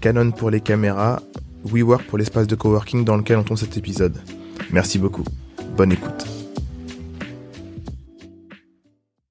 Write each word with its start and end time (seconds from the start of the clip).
Canon 0.00 0.30
pour 0.30 0.50
les 0.50 0.60
caméras, 0.60 1.20
WeWork 1.64 2.04
pour 2.04 2.18
l'espace 2.18 2.46
de 2.46 2.54
coworking 2.54 3.04
dans 3.04 3.16
lequel 3.16 3.38
on 3.38 3.42
tourne 3.42 3.56
cet 3.56 3.76
épisode. 3.76 4.16
Merci 4.70 4.98
beaucoup. 4.98 5.24
Bonne 5.76 5.92
écoute. 5.92 6.26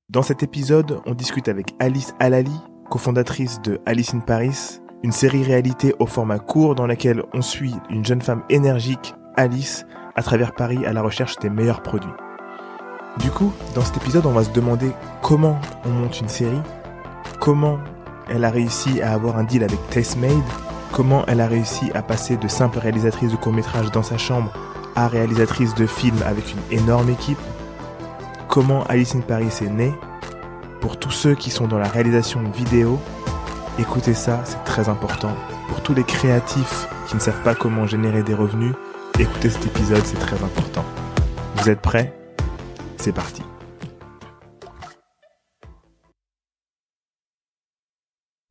Dans 0.09 0.21
cet 0.21 0.43
épisode, 0.43 0.99
on 1.05 1.13
discute 1.13 1.47
avec 1.47 1.73
Alice 1.79 2.13
Alali, 2.19 2.55
cofondatrice 2.89 3.61
de 3.61 3.79
Alice 3.85 4.13
in 4.13 4.19
Paris, 4.19 4.79
une 5.03 5.11
série 5.11 5.43
réalité 5.43 5.95
au 5.99 6.05
format 6.05 6.39
court 6.39 6.75
dans 6.75 6.85
laquelle 6.85 7.23
on 7.33 7.41
suit 7.41 7.73
une 7.89 8.05
jeune 8.05 8.21
femme 8.21 8.43
énergique, 8.49 9.15
Alice, 9.35 9.85
à 10.15 10.23
travers 10.23 10.53
Paris 10.53 10.85
à 10.85 10.93
la 10.93 11.01
recherche 11.01 11.37
des 11.39 11.49
meilleurs 11.49 11.81
produits. 11.81 12.13
Du 13.19 13.29
coup, 13.29 13.51
dans 13.75 13.81
cet 13.81 13.97
épisode, 13.97 14.25
on 14.25 14.31
va 14.31 14.43
se 14.43 14.51
demander 14.51 14.91
comment 15.21 15.59
on 15.85 15.89
monte 15.89 16.19
une 16.19 16.29
série, 16.29 16.61
comment 17.39 17.79
elle 18.29 18.45
a 18.45 18.49
réussi 18.49 19.01
à 19.01 19.13
avoir 19.13 19.37
un 19.37 19.43
deal 19.43 19.63
avec 19.63 19.79
Tastemade, 19.89 20.31
comment 20.91 21.25
elle 21.27 21.41
a 21.41 21.47
réussi 21.47 21.91
à 21.93 22.01
passer 22.01 22.37
de 22.37 22.47
simple 22.47 22.79
réalisatrice 22.79 23.31
de 23.31 23.35
court-métrage 23.35 23.91
dans 23.91 24.03
sa 24.03 24.17
chambre 24.17 24.51
à 24.95 25.07
réalisatrice 25.07 25.73
de 25.75 25.85
film 25.85 26.17
avec 26.25 26.45
une 26.53 26.79
énorme 26.79 27.09
équipe, 27.09 27.39
comment 28.47 28.83
Alice 28.83 29.15
in 29.15 29.21
Paris 29.21 29.49
est 29.61 29.69
née? 29.69 29.93
Pour 30.81 30.97
tous 30.97 31.11
ceux 31.11 31.35
qui 31.35 31.49
sont 31.49 31.67
dans 31.67 31.79
la 31.79 31.87
réalisation 31.87 32.41
vidéo, 32.51 32.99
écoutez 33.79 34.13
ça, 34.13 34.41
c'est 34.43 34.63
très 34.65 34.89
important. 34.89 35.31
Pour 35.69 35.81
tous 35.81 35.93
les 35.93 36.03
créatifs 36.03 36.87
qui 37.07 37.15
ne 37.15 37.21
savent 37.21 37.41
pas 37.41 37.55
comment 37.55 37.87
générer 37.87 38.21
des 38.21 38.35
revenus, 38.35 38.73
écoutez 39.17 39.49
cet 39.49 39.65
épisode, 39.65 40.03
c'est 40.05 40.19
très 40.19 40.43
important. 40.43 40.83
Vous 41.55 41.69
êtes 41.69 41.81
prêts? 41.81 42.13
C'est 42.97 43.13
parti. 43.13 43.41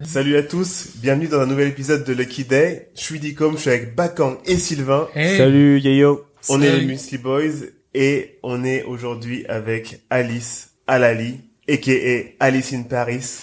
Salut 0.04 0.36
à 0.36 0.42
tous, 0.42 0.88
bienvenue 0.96 1.28
dans 1.28 1.40
un 1.40 1.46
nouvel 1.46 1.68
épisode 1.68 2.04
de 2.04 2.12
Lucky 2.12 2.44
Day. 2.44 2.88
Je 2.94 3.00
suis 3.00 3.20
Dicom, 3.20 3.54
je 3.56 3.60
suis 3.62 3.70
avec 3.70 3.94
Bakang 3.94 4.38
et 4.46 4.56
Sylvain. 4.56 5.08
Salut 5.14 5.78
Yayo. 5.80 6.24
On 6.48 6.60
est 6.60 6.76
les 6.78 6.86
Musli 6.86 7.18
Boys 7.18 7.66
et 7.94 8.38
on 8.42 8.64
est 8.64 8.82
aujourd'hui 8.84 9.46
avec 9.46 10.00
Alice 10.10 10.70
Alali, 10.86 11.40
aka 11.68 11.92
Alice 12.40 12.72
in 12.72 12.82
Paris, 12.82 13.38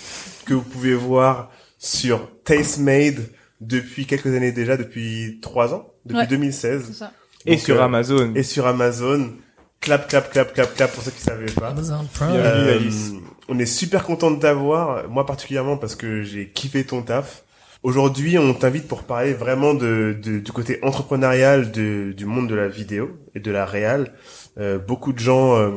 que 0.45 0.53
vous 0.53 0.61
pouvez 0.63 0.93
voir 0.93 1.52
sur 1.77 2.30
Tastemade 2.43 3.30
depuis 3.61 4.05
quelques 4.05 4.27
années 4.27 4.52
déjà, 4.52 4.75
depuis 4.77 5.39
trois 5.41 5.73
ans, 5.73 5.93
depuis 6.05 6.19
Ouais. 6.21 6.27
2016. 6.27 6.83
C'est 6.87 6.93
ça. 6.93 7.13
Et 7.45 7.52
Donc, 7.55 7.59
sur 7.61 7.80
euh, 7.81 7.85
Amazon. 7.85 8.33
Et 8.35 8.43
sur 8.43 8.67
Amazon. 8.67 9.33
Clap, 9.81 10.09
clap, 10.09 10.30
clap, 10.30 10.53
clap, 10.53 10.75
clap 10.75 10.91
pour 10.93 11.03
ceux 11.03 11.11
qui 11.11 11.21
savaient 11.21 11.45
pas. 11.45 11.69
Amazon 11.69 12.05
Prime. 12.13 12.31
Euh, 12.33 12.75
Alice. 12.75 13.11
On 13.50 13.59
est 13.59 13.66
super 13.66 14.03
content 14.03 14.31
de 14.31 14.39
t'avoir, 14.39 15.09
moi 15.09 15.25
particulièrement 15.25 15.78
parce 15.78 15.95
que 15.95 16.21
j'ai 16.21 16.48
kiffé 16.48 16.86
ton 16.86 17.02
taf. 17.02 17.43
Aujourd'hui, 17.82 18.37
on 18.37 18.54
t'invite 18.54 18.87
pour 18.87 19.04
parler 19.04 19.33
vraiment 19.33 19.73
du 19.73 20.43
côté 20.54 20.80
entrepreneurial 20.83 21.71
de, 21.71 22.14
du 22.15 22.26
monde 22.26 22.48
de 22.49 22.55
la 22.55 22.67
vidéo 22.67 23.17
et 23.36 23.39
de 23.39 23.52
la 23.52 23.65
réal. 23.65 24.14
Euh, 24.58 24.77
beaucoup 24.77 25.14
de 25.14 25.20
gens 25.20 25.55
euh, 25.55 25.71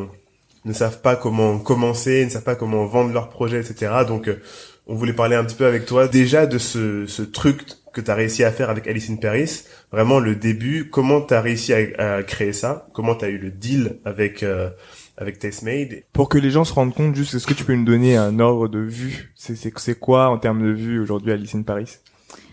ne 0.65 0.73
savent 0.73 1.01
pas 1.01 1.17
comment 1.17 1.59
commencer, 1.59 2.25
ne 2.25 2.31
savent 2.31 2.43
pas 2.43 2.57
comment 2.57 2.85
vendre 2.87 3.13
leurs 3.13 3.29
projets, 3.29 3.61
etc. 3.61 3.93
Donc, 4.07 4.29
euh, 4.29 4.43
on 4.89 4.97
voulait 4.97 5.13
parler 5.13 5.37
un 5.37 5.45
petit 5.45 5.55
peu 5.55 5.67
avec 5.67 5.87
toi 5.87 6.09
déjà 6.09 6.47
de 6.47 6.59
ce, 6.59 7.07
ce 7.07 7.23
truc 7.23 7.63
que 7.93 8.01
tu 8.01 8.11
as 8.11 8.15
réussi 8.15 8.43
à 8.43 8.51
faire 8.51 8.71
avec 8.71 8.87
Alice 8.87 9.11
in 9.11 9.17
Paris. 9.17 9.65
Vraiment 9.93 10.19
le 10.19 10.35
début, 10.35 10.89
comment 10.91 11.21
tu 11.21 11.35
as 11.35 11.41
réussi 11.41 11.73
à, 11.73 12.23
créer 12.23 12.53
ça, 12.53 12.89
comment 12.93 13.15
tu 13.15 13.25
as 13.25 13.29
eu 13.29 13.39
le 13.39 13.51
deal 13.51 13.99
avec 14.05 14.43
euh, 14.43 14.71
avec 15.17 15.39
Tastemade. 15.39 16.03
Pour 16.13 16.29
que 16.29 16.39
les 16.39 16.51
gens 16.51 16.65
se 16.65 16.73
rendent 16.73 16.95
compte, 16.95 17.15
juste, 17.15 17.35
est-ce 17.35 17.47
que 17.47 17.55
tu 17.55 17.65
peux 17.65 17.75
nous 17.75 17.85
donner 17.85 18.17
un 18.17 18.39
ordre 18.41 18.69
de 18.69 18.79
vue? 18.79 19.33
C'est 19.35 19.57
c'est 19.57 19.73
c'est 19.79 19.99
quoi 19.99 20.29
en 20.29 20.39
termes 20.39 20.63
de 20.63 20.73
vue 20.73 21.01
aujourd'hui 21.01 21.33
Alice 21.33 21.55
in 21.55 21.63
Paris? 21.63 21.99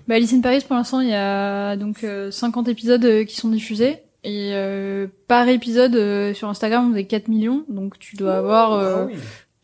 Bah, 0.08 0.16
Alice 0.16 0.34
in 0.34 0.42
Paris, 0.42 0.64
pour 0.68 0.76
l'instant, 0.76 1.02
il 1.02 1.10
y 1.10 1.14
a 1.14 1.76
donc 1.76 2.04
euh, 2.04 2.32
50 2.32 2.68
épisodes 2.68 3.06
euh, 3.06 3.24
qui 3.26 3.36
sont 3.36 3.50
diffusés. 3.50 4.00
Et 4.24 4.52
euh, 4.54 5.08
par 5.28 5.48
épisode 5.48 5.96
euh, 5.96 6.34
sur 6.34 6.50
Instagram, 6.50 6.92
on 6.92 6.96
est 6.96 7.06
4 7.06 7.28
millions. 7.28 7.64
Donc 7.70 7.98
tu 8.00 8.16
dois 8.16 8.36
avoir 8.38 8.74
euh, 8.74 9.08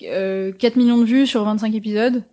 euh, 0.04 0.52
4 0.54 0.78
millions 0.78 0.98
de 0.98 1.06
vues 1.06 1.28
sur 1.28 1.44
25 1.44 1.74
épisodes. 1.76 2.24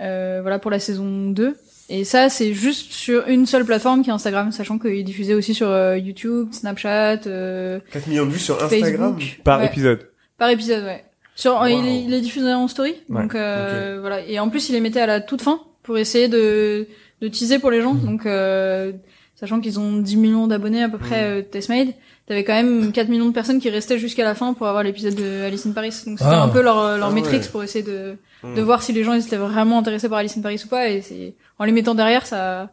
Euh, 0.00 0.38
voilà 0.42 0.58
pour 0.58 0.70
la 0.70 0.78
saison 0.78 1.30
2. 1.30 1.56
Et 1.92 2.04
ça, 2.04 2.28
c'est 2.28 2.54
juste 2.54 2.92
sur 2.92 3.26
une 3.26 3.46
seule 3.46 3.64
plateforme 3.64 4.02
qui 4.04 4.10
est 4.10 4.12
Instagram, 4.12 4.52
sachant 4.52 4.78
qu'il 4.78 4.92
est 4.92 5.02
diffusé 5.02 5.34
aussi 5.34 5.54
sur 5.54 5.68
euh, 5.68 5.98
YouTube, 5.98 6.48
Snapchat, 6.52 7.22
euh, 7.26 7.80
4 7.92 8.06
millions 8.06 8.26
de 8.26 8.30
vues 8.30 8.38
sur 8.38 8.62
Instagram. 8.62 9.14
Facebook. 9.16 9.40
Par 9.42 9.58
Ouais. 9.58 9.66
épisode. 9.66 10.08
Par 10.38 10.50
épisode, 10.50 10.84
ouais. 10.84 11.04
Sur, 11.34 11.54
Wow. 11.54 11.66
il, 11.66 11.86
est, 11.88 12.02
il 12.04 12.14
est 12.14 12.20
diffusé 12.20 12.52
en 12.52 12.68
story, 12.68 12.94
Ouais, 13.08 13.22
donc 13.22 13.34
euh, 13.34 13.98
voilà. 14.00 14.20
Et 14.24 14.38
en 14.38 14.48
plus, 14.50 14.68
il 14.68 14.72
les 14.74 14.80
mettait 14.80 15.00
à 15.00 15.06
la 15.06 15.20
toute 15.20 15.42
fin 15.42 15.60
pour 15.82 15.98
essayer 15.98 16.28
de, 16.28 16.86
de 17.22 17.28
teaser 17.28 17.58
pour 17.58 17.70
les 17.72 17.80
gens. 17.82 17.94
Mhm. 17.94 18.04
Donc, 18.06 18.26
euh, 18.26 18.92
sachant 19.34 19.60
qu'ils 19.60 19.80
ont 19.80 19.96
10 19.96 20.16
millions 20.16 20.46
d'abonnés 20.46 20.82
à 20.84 20.88
peu 20.88 20.98
près, 20.98 21.22
Mhm. 21.24 21.38
euh, 21.38 21.42
Testmade, 21.42 21.88
t'avais 22.30 22.44
quand 22.44 22.52
même 22.54 22.92
4 22.92 23.08
millions 23.08 23.26
de 23.26 23.32
personnes 23.34 23.58
qui 23.60 23.68
restaient 23.70 23.98
jusqu'à 23.98 24.22
la 24.22 24.36
fin 24.36 24.54
pour 24.54 24.68
avoir 24.68 24.84
l'épisode 24.84 25.16
de 25.16 25.42
Alice 25.42 25.66
in 25.66 25.72
Paris. 25.72 25.90
Donc 26.06 26.18
c'était 26.20 26.30
Ah. 26.30 26.42
un 26.44 26.48
peu 26.48 26.62
leur, 26.62 26.96
leur 26.96 27.08
Ah 27.08 27.12
métrique 27.12 27.42
ouais. 27.42 27.48
pour 27.50 27.64
essayer 27.64 27.84
de, 27.84 28.14
de 28.44 28.60
Hmm. 28.60 28.64
voir 28.64 28.82
si 28.84 28.92
les 28.92 29.02
gens 29.02 29.14
ils 29.14 29.26
étaient 29.26 29.36
vraiment 29.36 29.80
intéressés 29.80 30.08
par 30.08 30.18
Alice 30.18 30.36
in 30.36 30.40
Paris 30.40 30.62
ou 30.64 30.68
pas. 30.68 30.88
Et 30.88 31.02
c'est 31.02 31.34
en 31.58 31.64
les 31.64 31.72
mettant 31.72 31.96
derrière, 31.96 32.24
ça 32.26 32.70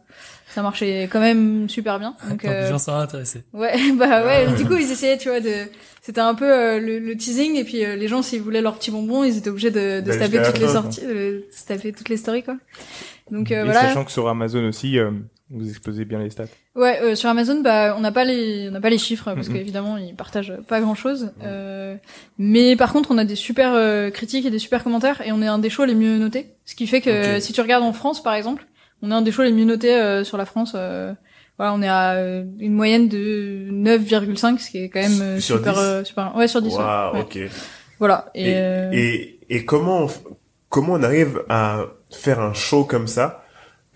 ça 0.54 0.62
marchait 0.62 1.08
quand 1.12 1.20
même 1.20 1.68
super 1.68 1.98
bien. 1.98 2.14
Donc, 2.22 2.30
Donc, 2.30 2.44
euh, 2.46 2.62
les 2.62 2.68
gens 2.70 2.78
sont 2.78 2.92
intéressés. 2.94 3.42
Ouais, 3.52 3.74
bah 3.98 4.24
ouais. 4.24 4.46
Du 4.56 4.64
coup, 4.64 4.76
ils 4.76 4.90
essayaient, 4.90 5.18
tu 5.18 5.28
vois, 5.28 5.40
de. 5.40 5.52
C'était 6.02 6.20
un 6.22 6.34
peu 6.34 6.50
euh, 6.50 6.78
le, 6.80 7.00
le 7.00 7.16
teasing 7.16 7.56
et 7.56 7.64
puis 7.64 7.84
euh, 7.84 7.96
les 7.96 8.08
gens, 8.08 8.22
s'ils 8.22 8.40
voulaient 8.40 8.62
leur 8.62 8.78
petit 8.78 8.90
bonbon, 8.90 9.24
ils 9.24 9.36
étaient 9.36 9.50
obligés 9.50 9.70
de, 9.70 10.00
de 10.00 10.06
D'aller 10.06 10.12
se 10.12 10.18
taper 10.30 10.42
toutes 10.42 10.58
les 10.60 10.68
sorties, 10.68 11.00
euh, 11.04 11.40
de 11.40 11.44
se 11.54 11.66
taper 11.66 11.92
toutes 11.92 12.08
les 12.08 12.16
stories, 12.16 12.44
quoi. 12.44 12.56
Donc 13.30 13.50
euh, 13.52 13.60
Et 13.60 13.64
voilà. 13.64 13.80
sachant 13.82 14.04
que 14.04 14.10
sur 14.12 14.26
Amazon 14.28 14.64
aussi, 14.68 14.98
euh, 14.98 15.10
vous 15.50 15.68
exposez 15.68 16.04
bien 16.04 16.18
les 16.18 16.30
stats. 16.30 16.44
Ouais, 16.76 17.00
euh, 17.02 17.14
sur 17.14 17.28
Amazon, 17.30 17.60
bah, 17.62 17.94
on 17.96 18.00
n'a 18.00 18.12
pas 18.12 18.24
les, 18.24 18.68
on 18.68 18.72
n'a 18.72 18.80
pas 18.80 18.90
les 18.90 18.98
chiffres 18.98 19.32
parce 19.34 19.48
qu'évidemment, 19.48 19.96
ils 19.96 20.14
partagent 20.14 20.52
pas 20.68 20.80
grand 20.80 20.94
chose. 20.94 21.30
mais 22.38 22.76
par 22.76 22.92
contre, 22.92 23.10
on 23.10 23.18
a 23.18 23.24
des 23.24 23.36
super 23.36 23.72
euh, 23.74 24.10
critiques 24.10 24.46
et 24.46 24.50
des 24.50 24.58
super 24.58 24.84
commentaires 24.84 25.20
et 25.26 25.32
on 25.32 25.42
est 25.42 25.46
un 25.46 25.58
des 25.58 25.70
shows 25.70 25.84
les 25.84 25.94
mieux 25.94 26.18
notés. 26.18 26.46
Ce 26.64 26.74
qui 26.74 26.86
fait 26.86 27.00
que 27.00 27.40
si 27.40 27.52
tu 27.52 27.60
regardes 27.60 27.84
en 27.84 27.92
France, 27.92 28.22
par 28.22 28.34
exemple, 28.34 28.66
on 29.02 29.10
est 29.10 29.14
un 29.14 29.22
des 29.22 29.32
shows 29.32 29.42
les 29.42 29.52
mieux 29.52 29.64
notés 29.64 29.94
euh, 29.94 30.24
sur 30.24 30.36
la 30.38 30.44
France. 30.44 30.72
euh, 30.74 31.12
voilà, 31.56 31.74
on 31.74 31.82
est 31.82 31.88
à 31.88 32.12
euh, 32.12 32.44
une 32.60 32.72
moyenne 32.74 33.08
de 33.08 33.66
9,5, 33.70 34.58
ce 34.58 34.70
qui 34.70 34.78
est 34.78 34.88
quand 34.88 35.00
même 35.00 35.20
euh, 35.20 35.40
Sur 35.40 35.56
super, 35.56 35.72
10? 35.74 35.78
euh, 35.80 36.04
super. 36.04 36.36
Ouais, 36.36 36.46
sur 36.46 36.62
10. 36.62 36.68
ouais. 36.76 36.78
Waouh, 36.78 37.14
Ouais. 37.14 37.20
ok. 37.22 37.38
Voilà. 37.98 38.30
Et, 38.34 38.50
Et, 38.50 38.54
euh, 38.58 38.90
et, 38.92 39.40
et 39.48 39.64
comment, 39.64 40.04
on 40.04 40.08
comment 40.68 40.92
on 40.92 41.02
arrive 41.02 41.42
à 41.48 41.80
faire 42.12 42.38
un 42.40 42.52
show 42.54 42.84
comme 42.84 43.08
ça 43.08 43.42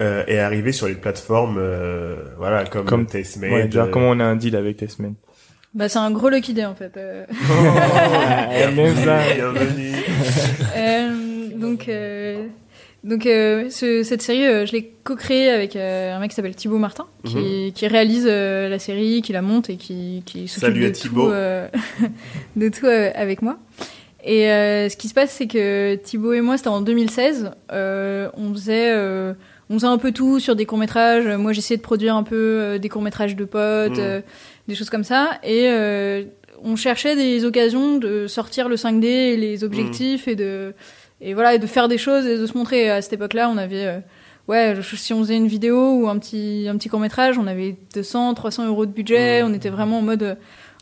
euh, 0.02 0.24
et 0.26 0.38
arriver 0.38 0.72
sur 0.72 0.86
les 0.88 0.94
plateformes, 0.94 1.56
euh, 1.58 2.16
voilà, 2.36 2.64
comme, 2.64 2.84
Comme- 2.86 3.06
Tastemade. 3.06 3.50
Ouais, 3.52 3.64
déjà, 3.64 3.84
euh, 3.84 3.90
comment 3.90 4.10
on 4.10 4.20
a 4.20 4.24
un 4.24 4.36
deal 4.36 4.56
avec 4.56 4.76
Tastemade 4.78 5.14
bah, 5.74 5.88
c'est 5.88 6.00
un 6.00 6.10
gros 6.10 6.28
lucky 6.28 6.52
day 6.52 6.66
en 6.66 6.74
fait. 6.74 6.92
euh. 6.98 7.24
Aime 8.52 8.94
ça. 8.96 9.20
Bienvenue. 9.34 9.92
Euh, 10.76 11.48
donc, 11.56 11.88
euh, 11.88 12.46
donc 13.04 13.24
euh, 13.26 13.68
ce- 13.70 14.02
cette 14.02 14.20
série, 14.22 14.44
euh, 14.46 14.66
je 14.66 14.72
l'ai 14.72 14.92
co-créée 15.04 15.48
avec 15.50 15.76
euh, 15.76 16.14
un 16.14 16.18
mec 16.18 16.30
qui 16.30 16.36
s'appelle 16.36 16.54
Thibaut 16.54 16.78
Martin, 16.78 17.06
qui, 17.24 17.72
qui 17.74 17.86
réalise 17.86 18.26
euh, 18.28 18.68
la 18.68 18.78
série, 18.78 19.22
qui 19.22 19.32
la 19.32 19.42
monte 19.42 19.70
et 19.70 19.76
qui, 19.76 20.22
qui 20.26 20.48
s'occupe 20.48 20.74
de 20.78 20.90
tout, 20.90 21.20
euh, 21.20 21.68
de 22.56 22.68
tout 22.68 22.86
euh, 22.86 23.10
avec 23.14 23.42
moi. 23.42 23.58
Et 24.24 24.50
euh, 24.50 24.88
ce 24.88 24.96
qui 24.96 25.08
se 25.08 25.14
passe, 25.14 25.30
c'est 25.32 25.46
que 25.46 25.94
Thibaut 25.96 26.32
et 26.32 26.40
moi, 26.40 26.56
c'était 26.56 26.68
en 26.68 26.80
2016. 26.80 27.50
Euh, 27.72 28.28
on 28.34 28.52
faisait, 28.54 28.90
euh, 28.92 29.34
on 29.72 29.76
faisait 29.76 29.86
un 29.88 29.98
peu 29.98 30.12
tout 30.12 30.38
sur 30.38 30.54
des 30.54 30.66
courts 30.66 30.78
métrages. 30.78 31.26
Moi, 31.26 31.52
j'essayais 31.52 31.78
de 31.78 31.82
produire 31.82 32.14
un 32.14 32.22
peu 32.22 32.36
euh, 32.36 32.78
des 32.78 32.88
courts 32.90 33.02
métrages 33.02 33.34
de 33.34 33.44
potes, 33.44 33.96
Mm. 33.96 34.00
euh, 34.00 34.20
des 34.68 34.74
choses 34.74 34.90
comme 34.90 35.02
ça. 35.04 35.38
Et 35.42 35.68
euh, 35.70 36.24
on 36.62 36.76
cherchait 36.76 37.16
des 37.16 37.44
occasions 37.44 37.96
de 37.98 38.26
sortir 38.26 38.68
le 38.68 38.76
5D 38.76 39.04
et 39.06 39.36
les 39.36 39.64
objectifs 39.64 40.28
et 40.28 40.36
de 40.36 40.74
et 41.20 41.34
voilà 41.34 41.54
et 41.54 41.58
de 41.58 41.66
faire 41.66 41.88
des 41.88 41.98
choses 41.98 42.26
et 42.26 42.36
de 42.38 42.46
se 42.46 42.56
montrer. 42.56 42.90
À 42.90 43.00
cette 43.02 43.14
époque-là, 43.14 43.48
on 43.48 43.56
avait 43.56 43.86
euh, 43.86 43.98
ouais, 44.48 44.74
je- 44.80 44.96
si 44.96 45.12
on 45.14 45.20
faisait 45.20 45.36
une 45.36 45.46
vidéo 45.48 45.94
ou 46.00 46.08
un 46.08 46.18
petit 46.18 46.66
un 46.68 46.76
petit 46.76 46.88
court 46.88 47.00
métrage, 47.00 47.38
on 47.38 47.46
avait 47.46 47.76
200, 47.94 48.34
300 48.34 48.66
euros 48.66 48.86
de 48.86 48.92
budget. 48.92 49.42
Mm. 49.42 49.46
On 49.46 49.54
était 49.54 49.70
vraiment 49.70 49.98
en 49.98 50.02
mode 50.02 50.36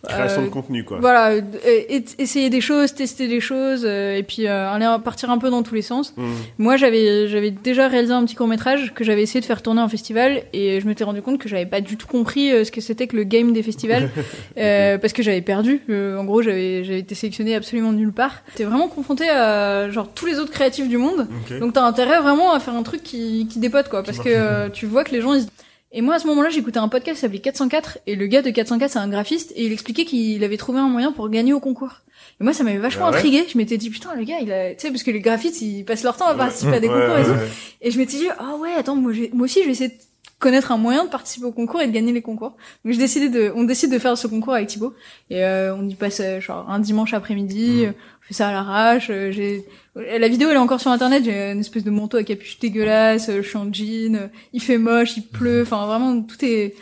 Création 0.08 0.42
euh, 0.42 0.44
de 0.46 0.50
contenu, 0.50 0.84
quoi. 0.84 0.98
Voilà, 0.98 1.32
euh, 1.32 1.40
et- 1.66 2.04
essayer 2.18 2.48
des 2.48 2.62
choses, 2.62 2.94
tester 2.94 3.28
des 3.28 3.40
choses, 3.40 3.82
euh, 3.84 4.16
et 4.16 4.22
puis 4.22 4.46
euh, 4.46 4.70
aller 4.70 4.86
partir 5.04 5.30
un 5.30 5.36
peu 5.36 5.50
dans 5.50 5.62
tous 5.62 5.74
les 5.74 5.82
sens. 5.82 6.14
Mmh. 6.16 6.24
Moi, 6.58 6.76
j'avais 6.76 7.28
j'avais 7.28 7.50
déjà 7.50 7.86
réalisé 7.86 8.14
un 8.14 8.24
petit 8.24 8.34
court 8.34 8.46
métrage 8.46 8.94
que 8.94 9.04
j'avais 9.04 9.22
essayé 9.22 9.40
de 9.40 9.44
faire 9.44 9.60
tourner 9.60 9.82
en 9.82 9.88
festival, 9.88 10.42
et 10.54 10.80
je 10.80 10.86
m'étais 10.86 11.04
rendu 11.04 11.20
compte 11.20 11.38
que 11.38 11.48
j'avais 11.50 11.66
pas 11.66 11.82
du 11.82 11.98
tout 11.98 12.06
compris 12.06 12.50
euh, 12.50 12.64
ce 12.64 12.72
que 12.72 12.80
c'était 12.80 13.06
que 13.08 13.16
le 13.16 13.24
game 13.24 13.52
des 13.52 13.62
festivals, 13.62 14.10
euh, 14.58 14.96
parce 14.96 15.12
que 15.12 15.22
j'avais 15.22 15.42
perdu. 15.42 15.82
Euh, 15.90 16.16
en 16.16 16.24
gros, 16.24 16.40
j'avais 16.40 16.82
j'avais 16.82 17.00
été 17.00 17.14
sélectionné 17.14 17.54
absolument 17.54 17.92
nulle 17.92 18.12
part. 18.12 18.42
T'es 18.54 18.64
vraiment 18.64 18.88
confronté 18.88 19.28
à 19.28 19.90
genre 19.90 20.08
tous 20.14 20.24
les 20.24 20.38
autres 20.38 20.52
créatifs 20.52 20.88
du 20.88 20.96
monde. 20.96 21.26
Ok. 21.50 21.58
Donc 21.58 21.74
t'as 21.74 21.84
intérêt 21.84 22.20
vraiment 22.20 22.54
à 22.54 22.60
faire 22.60 22.74
un 22.74 22.82
truc 22.82 23.02
qui, 23.02 23.46
qui 23.50 23.58
dépote 23.58 23.88
quoi, 23.90 24.02
parce 24.02 24.18
que 24.18 24.28
euh, 24.28 24.68
tu 24.70 24.86
vois 24.86 25.04
que 25.04 25.12
les 25.12 25.20
gens 25.20 25.34
ils... 25.34 25.46
Et 25.92 26.02
moi 26.02 26.14
à 26.14 26.18
ce 26.20 26.26
moment-là 26.28 26.50
j'écoutais 26.50 26.78
un 26.78 26.88
podcast 26.88 27.16
qui 27.16 27.20
s'appelait 27.22 27.40
404 27.40 27.98
et 28.06 28.14
le 28.14 28.26
gars 28.26 28.42
de 28.42 28.50
404 28.50 28.92
c'est 28.92 28.98
un 28.98 29.08
graphiste 29.08 29.52
et 29.56 29.64
il 29.66 29.72
expliquait 29.72 30.04
qu'il 30.04 30.42
avait 30.44 30.56
trouvé 30.56 30.78
un 30.78 30.88
moyen 30.88 31.10
pour 31.12 31.28
gagner 31.28 31.52
au 31.52 31.58
concours. 31.60 32.02
Et 32.40 32.44
moi 32.44 32.52
ça 32.52 32.62
m'avait 32.62 32.78
vachement 32.78 33.06
Ah 33.06 33.10
ouais 33.10 33.16
intrigué. 33.18 33.44
Je 33.52 33.58
m'étais 33.58 33.76
dit 33.76 33.90
putain 33.90 34.14
le 34.14 34.22
gars 34.24 34.38
il 34.40 34.52
a, 34.52 34.70
tu 34.74 34.80
sais 34.80 34.90
parce 34.90 35.02
que 35.02 35.10
les 35.10 35.20
graphistes 35.20 35.60
ils 35.62 35.84
passent 35.84 36.04
leur 36.04 36.16
temps 36.16 36.28
à 36.28 36.34
participer 36.34 36.74
à 36.74 36.80
des 36.80 36.88
Ouais, 36.88 36.94
concours 37.00 37.18
et 37.18 37.24
tout. 37.24 37.40
Et 37.80 37.90
je 37.90 37.98
m'étais 37.98 38.18
dit 38.18 38.28
ah 38.38 38.54
ouais 38.60 38.70
attends 38.78 38.94
moi, 38.96 39.12
moi 39.32 39.44
aussi 39.46 39.60
je 39.60 39.66
vais 39.66 39.72
essayer 39.72 39.88
de 39.90 39.94
connaître 40.38 40.72
un 40.72 40.78
moyen 40.78 41.04
de 41.04 41.10
participer 41.10 41.44
au 41.46 41.52
concours 41.52 41.82
et 41.82 41.86
de 41.86 41.92
gagner 41.92 42.12
les 42.12 42.22
concours. 42.22 42.54
Donc 42.84 42.92
j'ai 42.94 42.98
décidé 42.98 43.28
de, 43.28 43.52
on 43.54 43.64
décide 43.64 43.90
de 43.92 43.98
faire 43.98 44.16
ce 44.16 44.26
concours 44.26 44.54
avec 44.54 44.68
Thibaut 44.68 44.94
et 45.28 45.44
euh, 45.44 45.74
on 45.76 45.86
y 45.88 45.94
passe 45.96 46.20
euh, 46.20 46.40
genre 46.40 46.70
un 46.70 46.78
dimanche 46.78 47.12
après-midi. 47.14 47.86
Mhm. 47.88 47.94
Euh, 48.30 48.34
fait 48.34 48.34
ça 48.34 48.48
à 48.48 48.52
l'arrache. 48.52 49.08
euh, 49.10 49.30
j'ai 49.32 49.64
la 49.96 50.28
vidéo 50.28 50.48
elle 50.50 50.56
est 50.56 50.58
encore 50.58 50.80
sur 50.80 50.90
internet. 50.90 51.24
J'ai 51.24 51.52
une 51.52 51.60
espèce 51.60 51.84
de 51.84 51.90
manteau 51.90 52.16
à 52.16 52.22
capuche 52.24 52.58
dégueulasse. 52.58 53.28
euh, 53.28 53.42
Je 53.42 53.48
suis 53.48 53.56
en 53.58 53.72
jean. 53.72 54.16
euh, 54.16 54.28
Il 54.52 54.62
fait 54.62 54.78
moche, 54.78 55.16
il 55.16 55.26
pleut. 55.28 55.62
Enfin 55.62 55.86
vraiment 55.86 56.22
tout 56.22 56.44
est 56.44 56.74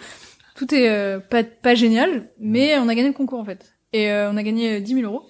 tout 0.56 0.74
est 0.74 0.88
euh, 0.88 1.18
pas 1.20 1.44
pas 1.44 1.74
génial. 1.74 2.28
Mais 2.40 2.78
on 2.78 2.88
a 2.88 2.94
gagné 2.94 3.08
le 3.08 3.14
concours 3.14 3.40
en 3.40 3.44
fait. 3.44 3.72
Et 3.92 4.10
euh, 4.10 4.30
on 4.30 4.36
a 4.36 4.42
gagné 4.42 4.76
euh, 4.76 4.80
10 4.80 4.94
000 4.94 5.06
euros. 5.12 5.26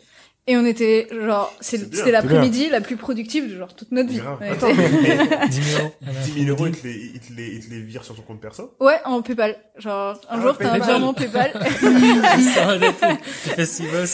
Et 0.50 0.56
on 0.56 0.64
était 0.64 1.06
genre 1.12 1.54
c'était 1.60 2.10
l'après-midi 2.10 2.70
la 2.70 2.80
plus 2.80 2.96
productive 2.96 3.50
de 3.52 3.58
genre 3.58 3.74
toute 3.76 3.92
notre 3.92 4.08
vie. 4.08 4.20
On 4.40 4.50
Attends, 4.52 4.72
mais 4.74 4.88
10 5.48 5.62
000 5.62 5.82
euros. 5.82 5.92
à 6.02 6.06
la 6.12 6.20
10 6.20 6.30
fin 6.32 6.40
000 6.40 6.48
euros, 6.48 6.64
du 6.68 6.70
il 6.70 6.76
te, 6.80 6.86
les, 6.86 6.94
il, 7.14 7.20
te 7.20 7.32
les, 7.34 7.46
il 7.56 7.66
te 7.66 7.70
les 7.74 7.80
vire 7.82 8.02
sur 8.02 8.14
ton 8.16 8.22
compte 8.22 8.40
perso 8.40 8.74
Ouais, 8.80 8.96
en 9.04 9.20
PayPal. 9.20 9.56
Genre, 9.76 10.14
un 10.30 10.38
Ah, 10.38 10.40
jour, 10.40 10.56
t'as 10.58 10.72
un 10.72 10.78
virement 10.78 11.12
PayPal. 11.12 11.52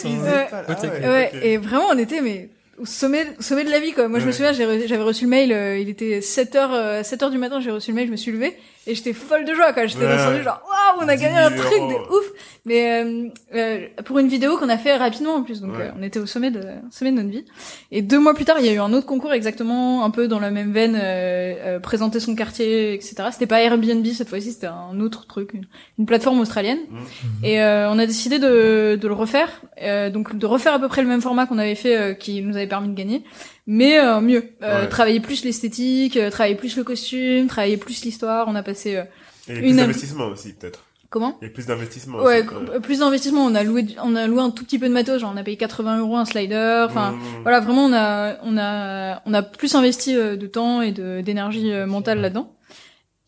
Ouais. 0.04 0.48
Ah, 0.52 0.62
ok. 0.68 0.82
ouais, 0.82 1.30
ok. 1.34 1.40
et 1.42 1.56
vraiment, 1.58 1.86
on 1.92 1.98
était, 1.98 2.20
mais, 2.20 2.48
au 2.78 2.86
sommet, 2.86 3.26
au 3.38 3.42
sommet 3.42 3.64
de 3.64 3.70
la 3.70 3.78
vie, 3.78 3.92
quoi. 3.92 4.08
Moi, 4.08 4.18
je 4.18 4.24
me 4.24 4.30
Ouais. 4.30 4.36
souviens, 4.36 4.52
j'avais 4.52 5.02
reçu 5.02 5.24
le 5.24 5.30
mail, 5.30 5.52
euh, 5.52 5.78
il 5.78 5.88
était 5.88 6.20
7 6.20 6.56
heures, 6.56 6.72
euh, 6.74 7.02
7 7.02 7.22
heures 7.22 7.30
du 7.30 7.38
matin, 7.38 7.60
j'ai 7.60 7.70
reçu 7.70 7.90
le 7.92 7.96
mail, 7.96 8.06
je 8.06 8.12
me 8.12 8.16
suis 8.16 8.32
levée, 8.32 8.56
et 8.86 8.94
j'étais 8.94 9.12
folle 9.12 9.44
de 9.44 9.54
joie, 9.54 9.72
quoi. 9.72 9.86
J'étais 9.86 10.04
Ouais, 10.04 10.42
genre, 10.42 10.62
waouh, 10.68 11.04
on 11.04 11.08
a 11.08 11.16
10 11.16 11.22
gagné 11.22 11.36
000 11.36 11.46
un 11.46 11.50
truc 11.56 11.80
de 11.80 12.12
ouf. 12.16 12.24
Mais, 12.66 13.02
euh, 13.04 13.28
euh, 13.54 13.86
pour 14.04 14.18
une 14.18 14.28
vidéo 14.28 14.56
qu'on 14.56 14.68
a 14.68 14.78
fait 14.78 14.96
rapidement, 14.96 15.34
en 15.34 15.42
plus. 15.42 15.60
Donc, 15.60 15.76
Ouais. 15.76 15.84
euh, 15.86 15.90
on 15.98 16.02
était 16.02 16.18
au 16.18 16.26
sommet 16.26 16.50
de, 16.50 16.60
au 16.60 16.90
sommet 16.90 17.10
de 17.12 17.16
notre 17.16 17.28
vie. 17.30 17.44
Et 17.90 18.00
deux 18.02 18.18
mois 18.18 18.34
plus 18.34 18.44
tard, 18.44 18.56
il 18.60 18.66
y 18.66 18.68
a 18.68 18.72
eu 18.72 18.78
un 18.78 18.92
autre 18.92 19.06
concours 19.06 19.32
exactement 19.32 20.04
un 20.04 20.10
peu 20.10 20.28
dans 20.28 20.40
la 20.40 20.50
même 20.50 20.72
veine, 20.72 20.94
euh, 20.96 21.54
euh, 21.76 21.78
présenter 21.80 22.20
son 22.20 22.34
quartier, 22.34 22.94
etc. 22.94 23.14
C'était 23.32 23.46
pas 23.46 23.60
Airbnb 23.60 24.06
cette 24.06 24.28
fois-ci, 24.28 24.52
c'était 24.52 24.66
un 24.66 24.98
autre 25.00 25.26
truc, 25.26 25.50
une, 25.54 25.66
une 25.98 26.06
plateforme 26.06 26.40
australienne. 26.40 26.78
Mhm. 26.90 27.00
Et 27.44 27.60
euh, 27.62 27.90
on 27.90 27.98
a 27.98 28.06
décidé 28.06 28.38
de, 28.38 28.98
de 29.00 29.08
le 29.08 29.14
refaire, 29.14 29.60
euh, 29.82 30.08
donc 30.10 30.36
de 30.36 30.46
refaire 30.46 30.74
à 30.74 30.78
peu 30.78 30.88
près 30.88 31.02
le 31.02 31.08
même 31.08 31.20
format 31.20 31.46
qu'on 31.46 31.58
avait 31.58 31.74
fait, 31.74 31.96
euh, 31.96 32.14
qui 32.14 32.40
nous 32.42 32.56
avait 32.56 32.66
permis 32.66 32.88
de 32.88 32.94
gagner, 32.94 33.22
mais 33.66 33.98
euh, 33.98 34.20
mieux. 34.20 34.44
Euh, 34.62 34.82
Ouais. 34.82 34.88
Travailler 34.88 35.20
plus 35.20 35.44
l'esthétique, 35.44 36.16
euh, 36.16 36.30
travailler 36.30 36.54
plus 36.56 36.76
le 36.76 36.84
costume, 36.84 37.46
travailler 37.46 37.76
plus 37.76 38.04
l'histoire. 38.04 38.46
On 38.48 38.54
a 38.54 38.62
passé 38.62 38.96
euh, 38.96 39.04
Et 39.48 39.54
Une 39.54 39.60
plus 39.60 39.76
d'investissement 39.76 40.26
aussi, 40.26 40.52
peut-être. 40.54 40.84
comment? 41.10 41.38
A 41.42 41.48
plus 41.48 41.66
d'investissement 41.66 42.18
Ouais, 42.22 42.40
aussi. 42.40 42.48
c- 42.72 42.80
plus 42.80 42.98
d'investissement. 43.00 43.44
On 43.46 43.54
a 43.54 43.62
loué, 43.62 43.86
on 44.02 44.16
a 44.16 44.26
loué 44.26 44.40
un 44.40 44.50
tout 44.50 44.64
petit 44.64 44.78
peu 44.78 44.88
de 44.88 44.92
matos. 44.92 45.20
Genre, 45.20 45.30
on 45.32 45.36
a 45.36 45.42
payé 45.44 45.56
80 45.56 45.98
euros 46.00 46.16
un 46.16 46.24
slider. 46.24 46.84
Enfin, 46.88 47.12
Mmh. 47.12 47.20
voilà, 47.42 47.60
vraiment, 47.60 47.84
on 47.86 47.92
a, 47.92 48.36
on 48.42 48.56
a, 48.58 49.22
on 49.26 49.34
a 49.34 49.42
plus 49.42 49.74
investi 49.74 50.14
euh, 50.16 50.36
de 50.36 50.46
temps 50.46 50.82
et 50.82 50.92
de 50.92 51.20
d'énergie 51.20 51.72
euh, 51.72 51.86
mentale 51.86 52.20
là-dedans. 52.20 52.52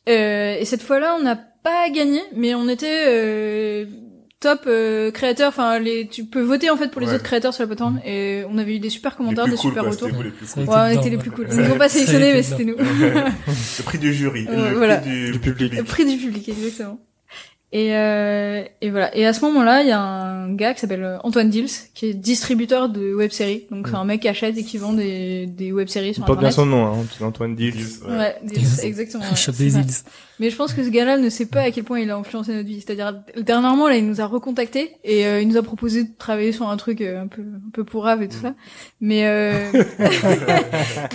Euh, 0.09 0.57
et 0.59 0.65
cette 0.65 0.83
fois-là, 0.83 1.17
on 1.19 1.23
n'a 1.23 1.37
pas 1.37 1.91
gagné, 1.91 2.21
mais 2.35 2.55
on 2.55 2.69
était 2.69 3.05
euh, 3.09 3.87
top 4.41 4.61
euh, 4.67 5.11
créateur. 5.11 5.49
Enfin, 5.49 5.79
les, 5.79 6.07
tu 6.07 6.25
peux 6.25 6.43
voter 6.43 6.71
en 6.71 6.77
fait 6.77 6.89
pour 6.91 7.01
les 7.01 7.07
Ouais. 7.09 7.15
autres 7.15 7.25
créateurs 7.25 7.55
sur 7.55 7.63
la 7.63 7.67
plateforme. 7.69 8.01
Et 8.05 8.43
on 8.51 8.59
avait 8.59 8.77
eu 8.77 8.79
des 8.79 8.91
super 8.91 9.17
commentaires, 9.17 9.47
des 9.47 9.53
cool, 9.53 9.71
super 9.71 9.83
quoi, 9.83 9.91
retours. 9.93 10.09
vous 10.11 10.23
les 10.23 10.31
plus 10.31 10.47
cool. 10.47 10.61
a 10.61 10.63
été 10.65 10.71
Ouais, 10.71 10.97
on 10.97 11.01
était 11.01 11.11
les 11.11 11.19
plus 11.19 11.31
cool. 11.31 11.47
Ils 11.51 11.57
nous 11.59 11.71
ont 11.73 11.79
pas 11.79 11.89
sélectionnés, 11.89 12.33
mais 12.33 12.43
c'était 12.43 12.65
nous. 12.65 12.77
Le 12.79 13.83
prix 13.83 13.99
du 13.99 14.13
jury. 14.15 14.47
Euh, 14.49 14.71
le 14.71 14.77
voilà. 14.77 14.99
prix 14.99 15.11
du, 15.11 15.33
Du 15.33 15.39
public. 15.41 15.73
Le 15.75 15.85
prix 15.85 16.05
du 16.05 16.17
public, 16.25 16.49
exactement. 16.49 16.99
Et, 17.73 17.95
euh, 17.97 18.63
et 18.81 18.91
voilà. 18.91 19.15
Et 19.17 19.27
à 19.27 19.33
ce 19.33 19.41
moment-là, 19.45 19.83
il 19.83 19.89
y 19.89 19.93
a 19.93 20.01
un 20.01 20.55
gars 20.55 20.73
qui 20.73 20.81
s'appelle 20.81 21.03
euh, 21.03 21.19
Antoine 21.25 21.51
Dils, 21.51 21.69
qui 21.95 22.07
est 22.07 22.15
distributeur 22.15 22.89
de 22.89 23.13
web-séries. 23.13 23.65
Donc, 23.73 23.89
c'est 23.89 23.97
un 23.97 24.05
mec 24.05 24.21
qui 24.23 24.29
achète 24.29 24.57
et 24.57 24.63
qui 24.63 24.79
vend 24.79 24.93
des, 24.93 25.47
des 25.47 25.73
web-séries 25.73 26.15
sur 26.15 26.25
porte 26.25 26.39
bien 26.39 26.49
Internet. 26.49 26.71
son 26.71 26.77
nom, 26.77 26.87
hein, 26.87 27.05
Antoine 27.27 27.57
Dils. 27.57 27.75
Ouais. 28.09 28.17
Ouais, 28.17 28.37
Dils, 28.45 28.67
exactement. 28.85 29.25
ouais. 29.49 29.53
Des 29.59 29.71
ça. 29.71 29.81
Mais 30.39 30.51
je 30.51 30.57
pense 30.57 30.75
que 30.75 30.85
ce 30.85 30.91
gars-là 30.91 31.17
ne 31.17 31.31
sait 31.31 31.47
pas 31.47 31.63
à 31.63 31.71
quel 31.71 31.85
point 31.85 31.99
il 32.01 32.11
a 32.11 32.17
influencé 32.17 32.53
notre 32.53 32.69
vie. 32.69 32.81
C'est-à-dire, 32.85 33.15
dernièrement, 33.41 33.89
là, 33.89 33.97
il 33.97 34.07
nous 34.07 34.21
a 34.21 34.27
recontacté 34.27 34.93
et 35.03 35.27
euh, 35.27 35.41
il 35.41 35.49
nous 35.49 35.57
a 35.57 35.63
proposé 35.63 36.05
de 36.05 36.11
travailler 36.19 36.53
sur 36.53 36.69
un 36.69 36.77
truc 36.77 37.01
euh, 37.01 37.23
un 37.23 37.27
peu, 37.27 37.41
un 37.43 37.71
peu 37.73 37.85
pourrave 37.85 38.23
et 38.23 38.29
tout 38.29 38.37
ça. 38.43 38.55
Mais, 39.01 39.27
euh... 39.27 39.71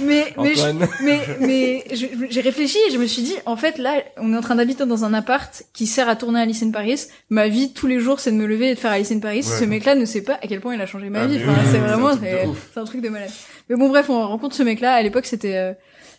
mais, 0.04 0.26
mais, 0.38 0.56
je- 0.56 1.04
mais, 1.06 1.20
mais 1.40 1.84
j'ai 2.30 2.42
réfléchi 2.42 2.78
et 2.88 2.92
je 2.92 2.98
me 2.98 3.06
suis 3.06 3.22
dit, 3.22 3.36
en 3.46 3.56
fait, 3.56 3.78
là, 3.78 4.02
on 4.18 4.34
est 4.34 4.38
en 4.38 4.42
train 4.42 4.56
d'habiter 4.56 4.86
dans 4.86 5.06
un 5.06 5.14
appart 5.14 5.64
qui 5.74 5.86
sert 5.88 6.10
à 6.10 6.16
tourner 6.16 6.42
Alice 6.42 6.64
in 6.64 6.72
Paris. 6.72 7.02
Ma 7.30 7.48
vie, 7.48 7.74
tous 7.74 7.88
les 7.88 8.00
jours, 8.00 8.20
c'est 8.20 8.32
de 8.32 8.38
me 8.38 8.46
lever 8.46 8.70
et 8.72 8.76
de 8.76 8.80
faire 8.80 8.92
Alice 8.92 9.12
in 9.12 9.20
Paris. 9.20 9.38
Ouais. 9.38 9.60
Ce 9.60 9.64
mec-là 9.66 9.96
ne 9.96 10.06
sait 10.06 10.24
pas 10.24 10.34
à 10.42 10.48
quel 10.48 10.62
point 10.62 10.76
il 10.76 10.82
a 10.82 10.86
changé 10.86 11.10
ma 11.10 11.22
Ah, 11.22 11.28
vie. 11.28 11.38
mais 11.38 11.44
Enfin, 11.52 11.62
oui, 11.62 11.68
c'est 11.72 11.78
vraiment, 11.80 12.10
c'est 12.12 12.16
un 12.16 12.18
truc 12.18 12.32
de 12.32 12.38
c'est 12.42 12.48
ouf. 12.48 12.70
c'est 12.74 12.80
un 12.80 12.84
truc 12.86 13.02
de 13.02 13.10
malade. 13.10 13.30
Mais 13.70 13.76
bon, 13.76 13.90
bref, 13.90 14.10
on 14.10 14.28
rencontre 14.28 14.56
ce 14.56 14.64
mec-là. 14.64 14.94
À 14.94 15.02
l'époque, 15.02 15.26
c'était 15.26 15.56
euh, 15.56 15.74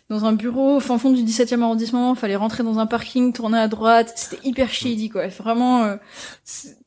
dans 0.09 0.25
un 0.25 0.33
bureau 0.33 0.75
au 0.75 0.79
fin 0.79 0.97
fond 0.97 1.11
du 1.11 1.23
17e 1.23 1.61
arrondissement. 1.61 2.13
Fallait 2.15 2.35
rentrer 2.35 2.63
dans 2.63 2.77
un 2.79 2.85
parking, 2.85 3.33
tourner 3.33 3.57
à 3.57 3.67
droite. 3.67 4.13
C'était 4.15 4.39
hyper 4.47 4.69
shady, 4.71 5.09
quoi. 5.09 5.27
Vraiment, 5.27 5.83
euh, 5.85 5.95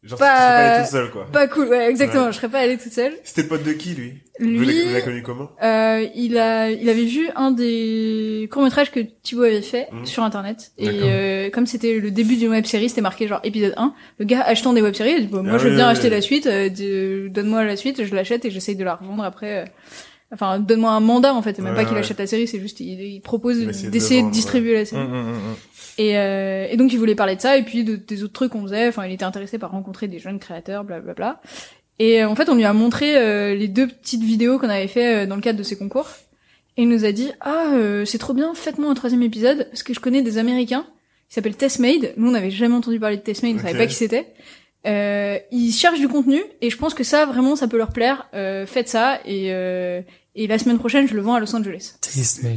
Genre, 0.02 0.18
Pas- 0.18 0.26
serais 0.26 0.38
pas 0.38 0.56
allé 0.76 0.84
tout 0.84 0.90
seul, 0.92 1.10
quoi. 1.10 1.26
pas 1.32 1.48
cool. 1.48 1.66
Ouais, 1.68 1.88
exactement. 1.90 2.26
Ouais. 2.26 2.32
Je 2.32 2.36
serais 2.36 2.48
pas 2.48 2.58
allée 2.60 2.78
toute 2.78 2.92
seule. 2.92 3.12
C'était 3.24 3.42
pote 3.48 3.64
de 3.64 3.72
qui, 3.72 3.94
lui? 3.94 4.14
Lui, 4.38 4.58
vous 4.84 4.90
l'avez 4.92 5.02
connu 5.02 5.22
comment? 5.22 5.48
euh, 5.62 6.06
il 6.14 6.36
a, 6.36 6.70
il 6.70 6.88
avait 6.90 7.06
vu 7.06 7.28
un 7.36 7.50
des 7.52 8.48
courts 8.52 8.62
métrages 8.62 8.92
que 8.92 9.00
Thibaut 9.00 9.44
avait 9.44 9.62
fait 9.62 9.88
Mhm. 9.92 10.04
sur 10.04 10.22
internet 10.24 10.72
et 10.76 10.88
euh, 10.90 11.48
comme 11.50 11.64
c'était 11.66 11.98
le 11.98 12.10
début 12.10 12.36
d'une 12.36 12.50
web 12.50 12.66
série, 12.66 12.90
c'était 12.90 13.00
marqué 13.00 13.26
genre 13.28 13.40
épisode 13.44 13.72
1. 13.78 13.94
Le 14.18 14.24
gars 14.26 14.42
achetant 14.42 14.74
des 14.74 14.82
web 14.82 14.94
séries, 14.94 15.14
il 15.16 15.20
dit 15.22 15.32
bon, 15.32 15.42
moi 15.42 15.52
Ah 15.54 15.58
je 15.58 15.64
veux 15.64 15.70
oui, 15.70 15.76
bien 15.76 15.86
oui, 15.86 15.90
acheter 15.92 16.08
oui. 16.08 16.10
la 16.14 16.20
suite, 16.20 16.46
euh, 16.46 17.28
donne-moi 17.30 17.64
la 17.64 17.76
suite, 17.76 18.04
je 18.04 18.14
l'achète 18.14 18.44
et 18.44 18.50
j'essaye 18.50 18.76
de 18.76 18.84
la 18.84 18.94
revendre 18.96 19.24
après. 19.24 19.64
Enfin, 20.32 20.58
donne-moi 20.58 20.90
un 20.90 21.00
mandat 21.00 21.34
en 21.34 21.42
fait, 21.42 21.54
c'est 21.54 21.62
même 21.62 21.72
Ouais, 21.74 21.82
pas 21.82 21.84
qu'il 21.84 21.94
ouais. 21.94 22.00
achète 22.00 22.18
la 22.18 22.26
série, 22.26 22.48
c'est 22.48 22.58
juste 22.60 22.80
il, 22.80 23.00
il 23.00 23.20
propose 23.20 23.60
de 23.60 23.90
d'essayer 23.90 24.22
de, 24.24 24.30
distribuer 24.30 24.74
la 24.74 24.84
série. 24.84 25.02
Hum, 25.02 25.12
hum, 25.12 25.28
hum. 25.28 25.54
Et, 25.98 26.18
euh, 26.18 26.66
et 26.70 26.76
donc 26.76 26.92
il 26.92 26.98
voulait 26.98 27.14
parler 27.14 27.36
de 27.36 27.40
ça 27.40 27.56
et 27.56 27.62
puis 27.62 27.84
de, 27.84 27.96
des 27.96 28.22
autres 28.24 28.32
trucs 28.32 28.52
qu'on 28.52 28.62
faisait. 28.62 28.88
Enfin, 28.88 29.06
il 29.06 29.12
était 29.12 29.24
intéressé 29.24 29.56
par 29.58 29.70
rencontrer 29.70 30.08
des 30.08 30.18
jeunes 30.18 30.38
créateurs, 30.38 30.84
blablabla. 30.84 31.40
Et 31.98 32.22
euh, 32.22 32.28
en 32.28 32.34
fait, 32.34 32.48
on 32.50 32.54
lui 32.56 32.64
a 32.64 32.72
montré 32.74 33.16
euh, 33.16 33.54
les 33.54 33.68
deux 33.68 33.86
petites 33.86 34.22
vidéos 34.22 34.58
qu'on 34.58 34.68
avait 34.68 34.88
fait 34.88 35.22
euh, 35.22 35.26
dans 35.26 35.36
le 35.36 35.40
cadre 35.40 35.58
de 35.58 35.62
ces 35.62 35.78
concours. 35.78 36.08
Et 36.76 36.82
il 36.82 36.88
nous 36.90 37.04
a 37.06 37.12
dit 37.12 37.30
ah 37.40 37.70
euh, 37.74 38.04
c'est 38.04 38.18
trop 38.18 38.34
bien, 38.34 38.52
faites-moi 38.54 38.90
un 38.90 38.94
troisième 38.94 39.22
épisode 39.22 39.68
parce 39.70 39.82
que 39.82 39.94
je 39.94 40.00
connais 40.00 40.20
des 40.22 40.36
Américains 40.38 40.84
qui 41.28 41.34
s'appellent 41.36 41.56
Testmade. 41.56 42.12
Nous 42.18 42.28
on 42.28 42.32
n'avait 42.32 42.50
jamais 42.50 42.74
entendu 42.74 43.00
parler 43.00 43.16
de 43.16 43.22
Testmade, 43.22 43.52
on 43.54 43.58
Ok. 43.58 43.62
savait 43.62 43.78
pas 43.78 43.86
qui 43.86 43.94
c'était. 43.94 44.26
Euh, 44.86 45.38
ils 45.50 45.72
cherchent 45.72 45.98
du 46.00 46.08
contenu 46.08 46.40
et 46.60 46.70
je 46.70 46.76
pense 46.76 46.94
que 46.94 47.02
ça 47.04 47.26
vraiment 47.26 47.56
ça 47.56 47.66
peut 47.68 47.76
leur 47.78 47.90
plaire. 47.92 48.28
Euh, 48.34 48.66
faites 48.66 48.88
ça 48.88 49.18
et 49.24 49.52
euh, 49.52 50.00
et 50.34 50.46
la 50.46 50.58
semaine 50.58 50.78
prochaine 50.78 51.08
je 51.08 51.14
le 51.14 51.22
vends 51.22 51.34
à 51.34 51.40
Los 51.40 51.54
Angeles. 51.56 51.94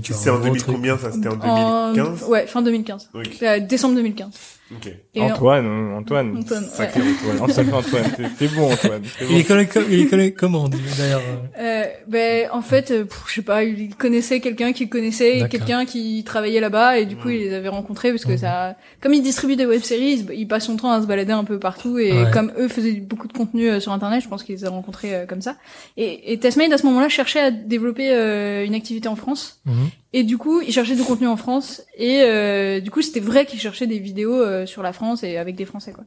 Genre, 0.03 0.17
C'est 0.17 0.29
en 0.29 0.35
gros 0.35 0.43
2000 0.45 0.61
truc. 0.61 0.75
combien, 0.75 0.97
ça? 0.97 1.11
C'était 1.11 1.29
en 1.29 1.39
En- 1.41 1.93
2015 1.93 2.23
Ouais, 2.29 2.45
fin 2.47 2.61
2015. 2.61 3.09
Ok. 3.13 3.29
Euh, 3.41 3.59
décembre 3.59 3.95
2015. 3.95 4.29
Ok. 4.71 4.87
Et 5.15 5.21
Antoine, 5.21 5.65
euh, 5.65 5.97
Antoine. 5.97 6.37
Antoine, 6.37 6.63
Sacré 6.63 7.01
Antoine. 7.01 7.41
Antoine, 7.49 7.73
Antoine. 7.73 8.31
T'es- 8.37 8.47
bon, 8.49 8.71
Antoine. 8.71 9.01
T'es 9.01 9.25
Il 9.29 9.37
est 9.37 9.41
bon. 9.41 9.47
connu, 9.47 9.67
comme- 9.67 9.85
il 9.89 9.99
est 10.01 10.05
connu 10.05 10.33
comment, 10.33 10.69
d'ailleurs 10.69 11.21
euh, 11.57 11.59
Euh, 11.59 11.85
ben 12.07 12.49
en 12.51 12.61
fait, 12.61 12.87
pff, 13.07 13.23
je 13.27 13.33
sais 13.33 13.41
pas, 13.41 13.63
il 13.63 13.95
connaissait 13.95 14.39
quelqu'un 14.41 14.71
qui 14.71 14.83
le 14.85 14.89
connaissait, 14.89 15.47
quelqu'un 15.49 15.85
qui 15.85 16.23
travaillait 16.23 16.59
là-bas, 16.59 16.99
et 16.99 17.05
du 17.05 17.15
coup 17.15 17.29
il 17.29 17.39
les 17.39 17.53
avait 17.53 17.69
rencontrés 17.69 18.11
parce 18.11 18.25
que 18.25 18.37
ça, 18.37 18.75
comme 19.01 19.13
il 19.13 19.23
distribue 19.23 19.55
des 19.55 19.65
web-séries, 19.65 20.11
il, 20.11 20.19
se- 20.27 20.33
il 20.33 20.47
passe 20.47 20.65
son 20.65 20.75
temps 20.77 20.91
à 20.91 21.01
se 21.01 21.07
balader 21.07 21.31
un 21.33 21.43
peu 21.45 21.57
partout, 21.57 21.97
et 21.97 22.11
Ouais. 22.11 22.31
comme 22.31 22.51
eux 22.59 22.67
faisaient 22.67 22.93
beaucoup 22.93 23.27
de 23.27 23.33
contenu 23.33 23.69
euh, 23.69 23.79
sur 23.79 23.91
internet, 23.91 24.21
je 24.23 24.27
pense 24.27 24.43
qu'ils 24.43 24.55
les 24.55 24.65
a 24.65 24.69
rencontrés 24.69 25.15
euh, 25.15 25.25
comme 25.25 25.41
ça. 25.41 25.55
Et, 25.97 26.31
et 26.31 26.37
Testmade 26.37 26.71
à 26.71 26.77
ce 26.77 26.85
moment-là 26.85 27.09
cherchait 27.09 27.39
à 27.39 27.49
développer 27.51 28.11
euh, 28.11 28.65
une 28.65 28.75
activité 28.75 29.07
en 29.07 29.15
France, 29.15 29.61
mhm. 29.65 29.89
Et 30.13 30.23
du 30.23 30.37
coup 30.37 30.61
il 30.61 30.71
cherchait 30.71 30.95
du 30.95 31.03
contenu 31.03 31.27
en 31.27 31.37
France, 31.37 31.83
et 31.95 32.21
euh, 32.21 32.79
du 32.79 32.91
coup 32.91 33.01
c'était 33.01 33.19
vrai 33.19 33.45
qu'il 33.45 33.59
cherchait 33.59 33.87
des 33.87 33.99
vidéos 33.99 34.35
euh, 34.35 34.65
sur 34.65 34.83
la 34.83 34.93
France 34.93 35.23
et 35.23 35.37
avec 35.37 35.55
des 35.55 35.65
Français 35.65 35.93
quoi. 35.93 36.05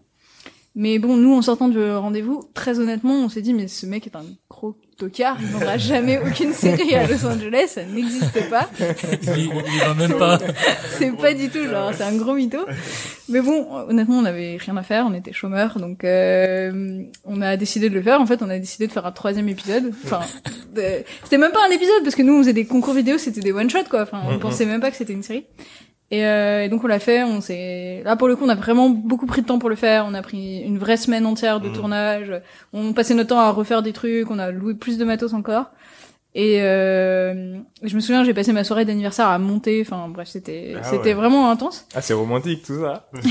Mais 0.75 0.99
bon, 0.99 1.17
nous, 1.17 1.35
en 1.35 1.43
sortant 1.43 1.69
du 1.69 1.79
rendez-vous, 1.79 2.45
très 2.55 2.79
honnêtement, 2.79 3.17
on 3.17 3.29
s'est 3.29 3.43
dit, 3.43 3.53
mais 3.53 3.69
ce 3.69 3.85
mec 3.85 4.07
est 4.07 4.17
un 4.17 4.25
gros 4.49 4.75
tocard, 4.97 5.37
il 5.41 5.51
n'aura 5.51 5.77
jamais 5.79 6.19
aucune 6.19 6.53
série 6.53 6.95
à 6.95 7.07
Los 7.07 7.25
Angeles, 7.27 7.69
ça 7.69 7.85
n'existe 7.85 8.49
pas. 8.51 8.69
Il, 9.37 9.51
il 9.51 9.81
va 9.81 9.95
même 9.95 10.17
pas. 10.19 10.39
C'est 10.99 11.17
pas 11.17 11.35
du 11.35 11.49
tout, 11.49 11.65
genre, 11.69 11.93
c'est 11.95 12.05
un 12.05 12.17
gros 12.17 12.35
mytho. 12.35 12.59
Mais 13.29 13.41
bon, 13.41 13.67
honnêtement, 13.89 14.19
on 14.19 14.25
avait 14.25 14.57
rien 14.59 14.77
à 14.77 14.83
faire, 14.83 15.07
on 15.09 15.15
était 15.15 15.33
chômeurs, 15.33 15.79
donc 15.79 16.05
euh, 16.05 17.03
on 17.25 17.41
a 17.41 17.57
décidé 17.57 17.89
de 17.89 17.95
le 17.95 18.03
faire. 18.03 18.21
En 18.21 18.27
fait, 18.27 18.43
on 18.43 18.51
a 18.51 18.59
décidé 18.59 18.87
de 18.87 18.93
faire 18.93 19.07
un 19.07 19.13
troisième 19.13 19.49
épisode. 19.49 19.93
Enfin, 20.05 20.21
de- 20.75 21.03
c'était 21.25 21.39
même 21.39 21.53
pas 21.53 21.65
un 21.67 21.71
épisode, 21.73 22.03
parce 22.03 22.15
que 22.15 22.23
nous, 22.23 22.35
on 22.35 22.39
faisait 22.39 22.53
des 22.53 22.67
concours 22.67 22.95
vidéo, 22.95 23.19
c'était 23.19 23.41
des 23.41 23.53
one-shots, 23.53 23.89
quoi. 23.91 24.03
Enfin, 24.03 24.21
on 24.27 24.33
Mhm. 24.33 24.39
pensait 24.41 24.67
même 24.67 24.81
pas 24.81 24.91
que 24.91 24.97
c'était 24.97 25.13
une 25.15 25.23
série. 25.23 25.45
Et, 26.12 26.26
euh, 26.26 26.62
et 26.64 26.69
donc 26.69 26.85
on 26.85 26.88
l'a 26.88 26.99
fait, 26.99 27.25
on 27.25 27.40
s'est 27.40 28.02
là 28.04 28.16
pour 28.16 28.28
le 28.28 28.37
coup 28.37 28.45
on 28.45 28.49
a 28.50 28.54
vraiment 28.54 28.90
beaucoup 28.90 29.25
pris 29.25 29.40
de 29.40 29.47
temps 29.47 29.59
pour 29.59 29.71
le 29.71 29.76
faire, 29.76 30.04
on 30.07 30.12
a 30.12 30.21
pris 30.21 30.61
une 30.61 30.76
vraie 30.76 30.99
semaine 30.99 31.25
entière 31.25 31.59
de 31.59 31.69
Mhm. 31.69 31.75
tournage, 31.75 32.33
on 32.75 32.92
passait 32.92 33.14
notre 33.14 33.31
temps 33.31 33.40
à 33.40 33.50
refaire 33.50 33.83
des 33.83 33.95
trucs, 33.95 34.31
on 34.31 34.38
a 34.38 34.50
loué 34.50 34.75
plus 34.75 34.99
de 34.99 35.04
matos 35.07 35.33
encore. 35.33 35.66
Et 36.35 36.62
euh, 36.62 37.57
je 37.83 37.95
me 37.95 38.00
souviens, 38.00 38.25
j'ai 38.25 38.33
passé 38.35 38.52
ma 38.52 38.64
soirée 38.64 38.85
d'anniversaire 38.85 39.26
à 39.28 39.38
monter, 39.38 39.83
enfin 39.87 40.07
bref, 40.09 40.28
c'était 40.28 40.75
Ah 40.78 40.83
c'était 40.85 41.09
ouais. 41.09 41.14
vraiment 41.14 41.50
intense. 41.50 41.87
Ah, 41.95 42.00
c'est 42.02 42.14
romantique 42.14 42.62
tout 42.64 42.81
ça. 42.83 43.09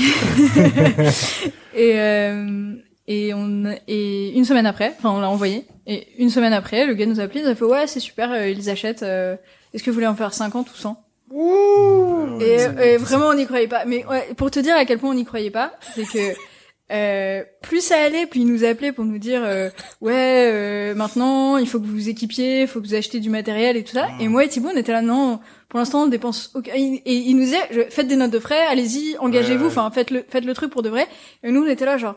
Et 1.74 1.92
euh, 2.00 2.74
et 3.08 3.34
on 3.34 3.64
et 3.88 4.36
une 4.36 4.44
semaine 4.44 4.66
après, 4.66 4.94
enfin 4.98 5.10
on 5.10 5.20
l'a 5.20 5.28
envoyé 5.30 5.64
et 5.86 6.06
une 6.18 6.30
semaine 6.30 6.52
après, 6.52 6.86
le 6.86 6.94
gars 6.94 7.06
nous 7.06 7.18
a 7.18 7.24
appelé, 7.24 7.40
il 7.40 7.46
a 7.46 7.54
fait 7.54 7.64
ouais, 7.64 7.86
c'est 7.86 7.98
super, 8.00 8.30
euh, 8.32 8.48
ils 8.48 8.70
achètent 8.70 9.02
euh, 9.02 9.36
est-ce 9.74 9.82
que 9.82 9.90
vous 9.90 9.94
voulez 9.94 10.06
en 10.06 10.14
faire 10.14 10.32
50 10.34 10.70
ou 10.70 10.74
100 10.76 10.96
Et, 12.40 12.56
et 12.82 12.96
vraiment, 12.96 13.28
on 13.28 13.34
n'y 13.34 13.46
croyait 13.46 13.68
pas. 13.68 13.84
Mais 13.84 14.04
ouais, 14.06 14.28
pour 14.36 14.50
te 14.50 14.60
dire 14.60 14.76
à 14.76 14.84
quel 14.84 14.98
point 14.98 15.10
on 15.10 15.14
n'y 15.14 15.24
croyait 15.24 15.50
pas, 15.50 15.72
c'est 15.94 16.04
que 16.04 16.34
euh, 16.92 17.42
plus 17.62 17.80
ça 17.80 17.96
allait, 17.96 18.26
plus 18.26 18.40
ils 18.40 18.46
nous 18.46 18.64
appelaient 18.64 18.92
pour 18.92 19.06
nous 19.06 19.16
dire 19.16 19.40
euh, 19.42 19.70
ouais, 20.02 20.50
euh, 20.52 20.94
maintenant 20.94 21.56
il 21.56 21.66
faut 21.66 21.80
que 21.80 21.86
vous 21.86 21.92
vous 21.92 22.08
équipiez, 22.10 22.62
il 22.62 22.68
faut 22.68 22.82
que 22.82 22.86
vous 22.86 22.94
achetiez 22.94 23.20
du 23.20 23.30
matériel 23.30 23.78
et 23.78 23.84
tout 23.84 23.94
ça. 23.94 24.08
Et 24.20 24.28
moi 24.28 24.44
et 24.44 24.48
Thibaut, 24.48 24.68
on 24.72 24.76
était 24.76 24.92
là 24.92 25.00
non. 25.00 25.40
Pour 25.70 25.78
l'instant, 25.78 26.02
on 26.02 26.06
dépense 26.06 26.50
aucun. 26.54 26.72
Et 26.74 27.00
ils 27.06 27.34
nous 27.34 27.44
disaient 27.44 27.88
faites 27.88 28.08
des 28.08 28.16
notes 28.16 28.30
de 28.30 28.38
frais, 28.38 28.66
allez-y, 28.66 29.16
engagez-vous, 29.18 29.64
Ouais, 29.64 29.70
enfin 29.70 29.90
faites 29.90 30.10
le 30.10 30.22
faites 30.28 30.44
le 30.44 30.52
truc 30.52 30.70
pour 30.70 30.82
de 30.82 30.90
vrai. 30.90 31.06
Et 31.42 31.50
nous, 31.50 31.62
on 31.62 31.66
était 31.66 31.86
là 31.86 31.96
genre 31.96 32.16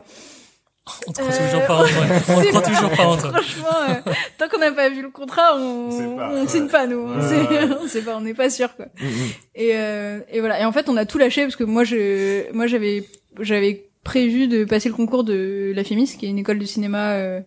On 1.08 1.12
te 1.12 1.20
croit 1.20 1.32
Euh, 1.34 1.46
toujours 1.46 1.66
pas, 1.66 1.74
Antoine. 1.82 2.08
On 2.28 2.40
te 2.42 2.48
croit 2.48 2.62
pas- 2.62 2.68
toujours 2.70 2.90
pas, 2.90 3.06
Antoine. 3.06 3.32
franchement, 3.32 3.76
euh, 3.90 4.12
tant 4.38 4.48
qu'on 4.48 4.58
n'a 4.58 4.70
pas 4.70 4.88
vu 4.88 5.02
le 5.02 5.10
contrat, 5.10 5.56
on 5.58 5.88
pas, 6.16 6.30
on 6.32 6.42
ouais. 6.42 6.48
signe 6.48 6.68
pas 6.68 6.86
nous. 6.86 6.98
On 7.00 7.16
Ouais, 7.20 7.22
sait, 7.28 7.68
on 7.82 7.88
sait 7.88 8.02
pas, 8.02 8.16
on 8.16 8.20
n'est 8.20 8.34
pas 8.34 8.50
sûr 8.50 8.74
quoi. 8.76 8.86
Mm, 9.00 9.06
mm. 9.06 9.10
Et, 9.56 9.70
euh, 9.74 10.20
et 10.30 10.38
voilà. 10.40 10.60
Et 10.60 10.64
en 10.64 10.70
fait, 10.72 10.88
on 10.88 10.96
a 10.96 11.04
tout 11.04 11.18
lâché 11.18 11.42
parce 11.42 11.56
que 11.56 11.64
moi, 11.64 11.82
je, 11.82 12.52
moi, 12.52 12.66
j'avais, 12.68 13.04
j'avais 13.40 13.84
prévu 14.04 14.46
de 14.46 14.64
passer 14.64 14.88
le 14.88 14.94
concours 14.94 15.24
de 15.24 15.72
la 15.74 15.82
FEMIS, 15.82 16.16
qui 16.18 16.26
est 16.26 16.28
une 16.28 16.38
école 16.38 16.60
de 16.60 16.64
cinéma 16.64 17.14
euh, 17.14 17.40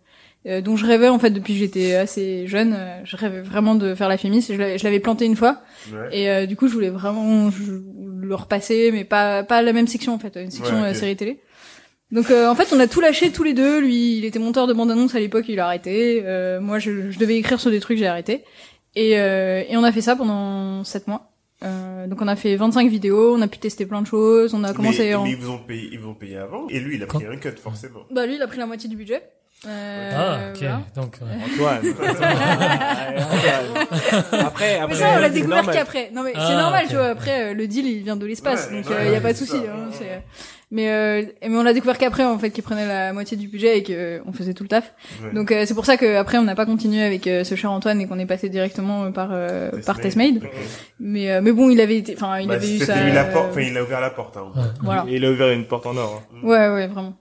euh, 0.45 0.59
dont 0.59 0.75
je 0.75 0.85
rêvais 0.85 1.07
en 1.07 1.19
fait 1.19 1.29
depuis 1.31 1.53
que 1.53 1.59
j'étais 1.59 1.95
assez 1.95 2.45
jeune. 2.45 2.75
Euh, 2.77 2.99
Je 3.05 3.15
rêvais 3.15 3.39
vraiment 3.41 3.75
de 3.75 3.95
faire 3.95 4.09
la 4.09 4.17
FEMIS. 4.17 4.47
Je 4.49 4.83
l'avais, 4.83 4.99
planté 4.99 5.23
une 5.25 5.37
fois. 5.37 5.61
Ouais. 5.93 6.09
Et 6.11 6.29
euh, 6.29 6.45
du 6.45 6.57
coup, 6.57 6.67
je 6.67 6.73
voulais 6.73 6.89
vraiment 6.89 7.49
je- 7.51 7.71
le 8.21 8.35
repasser, 8.35 8.91
mais 8.91 9.05
pas 9.05 9.43
pas 9.43 9.61
la 9.61 9.71
même 9.73 9.87
section 9.87 10.13
en 10.13 10.19
fait, 10.19 10.35
une 10.35 10.51
section 10.51 10.81
Ouais, 10.81 10.89
ok. 10.89 10.95
euh, 10.95 10.99
série 10.99 11.15
télé. 11.15 11.39
Donc 12.11 12.31
euh, 12.31 12.47
en 12.47 12.55
fait, 12.55 12.73
on 12.73 12.79
a 12.79 12.87
tout 12.87 13.01
lâché 13.01 13.31
tous 13.31 13.43
les 13.43 13.53
deux. 13.53 13.79
Lui, 13.79 14.17
il 14.17 14.25
était 14.25 14.39
monteur 14.39 14.67
de 14.67 14.73
bande 14.73 14.91
annonce 14.91 15.15
à 15.15 15.19
l'époque, 15.19 15.45
il 15.47 15.59
a 15.59 15.65
arrêté. 15.65 16.23
Euh, 16.25 16.59
moi, 16.59 16.79
je, 16.79 17.11
je 17.11 17.19
devais 17.19 17.37
écrire 17.37 17.59
sur 17.59 17.71
des 17.71 17.79
trucs, 17.79 17.97
j'ai 17.97 18.07
arrêté. 18.07 18.43
Et, 18.95 19.19
euh, 19.19 19.63
et 19.67 19.77
on 19.77 19.83
a 19.83 19.91
fait 19.91 20.01
ça 20.01 20.15
pendant 20.15 20.83
sept 20.83 21.07
mois. 21.07 21.31
Euh, 21.61 22.07
donc 22.07 22.21
on 22.21 22.27
a 22.27 22.35
fait 22.37 22.55
25 22.55 22.89
vidéos, 22.89 23.35
on 23.35 23.41
a 23.41 23.47
pu 23.47 23.57
tester 23.57 23.85
plein 23.85 24.01
de 24.01 24.07
choses, 24.07 24.53
on 24.53 24.63
a 24.63 24.73
commencé 24.73 25.09
mais, 25.09 25.15
en... 25.15 25.23
mais 25.25 25.31
ils 25.31 25.37
vous 25.37 25.49
ont 25.49 25.57
payé, 25.59 25.89
ils 25.91 25.99
vous 25.99 26.09
ont 26.09 26.13
payé 26.13 26.37
avant. 26.37 26.67
Et 26.69 26.79
lui, 26.79 26.95
il 26.95 27.03
a 27.03 27.05
pris 27.05 27.25
un 27.25 27.35
cut, 27.35 27.51
forcément. 27.61 27.99
Bah 28.11 28.25
lui, 28.25 28.35
il 28.35 28.41
a 28.41 28.47
pris 28.47 28.59
la 28.59 28.65
moitié 28.65 28.89
du 28.89 28.95
budget. 28.95 29.21
Euh, 29.67 30.11
Ah, 30.15 30.37
ok. 30.51 30.57
voilà. 30.59 30.81
Donc, 30.95 31.17
euh, 31.21 31.25
Antoine. 31.45 31.81
Ouais, 31.99 33.21
Antoine. 33.21 34.45
Après, 34.45 34.79
après. 34.79 34.87
Mais 34.87 34.95
ça, 34.95 35.07
on 35.15 35.19
l'a 35.19 35.29
découvert 35.29 35.69
qu'après. 35.69 36.09
Non 36.13 36.23
mais 36.23 36.31
c'est 36.33 36.39
Ah, 36.41 36.61
normal, 36.61 36.85
tu 36.87 36.95
vois. 36.95 37.07
Après, 37.07 37.51
euh, 37.51 37.53
le 37.53 37.67
deal, 37.67 37.85
il 37.87 38.03
vient 38.03 38.15
de 38.15 38.25
l'espace, 38.25 38.67
Ouais, 38.71 38.77
donc 38.77 38.85
il 38.89 38.95
ouais, 38.95 39.11
y 39.11 39.15
a 39.15 39.21
pas 39.21 39.33
de 39.33 39.37
souci. 39.37 39.51
ça. 39.51 39.57
Hein, 39.57 39.89
mais 40.71 40.89
euh, 40.91 41.23
mais 41.41 41.57
on 41.57 41.63
l'a 41.63 41.73
découvert 41.73 41.97
qu'après, 41.97 42.23
en 42.23 42.37
fait, 42.37 42.51
qu'il 42.51 42.63
prenait 42.63 42.85
la 42.87 43.11
moitié 43.11 43.35
du 43.35 43.47
budget 43.47 43.79
et 43.79 43.83
que 43.83 43.91
euh, 43.93 44.19
on 44.27 44.31
faisait 44.33 44.53
tout 44.53 44.63
le 44.63 44.69
taf. 44.69 44.93
Ouais. 45.23 45.33
Donc 45.33 45.51
euh, 45.51 45.65
c'est 45.65 45.73
pour 45.73 45.85
ça 45.85 45.97
que 45.97 46.15
après, 46.15 46.37
on 46.37 46.43
n'a 46.43 46.53
pas 46.55 46.67
continué 46.67 47.01
avec 47.03 47.25
euh, 47.27 47.43
ce 47.43 47.55
cher 47.55 47.71
Antoine 47.71 47.99
et 48.01 48.07
qu'on 48.07 48.19
est 48.19 48.27
passé 48.27 48.49
directement 48.49 49.05
euh, 49.05 49.09
par 49.09 49.29
euh, 49.31 49.71
par 49.85 49.99
Testmade. 49.99 50.41
Mais 50.99 51.31
euh, 51.31 51.41
mais 51.41 51.51
bon, 51.53 51.69
il 51.71 51.81
avait 51.81 51.97
été, 51.97 52.13
enfin, 52.15 52.39
il 52.39 52.47
Bah, 52.47 52.53
avait 52.53 52.67
eu 52.67 52.77
c'était 52.79 52.93
sa. 52.93 53.03
lui 53.03 53.11
la 53.13 53.23
porte, 53.25 53.47
enfin, 53.51 53.61
il 53.61 53.75
a 53.77 53.83
ouvert 53.83 53.99
la 53.99 54.11
porte, 54.11 54.37
hein. 54.37 54.51
ouais. 54.55 54.61
Voilà. 54.83 55.05
Et 55.09 55.15
il 55.15 55.25
a 55.25 55.31
ouvert 55.31 55.49
une 55.49 55.65
porte 55.65 55.87
en 55.87 55.97
or. 55.97 56.21
hein. 56.31 56.37
Ouais, 56.43 56.69
ouais, 56.69 56.87
vraiment. 56.87 57.13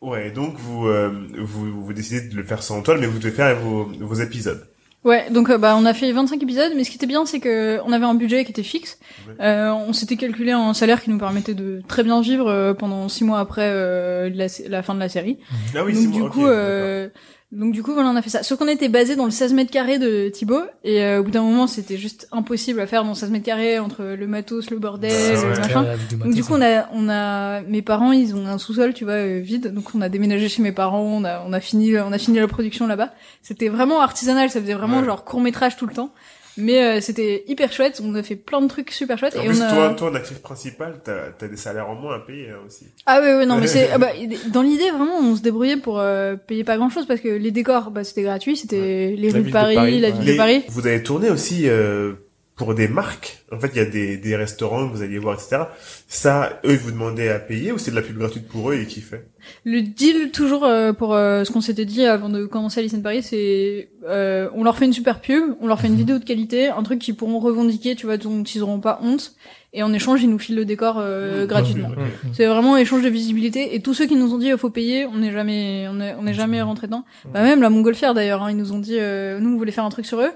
Ouais, 0.00 0.30
donc 0.30 0.54
vous, 0.56 0.86
euh, 0.86 1.10
vous, 1.38 1.84
vous 1.84 1.92
décidez 1.92 2.28
de 2.28 2.36
le 2.36 2.44
faire 2.44 2.62
sans 2.62 2.78
Antoine, 2.78 3.00
mais 3.00 3.06
vous 3.06 3.18
devez 3.18 3.32
faire 3.32 3.58
vos, 3.58 3.84
vos 3.84 4.14
épisodes. 4.14 4.66
Ouais, 5.04 5.30
donc 5.30 5.48
euh, 5.48 5.58
bah 5.58 5.76
on 5.78 5.84
a 5.86 5.94
fait 5.94 6.10
25 6.10 6.42
épisodes, 6.42 6.72
mais 6.76 6.82
ce 6.82 6.90
qui 6.90 6.96
était 6.96 7.06
bien, 7.06 7.24
c'est 7.24 7.38
que 7.38 7.80
on 7.84 7.92
avait 7.92 8.04
un 8.04 8.14
budget 8.14 8.44
qui 8.44 8.50
était 8.50 8.64
fixe. 8.64 8.98
Ouais. 9.28 9.34
Euh, 9.40 9.72
on 9.72 9.92
s'était 9.92 10.16
calculé 10.16 10.50
un 10.50 10.74
salaire 10.74 11.02
qui 11.02 11.10
nous 11.10 11.18
permettait 11.18 11.54
de 11.54 11.82
très 11.86 12.02
bien 12.02 12.20
vivre 12.20 12.48
euh, 12.48 12.74
pendant 12.74 13.08
six 13.08 13.24
mois 13.24 13.38
après 13.38 13.70
euh, 13.72 14.28
la, 14.34 14.46
la 14.68 14.82
fin 14.82 14.94
de 14.94 15.00
la 15.00 15.08
série. 15.08 15.38
Ah 15.74 15.84
oui, 15.84 15.94
donc 15.94 16.12
du 16.12 16.28
coup, 16.28 16.46
euh, 16.46 17.08
donc 17.50 17.72
du 17.72 17.82
coup, 17.82 17.94
voilà, 17.94 18.10
on 18.10 18.16
a 18.16 18.20
fait 18.20 18.28
ça. 18.28 18.42
Sauf 18.42 18.58
qu'on 18.58 18.68
était 18.68 18.88
basé 18.90 19.16
dans 19.16 19.24
le 19.24 19.30
16 19.30 19.54
mètres 19.54 19.70
carrés 19.70 19.98
de 19.98 20.28
Thibaut, 20.28 20.60
et 20.84 21.02
euh, 21.02 21.20
au 21.20 21.22
bout 21.24 21.30
d'un 21.30 21.42
moment, 21.42 21.66
c'était 21.66 21.96
juste 21.96 22.28
impossible 22.30 22.78
à 22.80 22.86
faire 22.86 23.04
dans 23.04 23.14
16 23.14 23.30
mètres 23.30 23.46
carrés 23.46 23.78
entre 23.78 24.02
le 24.04 24.26
matos, 24.26 24.68
le 24.70 24.78
bordel, 24.78 25.10
Bah, 25.10 25.42
le 25.42 25.50
ouais. 25.52 25.58
machin. 25.58 25.86
Du 26.10 26.16
Donc 26.16 26.34
du 26.34 26.44
coup, 26.44 26.52
on 26.54 26.60
a, 26.60 26.88
on 26.92 27.08
a, 27.08 27.62
mes 27.62 27.80
parents, 27.80 28.12
ils 28.12 28.34
ont 28.36 28.46
un 28.46 28.58
sous-sol, 28.58 28.92
tu 28.92 29.04
vois, 29.04 29.14
euh, 29.14 29.38
vide. 29.40 29.72
Donc 29.72 29.94
on 29.94 30.00
a 30.02 30.10
déménagé 30.10 30.48
chez 30.50 30.60
mes 30.62 30.72
parents, 30.72 31.00
on 31.02 31.24
a, 31.24 31.42
on 31.46 31.52
a 31.54 31.60
fini, 31.60 31.98
on 31.98 32.12
a 32.12 32.18
fini 32.18 32.38
la 32.38 32.48
production 32.48 32.86
là-bas. 32.86 33.12
C'était 33.42 33.68
vraiment 33.68 34.00
artisanal, 34.00 34.50
ça 34.50 34.60
faisait 34.60 34.74
vraiment 34.74 34.98
Ouais. 34.98 35.04
genre 35.06 35.24
court 35.24 35.40
métrage 35.40 35.76
tout 35.76 35.86
le 35.86 35.94
temps. 35.94 36.10
Mais 36.58 36.82
euh, 36.82 37.00
c'était 37.00 37.44
hyper 37.46 37.72
chouette. 37.72 38.00
On 38.04 38.14
a 38.14 38.22
fait 38.22 38.36
plein 38.36 38.60
de 38.60 38.66
trucs 38.66 38.90
super 38.90 39.16
chouettes. 39.16 39.36
En 39.36 39.42
et 39.42 39.46
plus, 39.46 39.60
on 39.60 39.64
a... 39.64 39.72
toi, 39.72 39.94
toi, 39.94 40.10
en 40.10 40.14
actrice 40.14 40.38
principale, 40.38 41.00
t'as, 41.02 41.30
t'as 41.38 41.46
des 41.46 41.56
salaires 41.56 41.88
en 41.88 41.94
moins 41.94 42.16
à 42.16 42.18
payer, 42.18 42.50
hein, 42.50 42.58
aussi. 42.66 42.86
Ah 43.06 43.20
ouais, 43.20 43.36
ouais, 43.36 43.46
non, 43.46 43.58
mais 43.58 43.68
c'est, 43.68 43.90
ah 43.92 43.98
bah, 43.98 44.10
dans 44.52 44.62
l'idée, 44.62 44.90
vraiment, 44.90 45.18
on 45.20 45.36
se 45.36 45.42
débrouillait 45.42 45.76
pour 45.76 46.00
euh, 46.00 46.36
payer 46.36 46.64
pas 46.64 46.76
grand 46.76 46.90
chose 46.90 47.06
parce 47.06 47.20
que 47.20 47.28
les 47.28 47.52
décors, 47.52 47.90
bah, 47.90 48.04
c'était 48.04 48.22
gratuit, 48.22 48.56
c'était 48.56 49.14
les 49.16 49.30
rues 49.30 49.42
de 49.42 49.46
de 49.46 49.52
Paris, 49.52 50.00
la 50.00 50.10
ville 50.10 50.32
de 50.32 50.36
Paris. 50.36 50.64
Vous 50.68 50.86
avez 50.86 51.02
tourné 51.02 51.30
aussi, 51.30 51.68
euh, 51.68 52.14
pour 52.58 52.74
des 52.74 52.88
marques. 52.88 53.44
En 53.52 53.58
fait, 53.58 53.68
il 53.68 53.76
y 53.76 53.80
a 53.80 53.84
des, 53.84 54.16
des 54.16 54.36
restaurants 54.36 54.86
que 54.88 54.92
vous 54.92 55.02
alliez 55.02 55.18
voir, 55.18 55.34
etc. 55.34 55.62
Ça, 56.08 56.60
eux, 56.64 56.72
ils 56.72 56.78
vous 56.78 56.90
demandaient 56.90 57.28
à 57.28 57.38
payer 57.38 57.72
ou 57.72 57.78
c'est 57.78 57.92
de 57.92 57.96
la 57.96 58.02
pub 58.02 58.18
gratuite 58.18 58.48
pour 58.48 58.70
eux 58.70 58.74
et 58.74 58.80
ils 58.80 58.86
kiffaient? 58.86 59.24
Le 59.64 59.82
deal 59.82 60.30
toujours 60.32 60.64
euh, 60.64 60.92
pour 60.92 61.14
euh, 61.14 61.44
ce 61.44 61.50
qu'on 61.52 61.60
s'était 61.60 61.84
dit 61.84 62.04
avant 62.06 62.28
de 62.28 62.46
commencer 62.46 62.80
Alice 62.80 62.94
in 62.94 63.00
Paris, 63.00 63.22
c'est 63.22 63.88
euh, 64.08 64.48
on 64.54 64.64
leur 64.64 64.76
fait 64.78 64.84
une 64.86 64.92
super 64.92 65.20
pub, 65.20 65.54
on 65.60 65.66
leur 65.66 65.80
fait 65.80 65.88
une 65.88 65.96
vidéo 65.96 66.18
de 66.18 66.24
qualité, 66.24 66.68
un 66.68 66.82
truc 66.82 66.98
qu'ils 67.00 67.16
pourront 67.16 67.38
revendiquer, 67.40 67.94
tu 67.94 68.06
vois, 68.06 68.16
dont 68.16 68.42
ils 68.42 68.62
auront 68.62 68.80
pas 68.80 69.00
honte, 69.02 69.32
et 69.74 69.82
en 69.82 69.92
échange 69.92 70.22
ils 70.22 70.30
nous 70.30 70.38
filent 70.38 70.56
le 70.56 70.64
décor 70.64 70.96
euh, 70.98 71.44
gratuitement. 71.46 71.90
C'est 72.32 72.46
vraiment 72.46 72.76
échange 72.78 73.02
de 73.02 73.08
visibilité 73.10 73.74
et 73.74 73.80
tous 73.82 73.92
ceux 73.92 74.06
qui 74.06 74.16
nous 74.16 74.32
ont 74.32 74.38
dit 74.38 74.46
il 74.46 74.56
faut 74.56 74.70
payer, 74.70 75.04
on 75.04 75.16
n'est 75.18 75.30
jamais 75.32 75.86
on 75.90 76.00
est 76.00 76.14
on 76.18 76.22
n'est 76.22 76.32
jamais 76.32 76.62
rentré 76.62 76.86
dedans. 76.86 77.04
Bah 77.34 77.42
même 77.42 77.60
la 77.60 77.68
Montgolfière 77.68 78.14
d'ailleurs, 78.14 78.42
hein, 78.42 78.50
ils 78.50 78.56
nous 78.56 78.72
ont 78.72 78.78
dit 78.78 78.96
euh, 78.98 79.38
nous 79.40 79.50
on 79.54 79.58
voulait 79.58 79.72
faire 79.72 79.84
un 79.84 79.90
truc 79.90 80.06
sur 80.06 80.20
eux 80.20 80.30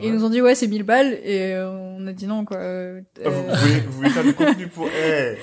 et 0.00 0.06
ils 0.06 0.12
nous 0.14 0.24
ont 0.24 0.30
dit 0.30 0.40
ouais 0.40 0.54
c'est 0.54 0.68
1000 0.68 0.84
balles 0.84 1.18
et 1.22 1.52
euh, 1.54 1.68
on 1.98 2.06
a 2.06 2.12
dit 2.12 2.26
non 2.26 2.46
quoi. 2.46 2.56
Euh, 2.56 3.00
Ah, 3.24 3.28
vous, 3.28 3.42
voulez, 3.42 3.80
vous 3.86 3.92
voulez 3.92 4.10
faire 4.10 4.24
du 4.24 4.32
contenu 4.32 4.66
pour, 4.68 4.86
eh, 5.06 5.34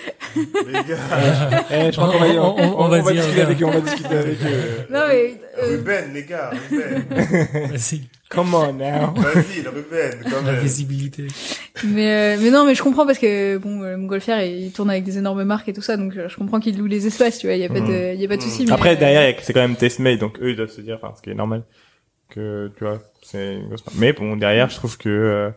les 0.67 0.73
gars. 0.73 0.97
Eh, 1.71 1.91
je 1.91 1.99
va, 1.99 2.07
On- 2.07 2.55
on- 2.57 2.63
on- 2.63 2.85
on 2.85 2.87
va 2.87 2.97
dire, 3.11 3.14
discuter 3.15 3.43
regarde. 3.43 3.51
avec 3.51 3.61
eux, 3.61 3.65
on 3.65 3.71
va 3.71 3.81
discuter 3.81 4.15
avec 4.15 4.37
eux. 4.41 4.85
Non 4.89 4.99
mais 5.07 5.33
euh, 5.59 5.77
Ruben, 5.77 6.13
les 6.13 6.23
gars, 6.23 6.51
Ruben. 6.69 7.05
Vas-y, 7.71 8.01
Come 8.29 8.53
on 8.55 8.73
now. 8.73 9.13
Vas-y, 9.15 9.61
le 9.61 9.69
Ruben, 9.69 10.13
quand 10.29 10.41
la 10.45 10.51
même. 10.53 10.61
visibilité. 10.61 11.27
Mais 11.83 12.35
euh, 12.35 12.37
mais 12.41 12.49
non 12.51 12.65
mais 12.65 12.73
je 12.75 12.81
comprends 12.83 13.05
parce 13.05 13.19
que 13.19 13.57
bon 13.57 13.83
euh, 13.83 13.97
Montgolfière 13.97 14.41
il 14.43 14.71
tourne 14.71 14.89
avec 14.89 15.03
des 15.03 15.17
énormes 15.17 15.43
marques 15.43 15.67
et 15.69 15.73
tout 15.73 15.81
ça 15.81 15.97
donc 15.97 16.15
euh, 16.15 16.29
je 16.29 16.35
comprends 16.37 16.59
qu'il 16.59 16.77
loue 16.77 16.85
les 16.87 17.05
espaces 17.05 17.37
tu 17.37 17.47
vois 17.47 17.55
il 17.55 17.61
y 17.61 17.65
a 17.65 17.69
pas 17.69 17.81
de 17.81 18.13
il 18.13 18.19
y 18.21 18.25
a 18.25 18.27
pas 18.27 18.37
de 18.37 18.41
souci 18.41 18.65
mais, 18.65 18.71
Après, 18.71 18.91
euh, 18.95 18.95
derrière, 18.99 19.35
c'est 19.41 19.53
quand 19.53 19.59
même 19.61 19.75
Testmade, 19.75 20.17
donc 20.19 20.39
eux, 20.41 20.51
ils 20.51 20.55
doivent 20.55 20.69
se 20.71 20.81
dire, 20.81 20.97
enfin, 21.01 21.13
ce 21.17 21.21
qui 21.21 21.29
est 21.29 21.35
normal, 21.35 21.63
que, 22.29 22.71
tu 22.77 22.83
vois, 22.85 22.99
c'est 23.21 23.55
une 23.55 23.67
grosse. 23.67 23.83
Mais 23.95 24.13
bon, 24.13 24.35
derrière, 24.37 24.69
je 24.69 24.75
trouve 24.75 24.97
que, 24.97 25.09
euh, 25.09 25.49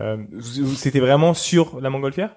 euh, 0.00 0.16
vous- 0.32 0.74
c'était 0.74 1.00
vraiment 1.00 1.32
sur 1.34 1.80
la 1.80 1.90
montgolfière? 1.90 2.30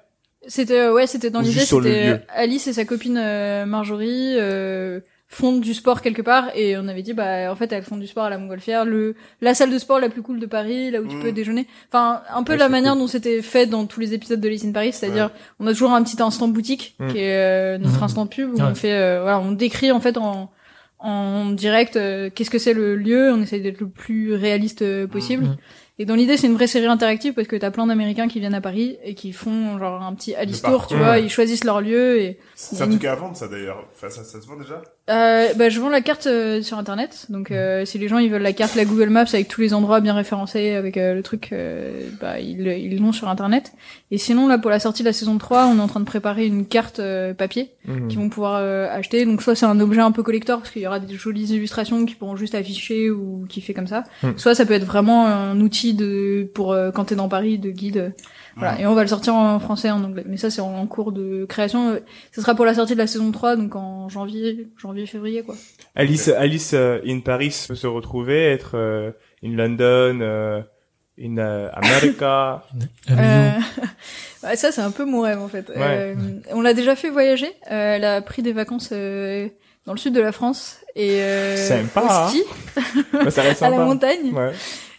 C'était 0.48 0.80
euh, 0.80 0.94
ouais 0.94 1.08
c'était 1.08 1.30
dans 1.30 1.42
l'idée 1.42 1.60
c'était 1.62 2.08
euh, 2.10 2.18
Alice 2.30 2.68
et 2.68 2.74
sa 2.74 2.86
copine 2.86 3.18
euh, 3.18 3.66
Marjorie 3.66 4.36
euh, 4.38 5.00
font 5.28 5.58
du 5.58 5.74
sport 5.74 6.02
quelque 6.02 6.22
part 6.22 6.50
et 6.56 6.78
on 6.78 6.88
avait 6.88 7.02
dit 7.02 7.14
bah 7.14 7.52
en 7.52 7.56
fait 7.56 7.72
elles 7.74 7.84
font 7.84 7.98
du 7.98 8.06
sport 8.08 8.26
à 8.26 8.30
la 8.30 8.38
Montgolfière 8.38 8.86
le 8.86 9.16
la 9.42 9.54
salle 9.56 9.72
de 9.72 9.78
sport 9.80 10.00
la 10.00 10.10
plus 10.10 10.22
cool 10.22 10.40
de 10.40 10.46
Paris 10.46 10.92
là 10.92 11.02
où 11.02 11.08
tu 11.08 11.16
Mm. 11.16 11.22
peux 11.22 11.32
déjeuner 11.32 11.68
enfin 11.92 12.22
un 12.34 12.44
peu 12.44 12.54
Ouais, 12.54 12.60
la 12.60 12.70
manière 12.70 12.94
cool. 12.94 13.02
dont 13.02 13.08
c'était 13.08 13.42
fait 13.42 13.66
dans 13.66 13.86
tous 13.86 14.00
les 14.00 14.14
épisodes 14.14 14.40
de 14.40 14.48
Alice 14.48 14.64
in 14.66 14.72
Paris 14.72 14.94
c'est-à-dire 14.94 15.32
on 15.60 15.66
a 15.68 15.72
toujours 15.72 15.94
un 15.94 16.04
petit 16.04 16.22
instant 16.22 16.48
boutique 16.48 16.96
Mm. 17.00 17.08
qui 17.12 17.18
est 17.18 17.36
euh, 17.36 17.78
notre 17.80 17.98
Mhm. 17.98 18.04
instant 18.04 18.28
pub 18.28 18.50
où 18.54 18.58
Ouais. 18.58 18.62
on 18.70 18.76
fait 18.76 18.94
euh, 18.94 19.20
voilà 19.24 19.40
on 19.40 19.52
décrit 19.52 19.92
en 19.92 20.00
fait 20.00 20.18
en 20.18 20.52
en 21.00 21.50
direct 21.52 21.98
euh, 21.98 22.30
qu'est-ce 22.34 22.50
que 22.50 22.58
c'est 22.60 22.74
le 22.74 22.96
lieu 22.96 23.32
on 23.32 23.42
essaye 23.42 23.62
d'être 23.62 23.80
le 23.82 23.90
plus 23.90 24.34
réaliste 24.34 25.06
possible. 25.08 25.46
Et 25.98 26.06
dans 26.06 26.16
l'idée, 26.16 26.36
c'est 26.36 26.48
une 26.48 26.56
vraie 26.56 26.68
série 26.68 26.88
interactive 26.88 27.34
parce 27.34 27.48
que 27.48 27.56
t'as 27.56 27.72
plein 27.72 27.88
d'Américains 27.88 28.28
qui 28.28 28.40
viennent 28.42 28.54
à 28.54 28.60
Paris 28.62 28.98
et 29.04 29.14
qui 29.16 29.32
font 29.32 29.80
genre 29.80 30.02
un 30.02 30.14
petit 30.14 30.36
Alice 30.36 30.62
Tour, 30.62 30.88
tu 30.88 30.96
vois, 30.98 31.20
ils 31.20 31.30
choisissent 31.30 31.64
leur 31.64 31.80
lieu 31.80 32.20
et 32.20 32.38
C'est 32.56 32.82
un 32.82 32.90
truc 32.90 33.06
à 33.06 33.16
vendre, 33.16 33.38
ça, 33.38 33.48
d'ailleurs. 33.48 33.86
Enfin, 33.96 34.10
ça, 34.10 34.24
ça 34.26 34.42
se 34.42 34.46
vend 34.48 34.58
déjà? 34.58 34.82
euh, 35.08 35.54
bah, 35.54 35.70
je 35.70 35.80
vends 35.80 35.90
la 35.90 36.02
carte 36.02 36.26
euh, 36.28 36.62
sur 36.64 36.78
internet. 36.80 37.28
Donc 37.30 37.52
euh, 37.52 37.86
si 37.86 38.00
les 38.00 38.08
gens 38.08 38.18
ils 38.18 38.30
veulent 38.32 38.42
la 38.42 38.54
carte, 38.54 38.74
la 38.76 38.86
Google 38.86 39.10
Maps 39.10 39.26
avec 39.34 39.48
tous 39.48 39.62
les 39.62 39.74
endroits 39.76 40.02
bien 40.02 40.16
référencés 40.16 40.74
avec 40.74 40.98
euh, 40.98 41.14
le 41.14 41.22
truc, 41.22 41.50
euh, 41.54 42.10
bah 42.20 42.40
ils 42.40 42.66
ils 42.68 43.00
l'ont 43.00 43.12
sur 43.12 43.30
internet. 43.30 43.72
Et 44.10 44.18
sinon 44.18 44.48
là 44.48 44.58
pour 44.58 44.72
la 44.72 44.80
sortie 44.80 45.04
de 45.04 45.08
la 45.08 45.14
saison 45.14 45.38
3, 45.38 45.68
on 45.68 45.78
est 45.78 45.82
en 45.82 45.88
train 45.88 46.00
de 46.00 46.06
préparer 46.06 46.48
une 46.48 46.66
carte 46.66 47.00
euh, 47.00 47.34
papier 47.36 47.72
Mhm. 47.88 48.08
qu'ils 48.08 48.18
vont 48.18 48.30
pouvoir 48.30 48.56
euh, 48.56 48.88
acheter. 48.90 49.26
Donc 49.26 49.44
soit 49.44 49.54
c'est 49.54 49.68
un 49.68 49.80
objet 49.80 50.02
un 50.02 50.12
peu 50.12 50.24
collector 50.24 50.58
parce 50.58 50.72
qu'il 50.72 50.82
y 50.82 50.88
aura 50.88 51.00
des 51.00 51.14
jolies 51.14 51.54
illustrations 51.54 52.04
qui 52.08 52.16
pourront 52.16 52.36
juste 52.36 52.56
afficher 52.56 53.12
ou 53.12 53.46
qui 53.48 53.62
fait 53.62 53.76
comme 53.76 53.86
ça. 53.86 54.06
Mm. 54.24 54.30
Soit 54.38 54.56
ça 54.56 54.66
peut 54.66 54.74
être 54.74 54.86
vraiment 54.86 55.28
un 55.28 55.62
outil 55.62 55.85
de 55.94 56.50
pour 56.54 56.72
euh, 56.72 56.92
quand 56.92 57.06
t'es 57.06 57.16
dans 57.16 57.30
Paris 57.30 57.58
de 57.58 57.70
guide. 57.70 58.14
Voilà. 58.56 58.80
Et 58.80 58.86
on 58.86 58.94
va 58.94 59.02
le 59.02 59.08
sortir 59.08 59.36
en 59.36 59.60
français, 59.60 59.92
en 59.92 60.04
anglais. 60.04 60.24
Mais 60.26 60.38
ça 60.38 60.50
c'est 60.50 60.62
en, 60.62 60.86
cours 60.88 61.12
de 61.12 61.46
création. 61.46 62.00
Ce 62.32 62.42
sera 62.42 62.56
pour 62.56 62.66
la 62.66 62.74
sortie 62.74 62.94
de 62.94 63.00
la 63.00 63.08
saison 63.08 63.32
3, 63.32 63.58
donc 63.58 63.76
en 63.76 64.10
janvier, 64.10 64.68
janvier, 64.78 65.06
février 65.06 65.44
quoi. 65.44 65.56
Alice, 65.96 66.30
Alice 66.30 66.74
euh, 66.74 67.00
in 67.06 67.20
Paris 67.20 67.66
peut 67.68 67.76
se 67.76 67.88
retrouver, 67.88 68.46
être 68.46 68.72
euh, 68.76 69.12
in 69.44 69.56
London, 69.56 70.20
euh, 70.22 70.62
in 71.20 71.38
America. 71.38 72.64
Ça 74.56 74.72
c'est 74.72 74.82
un 74.82 74.92
peu 74.92 75.06
mon 75.06 75.22
rêve 75.22 75.42
en 75.42 75.48
fait. 75.48 75.72
Euh, 75.76 76.16
on 76.52 76.62
l'a 76.62 76.74
déjà 76.74 76.96
fait 76.96 77.10
voyager. 77.10 77.52
Elle 77.64 78.06
a 78.06 78.22
pris 78.22 78.42
des 78.42 78.54
vacances 78.54 78.92
dans 78.92 79.94
le 79.94 79.98
sud 79.98 80.14
de 80.14 80.22
la 80.22 80.32
France 80.32 80.80
et 80.96 81.22
euh, 81.22 81.58
Sympa, 81.58 82.02
au 82.02 82.10
hein. 82.10 82.30
ski, 82.30 82.44
Ouais, 83.14 83.32
ça 83.32 83.42
reste 83.42 83.62
à 83.64 83.70
la 83.70 83.78
montagne. 83.78 84.32
Ouais. 84.34 84.52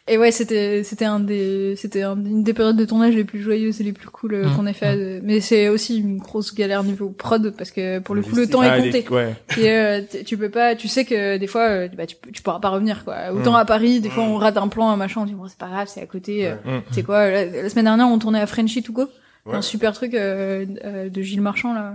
Et 0.09 0.19
ouais, 0.19 0.31
c'était 0.31 0.85
c'était 0.85 1.05
un 1.05 1.19
des 1.19 1.75
c'était 1.77 2.03
un- 2.03 2.15
une 2.17 2.45
des 2.45 2.55
périodes 2.55 2.77
de 2.77 2.85
tournage 2.85 3.15
les 3.17 3.25
plus 3.25 3.41
joyeuses 3.41 3.81
et 3.81 3.85
les 3.85 3.93
plus 3.93 4.07
cool 4.09 4.35
euh, 4.35 4.47
Mm, 4.47 4.55
qu'on 4.57 4.67
ait 4.67 4.73
fait. 4.73 4.97
euh, 4.97 5.21
Mais 5.25 5.41
c'est 5.41 5.69
aussi 5.69 5.99
une 5.99 6.19
grosse 6.19 6.55
galère 6.55 6.85
niveau 6.85 7.09
prod 7.09 7.53
parce 7.59 7.73
que 7.73 7.99
pour 7.99 8.15
le 8.15 8.23
coup 8.23 8.37
le 8.37 8.47
temps 8.47 8.61
Ah, 8.63 8.79
est 8.79 8.83
les- 8.83 9.03
compté. 9.03 9.15
ouais. 9.15 9.35
Et 9.59 9.69
euh, 9.71 10.01
tu 10.25 10.37
peux 10.39 10.49
pas, 10.49 10.77
tu 10.77 10.87
sais 10.87 11.05
que 11.05 11.39
des 11.39 11.47
fois 11.49 11.63
euh, 11.69 11.89
bah, 11.97 12.07
tu, 12.07 12.15
tu 12.33 12.41
pourras 12.43 12.61
pas 12.61 12.69
revenir 12.69 13.05
quoi. 13.05 13.17
Autant 13.35 13.53
Mm. 13.53 13.57
à 13.57 13.65
Paris, 13.65 14.01
des 14.01 14.09
fois 14.11 14.23
on 14.23 14.37
rate 14.37 14.57
un 14.59 14.69
plan, 14.69 14.91
un 14.91 14.97
machin, 14.97 15.23
on 15.23 15.25
dit 15.27 15.35
bon 15.35 15.49
c'est 15.49 15.59
pas 15.59 15.67
grave, 15.67 15.89
c'est 15.93 16.03
à 16.03 16.07
côté. 16.07 16.47
euh. 16.47 16.55
C'est 16.93 17.03
quoi 17.03 17.29
la, 17.29 17.45
la 17.47 17.69
semaine 17.69 17.87
dernière 17.87 18.07
on 18.07 18.19
tournait 18.21 18.41
à 18.41 18.47
Frenchy 18.47 18.83
to 18.85 18.93
go, 18.93 19.07
Ouais. 19.45 19.55
un 19.57 19.63
super 19.63 19.93
truc 19.93 20.15
euh, 20.15 20.67
euh, 20.85 21.09
de 21.09 21.23
Gilles 21.23 21.41
Marchand 21.41 21.73
là. 21.75 21.95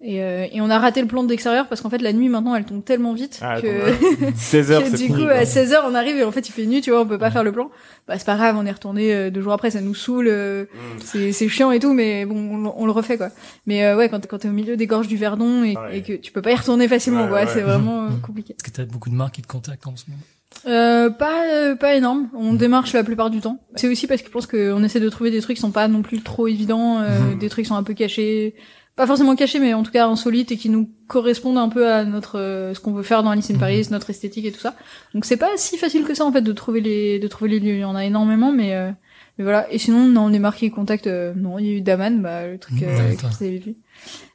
Et, 0.00 0.22
euh, 0.22 0.46
et 0.52 0.60
on 0.60 0.70
a 0.70 0.78
raté 0.78 1.00
le 1.00 1.08
plan 1.08 1.24
d'extérieur 1.24 1.66
parce 1.66 1.80
qu'en 1.80 1.90
fait 1.90 1.98
la 2.00 2.12
nuit 2.12 2.28
maintenant 2.28 2.54
elle 2.54 2.64
tombe 2.64 2.84
tellement 2.84 3.14
vite 3.14 3.40
Ah, 3.42 3.60
que, 3.60 3.66
attends, 3.66 4.32
16 4.36 4.70
heures, 4.70 4.84
que 4.84 4.96
du 4.96 5.08
coup 5.08 5.22
à 5.28 5.42
16h 5.42 5.74
on 5.90 5.94
arrive 5.96 6.16
et 6.18 6.22
en 6.22 6.30
fait 6.30 6.48
il 6.48 6.52
fait 6.52 6.66
nuit 6.66 6.80
tu 6.80 6.90
vois 6.92 7.00
on 7.00 7.06
peut 7.06 7.18
pas 7.18 7.32
faire 7.32 7.42
le 7.42 7.50
plan. 7.50 7.68
Bah 8.06 8.14
c'est 8.16 8.24
pas 8.24 8.36
grave 8.36 8.54
on 8.56 8.64
est 8.64 8.70
retourné 8.70 9.12
euh, 9.12 9.30
deux 9.30 9.42
jours 9.42 9.54
après 9.54 9.72
ça 9.72 9.80
nous 9.80 9.96
saoule 9.96 10.28
euh, 10.28 10.66
Mm. 10.66 10.98
c'est 11.04 11.32
c'est 11.32 11.48
chiant 11.48 11.72
et 11.72 11.80
tout 11.80 11.94
mais 11.94 12.26
bon 12.26 12.36
on, 12.36 12.56
le- 12.58 12.70
on 12.76 12.86
le 12.86 12.92
refait 12.92 13.16
quoi. 13.16 13.30
Mais 13.66 13.84
euh, 13.84 13.96
ouais 13.96 14.08
quand 14.08 14.20
t'es- 14.20 14.28
quand 14.28 14.38
t'es 14.38 14.48
au 14.48 14.52
milieu 14.52 14.76
des 14.76 14.86
gorges 14.86 15.08
du 15.08 15.16
Verdon 15.16 15.64
et, 15.64 15.76
Ouais. 15.76 15.98
et 15.98 16.02
que 16.02 16.12
tu 16.12 16.30
peux 16.30 16.42
pas 16.42 16.52
y 16.52 16.54
retourner 16.54 16.86
facilement 16.86 17.24
Ouais, 17.24 17.28
quoi 17.30 17.40
ouais. 17.40 17.48
c'est 17.52 17.62
vraiment 17.62 18.04
euh, 18.04 18.08
compliqué. 18.24 18.52
Est-ce 18.56 18.70
que 18.70 18.76
t'as 18.76 18.84
beaucoup 18.84 19.10
de 19.10 19.16
marques 19.16 19.34
qui 19.34 19.42
te 19.42 19.48
contactent 19.48 19.88
en 19.88 19.96
ce 19.96 20.04
moment? 20.08 20.22
Euh, 20.66 21.10
pas 21.10 21.44
euh, 21.52 21.74
pas 21.74 21.94
énorme. 21.94 22.28
On 22.34 22.54
démarche 22.54 22.92
la 22.92 23.04
plupart 23.04 23.30
du 23.30 23.40
temps. 23.40 23.58
C'est 23.74 23.86
aussi 23.88 24.06
parce 24.06 24.22
que 24.22 24.28
je 24.28 24.32
pense 24.32 24.46
qu'on 24.46 24.82
essaie 24.84 24.98
de 25.00 25.08
trouver 25.08 25.30
des 25.30 25.40
trucs 25.40 25.56
qui 25.56 25.60
sont 25.60 25.70
pas 25.72 25.88
non 25.88 26.02
plus 26.02 26.22
trop 26.22 26.46
évidents, 26.48 27.00
euh, 27.00 27.32
Mhm. 27.32 27.38
des 27.38 27.48
trucs 27.48 27.64
qui 27.64 27.68
sont 27.68 27.74
un 27.76 27.82
peu 27.82 27.94
cachés, 27.94 28.54
pas 28.98 29.06
forcément 29.06 29.34
cachés, 29.34 29.58
mais 29.60 29.72
en 29.72 29.82
tout 29.82 29.90
cas 29.92 30.06
insolites 30.06 30.52
et 30.52 30.56
qui 30.58 30.68
nous 30.68 30.90
correspondent 31.06 31.56
un 31.56 31.70
peu 31.70 31.90
à 31.90 32.04
notre 32.04 32.38
euh, 32.38 32.74
ce 32.74 32.80
qu'on 32.80 32.92
veut 32.92 33.02
faire 33.02 33.22
dans 33.22 33.30
Alice 33.30 33.48
in 33.50 33.54
Mhm. 33.54 33.60
Paris, 33.60 33.86
notre 33.90 34.10
esthétique 34.10 34.44
et 34.44 34.52
tout 34.52 34.60
ça. 34.60 34.74
Donc 35.14 35.24
c'est 35.24 35.38
pas 35.38 35.50
si 35.56 35.78
facile 35.78 36.04
que 36.04 36.12
ça 36.14 36.24
en 36.26 36.32
fait 36.32 36.42
de 36.42 36.52
trouver 36.52 36.82
les 36.82 37.18
de 37.18 37.28
trouver 37.28 37.48
les 37.52 37.60
lieux. 37.60 37.74
Il 37.74 37.80
y 37.80 37.84
en 37.84 37.96
a 37.96 38.04
énormément, 38.04 38.52
mais 38.52 38.74
euh, 38.74 38.90
mais 39.38 39.44
voilà. 39.44 39.66
Et 39.72 39.78
sinon, 39.78 40.04
non, 40.06 40.24
on 40.26 40.32
est 40.32 40.38
marqué 40.38 40.68
contact. 40.70 41.06
euh, 41.06 41.32
non, 41.34 41.58
il 41.58 41.66
y 41.66 41.70
a 41.70 41.72
eu 41.78 41.80
Daman, 41.80 42.20
bah 42.20 42.46
le 42.46 42.58
truc 42.58 42.82
euh, 42.82 42.86
Mhm. 43.10 43.16
que 43.16 43.22
vous 43.26 43.44
avez 43.44 43.58
vu. 43.58 43.74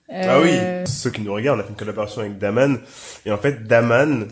Ah 0.10 0.40
oui, 0.42 0.50
Euh, 0.52 0.86
ceux 0.86 1.10
qui 1.12 1.22
nous 1.22 1.34
regardent, 1.34 1.60
on 1.60 1.62
a 1.62 1.66
fait 1.66 1.70
une 1.72 1.76
collaboration 1.76 2.22
avec 2.22 2.38
Daman. 2.38 2.80
Et 3.26 3.32
en 3.32 3.38
fait, 3.38 3.64
Daman, 3.68 4.28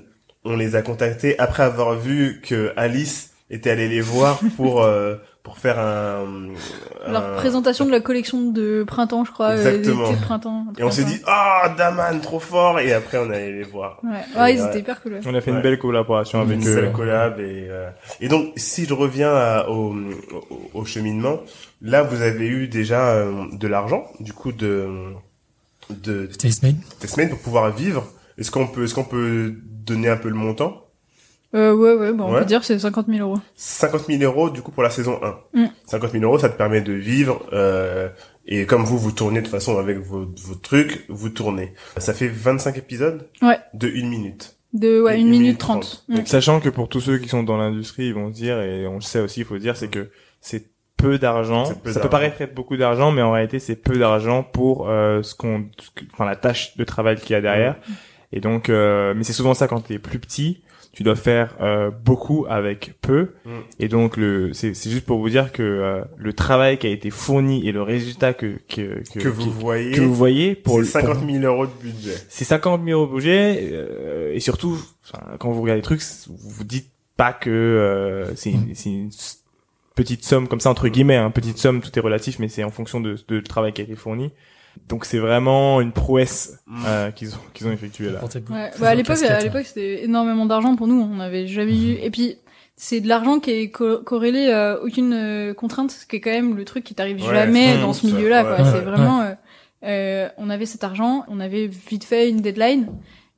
on 0.46 0.56
les 0.56 0.76
a 0.76 0.82
contactés 0.82 1.38
après 1.40 1.64
avoir 1.64 1.98
vu 1.98 2.42
que 2.44 2.72
Alice 2.78 3.32
était 3.50 3.70
allée 3.72 3.90
les 3.90 4.02
voir 4.02 4.40
pour 4.56 4.82
euh, 4.84 5.16
pour 5.43 5.57
faire 5.57 5.79
un, 5.79 6.25
Leur 7.12 7.24
un- 7.33 7.36
présentation 7.36 7.86
de 7.86 7.91
la 7.91 8.00
collection 8.00 8.51
de 8.51 8.83
printemps, 8.83 9.25
je 9.25 9.31
crois, 9.31 9.50
euh, 9.51 9.57
Exactement. 9.77 10.12
de 10.12 10.15
printemps. 10.17 10.65
Et 10.77 10.83
on 10.83 10.91
s'est 10.91 11.03
dit, 11.03 11.19
ah, 11.25 11.74
Daman, 11.77 12.21
trop 12.21 12.39
fort. 12.39 12.79
Et 12.79 12.93
après, 12.93 13.17
on 13.17 13.31
est 13.31 13.36
allé 13.38 13.51
les 13.53 13.63
voir. 13.63 14.00
Ouais, 14.03 14.39
ouais, 14.39 14.53
ils 14.55 14.62
Ouais. 14.62 14.67
étaient 14.69 14.79
hyper 14.81 15.01
cool. 15.01 15.13
ouais. 15.13 15.19
On 15.25 15.33
a 15.33 15.41
fait 15.41 15.50
Ouais. 15.50 15.57
une 15.57 15.63
belle 15.63 15.79
collaboration 15.79 16.41
avec 16.41 16.57
Une 16.62 16.67
eux. 16.67 16.74
seule 16.75 16.91
collab 16.91 17.39
et 17.39 17.65
euh, 17.69 17.89
et 18.19 18.27
donc 18.27 18.53
si 18.55 18.86
je 18.86 18.93
reviens 18.93 19.33
à- 19.33 19.67
au, 19.67 19.95
au, 19.95 20.69
au 20.75 20.86
cheminement, 20.86 21.39
là 21.82 22.04
vous 22.04 22.21
avez 22.21 22.45
eu 22.47 22.67
déjà 22.67 23.08
euh, 23.10 23.45
de 23.51 23.67
l'argent 23.67 24.06
du 24.19 24.34
coup 24.34 24.51
de 24.51 24.88
de 25.89 26.27
Testmate 26.27 27.30
pour 27.30 27.39
pouvoir 27.39 27.71
vivre. 27.71 28.06
Est-ce 28.38 28.51
qu'on 28.51 28.67
peut 28.67 28.84
est-ce 28.84 28.93
qu'on 28.93 29.04
peut 29.04 29.56
donner 29.86 30.08
un 30.10 30.17
peu 30.17 30.30
le 30.30 30.36
montant? 30.36 30.86
Euh, 31.54 31.74
ouais, 31.74 31.94
ouais, 31.96 32.14
bah, 32.14 32.24
on 32.28 32.34
Ouais. 32.34 32.40
peut 32.40 32.46
dire 32.46 32.62
que 32.62 32.66
c'est 32.66 32.80
50 32.80 33.08
000 33.08 33.20
euros. 33.28 33.40
50 33.56 34.06
000 34.08 34.24
euros 34.24 34.50
du 34.50 34.62
coup 34.62 34.72
pour 34.72 34.84
la 34.84 34.90
saison 34.90 35.20
1. 35.54 35.62
Mm. 35.64 35.68
50 35.86 36.12
000 36.12 36.24
euros, 36.24 36.40
ça 36.40 36.50
te 36.50 36.58
permet 36.58 36.82
de 36.82 36.94
vivre. 36.94 37.46
euh, 37.54 38.10
et 38.48 38.66
comme 38.66 38.84
vous, 38.84 38.98
vous 38.98 39.12
tournez 39.12 39.40
de 39.42 39.46
toute 39.46 39.52
façon 39.52 39.78
avec 39.78 39.98
vos, 40.00 40.26
vos 40.46 40.56
trucs, 40.56 41.06
vous 41.10 41.30
tournez. 41.30 41.74
Ça 41.98 42.14
fait 42.14 42.28
25 42.28 42.78
épisodes 42.78 43.28
Ouais. 43.42 43.60
de 43.74 43.88
une 43.88 44.10
minute. 44.10 44.56
De, 44.74 45.02
ouais, 45.02 45.18
Et 45.18 45.20
une 45.20 45.26
une 45.28 45.32
minute 45.32 45.44
minute 45.44 45.58
trente. 45.60 46.04
trente. 46.08 46.20
Mm. 46.22 46.26
Sachant 46.26 46.60
que 46.62 46.70
pour 46.70 46.88
tous 46.88 47.02
ceux 47.02 47.18
qui 47.18 47.28
sont 47.28 47.44
dans 47.44 47.58
l'industrie, 47.58 48.06
ils 48.08 48.14
vont 48.14 48.30
se 48.30 48.34
dire, 48.36 48.60
et 48.62 48.88
on 48.88 48.96
le 48.96 49.02
sait 49.02 49.20
aussi, 49.20 49.42
il 49.42 49.46
faut 49.46 49.58
dire, 49.58 49.76
c'est 49.76 49.90
que 49.90 50.10
c'est 50.40 50.72
peu 50.96 51.18
d'argent. 51.20 51.66
C'est 51.66 51.82
peu 51.82 51.92
Ça 51.92 52.00
peut 52.00 52.10
paraître 52.10 52.42
être 52.42 52.56
beaucoup 52.56 52.78
d'argent, 52.78 53.12
mais 53.12 53.22
en 53.22 53.32
réalité, 53.34 53.60
c'est 53.60 53.76
peu 53.76 53.98
d'argent 53.98 54.44
pour 54.44 54.88
euh, 54.90 55.22
ce 55.24 55.36
qu'on, 55.36 55.66
enfin 56.14 56.26
la 56.26 56.36
tâche 56.38 56.78
de 56.78 56.84
travail 56.86 57.18
qu'il 57.18 57.32
y 57.32 57.36
a 57.36 57.42
derrière. 57.42 57.76
Et 58.32 58.40
donc, 58.40 58.70
euh, 58.70 59.14
mais 59.16 59.24
c'est 59.24 59.34
souvent 59.34 59.54
ça 59.54 59.68
quand 59.68 59.82
t'es 59.82 60.00
plus 60.00 60.20
petit, 60.20 60.62
tu 60.93 61.04
dois 61.04 61.15
faire 61.15 61.56
euh, 61.62 61.89
beaucoup 61.89 62.45
avec 62.49 62.95
peu. 63.01 63.30
Mm. 63.45 63.49
Et 63.80 63.88
donc, 63.88 64.17
le, 64.17 64.51
c'est, 64.54 64.73
c'est 64.73 64.89
juste 64.89 65.06
pour 65.06 65.19
vous 65.19 65.30
dire 65.30 65.51
que 65.54 65.63
euh, 65.63 66.04
le 66.17 66.34
travail 66.34 66.77
qui 66.77 66.88
a 66.88 66.89
été 66.89 67.10
fourni 67.10 67.65
et 67.67 67.71
le 67.71 67.82
résultat 67.82 68.34
que 68.34 68.58
que 68.67 69.01
que, 69.13 69.19
Que 69.19 69.27
vous 69.30 69.43
qui- 69.43 69.49
voyez, 69.49 69.91
que 69.91 70.01
vous 70.01 70.13
voyez 70.13 70.56
pour 70.56 70.73
c'est 70.75 70.80
le- 70.82 70.86
50 70.88 71.19
pour- 71.19 71.30
000 71.32 71.43
euros 71.45 71.65
de 71.65 71.71
budget. 71.82 72.15
c'est 72.27 72.43
50 72.45 72.84
000 72.86 72.99
euros 72.99 73.08
de 73.10 73.15
budget 73.15 73.69
euh, 73.71 74.34
et 74.34 74.39
surtout 74.41 74.77
quand 75.39 75.51
vous 75.51 75.62
regardez 75.62 75.80
les 75.80 75.84
trucs 75.86 76.01
vous 76.27 76.36
vous 76.49 76.63
dites 76.65 76.89
pas 77.15 77.32
que 77.34 77.49
euh, 77.49 78.36
c'est 78.36 78.51
une, 78.51 78.75
c'est 78.75 78.89
une 78.89 79.10
petite 79.95 80.23
somme 80.25 80.47
comme 80.47 80.60
ça 80.60 80.69
entre 80.69 80.88
guillemets 80.88 81.15
hein, 81.17 81.32
petite 81.32 81.58
somme 81.58 81.82
tout 81.82 81.91
est 81.97 82.01
relatif 82.01 82.39
mais 82.39 82.47
c'est 82.47 82.63
en 82.63 82.69
fonction 82.71 82.99
de, 82.99 83.15
de 83.27 83.36
le 83.36 83.43
travail 83.43 83.73
qui 83.73 83.82
a 83.82 83.84
été 83.84 83.95
fourni 83.95 84.32
donc 84.89 85.05
c'est 85.05 85.19
vraiment 85.19 85.81
une 85.81 85.91
prouesse 85.91 86.57
Mm. 86.67 86.84
euh, 86.88 87.12
qu'ils 87.12 87.34
ont 87.36 87.39
qu'ils 87.53 87.67
ont 87.67 87.71
effectué 87.71 88.10
là 88.10 88.19
Ouais, 88.23 88.71
bah, 88.79 88.89
à 88.89 88.95
l'époque, 88.95 89.21
à 89.23 89.39
l'époque, 89.41 89.65
c'était 89.65 90.03
énormément 90.05 90.45
d'argent 90.45 90.75
pour 90.75 90.88
nous. 90.88 91.01
On 91.01 91.15
n'avait 91.17 91.47
jamais 91.47 91.75
eu. 91.77 91.93
Et 92.01 92.10
puis, 92.10 92.38
c'est 92.77 93.01
de 93.01 93.07
l'argent 93.10 93.39
qui 93.39 93.51
est 93.51 93.69
co- 93.71 93.99
corrélé 93.99 94.51
à 94.51 94.79
aucune 94.81 95.13
euh, 95.13 95.53
contrainte, 95.53 95.91
ce 95.91 96.05
qui 96.05 96.15
est 96.15 96.21
quand 96.21 96.31
même 96.31 96.55
le 96.55 96.63
truc 96.65 96.84
qui 96.86 96.95
t'arrive 96.95 97.17
Ouais, 97.21 97.34
jamais 97.36 97.77
dans 97.79 97.93
ce 97.93 98.05
milieu-là. 98.07 98.43
Ouais, 98.43 98.71
c'est 98.71 98.79
vraiment. 98.81 99.21
euh, 99.21 99.34
euh, 99.84 100.29
on 100.38 100.49
avait 100.49 100.65
cet 100.65 100.84
argent, 100.84 101.25
on 101.27 101.39
avait 101.39 101.67
vite 101.67 102.03
fait 102.05 102.29
une 102.29 102.41
deadline, 102.41 102.88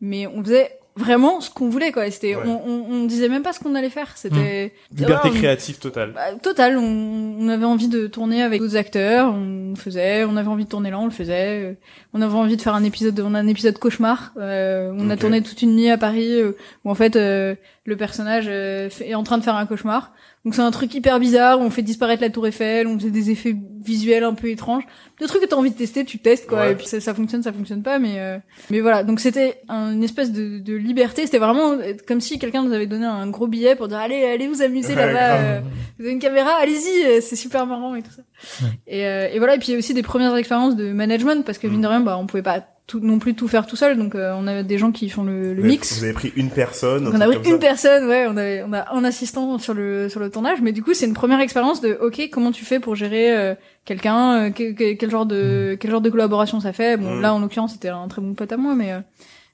mais 0.01 0.27
on 0.27 0.43
faisait 0.43 0.77
vraiment 0.95 1.41
ce 1.41 1.49
qu'on 1.49 1.69
voulait. 1.69 1.91
quoi. 1.91 2.09
C'était, 2.11 2.35
Ouais. 2.35 2.43
on, 2.45 2.61
on, 2.67 2.85
on 2.91 3.05
disait 3.05 3.29
même 3.29 3.41
pas 3.43 3.51
ce 3.53 3.59
qu'on 3.59 3.73
allait 3.75 3.89
faire. 3.89 4.11
C'était 4.15 4.73
liberté 4.95 5.29
Ouais, 5.29 5.35
on- 5.35 5.37
créative 5.39 5.79
totale 5.79 6.11
Bah, 6.13 6.33
total, 6.41 6.77
on, 6.77 7.35
on 7.39 7.49
avait 7.49 7.65
envie 7.65 7.87
de 7.87 8.07
tourner 8.07 8.43
avec 8.43 8.59
d'autres 8.61 8.75
acteurs, 8.77 9.33
on 9.33 9.75
faisait, 9.75 10.23
on 10.25 10.37
avait 10.37 10.47
envie 10.49 10.65
de 10.65 10.69
tourner 10.69 10.91
là, 10.91 10.99
on 10.99 11.05
le 11.05 11.11
faisait, 11.11 11.77
on 12.13 12.21
avait 12.21 12.33
envie 12.35 12.57
de 12.57 12.61
faire 12.61 12.75
un 12.75 12.83
épisode, 12.83 13.19
on 13.21 13.33
a 13.33 13.39
un 13.39 13.47
épisode 13.47 13.77
cauchemar, 13.79 14.33
euh, 14.37 14.91
on 14.97 15.09
a 15.09 15.17
tourné 15.17 15.41
toute 15.41 15.61
une 15.63 15.75
nuit 15.75 15.89
à 15.89 15.97
Paris 15.97 16.31
euh, 16.39 16.51
où 16.85 16.91
en 16.91 16.95
fait 16.95 17.15
euh, 17.15 17.55
le 17.85 17.97
personnage 17.97 18.45
euh, 18.47 18.89
est 19.01 19.15
en 19.15 19.23
train 19.23 19.37
de 19.39 19.43
faire 19.43 19.55
un 19.55 19.65
cauchemar. 19.65 20.11
Donc 20.45 20.55
c'est 20.55 20.61
un 20.61 20.71
truc 20.71 20.93
hyper 20.93 21.19
bizarre, 21.21 21.61
on 21.61 21.69
fait 21.69 21.81
disparaître 21.83 22.21
la 22.21 22.29
tour 22.29 22.45
Eiffel, 22.45 22.85
on 22.85 22.99
fait 22.99 23.11
des 23.11 23.31
effets 23.31 23.55
visuels 23.81 24.25
un 24.25 24.33
peu 24.33 24.49
étranges. 24.49 24.83
Des 25.19 25.25
trucs 25.25 25.41
que 25.41 25.47
t'as 25.47 25.55
envie 25.55 25.71
de 25.71 25.75
tester, 25.77 26.03
tu 26.03 26.19
testes 26.19 26.47
quoi, 26.47 26.59
Ouais. 26.59 26.71
et 26.73 26.75
puis 26.75 26.85
ça, 26.85 26.99
ça 26.99 27.13
fonctionne, 27.13 27.41
ça 27.43 27.53
fonctionne 27.53 27.81
pas, 27.81 27.97
mais 27.97 28.15
euh, 28.19 28.37
mais 28.69 28.81
voilà. 28.81 29.03
Donc 29.03 29.21
c'était 29.21 29.61
un- 29.69 29.93
une 29.93 30.03
espèce 30.03 30.33
de, 30.33 30.59
de 30.59 30.73
liberté, 30.73 31.25
c'était 31.25 31.37
vraiment 31.37 31.71
euh, 31.71 31.93
comme 32.05 32.19
si 32.19 32.39
quelqu'un 32.39 32.61
nous 32.63 32.73
avait 32.73 32.87
donné 32.87 33.05
un 33.05 33.27
gros 33.29 33.47
billet 33.47 33.75
pour 33.77 33.87
dire 33.87 33.99
allez 33.99 34.21
allez 34.25 34.47
vous 34.49 34.61
amuser 34.61 34.95
Ouais, 34.95 35.05
là-bas. 35.13 35.35
euh, 35.37 35.59
vous 35.97 36.03
avez 36.05 36.13
une 36.13 36.19
caméra, 36.19 36.51
allez-y, 36.59 37.05
euh, 37.05 37.19
c'est 37.21 37.37
super 37.37 37.65
marrant 37.65 37.95
et 37.95 38.01
tout 38.01 38.11
ça. 38.11 38.23
Ouais. 38.65 38.71
Et, 38.87 39.05
euh, 39.07 39.29
et 39.31 39.37
voilà, 39.37 39.55
et 39.55 39.59
puis 39.59 39.69
il 39.69 39.71
y 39.71 39.75
a 39.75 39.77
aussi 39.79 39.93
des 39.93 40.03
premières 40.03 40.35
expériences 40.35 40.75
de 40.75 40.91
management 40.91 41.45
parce 41.45 41.57
que 41.57 41.67
mine 41.67 41.79
de 41.81 41.87
rien, 41.87 42.01
bah 42.01 42.17
on 42.19 42.25
pouvait 42.27 42.43
pas 42.43 42.65
tout, 42.85 42.99
non 42.99 43.17
plus 43.17 43.33
tout 43.33 43.47
faire 43.47 43.65
tout 43.65 43.77
seul, 43.77 43.97
donc 43.97 44.13
euh, 44.13 44.33
on 44.37 44.45
a 44.45 44.61
des 44.61 44.77
gens 44.77 44.91
qui 44.91 45.07
font 45.09 45.23
le, 45.23 45.53
le 45.53 45.53
Vous 45.53 45.59
avez- 45.61 45.67
mix. 45.69 45.97
Vous 45.99 46.03
avez 46.03 46.13
pris 46.13 46.33
une 46.35 46.49
personne. 46.49 47.05
Donc 47.05 47.13
un 47.13 47.17
on 47.17 47.21
a 47.21 47.27
pris 47.27 47.37
une 47.49 47.53
ça. 47.55 47.57
personne, 47.57 48.07
ouais, 48.07 48.25
on 48.27 48.35
avait, 48.35 48.61
on 48.67 48.73
a 48.73 48.93
un 48.93 49.03
assistant 49.05 49.57
sur 49.57 49.73
le 49.73 50.09
sur 50.09 50.19
le 50.19 50.29
tournage, 50.29 50.59
mais 50.61 50.73
du 50.73 50.83
coup 50.83 50.93
c'est 50.93 51.05
une 51.05 51.13
première 51.13 51.39
expérience 51.39 51.79
de, 51.79 51.97
ok, 52.01 52.29
comment 52.31 52.51
tu 52.51 52.65
fais 52.65 52.79
pour 52.81 52.95
gérer 52.95 53.31
euh, 53.37 53.55
quelqu'un, 53.85 54.47
euh, 54.47 54.49
que- 54.49 54.73
que- 54.73 54.93
quel 54.93 55.09
genre 55.09 55.25
de 55.25 55.77
quel 55.79 55.91
genre 55.91 56.01
de 56.01 56.09
collaboration 56.09 56.59
ça 56.59 56.73
fait? 56.73 56.97
Bon 56.97 57.15
Mm. 57.15 57.21
là 57.21 57.33
en 57.33 57.39
l'occurrence 57.39 57.71
c'était 57.73 57.87
un 57.89 58.07
très 58.09 58.21
bon 58.21 58.33
pote 58.33 58.51
à 58.51 58.57
moi, 58.57 58.75
mais 58.75 58.91
euh, 58.91 58.99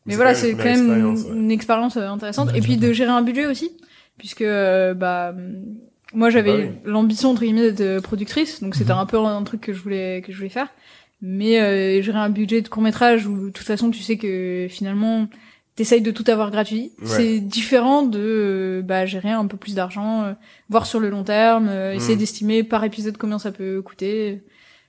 mais 0.08 0.14
C'est 0.14 0.18
voilà 0.18 0.34
c'est 0.34 0.52
quand 0.54 0.64
même 0.64 0.74
expérience, 0.88 1.20
une, 1.22 1.32
ouais. 1.34 1.38
une 1.38 1.52
expérience 1.52 1.98
euh, 1.98 2.08
intéressante. 2.10 2.50
Et 2.56 2.62
puis 2.62 2.78
de 2.78 2.92
gérer 2.94 3.12
un 3.12 3.22
budget 3.22 3.46
aussi, 3.46 3.72
puisque 4.18 4.42
euh, 4.42 4.96
bah 4.96 5.36
moi 6.16 6.32
j'avais 6.32 6.58
Bah 6.58 6.64
oui. 6.64 6.92
l'ambition 6.92 7.30
entre 7.30 7.42
guillemets 7.44 7.72
d'être 7.72 8.02
productrice, 8.02 8.64
donc 8.64 8.74
c'était 8.74 8.94
Mhm. 8.94 9.00
un 9.00 9.06
peu 9.06 9.18
un 9.20 9.44
truc 9.44 9.62
que 9.62 9.74
je 9.74 9.82
voulais 9.84 10.24
que 10.26 10.32
je 10.32 10.38
voulais 10.38 10.50
faire. 10.50 10.70
Mais 11.22 11.60
euh, 11.60 12.02
gérer 12.02 12.18
un 12.20 12.30
budget 12.30 12.62
de 12.62 12.68
court 12.70 12.82
métrage 12.82 13.28
où 13.28 13.48
de 13.48 13.50
toute 13.52 13.66
façon 13.66 13.92
tu 13.92 14.02
sais 14.02 14.18
que 14.18 14.68
finalement 14.70 15.28
t'essayes 15.76 16.02
de 16.02 16.12
tout 16.12 16.24
avoir 16.28 16.50
gratuit. 16.52 16.92
Ouais. 17.02 17.08
C'est 17.08 17.40
différent 17.40 18.04
de 18.04 18.20
euh, 18.20 18.82
bah 18.82 19.06
gérer 19.06 19.32
un 19.32 19.46
peu 19.48 19.58
plus 19.58 19.76
d'argent, 19.76 20.24
euh, 20.24 20.34
voir 20.70 20.86
sur 20.86 21.00
le 21.00 21.10
long 21.10 21.24
terme, 21.24 21.68
euh, 21.70 21.94
essayer 21.94 22.14
Mhm. 22.16 22.20
d'estimer 22.20 22.64
par 22.64 22.84
épisode 22.84 23.18
combien 23.18 23.40
ça 23.40 23.52
peut 23.52 23.82
coûter. 23.82 24.44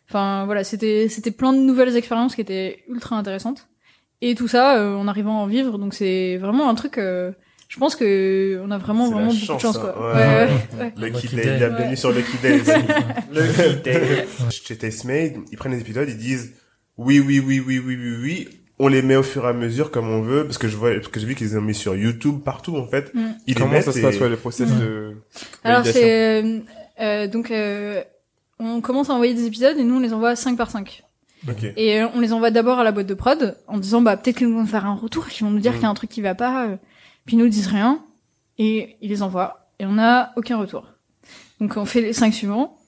Enfin 0.08 0.44
voilà, 0.46 0.64
c'était 0.64 1.08
c'était 1.08 1.30
plein 1.30 1.52
de 1.52 1.58
nouvelles 1.58 1.96
expériences 1.96 2.34
qui 2.34 2.40
étaient 2.40 2.84
ultra 2.88 3.16
intéressantes. 3.16 3.68
Et 4.20 4.34
tout 4.34 4.48
ça 4.48 4.76
euh, 4.78 4.94
en 4.96 5.08
arrivant 5.08 5.38
à 5.40 5.42
en 5.42 5.46
vivre, 5.46 5.78
donc 5.78 5.94
c'est 5.94 6.36
vraiment 6.36 6.68
un 6.68 6.74
truc. 6.74 6.98
Je 7.70 7.78
pense 7.78 7.94
que 7.96 8.60
on 8.64 8.70
a 8.72 8.78
vraiment 8.78 9.08
vraiment 9.10 9.26
beaucoup 9.32 9.36
chance, 9.38 9.56
de 9.56 9.62
chance 9.62 9.76
hein. 9.76 9.80
quoi. 9.94 10.12
Ouais, 10.12 10.16
Ouais, 10.16 10.48
ouais. 10.78 10.92
ouais. 10.98 11.10
Lucky 11.10 11.28
Day, 11.36 11.42
Day. 11.44 11.56
bienvenue 11.58 11.88
Ouais. 11.90 11.96
sur 11.96 12.10
Lucky 12.12 12.36
Day, 12.42 12.58
les. 12.58 13.40
Lucky 13.40 13.80
Day. 13.84 14.26
Chez 14.50 14.78
ils 15.52 15.56
prennent 15.56 15.72
les 15.72 15.80
épisodes, 15.80 16.08
ils 16.08 16.18
disent 16.18 16.52
oui, 16.98 17.20
oui, 17.20 17.38
oui, 17.40 17.62
oui, 17.64 17.78
oui, 17.84 17.96
oui, 17.96 18.16
oui. 18.22 18.48
On 18.82 18.88
les 18.88 19.02
met 19.02 19.14
au 19.16 19.22
fur 19.22 19.44
et 19.44 19.48
à 19.48 19.52
mesure 19.52 19.90
comme 19.90 20.08
on 20.10 20.20
veut, 20.22 20.44
parce 20.44 20.58
que 20.58 20.66
je 20.66 20.76
vois, 20.76 20.92
parce 20.94 21.08
que 21.08 21.20
j'ai 21.20 21.26
vu 21.26 21.34
qu'ils 21.34 21.46
les 21.48 21.56
ont 21.56 21.60
mis 21.60 21.74
sur 21.74 21.94
YouTube 21.94 22.40
partout, 22.44 22.76
en 22.76 22.86
fait. 22.86 23.14
Mm. 23.14 23.20
Ils 23.46 23.54
les 23.54 23.54
Comment 23.54 23.72
mettent 23.72 23.84
ça 23.84 23.92
se 23.92 23.98
et- 23.98 24.02
passe, 24.02 24.18
ouais, 24.18 24.28
le 24.28 24.36
process 24.36 24.68
Mhm. 24.68 24.80
de 24.80 25.12
Alors 25.62 25.84
c'est 25.86 26.42
euh, 26.42 26.58
euh, 27.00 27.26
donc 27.28 27.50
euh, 27.52 28.02
on 28.58 28.80
commence 28.80 29.10
à 29.10 29.12
envoyer 29.14 29.34
des 29.34 29.46
épisodes 29.46 29.76
et 29.78 29.84
nous 29.84 29.96
on 29.96 30.00
les 30.00 30.12
envoie 30.12 30.34
5 30.34 30.56
par 30.56 30.70
5. 30.70 31.02
Ok. 31.48 31.64
Et 31.76 32.00
euh, 32.02 32.08
on 32.14 32.20
les 32.20 32.32
envoie 32.32 32.50
d'abord 32.50 32.80
à 32.80 32.84
la 32.84 32.90
boîte 32.92 33.06
de 33.06 33.14
prod 33.14 33.56
en 33.68 33.78
disant 33.78 34.02
bah 34.02 34.16
peut-être 34.16 34.38
qu'ils 34.38 34.48
vont 34.48 34.60
nous 34.60 34.66
faire 34.66 34.86
un 34.86 34.94
retour, 34.94 35.28
qu'ils 35.28 35.46
vont 35.46 35.52
nous 35.52 35.60
dire 35.60 35.70
Mm. 35.72 35.74
qu'il 35.74 35.82
y 35.84 35.86
a 35.86 35.90
un 35.90 35.94
truc 35.94 36.10
qui 36.10 36.20
va 36.22 36.34
pas, 36.34 36.66
euh, 36.66 36.76
puis 37.26 37.36
ils 37.36 37.38
nous 37.38 37.48
disent 37.48 37.66
rien 37.68 38.04
et 38.58 38.96
ils 39.00 39.08
les 39.10 39.22
envoient 39.22 39.70
et 39.78 39.86
on 39.86 39.98
a 39.98 40.32
aucun 40.36 40.58
retour. 40.58 40.86
Donc 41.60 41.76
on 41.76 41.84
fait 41.84 42.00
les 42.00 42.12
5 42.12 42.32
suivants 42.34 42.78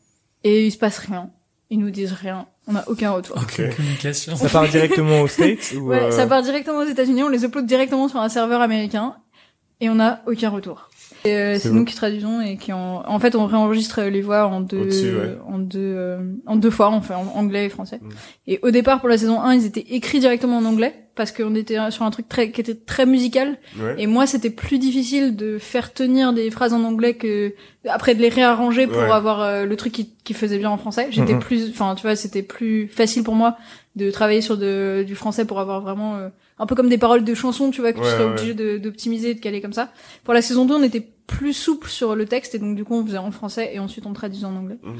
et 0.45 0.66
il 0.66 0.73
se 0.73 0.79
passe 0.79 0.99
rien, 0.99 1.31
ils 1.71 1.79
nous 1.79 1.90
disent 1.90 2.12
rien, 2.12 2.47
on 2.66 2.75
a 2.77 2.87
aucun 2.88 3.11
retour. 3.11 3.37
Aucune 3.42 3.66
Ok. 3.71 3.77
communication. 3.77 4.37
Ça 4.37 4.49
part 4.49 4.68
directement 4.68 5.21
aux 5.21 5.29
States 5.29 5.73
ou 5.77 5.88
Ouais, 5.88 6.05
euh, 6.05 6.11
ça 6.11 6.27
part 6.27 6.42
directement 6.42 6.79
aux 6.79 6.87
États-Unis, 6.87 7.23
on 7.23 7.29
les 7.29 7.45
upload 7.45 7.66
directement 7.66 8.09
sur 8.09 8.21
un 8.21 8.29
serveur 8.29 8.61
américain 8.61 9.16
et 9.81 9.88
on 9.90 9.99
a 10.01 10.21
aucun 10.27 10.51
retour. 10.51 10.88
Euh, 11.26 11.56
C'est 11.58 11.70
nous 11.70 11.85
qui 11.85 11.94
traduisons 11.94 12.40
et 12.40 12.56
qui 12.56 12.72
en 12.72 13.02
en 13.06 13.18
fait 13.20 13.35
on 13.37 13.46
réenregistre 13.46 14.02
les 14.02 14.22
voix 14.22 14.46
en 14.46 14.61
deux 14.61 14.88
ouais. 14.88 15.38
en 15.46 15.58
deux 15.58 15.78
euh, 15.80 16.18
en 16.46 16.56
deux 16.56 16.70
fois, 16.70 16.90
on 16.90 17.00
fait 17.00 17.14
en 17.14 17.26
anglais 17.37 17.66
et 17.66 17.68
français. 17.68 18.00
Mm. 18.02 18.08
Et 18.48 18.58
au 18.62 18.70
départ 18.70 19.00
pour 19.00 19.08
la 19.08 19.18
saison 19.18 19.40
1, 19.40 19.54
ils 19.54 19.66
étaient 19.66 19.87
écrits 19.90 20.18
directement 20.20 20.58
en 20.58 20.64
anglais 20.64 20.94
parce 21.14 21.30
qu'on 21.30 21.54
était 21.54 21.76
sur 21.90 22.04
un 22.04 22.11
truc 22.11 22.28
très 22.28 22.50
qui 22.50 22.61
était 22.61 22.74
très 22.74 23.04
musical 23.06 23.58
Ouais. 23.78 23.94
et 23.98 24.06
moi 24.06 24.26
c'était 24.26 24.50
plus 24.50 24.78
difficile 24.78 25.37
de 25.37 25.58
faire 25.58 25.92
tenir 25.92 26.32
des 26.32 26.50
phrases 26.50 26.72
en 26.72 26.82
anglais 26.85 27.14
que 27.14 27.54
après 27.88 28.14
de 28.14 28.20
les 28.22 28.30
réarranger 28.30 28.87
pour 28.87 28.96
Ouais. 29.02 29.11
avoir 29.11 29.42
euh, 29.42 29.64
le 29.66 29.76
truc 29.76 29.92
qui, 29.92 30.11
qui 30.24 30.32
faisait 30.35 30.58
bien 30.58 30.70
en 30.70 30.78
français. 30.78 31.08
J'étais 31.11 31.35
Mhm. 31.35 31.40
plus 31.40 31.70
enfin 31.70 31.94
tu 31.94 32.02
vois, 32.02 32.16
c'était 32.16 32.42
plus 32.42 32.88
facile 32.88 33.22
pour 33.24 33.35
moi 33.35 33.56
de 33.94 34.11
travailler 34.11 34.40
sur 34.40 34.56
de, 34.56 35.04
du 35.06 35.14
français 35.14 35.44
pour 35.44 35.61
avoir 35.61 35.82
vraiment 35.82 36.16
euh, 36.16 36.28
un 36.62 36.66
peu 36.66 36.75
comme 36.75 36.88
des 36.88 36.98
paroles 36.98 37.25
de 37.25 37.35
chansons, 37.35 37.70
tu 37.70 37.81
vois, 37.81 37.92
que 37.92 37.98
Ouais, 37.98 38.05
tu 38.05 38.11
serais 38.11 38.25
ouais. 38.25 38.31
obligé 38.31 38.55
de- 38.55 38.79
d'optimiser 38.79 39.31
et 39.31 39.35
de 39.35 39.40
caler 39.40 39.61
comme 39.61 39.72
ça. 39.72 39.90
Pour 40.25 40.33
la 40.35 40.42
saison 40.42 40.64
2, 40.64 40.75
on 40.75 40.83
était 40.83 41.07
plus 41.27 41.53
souple 41.53 41.88
sur 41.88 42.14
le 42.14 42.27
texte 42.27 42.55
et 42.55 42.59
donc 42.59 42.77
du 42.77 42.85
coup 42.85 42.94
on 42.94 43.05
faisait 43.05 43.18
en 43.18 43.31
français 43.31 43.70
et 43.75 43.79
ensuite 43.79 44.07
on 44.07 44.12
traduisait 44.12 44.46
en 44.46 44.55
anglais. 44.57 44.79
Mhm. 44.83 44.94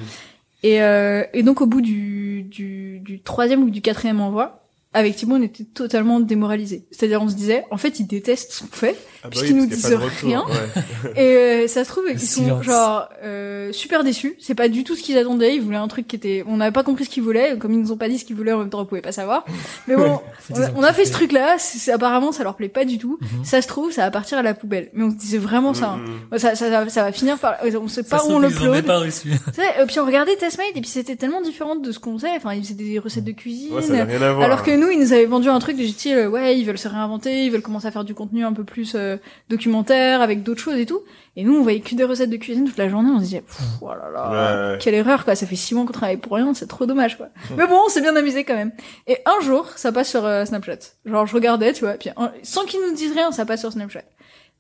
Et, 0.65 0.83
euh, 0.83 1.25
et 1.33 1.43
donc 1.43 1.61
au 1.61 1.67
bout 1.67 1.81
du, 1.81 2.43
du, 2.45 3.01
du 3.01 3.21
troisième 3.21 3.63
ou 3.65 3.71
du 3.71 3.81
quatrième 3.83 4.21
envoi, 4.21 4.62
avec 4.95 5.17
Thibaut, 5.17 5.37
on 5.37 5.43
était 5.43 5.65
totalement 5.65 6.21
démoralisés. 6.21 6.85
C'est-à-dire 6.91 7.23
on 7.23 7.29
se 7.29 7.35
disait, 7.35 7.65
en 7.71 7.79
fait, 7.79 7.99
ils 8.01 8.07
détestent 8.07 8.53
ce 8.53 8.61
qu'on 8.61 8.67
fait. 8.77 8.97
Ah 9.25 9.29
bah 9.29 9.31
Puisqu'ils 9.31 9.55
oui, 9.55 9.61
nous 9.61 9.67
disent 9.67 9.87
retour, 9.87 10.11
rien. 10.29 10.45
ouais. 10.45 11.13
Et 11.17 11.37
euh, 11.65 11.69
ça 11.69 11.85
se 11.85 11.89
trouve, 11.91 12.05
ils 12.11 12.19
sont 12.21 12.61
genre 12.63 13.09
euh, 13.23 13.73
super 13.73 14.03
déçus. 14.05 14.35
C'est 14.41 14.55
pas 14.57 14.69
du 14.69 14.83
tout 14.85 14.95
ce 14.97 15.03
qu'ils 15.03 15.17
attendaient. 15.17 15.55
Ils 15.55 15.63
voulaient 15.63 15.77
un 15.77 15.89
truc 15.89 16.09
qui 16.09 16.17
était, 16.17 16.45
on 16.47 16.57
n'avait 16.59 16.73
pas 16.73 16.83
compris 16.83 17.05
ce 17.05 17.11
qu'ils 17.11 17.23
voulaient. 17.23 17.57
Comme 17.59 17.73
ils 17.73 17.79
nous 17.81 17.93
ont 17.93 17.97
pas 17.97 18.09
dit 18.09 18.19
ce 18.19 18.25
qu'ils 18.25 18.37
voulaient, 18.37 18.53
en 18.53 18.59
même 18.59 18.69
temps, 18.71 18.81
on 18.81 18.85
pouvait 18.85 19.01
pas 19.01 19.13
savoir. 19.13 19.45
Mais 19.89 19.97
bon, 19.97 20.21
on 20.51 20.61
a, 20.61 20.71
on 20.77 20.83
a 20.83 20.93
fait 20.93 21.05
ce 21.05 21.13
truc-là. 21.13 21.57
apparemment, 21.95 22.33
ça 22.33 22.43
leur 22.43 22.57
plaît 22.57 22.69
pas 22.69 22.85
du 22.85 22.99
tout. 22.99 23.19
Mhm. 23.21 23.45
Ça 23.45 23.63
se 23.63 23.69
trouve, 23.69 23.93
ça 23.93 24.03
va 24.03 24.11
partir 24.11 24.39
à 24.39 24.43
la 24.43 24.55
poubelle. 24.55 24.91
Mais 24.93 25.05
on 25.05 25.11
se 25.11 25.17
disait 25.17 25.39
vraiment 25.39 25.73
ça. 25.73 25.91
hein. 25.91 26.01
Mhm. 26.33 26.39
Ça, 26.39 26.55
ça, 26.55 26.69
ça, 26.69 26.89
ça 26.89 27.03
va 27.05 27.13
finir 27.13 27.39
par, 27.39 27.55
on 27.81 27.89
sait 27.89 28.03
pas 28.03 28.25
où 28.27 28.33
on 28.33 28.41
l'upload. 28.41 28.85
puis 29.87 30.01
on 30.01 30.05
regardait 30.07 30.37
Testmate 30.37 30.67
et 30.75 30.81
puis 30.81 30.91
c'était 30.91 31.17
tellement 31.17 31.41
différent 31.41 31.77
de 31.77 31.93
ce 31.93 31.99
qu'on 31.99 32.19
faisait. 32.19 32.31
Enfin, 32.37 32.55
ils 32.55 32.63
faisaient 32.63 32.75
des 32.75 32.99
recettes 32.99 33.25
de 33.25 33.33
cuisine. 33.33 33.73
Ouais, 33.75 33.83
ça 33.83 33.93
n'a 33.95 34.05
rien 34.05 34.21
à 34.21 34.33
voir. 34.33 34.45
Alors 34.45 34.63
que 34.63 34.71
nous, 34.83 34.91
ils 34.91 34.99
nous 34.99 35.13
avaient 35.13 35.25
vendu 35.27 35.49
un 35.49 35.59
truc 35.59 35.77
de 35.77 35.87
style, 35.87 36.17
euh, 36.17 36.29
ouais, 36.29 36.59
ils 36.59 36.65
veulent 36.65 36.79
se 36.79 36.89
réinventer, 36.89 37.45
ils 37.47 37.51
veulent 37.51 37.63
commencer 37.63 37.87
à 37.87 37.91
faire 37.91 38.05
du 38.05 38.15
contenu 38.15 38.45
un 38.45 38.53
peu 38.53 38.65
plus 38.65 38.93
euh, 38.95 39.17
documentaire, 39.49 40.21
avec 40.23 40.43
d'autres 40.43 40.61
choses 40.61 40.79
et 40.79 40.87
tout. 40.87 41.01
Et 41.37 41.45
nous, 41.45 41.57
on 41.57 41.63
voyait 41.63 41.81
que 41.81 41.95
des 41.95 42.05
recettes 42.05 42.31
de 42.31 42.37
cuisine 42.37 42.67
toute 42.67 42.77
la 42.77 42.89
journée, 42.89 43.11
on 43.11 43.19
se 43.19 43.25
disait, 43.25 43.45
oh 43.81 43.89
là 43.89 44.11
là, 44.13 44.73
Ouais. 44.73 44.79
quelle 44.79 44.95
erreur, 44.95 45.25
quoi, 45.25 45.35
ça 45.35 45.47
fait 45.47 45.57
six 45.57 45.75
mois 45.75 45.85
qu'on 45.87 45.93
travaille 45.93 46.17
pour 46.19 46.33
rien, 46.37 46.53
c'est 46.55 46.67
trop 46.67 46.85
dommage, 46.87 47.17
quoi. 47.17 47.29
Mais 47.57 47.67
bon, 47.67 47.79
on 47.87 47.89
s'est 47.89 48.01
bien 48.03 48.15
amusé 48.17 48.45
quand 48.45 48.55
même. 48.55 48.73
Et 49.07 49.19
un 49.25 49.41
jour, 49.43 49.69
ça 49.77 49.93
passe 49.93 50.11
sur 50.11 50.25
euh, 50.25 50.45
Snapchat. 50.45 50.79
Genre, 51.07 51.27
je 51.27 51.35
regardais, 51.35 51.73
tu 51.73 51.85
vois, 51.85 51.95
puis 51.95 52.11
un- 52.17 52.33
sans 52.43 52.65
qu'ils 52.65 52.81
nous 52.87 52.95
disent 52.95 53.13
rien, 53.15 53.33
ça 53.33 53.47
passe 53.47 53.61
sur 53.61 53.73
Snapchat. 53.73 54.03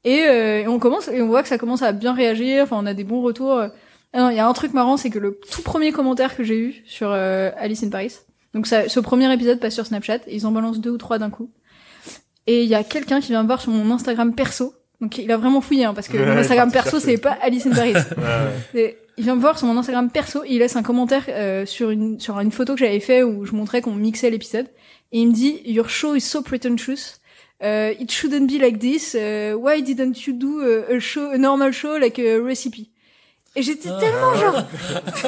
Et, 0.05 0.23
euh, 0.25 0.61
et 0.63 0.69
on 0.69 0.79
commence, 0.79 1.09
et 1.09 1.21
on 1.23 1.27
voit 1.29 1.43
que 1.43 1.49
ça 1.49 1.59
commence 1.59 1.83
à 1.83 1.93
bien 1.93 2.13
réagir, 2.15 2.65
enfin, 2.65 2.77
on 2.81 2.87
a 2.87 2.95
des 2.95 3.05
bons 3.05 3.23
retours. 3.23 3.61
Ah 4.15 4.19
non, 4.21 4.31
il 4.31 4.37
y 4.37 4.41
a 4.41 4.47
un 4.47 4.53
truc 4.53 4.73
marrant, 4.75 4.97
c'est 4.97 5.11
que 5.11 5.19
le 5.19 5.39
tout 5.51 5.63
premier 5.63 5.93
commentaire 5.93 6.37
que 6.37 6.43
j'ai 6.45 6.57
eu 6.59 6.83
sur 6.87 7.11
euh, 7.13 7.51
Alice 7.59 7.83
in 7.83 7.89
Paris, 7.91 8.13
donc 8.55 8.67
ça, 8.67 8.89
ce 8.89 9.01
premier 9.01 9.33
épisode 9.33 9.61
passe 9.61 9.75
sur 9.75 9.87
Snapchat, 9.87 10.21
ils 10.29 10.47
en 10.47 10.53
balancent 10.53 10.81
deux 10.81 10.91
ou 10.91 10.99
trois 10.99 11.19
d'un 11.19 11.31
coup. 11.31 11.51
Et 12.47 12.65
il 12.65 12.69
y 12.69 12.75
a 12.75 12.85
quelqu'un 12.85 13.21
qui 13.21 13.29
vient 13.29 13.43
me 13.43 13.47
voir 13.47 13.61
sur 13.61 13.71
mon 13.71 13.93
Instagram 13.95 14.35
perso. 14.35 14.75
Donc 15.01 15.19
il 15.19 15.31
a 15.33 15.37
vraiment 15.37 15.61
fouillé, 15.61 15.85
hein, 15.85 15.95
parce 15.95 16.09
que 16.09 16.17
Ouais, 16.17 16.27
mon 16.27 16.37
Instagram 16.37 16.71
perso, 16.71 17.01
c'est 17.01 17.17
pas 17.17 17.37
Alice 17.43 17.67
in 17.67 17.71
Paris. 17.71 17.95
Ouais. 18.75 18.81
Et 18.81 18.97
il 19.17 19.25
vient 19.25 19.35
me 19.35 19.41
voir 19.41 19.59
sur 19.59 19.67
mon 19.67 19.77
Instagram 19.77 20.11
perso, 20.11 20.45
et 20.45 20.53
il 20.55 20.59
laisse 20.59 20.77
un 20.77 20.83
commentaire 20.83 21.25
euh, 21.29 21.67
sur 21.67 21.91
une 21.91 22.21
sur 22.21 22.39
une 22.41 22.53
photo 22.53 22.75
que 22.75 22.81
j'avais 22.81 23.01
fait 23.01 23.23
où 23.23 23.45
je 23.45 23.53
montrais 23.53 23.81
qu'on 23.81 23.95
mixait 23.95 24.31
l'épisode. 24.31 24.67
Et 25.13 25.21
il 25.21 25.29
me 25.29 25.33
dit 25.33 25.61
Your 25.65 25.89
show 25.91 26.15
is 26.15 26.21
so 26.21 26.43
pretentious. 26.43 27.19
Uh, 27.63 27.95
it 28.01 28.11
shouldn't 28.11 28.49
be 28.49 28.61
like 28.61 28.79
this. 28.79 29.15
Uh, 29.15 29.55
why 29.57 29.81
didn't 29.83 30.27
you 30.27 30.33
do 30.33 30.61
a, 30.63 30.97
a 30.97 31.01
show, 31.01 31.31
a 31.31 31.39
normal 31.39 31.71
show 31.73 31.97
like 31.99 32.19
a 32.19 32.41
recipe? 32.41 32.92
Et 33.55 33.63
j'étais 33.63 33.91
Ah. 33.91 33.99
tellement 34.01 34.35
genre, 34.35 34.63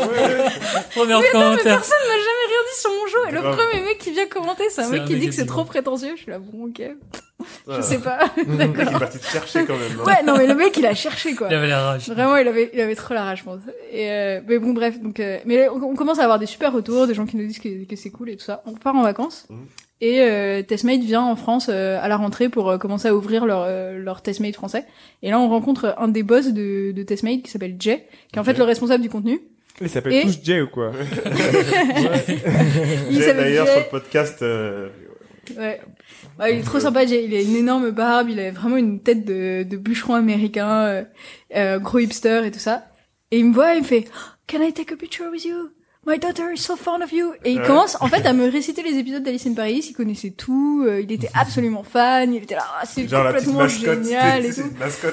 Premier 0.95 1.15
mais 1.21 1.31
commentaire. 1.31 1.63
personne 1.63 1.99
m'a 2.09 2.15
jamais 2.15 2.47
rien 2.49 2.63
dit 2.73 2.81
sur 2.81 2.91
mon 2.91 3.07
show. 3.07 3.29
Et 3.29 3.33
le 3.33 3.41
Grave. 3.43 3.57
premier 3.57 3.83
mec 3.85 3.99
qui 3.99 4.13
vient 4.13 4.27
commenter, 4.27 4.65
c'est 4.71 4.83
un 4.83 4.89
mec 4.89 5.03
un 5.03 5.05
qui 5.05 5.17
dit 5.19 5.27
que 5.29 5.35
c'est 5.35 5.45
trop 5.47 5.65
prétentieux. 5.65 6.13
Je 6.17 6.23
suis 6.23 6.31
là, 6.31 6.39
bon, 6.39 6.67
ok. 6.69 6.83
Je 7.69 7.81
sais 7.83 7.99
pas. 7.99 8.31
Il 8.39 8.57
D'accord. 8.57 8.83
est 8.97 8.99
parti 8.99 9.19
te 9.19 9.27
chercher 9.27 9.67
quand 9.67 9.77
même. 9.77 10.01
hein. 10.01 10.05
Ouais, 10.07 10.23
non, 10.25 10.39
mais 10.39 10.47
le 10.47 10.55
mec, 10.55 10.75
il 10.79 10.87
a 10.87 10.95
cherché, 10.95 11.35
quoi. 11.35 11.49
Il 11.51 11.55
avait 11.55 11.69
la 11.69 11.83
rage. 11.83 12.09
Vraiment, 12.09 12.37
il 12.37 12.49
avait, 12.49 12.71
il 12.73 12.81
avait 12.81 12.95
trop 12.95 13.13
la 13.13 13.25
rage, 13.25 13.41
je 13.41 13.45
pense. 13.45 13.61
Et 13.93 14.11
euh, 14.11 14.41
mais 14.49 14.59
bon, 14.59 14.73
bref. 14.73 14.99
Donc, 15.01 15.21
euh, 15.21 15.39
mais 15.45 15.69
on, 15.69 15.83
on 15.83 15.95
commence 15.95 16.19
à 16.19 16.23
avoir 16.23 16.39
des 16.39 16.47
super 16.47 16.73
retours, 16.73 17.07
des 17.07 17.13
gens 17.15 17.27
qui 17.27 17.37
nous 17.37 17.47
disent 17.47 17.59
que, 17.59 17.85
que 17.85 17.97
c'est 17.97 18.11
cool 18.11 18.31
et 18.31 18.37
tout 18.37 18.45
ça. 18.45 18.63
On 18.65 18.73
part 18.73 18.95
en 18.97 19.03
vacances. 19.03 19.45
Mhm. 19.51 19.67
Et 20.07 20.21
euh, 20.21 20.63
Testmate 20.63 21.01
vient 21.01 21.23
en 21.23 21.35
France 21.35 21.69
euh, 21.73 21.99
à 21.99 22.09
la 22.09 22.19
rentrée 22.19 22.51
pour 22.51 22.69
euh, 22.69 22.77
commencer 22.77 23.09
à 23.09 23.15
ouvrir 23.15 23.47
leur 23.47 23.63
euh, 23.67 23.97
leur 23.99 24.21
Testmate 24.21 24.55
français. 24.55 24.85
Et 25.23 25.31
là, 25.31 25.41
on 25.41 25.49
rencontre 25.49 25.95
un 25.97 26.09
des 26.09 26.23
boss 26.23 26.49
de, 26.53 26.93
de 26.93 27.03
Testmate 27.05 27.41
qui 27.43 27.51
s'appelle 27.51 27.77
Jay, 27.79 28.05
qui 28.31 28.37
est 28.37 28.39
en 28.39 28.45
fait 28.45 28.59
le 28.59 28.65
responsable 28.65 29.03
du 29.03 29.09
contenu. 29.09 29.41
Ils 29.81 29.89
s'appellent 29.89 30.13
Et- 30.13 30.23
tous 30.23 30.39
Jay 30.43 30.61
ou 30.61 30.69
quoi? 30.69 30.93
Il 33.11 33.17
Jay, 33.17 33.23
s'appelle 33.23 33.37
d'ailleurs 33.45 33.67
Jay. 33.67 33.73
sur 33.73 33.81
le 33.83 33.89
podcast. 33.91 34.43
euh, 34.43 34.89
Ouais. 35.59 35.81
Ouais, 36.39 36.55
il 36.55 36.61
est 36.61 36.63
trop 36.65 36.81
sympa, 36.81 37.05
Jay. 37.07 37.25
Il 37.27 37.35
a 37.35 37.41
une 37.41 37.57
énorme 37.57 37.91
barbe, 37.91 38.29
il 38.31 38.41
a 38.41 38.51
vraiment 38.51 38.77
une 38.79 39.01
tête 39.01 39.25
de, 39.27 39.63
de 39.63 39.77
bûcheron 39.77 40.15
américain, 40.15 40.85
euh, 40.87 41.05
euh, 41.55 41.79
gros 41.79 41.99
hipster 41.99 42.43
et 42.47 42.51
tout 42.51 42.59
ça. 42.59 42.87
Et 43.31 43.39
il 43.41 43.47
me 43.47 43.55
voit, 43.55 43.75
il 43.75 43.81
me 43.83 43.87
fait 43.87 44.05
Can 44.51 44.63
I 44.63 44.73
take 44.73 44.93
a 44.93 44.97
picture 44.97 45.27
with 45.31 45.45
you? 45.45 45.71
My 46.07 46.19
daughter 46.19 46.53
is 46.53 46.59
so 46.59 46.77
fond 46.77 47.01
of 47.03 47.13
you. 47.13 47.33
Et 47.45 47.53
il 47.53 47.61
Ouais. 47.61 47.67
commence 47.67 47.97
en 48.01 48.09
fait 48.09 48.27
à 48.27 48.33
me 48.35 48.49
réciter 48.51 48.83
les 48.83 48.99
épisodes 48.99 49.23
d'Alice 49.23 49.47
in 49.47 49.55
Paris. 49.55 49.85
Il 49.89 49.95
connaissait 49.95 50.31
tout. 50.31 50.85
euh, 50.87 51.01
il 51.01 51.11
était 51.13 51.31
absolument 51.35 51.83
fan. 51.83 52.35
Il 52.35 52.43
était 52.43 52.57
là, 52.57 52.65
ah, 52.79 52.85
c'est 52.85 53.03
complètement 53.07 53.55
mascotte. 53.61 54.03
génial 54.05 54.45
et 54.45 54.53
tout. 54.55 54.63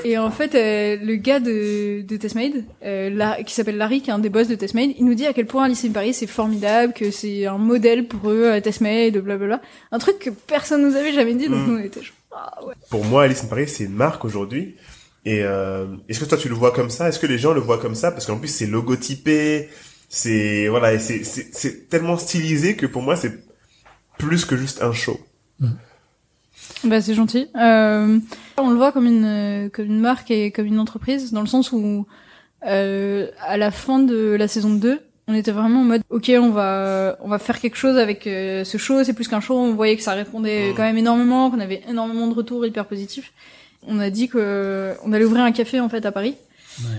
Et 0.04 0.17
en 0.17 0.32
fait, 0.32 0.54
euh, 0.56 0.97
le 1.01 1.15
gars 1.15 1.39
de, 1.39 2.01
de 2.01 2.17
Testmade, 2.17 2.63
euh, 2.84 3.34
qui 3.45 3.54
s'appelle 3.54 3.77
Larry, 3.77 4.01
qui 4.01 4.10
est 4.10 4.13
un 4.13 4.19
des 4.19 4.30
boss 4.30 4.47
de 4.49 4.56
Testmade, 4.56 4.91
il 4.97 5.06
nous 5.06 5.13
dit 5.13 5.25
à 5.25 5.34
quel 5.34 5.45
point 5.45 5.63
Alice 5.65 5.86
in 5.86 5.91
Paris 5.91 6.13
c'est 6.13 6.27
formidable, 6.27 6.91
que 6.93 7.10
c'est 7.12 7.45
un 7.45 7.58
modèle 7.58 8.08
pour 8.08 8.30
eux, 8.30 8.43
euh, 8.45 8.60
Testmade, 8.60 9.17
blablabla. 9.17 9.62
Un 9.93 9.99
truc 9.99 10.19
que 10.19 10.30
personne 10.30 10.82
nous 10.88 10.95
avait 10.97 11.13
jamais 11.13 11.36
dit, 11.36 11.47
donc 11.47 11.60
Mm. 11.67 11.71
nous 11.71 11.77
on 11.80 11.84
était 11.84 12.01
genre, 12.01 12.15
ah 12.34 12.65
ouais. 12.65 12.73
Pour 12.89 13.06
moi, 13.06 13.23
Alice 13.23 13.43
in 13.43 13.47
Paris, 13.47 13.67
c'est 13.69 13.86
une 13.86 13.93
marque 13.95 14.25
aujourd'hui. 14.25 14.75
Et 15.23 15.41
euh, 15.43 15.86
est-ce 16.10 16.19
que 16.19 16.25
toi 16.25 16.38
tu 16.38 16.49
le 16.49 16.56
vois 16.56 16.71
comme 16.71 16.89
ça? 16.89 17.08
Est-ce 17.08 17.19
que 17.19 17.27
les 17.27 17.38
gens 17.38 17.54
le 17.54 17.62
voient 17.62 17.77
comme 17.77 17.93
ça? 17.95 18.12
Parce 18.12 18.25
qu'en 18.25 18.38
plus 18.38 18.47
c'est 18.47 18.65
logotypé, 18.65 19.69
c'est 20.13 20.67
voilà, 20.67 21.00
c'est 21.00 21.24
c'est 21.24 21.47
c'est 21.54 21.88
tellement 21.88 22.17
stylisé 22.17 22.76
que 22.76 22.86
pour 22.86 23.02
moi 23.02 23.15
c'est 23.15 23.32
plus 24.17 24.43
que 24.43 24.58
juste 24.58 24.84
un 24.84 24.91
show. 24.91 25.17
Bah 26.84 27.00
c'est 27.00 27.13
gentil. 27.13 27.47
Euh, 27.56 28.19
on 28.58 28.69
le 28.69 28.76
voit 28.76 28.91
comme 28.91 29.06
une 29.06 29.24
euh, 29.24 29.69
comme 29.69 29.86
une 29.86 30.02
marque 30.02 30.30
et 30.30 30.52
comme 30.52 30.65
une 30.65 30.80
entreprise 30.80 31.32
dans 31.32 31.39
le 31.39 31.47
sens 31.47 31.71
où 31.71 32.06
euh, 32.67 33.30
à 33.39 33.56
la 33.56 33.71
fin 33.71 34.00
de 34.00 34.36
la 34.38 34.50
saison 34.50 34.71
2, 34.71 35.00
on 35.30 35.34
était 35.34 35.54
vraiment 35.54 35.80
en 35.80 35.86
mode 35.86 36.02
OK, 36.10 36.30
on 36.36 36.50
va 36.50 37.17
on 37.21 37.30
va 37.30 37.39
faire 37.39 37.62
quelque 37.62 37.78
chose 37.78 37.97
avec 37.97 38.28
euh, 38.28 38.65
ce 38.65 38.78
show, 38.78 39.02
c'est 39.06 39.13
plus 39.13 39.30
qu'un 39.30 39.39
show, 39.39 39.56
on 39.58 39.74
voyait 39.76 39.95
que 39.95 40.04
ça 40.04 40.12
répondait 40.12 40.71
Mm. 40.71 40.76
quand 40.76 40.84
même 40.84 40.97
énormément, 40.97 41.50
qu'on 41.50 41.60
avait 41.62 41.84
énormément 41.88 42.28
de 42.28 42.34
retours 42.34 42.65
hyper 42.65 42.86
positifs. 42.86 43.32
On 43.88 43.97
a 44.00 44.10
dit 44.10 44.28
que 44.28 44.93
on 45.06 45.13
allait 45.13 45.26
ouvrir 45.26 45.43
un 45.45 45.54
café 45.54 45.80
en 45.80 45.88
fait 45.88 46.06
à 46.06 46.12
Paris 46.12 46.36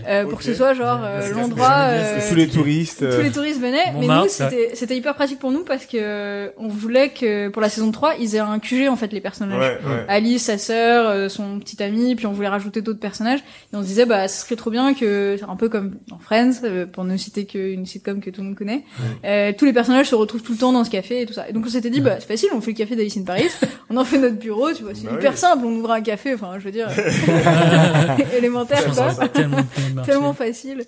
euh, 0.09 0.27
pour 0.27 0.39
que 0.39 0.45
ce 0.45 0.55
soit 0.55 0.75
genre 0.75 1.01
Ouais, 1.01 1.09
euh, 1.09 1.35
l'endroit 1.35 1.71
euh, 1.89 2.21
tous 2.29 2.35
les 2.35 2.49
touristes. 2.49 2.99
tous 3.01 3.05
euh, 3.05 3.23
les 3.23 3.31
touristes 3.31 3.61
venaient, 3.61 3.93
mais 3.99 4.07
nous 4.07 4.29
c'était 4.29 4.71
c'était 4.75 4.97
hyper 4.97 5.15
pratique 5.15 5.39
pour 5.39 5.51
nous 5.51 5.65
parce 5.65 5.87
que 5.87 5.97
euh, 6.01 6.49
on 6.59 6.69
voulait 6.69 7.09
que 7.11 7.49
pour 7.49 7.63
la 7.63 7.69
saison 7.69 7.91
3, 7.91 8.15
ils 8.21 8.37
aient 8.37 8.41
un 8.41 8.59
QG 8.59 8.89
en 8.89 8.97
fait 8.97 9.13
les 9.13 9.21
personnages. 9.21 9.59
Ouais, 9.59 9.79
ouais. 9.85 10.05
Alice, 10.09 10.45
sa 10.45 10.59
sœur, 10.59 11.09
euh, 11.09 11.29
son 11.29 11.59
petit 11.59 11.83
ami, 11.83 12.15
puis 12.15 12.27
on 12.27 12.33
voulait 12.33 12.49
rajouter 12.49 12.83
d'autres 12.83 13.01
personnages. 13.01 13.41
Et 13.73 13.77
on 13.77 13.83
se 13.83 13.87
disait, 13.87 14.07
bah, 14.07 14.29
ce 14.29 14.43
serait 14.43 14.57
trop 14.57 14.71
bien 14.71 14.95
que, 14.95 15.37
c'est 15.39 15.45
un 15.49 15.57
peu 15.57 15.69
comme 15.69 15.93
dans 16.09 16.19
Friends, 16.19 16.63
euh, 16.65 16.87
pour 16.87 17.05
ne 17.05 17.17
citer 17.17 17.47
qu'une 17.47 17.87
sitcom 17.87 18.21
que 18.21 18.31
tout 18.31 18.41
le 18.43 18.49
monde 18.49 18.57
connaît, 18.57 18.85
euh, 19.25 19.53
tous 19.57 19.65
les 19.65 19.73
personnages 19.73 20.09
se 20.09 20.15
retrouvent 20.15 20.43
tout 20.43 20.53
le 20.53 20.59
temps 20.59 20.73
dans 20.73 20.85
ce 20.85 20.91
café 20.91 21.23
et 21.23 21.27
tout 21.27 21.33
ça. 21.33 21.49
Et 21.49 21.53
donc 21.53 21.65
on 21.67 21.71
s'était 21.71 21.91
dit, 21.91 22.01
bah, 22.01 22.17
c'est 22.21 22.27
facile, 22.29 22.51
on 22.55 22.61
fait 22.61 22.73
le 22.73 22.77
café 22.77 22.95
d'Alice 22.97 23.17
in 23.17 23.23
Paris, 23.25 23.49
on 23.91 23.97
en 23.97 24.05
fait 24.05 24.19
notre 24.19 24.37
bureau, 24.37 24.73
tu 24.73 24.83
vois, 24.83 24.93
c'est 24.95 25.07
Bah 25.07 25.13
hyper 25.19 25.33
oui. 25.33 25.39
simple, 25.39 25.65
on 25.65 25.71
ouvre 25.77 25.91
un 25.93 26.01
café, 26.03 26.35
enfin, 26.35 26.53
je 26.59 26.65
veux 26.65 26.71
dire, 26.73 26.89
élémentaire, 28.37 28.85
quoi. 28.95 29.09
Tellement 30.05 30.33
facile. 30.33 30.85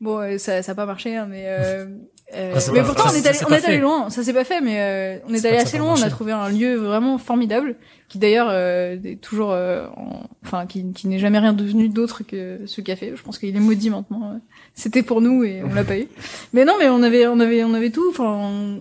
Bon, 0.00 0.18
euh, 0.20 0.38
ça, 0.38 0.62
ça 0.62 0.72
a 0.72 0.74
pas 0.74 0.86
marché, 0.86 1.16
hein, 1.16 1.26
mais, 1.28 1.44
euh, 1.46 1.86
euh, 2.34 2.52
Ah, 2.56 2.60
c'est 2.60 2.72
mais 2.72 2.80
pas- 2.80 2.86
pourtant 2.86 3.08
ça, 3.08 3.10
on 3.12 3.14
est 3.16 3.26
allé, 3.26 3.38
on 3.48 3.52
est 3.52 3.64
allé 3.66 3.78
loin. 3.78 4.10
Ça 4.10 4.22
s'est 4.22 4.32
pas 4.32 4.44
fait, 4.44 4.60
mais 4.60 4.76
euh, 4.78 5.18
on 5.28 5.34
est, 5.34 5.44
allé 5.44 5.56
assez 5.56 5.78
loin. 5.78 5.94
On 5.98 6.02
a 6.02 6.10
trouvé 6.10 6.32
un 6.32 6.48
lieu 6.48 6.76
vraiment 6.76 7.18
formidable, 7.18 7.74
qui 8.08 8.18
d'ailleurs 8.18 8.48
euh, 8.50 8.96
est 9.04 9.20
toujours, 9.20 9.50
euh, 9.52 9.86
en- 9.96 10.22
enfin, 10.44 10.66
qui, 10.66 10.92
qui 10.92 11.08
n'est 11.08 11.18
jamais 11.18 11.38
rien 11.40 11.52
devenu 11.52 11.88
d'autre 11.88 12.22
que 12.22 12.60
ce 12.66 12.80
café. 12.80 13.12
Je 13.16 13.22
pense 13.22 13.38
qu'il 13.38 13.54
est 13.56 13.60
maudit 13.60 13.90
maintenant. 13.90 14.40
C'était 14.74 15.02
pour 15.02 15.20
nous 15.20 15.42
et 15.42 15.62
on 15.64 15.74
l'a 15.74 15.84
pas 15.84 15.98
eu. 15.98 16.06
Mais 16.52 16.64
non, 16.64 16.74
mais 16.78 16.88
on 16.88 17.02
avait, 17.02 17.26
on 17.26 17.40
avait, 17.40 17.64
on 17.64 17.74
avait 17.74 17.90
tout. 17.90 18.06
Enfin, 18.10 18.24
on, 18.24 18.80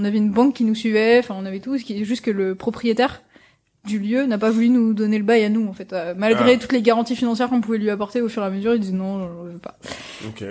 on 0.00 0.04
avait 0.04 0.18
une 0.18 0.30
banque 0.32 0.54
qui 0.54 0.64
nous 0.64 0.74
suivait. 0.74 1.20
Enfin, 1.20 1.36
on 1.38 1.46
avait 1.46 1.60
tout. 1.60 1.78
Ce 1.78 1.84
qui 1.84 2.00
est 2.00 2.04
juste 2.04 2.24
que 2.24 2.30
le 2.32 2.54
propriétaire 2.56 3.22
du 3.86 3.98
lieu 3.98 4.26
n'a 4.26 4.36
pas 4.38 4.50
voulu 4.50 4.68
nous 4.68 4.92
donner 4.94 5.18
le 5.18 5.24
bail 5.24 5.44
à 5.44 5.48
nous 5.48 5.66
en 5.66 5.72
fait 5.72 5.92
Euh, 5.92 6.14
malgré 6.16 6.54
Ah. 6.54 6.56
toutes 6.58 6.72
les 6.72 6.82
garanties 6.82 7.16
financières 7.16 7.48
qu'on 7.48 7.60
pouvait 7.60 7.78
lui 7.78 7.88
apporter 7.90 8.20
au 8.20 8.28
fur 8.28 8.42
et 8.42 8.46
à 8.46 8.50
mesure 8.50 8.74
il 8.74 8.80
disait 8.80 8.92
non 8.92 9.26
je 9.46 9.52
veux 9.52 9.58
pas 9.58 9.76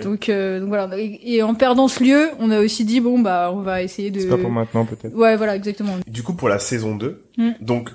donc, 0.02 0.28
euh, 0.28 0.60
donc 0.60 0.68
voilà. 0.68 0.88
Et, 0.98 1.34
et 1.36 1.42
en 1.42 1.54
perdant 1.54 1.88
ce 1.88 2.02
lieu, 2.02 2.28
on 2.38 2.50
a 2.50 2.60
aussi 2.60 2.84
dit 2.84 3.00
bon 3.00 3.18
bah 3.18 3.50
on 3.52 3.60
va 3.60 3.82
essayer 3.82 4.10
de. 4.10 4.20
C'est 4.20 4.28
pas 4.28 4.38
pour 4.38 4.50
maintenant 4.50 4.84
peut-être. 4.84 5.14
Ouais 5.14 5.36
voilà 5.36 5.56
exactement. 5.56 5.96
Du 6.06 6.22
coup, 6.22 6.34
pour 6.34 6.48
la 6.48 6.58
saison 6.58 6.94
2, 6.96 7.22
Mm. 7.36 7.50
donc 7.60 7.90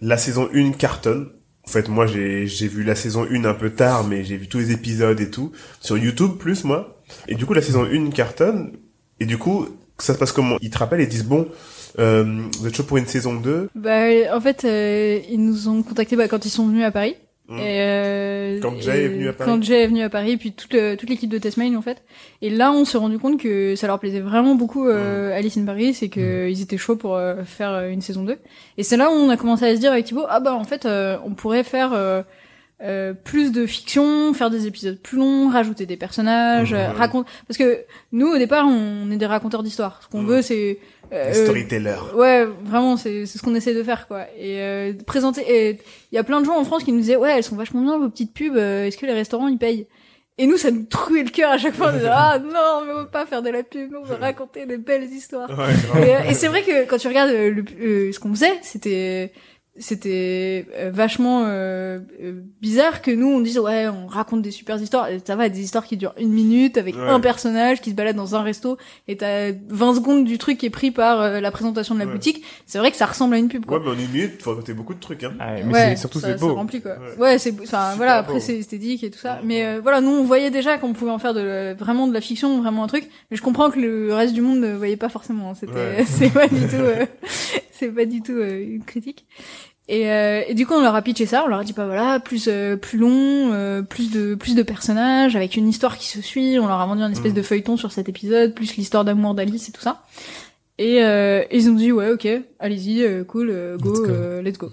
la 0.00 0.16
saison 0.18 0.48
1 0.54 0.72
cartonne. 0.72 1.28
En 1.66 1.70
fait, 1.70 1.88
moi, 1.88 2.06
j'ai 2.06 2.46
j'ai 2.46 2.68
vu 2.68 2.84
la 2.84 2.94
saison 2.94 3.26
1 3.28 3.44
un 3.46 3.54
peu 3.54 3.70
tard, 3.70 4.04
mais 4.04 4.22
j'ai 4.22 4.36
vu 4.36 4.48
tous 4.48 4.58
les 4.58 4.70
épisodes 4.70 5.18
et 5.18 5.30
tout 5.30 5.50
sur 5.80 5.96
YouTube 5.96 6.32
plus 6.38 6.62
moi. 6.64 7.00
Et 7.26 7.34
du 7.34 7.46
coup, 7.46 7.54
la 7.54 7.62
saison 7.62 7.84
1 7.90 8.10
cartonne. 8.10 8.72
Et 9.18 9.24
du 9.26 9.38
coup, 9.38 9.66
ça 9.98 10.12
se 10.12 10.18
passe 10.18 10.30
comment? 10.32 10.56
Ils 10.60 10.70
te 10.70 10.78
rappellent 10.78 11.00
et 11.00 11.06
disent 11.06 11.24
bon, 11.24 11.48
euh, 11.98 12.24
vous 12.58 12.66
êtes 12.66 12.74
chaud 12.76 12.82
pour 12.84 12.96
une 12.96 13.06
saison 13.06 13.34
2 13.34 13.70
Bah 13.74 14.34
en 14.34 14.40
fait 14.40 14.64
euh, 14.64 15.20
ils 15.30 15.44
nous 15.44 15.68
ont 15.68 15.82
contactés 15.82 16.16
bah, 16.16 16.28
quand 16.28 16.44
ils 16.46 16.50
sont 16.50 16.66
venus 16.66 16.84
à 16.84 16.90
Paris. 16.90 17.16
Mm. 17.48 17.58
Et, 17.58 17.62
euh, 17.80 18.58
Quand 18.62 18.80
Jay 18.80 19.04
est 19.04 19.08
venu 19.08 19.28
à 19.28 19.32
Paris. 19.34 19.50
Quand 19.50 19.62
Jay 19.62 19.82
est 19.82 19.86
venu 19.86 20.00
à 20.02 20.08
Paris, 20.08 20.38
puis 20.38 20.52
toute, 20.52 20.72
le- 20.72 20.96
toute 20.96 21.10
l'équipe 21.10 21.28
de 21.28 21.36
Testmail 21.36 21.76
en 21.76 21.82
fait. 21.82 22.02
Et 22.40 22.48
là, 22.48 22.72
on 22.72 22.86
s'est 22.86 22.96
rendu 22.96 23.18
compte 23.18 23.38
que 23.38 23.76
ça 23.76 23.86
leur 23.86 23.98
plaisait 24.00 24.20
vraiment 24.20 24.54
beaucoup 24.54 24.88
euh, 24.88 25.28
Mm. 25.28 25.32
Alice 25.32 25.56
in 25.58 25.64
Paris 25.66 25.98
et 26.00 26.08
que 26.08 26.48
ils 26.48 26.62
étaient 26.62 26.78
chauds 26.78 26.96
pour 26.96 27.16
euh, 27.16 27.44
faire 27.44 27.70
euh, 27.72 27.90
une 27.90 28.00
saison 28.00 28.24
2. 28.24 28.38
Et 28.78 28.82
c'est 28.82 28.96
là 28.96 29.10
où 29.10 29.12
on 29.12 29.28
a 29.28 29.36
commencé 29.36 29.66
à 29.66 29.74
se 29.74 29.80
dire 29.80 29.92
avec 29.92 30.06
Thibaut, 30.06 30.24
ah 30.28 30.40
bah 30.40 30.54
en 30.54 30.64
fait, 30.64 30.86
euh, 30.86 31.18
on 31.26 31.32
pourrait 31.34 31.64
faire 31.64 31.92
plus 33.24 33.50
de 33.52 33.64
fiction, 33.66 34.34
faire 34.34 34.50
des 34.50 34.66
épisodes 34.66 34.98
plus 34.98 35.16
longs, 35.16 35.48
rajouter 35.48 35.86
des 35.86 35.96
personnages, 35.96 36.74
euh, 36.74 36.90
raconter. 36.92 37.30
Parce 37.48 37.56
que 37.56 37.78
nous, 38.12 38.26
au 38.26 38.36
départ, 38.36 38.66
on 38.66 39.10
est 39.10 39.16
des 39.16 39.24
raconteurs 39.26 39.62
d'histoires. 39.62 40.00
Ce 40.02 40.08
qu'on 40.08 40.22
veut, 40.22 40.42
c'est 40.42 40.78
Les 41.14 41.34
storytellers. 41.34 41.96
Ouais, 42.16 42.44
vraiment, 42.64 42.96
c'est 42.96 43.26
c'est 43.26 43.38
ce 43.38 43.42
qu'on 43.42 43.54
essaie 43.54 43.74
de 43.74 43.82
faire, 43.82 44.06
quoi. 44.08 44.22
Et 44.38 44.60
euh, 44.60 44.92
présenter. 45.06 45.78
Il 46.12 46.14
y 46.14 46.18
a 46.18 46.24
plein 46.24 46.40
de 46.40 46.46
gens 46.46 46.58
en 46.58 46.64
France 46.64 46.84
qui 46.84 46.92
nous 46.92 47.00
disaient, 47.00 47.16
ouais, 47.16 47.36
elles 47.36 47.44
sont 47.44 47.56
vachement 47.56 47.82
bien 47.82 47.98
vos 47.98 48.08
petites 48.08 48.34
pubs. 48.34 48.56
euh, 48.56 48.86
Est-ce 48.86 48.98
que 48.98 49.06
les 49.06 49.12
restaurants 49.14 49.48
ils 49.48 49.58
payent? 49.58 49.86
Et 50.36 50.48
nous, 50.48 50.56
ça 50.56 50.72
nous 50.72 50.82
trouait 50.82 51.22
le 51.22 51.30
cœur 51.30 51.52
à 51.52 51.58
chaque 51.58 51.74
fois. 51.76 51.90
On 51.90 51.96
disait, 51.96 52.08
ah 52.10 52.38
non, 52.42 52.84
mais 52.84 52.92
on 52.92 52.98
veut 53.02 53.06
pas 53.08 53.24
faire 53.24 53.40
de 53.42 53.50
la 53.50 53.62
pub, 53.62 53.94
on 53.96 54.02
veut 54.04 54.16
raconter 54.16 54.66
des 54.66 54.78
belles 54.78 55.04
histoires. 55.04 55.48
Ouais. 55.50 56.02
Et, 56.02 56.16
euh, 56.16 56.30
et 56.30 56.34
c'est 56.34 56.48
vrai 56.48 56.62
que 56.62 56.86
quand 56.86 56.98
tu 56.98 57.06
regardes 57.06 57.30
euh, 57.30 57.50
le, 57.52 57.64
euh, 57.80 58.12
ce 58.12 58.18
qu'on 58.18 58.30
faisait, 58.34 58.58
c'était 58.62 59.32
c'était 59.76 60.66
euh, 60.76 60.90
vachement 60.94 61.42
euh, 61.46 61.98
euh, 62.22 62.40
bizarre 62.62 63.02
que 63.02 63.10
nous 63.10 63.26
on 63.26 63.40
dise 63.40 63.58
ouais 63.58 63.88
on 63.88 64.06
raconte 64.06 64.40
des 64.40 64.52
super 64.52 64.80
histoires 64.80 65.08
et 65.08 65.20
ça 65.24 65.34
va 65.34 65.48
des 65.48 65.60
histoires 65.60 65.84
qui 65.84 65.96
durent 65.96 66.14
une 66.18 66.30
minute 66.32 66.78
avec 66.78 66.94
Ouais. 66.94 67.08
un 67.08 67.18
personnage 67.18 67.80
qui 67.80 67.90
se 67.90 67.96
balade 67.96 68.14
dans 68.14 68.36
un 68.36 68.42
resto 68.42 68.78
et 69.08 69.16
t'as 69.16 69.50
20 69.68 69.94
secondes 69.96 70.24
du 70.24 70.38
truc 70.38 70.58
qui 70.58 70.66
est 70.66 70.70
pris 70.70 70.92
par 70.92 71.20
euh, 71.20 71.40
la 71.40 71.50
présentation 71.50 71.94
de 71.96 72.00
la 72.00 72.06
Ouais. 72.06 72.12
boutique 72.12 72.44
c'est 72.66 72.78
vrai 72.78 72.92
que 72.92 72.96
ça 72.96 73.06
ressemble 73.06 73.34
à 73.34 73.38
une 73.38 73.48
pub 73.48 73.66
quoi 73.66 73.78
Ouais, 73.78 73.84
mais 73.84 73.90
en 73.90 73.94
une 73.98 74.10
minute, 74.12 74.40
faut 74.42 74.50
raconter 74.50 74.74
beaucoup 74.74 74.94
de 74.94 75.00
trucs, 75.00 75.24
hein. 75.24 75.34
Ah, 75.40 75.54
mais 75.56 75.64
ouais, 75.72 75.88
c'est 75.90 75.96
surtout 75.96 76.20
ça, 76.20 76.28
c'est 76.28 76.38
ça 76.38 76.46
beau. 76.46 76.54
remplit 76.54 76.80
quoi. 76.80 76.92
Ouais. 76.92 77.18
Ouais, 77.32 77.38
c'est 77.38 77.52
enfin 77.62 77.94
voilà, 77.96 78.14
après 78.18 78.38
c'est 78.38 78.56
esthétique 78.58 79.02
et 79.02 79.10
tout 79.10 79.18
ça, 79.18 79.34
Ouais. 79.34 79.40
mais 79.44 79.64
euh, 79.66 79.80
voilà, 79.82 80.00
nous 80.00 80.10
on 80.12 80.22
voyait 80.22 80.50
déjà 80.52 80.78
qu'on 80.78 80.92
pouvait 80.92 81.10
en 81.10 81.18
faire 81.18 81.34
de 81.34 81.74
vraiment 81.76 82.06
de 82.06 82.12
la 82.14 82.20
fiction, 82.20 82.60
vraiment 82.62 82.84
un 82.84 82.86
truc, 82.86 83.08
mais 83.30 83.36
je 83.36 83.42
comprends 83.42 83.70
que 83.70 83.80
le 83.80 84.14
reste 84.14 84.34
du 84.34 84.40
monde 84.40 84.60
ne 84.60 84.72
voyait 84.74 84.96
pas 84.96 85.08
forcément, 85.08 85.50
hein. 85.50 85.54
c'était 85.58 85.72
Ouais. 85.72 86.04
c'est 86.06 86.32
pas 86.32 86.46
du 86.46 86.60
tout 86.68 86.76
euh, 86.76 87.06
c'est 87.72 87.88
pas 87.88 88.04
du 88.04 88.22
tout 88.22 88.32
euh, 88.32 88.62
une 88.62 88.84
critique. 88.84 89.26
Et, 89.86 90.10
euh, 90.10 90.42
et 90.48 90.54
du 90.54 90.66
coup, 90.66 90.72
on 90.74 90.80
leur 90.82 90.94
a 90.94 91.02
pitché 91.02 91.26
ça. 91.26 91.42
On 91.44 91.48
leur 91.48 91.58
a 91.58 91.64
dit, 91.64 91.74
bah 91.74 91.84
voilà, 91.84 92.18
plus 92.18 92.46
euh, 92.48 92.76
plus 92.76 92.96
long, 92.98 93.52
euh, 93.52 93.82
plus 93.82 94.10
de 94.10 94.34
plus 94.34 94.54
de 94.54 94.62
personnages, 94.62 95.36
avec 95.36 95.56
une 95.56 95.68
histoire 95.68 95.98
qui 95.98 96.06
se 96.08 96.22
suit. 96.22 96.58
On 96.58 96.66
leur 96.66 96.80
a 96.80 96.86
vendu 96.86 97.02
un 97.02 97.10
espèce 97.12 97.32
Mhm. 97.32 97.36
de 97.36 97.42
feuilleton 97.42 97.76
sur 97.76 97.92
cet 97.92 98.08
épisode, 98.08 98.54
plus 98.54 98.76
l'histoire 98.76 99.04
d'amour 99.04 99.34
d'Alice 99.34 99.68
et 99.68 99.72
tout 99.72 99.82
ça. 99.82 100.02
Et 100.76 101.04
euh, 101.04 101.44
ils 101.52 101.70
ont 101.70 101.74
dit, 101.74 101.92
ouais, 101.92 102.10
ok, 102.10 102.26
allez-y, 102.58 103.02
euh, 103.04 103.22
cool, 103.22 103.48
euh, 103.48 103.76
go, 103.78 103.90
Let's 103.92 104.00
go. 104.00 104.06
euh, 104.12 104.42
let's 104.42 104.58
go. 104.58 104.72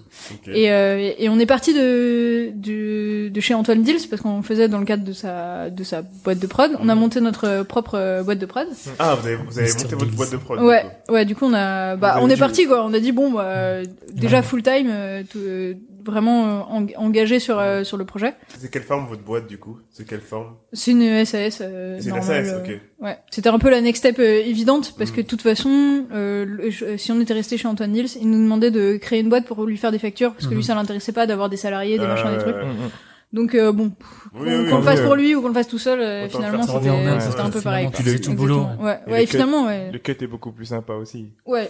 Et, 0.52 0.72
euh, 0.72 1.12
et 1.16 1.28
on 1.28 1.38
est 1.38 1.46
parti 1.46 1.72
de, 1.74 2.50
de 2.56 3.28
de 3.28 3.40
chez 3.40 3.54
Antoine 3.54 3.82
Dils 3.82 4.08
parce 4.10 4.20
qu'on 4.20 4.42
faisait 4.42 4.66
dans 4.66 4.80
le 4.80 4.84
cadre 4.84 5.04
de 5.04 5.12
sa 5.12 5.70
de 5.70 5.84
sa 5.84 6.02
boîte 6.02 6.40
de 6.40 6.46
prod. 6.48 6.72
On 6.80 6.88
a 6.88 6.94
Mhm. 6.96 7.00
monté 7.00 7.20
notre 7.20 7.62
propre 7.62 8.22
boîte 8.24 8.40
de 8.40 8.46
prod. 8.46 8.66
Ah, 8.98 9.14
vous 9.14 9.26
avez, 9.28 9.36
vous 9.36 9.56
avez 9.60 9.68
monté 9.72 9.94
votre 9.94 10.10
boîte 10.16 10.32
de 10.32 10.36
prod. 10.38 10.60
Ouais, 10.60 10.82
du 10.82 10.88
coup. 11.06 11.12
ouais. 11.12 11.24
Du 11.24 11.34
coup, 11.36 11.44
on 11.46 11.54
a, 11.54 11.94
bah, 11.94 12.18
on 12.20 12.28
est 12.28 12.36
parti 12.36 12.66
quoi. 12.66 12.84
On 12.84 12.92
a 12.94 12.98
dit 12.98 13.12
bon, 13.12 13.30
bah, 13.30 13.74
déjà 14.12 14.42
full 14.42 14.64
time, 14.64 14.88
euh, 14.90 15.22
tout, 15.30 15.38
euh, 15.38 15.74
vraiment 16.04 16.46
euh, 16.46 16.80
eng- 16.80 16.96
engagé 16.96 17.38
sur 17.38 17.58
euh, 17.58 17.84
sur 17.84 17.96
le 17.96 18.04
projet. 18.04 18.34
C'est 18.58 18.70
quelle 18.70 18.82
forme 18.82 19.06
votre 19.06 19.22
boîte, 19.22 19.46
du 19.46 19.58
coup? 19.58 19.78
C'est 19.90 20.06
quelle 20.06 20.20
forme? 20.20 20.54
C'est 20.72 20.90
une 20.92 21.24
SAS. 21.24 21.58
Euh, 21.60 21.98
C'est 22.00 22.10
une 22.10 22.22
SAS, 22.22 22.54
ok. 22.58 22.80
Ouais, 23.00 23.18
c'était 23.30 23.48
un 23.48 23.58
peu 23.58 23.70
la 23.70 23.80
next 23.80 24.00
step 24.00 24.18
euh, 24.18 24.42
évidente 24.44 24.94
parce 24.98 25.10
Mhm. 25.10 25.16
que 25.16 25.20
de 25.22 25.26
toute 25.26 25.42
façon, 25.42 26.04
euh, 26.12 26.44
le- 26.46 26.70
je- 26.70 26.96
si 26.96 27.10
on 27.12 27.20
était 27.20 27.34
resté 27.34 27.56
chez 27.56 27.68
Antoine 27.68 27.92
Nils, 27.92 28.16
il 28.20 28.30
nous 28.30 28.42
demandait 28.42 28.70
de 28.70 28.96
créer 28.96 29.20
une 29.20 29.28
boîte 29.28 29.46
pour 29.46 29.64
lui 29.64 29.76
faire 29.76 29.92
des 29.92 29.98
factures 29.98 30.32
parce 30.32 30.44
que 30.46 30.50
lui 30.50 30.58
Mhm. 30.58 30.62
ça 30.62 30.74
l'intéressait 30.74 31.12
pas 31.12 31.26
d'avoir 31.26 31.48
des 31.48 31.56
salariés, 31.56 31.98
des 31.98 32.04
Euh, 32.04 32.08
machins, 32.08 32.30
des 32.32 32.38
trucs. 32.38 32.54
ouais. 32.56 32.62
Donc 33.32 33.54
euh, 33.54 33.72
bon, 33.72 33.90
qu'on 34.32 34.40
oui, 34.42 34.50
le 34.50 34.74
oui, 34.74 34.82
fasse 34.82 35.00
pour 35.00 35.14
lui 35.14 35.34
ou 35.34 35.40
qu'on 35.40 35.48
le 35.48 35.54
fasse 35.54 35.68
tout 35.68 35.78
seul, 35.78 36.00
euh, 36.00 36.28
finalement 36.28 36.62
c'était 36.62 36.90
parce 36.90 37.38
un 37.40 37.50
peu 37.50 37.60
pareil. 37.62 37.88
tu 37.94 38.20
tout 38.20 38.30
le 38.30 38.36
boulot. 38.36 38.60
Exactement. 38.60 38.84
Ouais, 38.84 39.00
Et 39.06 39.10
ouais, 39.10 39.16
le 39.18 39.22
et 39.22 39.26
finalement 39.26 39.66
ouais. 39.66 39.90
Le 39.90 39.98
cut 39.98 40.16
est 40.20 40.26
beaucoup 40.26 40.52
plus 40.52 40.66
sympa 40.66 40.92
aussi. 40.94 41.28
Ouais. 41.46 41.68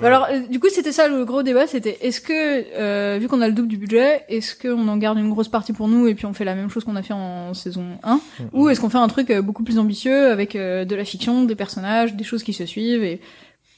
Bah 0.00 0.08
alors, 0.08 0.26
euh, 0.30 0.40
du 0.50 0.60
coup, 0.60 0.68
c'était 0.70 0.92
ça 0.92 1.08
le 1.08 1.24
gros 1.24 1.42
débat, 1.42 1.66
c'était 1.66 1.96
est-ce 2.02 2.20
que, 2.20 2.32
euh, 2.78 3.18
vu 3.18 3.26
qu'on 3.26 3.40
a 3.40 3.48
le 3.48 3.54
double 3.54 3.68
du 3.68 3.78
budget, 3.78 4.24
est-ce 4.28 4.54
qu'on 4.54 4.86
en 4.86 4.96
garde 4.98 5.18
une 5.18 5.30
grosse 5.30 5.48
partie 5.48 5.72
pour 5.72 5.88
nous 5.88 6.06
et 6.06 6.14
puis 6.14 6.26
on 6.26 6.34
fait 6.34 6.44
la 6.44 6.54
même 6.54 6.68
chose 6.68 6.84
qu'on 6.84 6.96
a 6.96 7.02
fait 7.02 7.14
en 7.14 7.54
saison 7.54 7.84
1 8.02 8.20
Ou 8.52 8.68
est-ce 8.68 8.80
qu'on 8.80 8.90
fait 8.90 8.98
un 8.98 9.08
truc 9.08 9.30
euh, 9.30 9.40
beaucoup 9.40 9.64
plus 9.64 9.78
ambitieux 9.78 10.26
avec 10.30 10.54
de 10.54 10.94
la 10.94 11.04
fiction, 11.04 11.44
des 11.44 11.56
personnages, 11.56 12.14
des 12.14 12.24
choses 12.24 12.42
qui 12.42 12.52
se 12.52 12.66
suivent 12.66 13.02
et 13.02 13.20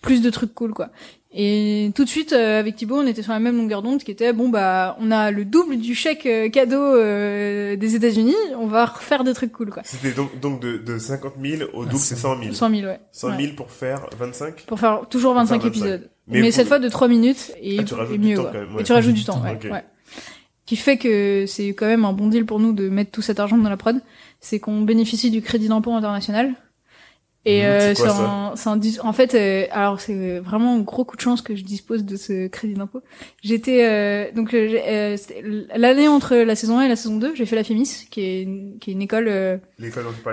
plus 0.02 0.22
de 0.22 0.30
trucs 0.30 0.54
cool, 0.54 0.72
quoi. 0.72 0.88
Et 1.32 1.92
tout 1.94 2.02
de 2.04 2.08
suite, 2.08 2.32
euh, 2.32 2.58
avec 2.58 2.74
Thibaut, 2.74 2.96
on 2.96 3.06
était 3.06 3.22
sur 3.22 3.32
la 3.32 3.38
même 3.38 3.56
longueur 3.56 3.82
d'onde 3.82 4.02
qui 4.02 4.10
était, 4.10 4.32
bon, 4.32 4.48
bah, 4.48 4.96
on 5.00 5.12
a 5.12 5.30
le 5.30 5.44
double 5.44 5.76
du 5.78 5.94
chèque 5.94 6.26
euh, 6.26 6.48
cadeau 6.48 6.76
euh, 6.82 7.76
des 7.76 7.94
États-Unis, 7.94 8.34
on 8.58 8.66
va 8.66 8.86
refaire 8.86 9.22
des 9.22 9.32
trucs 9.32 9.52
cool, 9.52 9.70
quoi. 9.70 9.82
C'était 9.84 10.10
donc, 10.10 10.40
donc 10.40 10.60
de, 10.60 10.76
de 10.78 10.98
50 10.98 11.34
000 11.40 11.70
au 11.72 11.84
double, 11.84 11.98
c'est 11.98 12.16
100 12.16 12.42
000. 12.42 12.52
100 12.52 12.70
000, 12.70 12.82
ouais. 12.88 13.00
100 13.12 13.28
Ouais. 13.28 13.42
000 13.44 13.54
pour 13.54 13.70
faire 13.70 14.06
25 14.18 14.62
Pour 14.66 14.80
faire 14.80 15.06
toujours 15.08 15.34
25 15.34 15.62
25. 15.62 15.68
épisodes. 15.68 16.10
Mais 16.26 16.50
cette 16.50 16.66
fois 16.66 16.80
de 16.80 16.88
3 16.88 17.06
minutes 17.06 17.52
et, 17.62 17.78
Ah, 17.78 17.84
tu 17.84 17.94
rajoutes 17.94 18.14
et 18.14 18.18
du 18.18 18.28
mieux. 18.28 18.34
temps 18.36 18.42
quoi. 18.42 18.50
quand 18.52 18.58
même, 18.58 18.74
ouais. 18.74 18.80
Et 18.80 18.84
tu 18.84 18.92
rajoutes 18.92 19.14
du 19.14 19.24
temps, 19.24 19.40
ouais, 19.44 19.70
ouais. 19.70 19.84
Qui 20.66 20.74
fait 20.76 20.98
que 20.98 21.44
c'est 21.46 21.68
quand 21.74 21.86
même 21.86 22.04
un 22.04 22.12
bon 22.12 22.26
deal 22.28 22.44
pour 22.44 22.58
nous 22.58 22.72
de 22.72 22.88
mettre 22.88 23.12
tout 23.12 23.22
cet 23.22 23.38
argent 23.40 23.56
dans 23.56 23.70
la 23.70 23.76
prod. 23.76 24.00
C'est 24.40 24.58
qu'on 24.58 24.80
bénéficie 24.82 25.30
du 25.30 25.42
crédit 25.42 25.68
d'impôt 25.68 25.92
international. 25.92 26.54
Et 27.46 27.62
Mmh, 27.62 27.64
euh, 27.66 27.94
quoi, 27.94 28.10
un, 28.10 28.54
un 28.54 28.80
en 29.02 29.12
fait, 29.14 29.34
euh, 29.34 29.64
alors 29.70 29.98
c'est 29.98 30.38
vraiment 30.40 30.74
un 30.76 30.80
gros 30.80 31.04
coup 31.06 31.16
de 31.16 31.22
chance 31.22 31.40
que 31.40 31.56
je 31.56 31.64
dispose 31.64 32.04
de 32.04 32.16
ce 32.16 32.48
crédit 32.48 32.74
d'impôt. 32.74 33.00
J'étais 33.42 33.84
euh, 33.84 34.30
donc 34.32 34.52
euh, 34.52 34.68
euh, 34.86 35.16
l'année 35.74 36.06
entre 36.06 36.36
la 36.36 36.54
saison 36.54 36.78
1 36.78 36.82
et 36.82 36.88
la 36.88 36.96
saison 36.96 37.16
2, 37.16 37.34
j'ai 37.34 37.46
fait 37.46 37.56
la 37.56 37.64
FEMIS, 37.64 38.08
qui 38.10 38.20
est 38.20 38.42
une, 38.42 38.78
qui 38.78 38.90
est 38.90 38.92
une 38.92 39.00
école 39.00 39.28
euh, 39.28 39.56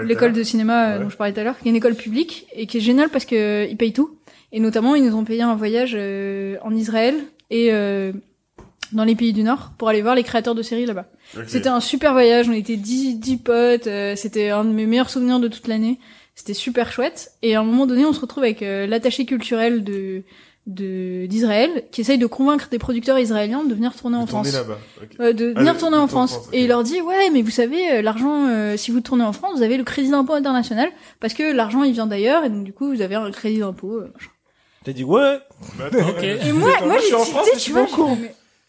L'école 0.04 0.34
de 0.34 0.43
cinéma 0.43 0.98
Ouais. 0.98 1.04
dont 1.04 1.10
je 1.10 1.15
parlais 1.15 1.32
tout 1.32 1.39
à 1.39 1.43
l'heure, 1.43 1.58
qui 1.60 1.70
est 1.70 1.72
une 1.72 1.78
école 1.78 1.96
publique 1.96 2.46
et 2.54 2.67
qui 2.67 2.78
est 2.78 2.82
géniale 2.82 3.10
parce 3.10 3.24
que 3.24 3.65
ils 3.70 3.78
payent 3.78 3.93
tout. 3.93 4.17
Et 4.52 4.60
notamment, 4.60 4.93
ils 4.96 5.04
nous 5.06 5.15
ont 5.15 5.24
payé 5.24 5.41
un 5.43 5.56
voyage 5.56 5.93
euh, 5.96 6.58
en 6.62 6.76
Israël 6.76 7.15
et 7.50 7.70
euh, 7.72 8.12
dans 8.91 9.04
les 9.06 9.15
pays 9.15 9.32
du 9.34 9.43
Nord 9.43 9.72
pour 9.78 9.88
aller 9.89 10.02
voir 10.02 10.15
les 10.15 10.24
créateurs 10.24 10.56
de 10.56 10.62
séries 10.62 10.86
là-bas. 10.86 11.06
C'était 11.48 11.70
un 11.70 11.80
super 11.82 12.12
voyage, 12.13 12.48
on 12.50 12.54
était 12.54 12.78
10, 12.78 13.20
10 13.20 13.38
potes, 13.38 13.88
euh, 13.88 14.15
c'était 14.15 14.50
un 14.50 14.63
de 14.65 14.72
mes 14.72 14.86
meilleurs 14.86 15.10
souvenirs 15.10 15.39
de 15.39 15.48
toute 15.48 15.67
l'année. 15.67 16.00
C'était 16.39 16.54
super 16.54 16.91
chouette. 16.91 17.32
Et 17.41 17.56
à 17.56 17.62
un 17.62 17.63
moment 17.63 17.88
donné, 17.88 18.06
on 18.06 18.13
se 18.13 18.21
retrouve 18.21 18.43
avec 18.43 18.62
euh, 18.62 18.86
l'attaché 18.88 19.26
culturel 19.26 19.84
de 19.84 20.23
de 20.67 21.26
d'Israël 21.28 21.86
qui 21.91 22.02
essaye 22.02 22.17
de 22.17 22.26
convaincre 22.26 22.67
des 22.69 22.78
producteurs 22.78 23.17
israéliens 23.17 23.63
de 23.63 23.73
venir 23.73 23.95
tourner 23.95 24.17
en 24.17 24.26
De 24.26 24.30
France. 24.30 24.52
là-bas. 24.54 24.78
ok. 25.02 25.10
Euh, 25.21 25.32
de 25.34 25.54
Ah, 25.56 25.60
venir 25.60 25.78
tourner 25.78 25.95
de 25.97 26.02
en 26.02 26.08
France. 26.08 26.38
Et 26.52 26.63
il 26.63 26.67
leur 26.67 26.84
dit, 26.84 27.00
ouais, 27.02 27.30
mais 27.32 27.41
vous 27.41 27.50
savez, 27.52 27.89
euh, 27.93 28.02
l'argent, 28.02 28.47
euh, 28.50 28.76
si 28.78 28.91
vous 28.91 29.00
tournez 29.00 29.23
en 29.23 29.32
France, 29.32 29.56
vous 29.58 29.63
avez 29.63 29.78
le 29.78 29.86
crédit 29.86 30.10
d'impôt 30.12 30.34
international, 30.34 30.89
parce 31.21 31.34
que 31.34 31.54
l'argent, 31.54 31.84
il 31.84 31.93
vient 31.93 32.06
d'ailleurs, 32.06 32.43
et 32.43 32.50
donc 32.50 32.65
du 32.65 32.73
coup, 32.73 32.93
vous 32.93 33.02
avez 33.02 33.15
un 33.15 33.32
crédit 33.32 33.60
d'impôt. 33.60 33.93
euh, 33.93 34.12
machin. 34.13 34.30
T'as 34.84 34.91
dit 34.93 35.06
ouais. 35.06 35.39
Mais 35.80 35.86
attends, 35.86 36.10
Ok. 36.10 36.23
euh, 36.23 36.38
Et 36.45 36.52
moi, 36.52 36.69
moi, 36.80 36.88
moi, 36.88 36.95
je 36.97 37.02
j'ai 37.02 37.06
suis 37.08 37.15
en 37.15 37.19
France, 37.26 37.47
je 37.54 37.60
suis 37.60 37.73
pas 37.73 37.84
au 37.84 37.88
courant. 37.88 38.17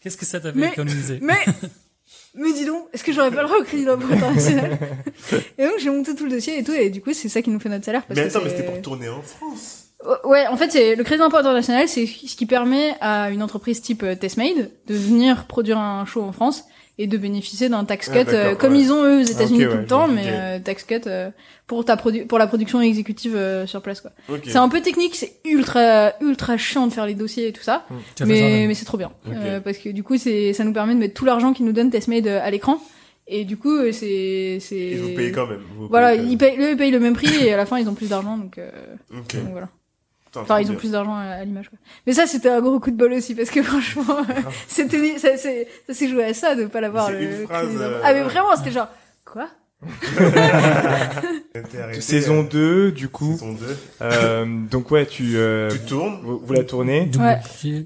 Qu'est-ce 0.01 0.15
que 0.17 0.25
ça 0.25 0.39
t'avait 0.39 0.59
Mais- 0.61 0.67
économisé 0.69 1.19
mais, 1.21 1.33
mais 2.35 2.53
dis 2.53 2.65
donc, 2.65 2.87
est-ce 2.93 3.03
que 3.03 3.11
j'aurais 3.11 3.31
pas 3.31 3.41
le 3.41 3.47
droit 3.47 3.59
au 3.59 3.63
crédit 3.63 3.85
d'impôt 3.85 4.11
international 4.11 4.77
Et 5.57 5.63
donc, 5.63 5.73
j'ai 5.79 5.89
monté 5.89 6.15
tout 6.15 6.25
le 6.25 6.31
dossier 6.31 6.59
et 6.59 6.63
tout, 6.63 6.73
et 6.73 6.89
du 6.89 7.01
coup, 7.01 7.13
c'est 7.13 7.29
ça 7.29 7.41
qui 7.41 7.49
nous 7.49 7.59
fait 7.59 7.69
notre 7.69 7.85
salaire. 7.85 8.05
Parce 8.05 8.19
Mais 8.19 8.27
que 8.27 8.29
attends, 8.29 8.43
mais 8.43 8.51
c'était 8.51 8.63
pour 8.63 8.81
tourner 8.81 9.09
en 9.09 9.21
France. 9.21 9.85
Ouais, 10.23 10.47
en 10.47 10.55
fait, 10.55 10.71
c'est 10.71 10.95
le 10.95 11.03
crédit 11.03 11.19
d'impôt 11.19 11.37
international, 11.37 11.89
c'est 11.89 12.05
ce 12.05 12.35
qui 12.35 12.45
permet 12.45 12.95
à 13.01 13.31
une 13.31 13.43
entreprise 13.43 13.81
type 13.81 14.03
euh, 14.03 14.15
Testmade 14.15 14.71
de 14.87 14.93
venir 14.95 15.45
produire 15.45 15.77
un 15.77 16.05
show 16.05 16.21
en 16.21 16.31
France 16.31 16.63
et 17.01 17.07
de 17.07 17.17
bénéficier 17.17 17.69
d'un 17.69 17.85
tax 17.85 18.11
Ah, 18.13 18.23
cut 18.25 18.29
euh, 18.33 18.55
comme 18.55 18.73
ouais. 18.73 18.79
ils 18.81 18.91
ont 18.91 19.03
eux 19.05 19.21
aux 19.21 19.23
États-Unis 19.23 19.63
ok, 19.65 19.69
tout 19.71 19.75
ouais, 19.77 19.81
le 19.81 19.87
temps, 19.87 20.07
mais 20.09 20.25
euh, 20.27 20.59
tax 20.59 20.83
cut 20.83 20.95
euh, 21.07 21.31
pour 21.65 21.85
ta 21.85 21.95
produ 21.95 22.25
pour 22.25 22.37
la 22.37 22.45
production 22.45 22.81
exécutive 22.81 23.35
euh, 23.37 23.65
sur 23.65 23.81
place 23.81 24.01
quoi. 24.01 24.11
Ok. 24.27 24.41
C'est 24.45 24.57
un 24.57 24.67
peu 24.69 24.81
technique, 24.81 25.15
c'est 25.15 25.33
ultra 25.45 26.11
ultra 26.21 26.57
chiant 26.57 26.85
de 26.87 26.91
faire 26.93 27.05
les 27.05 27.13
dossiers 27.15 27.47
et 27.47 27.53
tout 27.53 27.63
ça, 27.63 27.85
ça, 28.17 28.25
mais 28.25 28.65
mais 28.67 28.73
c'est 28.73 28.85
trop 28.85 28.97
bien 28.97 29.11
Ok. 29.25 29.33
Euh, 29.33 29.59
parce 29.61 29.77
que 29.77 29.89
du 29.89 30.03
coup 30.03 30.17
c'est 30.17 30.51
ça 30.53 30.63
nous 30.65 30.73
permet 30.73 30.93
de 30.93 30.99
mettre 30.99 31.13
tout 31.13 31.25
l'argent 31.25 31.53
qu'ils 31.53 31.65
nous 31.65 31.71
donne 31.71 31.89
Testmade 31.89 32.27
euh, 32.27 32.41
à 32.43 32.51
l'écran 32.51 32.79
et 33.27 33.45
du 33.45 33.55
coup 33.55 33.77
c'est 33.93 34.57
c'est 34.59 34.75
Et 34.75 34.95
vous 34.97 35.15
payez 35.15 35.31
quand 35.31 35.47
même. 35.47 35.61
vous 35.77 35.87
voilà, 35.87 36.09
payez 36.11 36.21
quand 36.23 36.29
ils 36.31 36.37
payent, 36.37 36.57
eux, 36.59 36.71
ils 36.71 36.77
payent 36.77 36.91
le 36.91 36.99
même 36.99 37.13
prix 37.13 37.33
et 37.45 37.53
à 37.53 37.57
la 37.57 37.65
fin 37.65 37.77
ils 37.79 37.87
ont 37.87 37.93
plus 37.93 38.09
d'argent 38.09 38.37
donc, 38.37 38.57
euh, 38.57 38.69
donc 39.11 39.31
voilà. 39.51 39.69
Enfin, 40.35 40.59
ils 40.59 40.71
ont 40.71 40.75
plus 40.75 40.91
d'argent 40.91 41.15
à, 41.15 41.21
à 41.23 41.43
l'image, 41.45 41.69
quoi. 41.69 41.79
Mais 42.05 42.13
ça, 42.13 42.27
c'était 42.27 42.49
un 42.49 42.61
gros 42.61 42.79
coup 42.79 42.91
de 42.91 42.95
bol 42.97 43.13
aussi, 43.13 43.35
parce 43.35 43.49
que 43.49 43.61
franchement, 43.63 44.03
c'était, 44.67 45.17
ça, 45.17 45.37
c'est- 45.37 45.67
ça 45.87 45.93
s'est 45.93 46.07
joué 46.07 46.23
à 46.25 46.33
ça, 46.33 46.55
de 46.55 46.65
pas 46.65 46.81
l'avoir, 46.81 47.07
C'est 47.07 47.13
le 47.13 47.41
une 47.41 47.47
phrase, 47.47 47.67
euh, 47.79 48.01
Ah, 48.03 48.13
mais 48.13 48.21
vraiment, 48.23 48.55
c'était 48.57 48.71
genre, 48.71 48.89
quoi? 49.25 49.47
Saison 51.99 52.41
euh, 52.43 52.49
2, 52.49 52.91
du 52.91 53.09
coup. 53.09 53.31
Saison 53.33 53.53
2. 53.53 53.77
Euh, 54.01 54.45
donc 54.69 54.91
ouais, 54.91 55.05
tu, 55.05 55.33
euh, 55.37 55.69
Tu 55.71 55.79
tournes. 55.79 56.19
vous, 56.23 56.39
vous 56.43 56.53
la 56.53 56.63
tournez. 56.63 57.09
Ouais. 57.17 57.37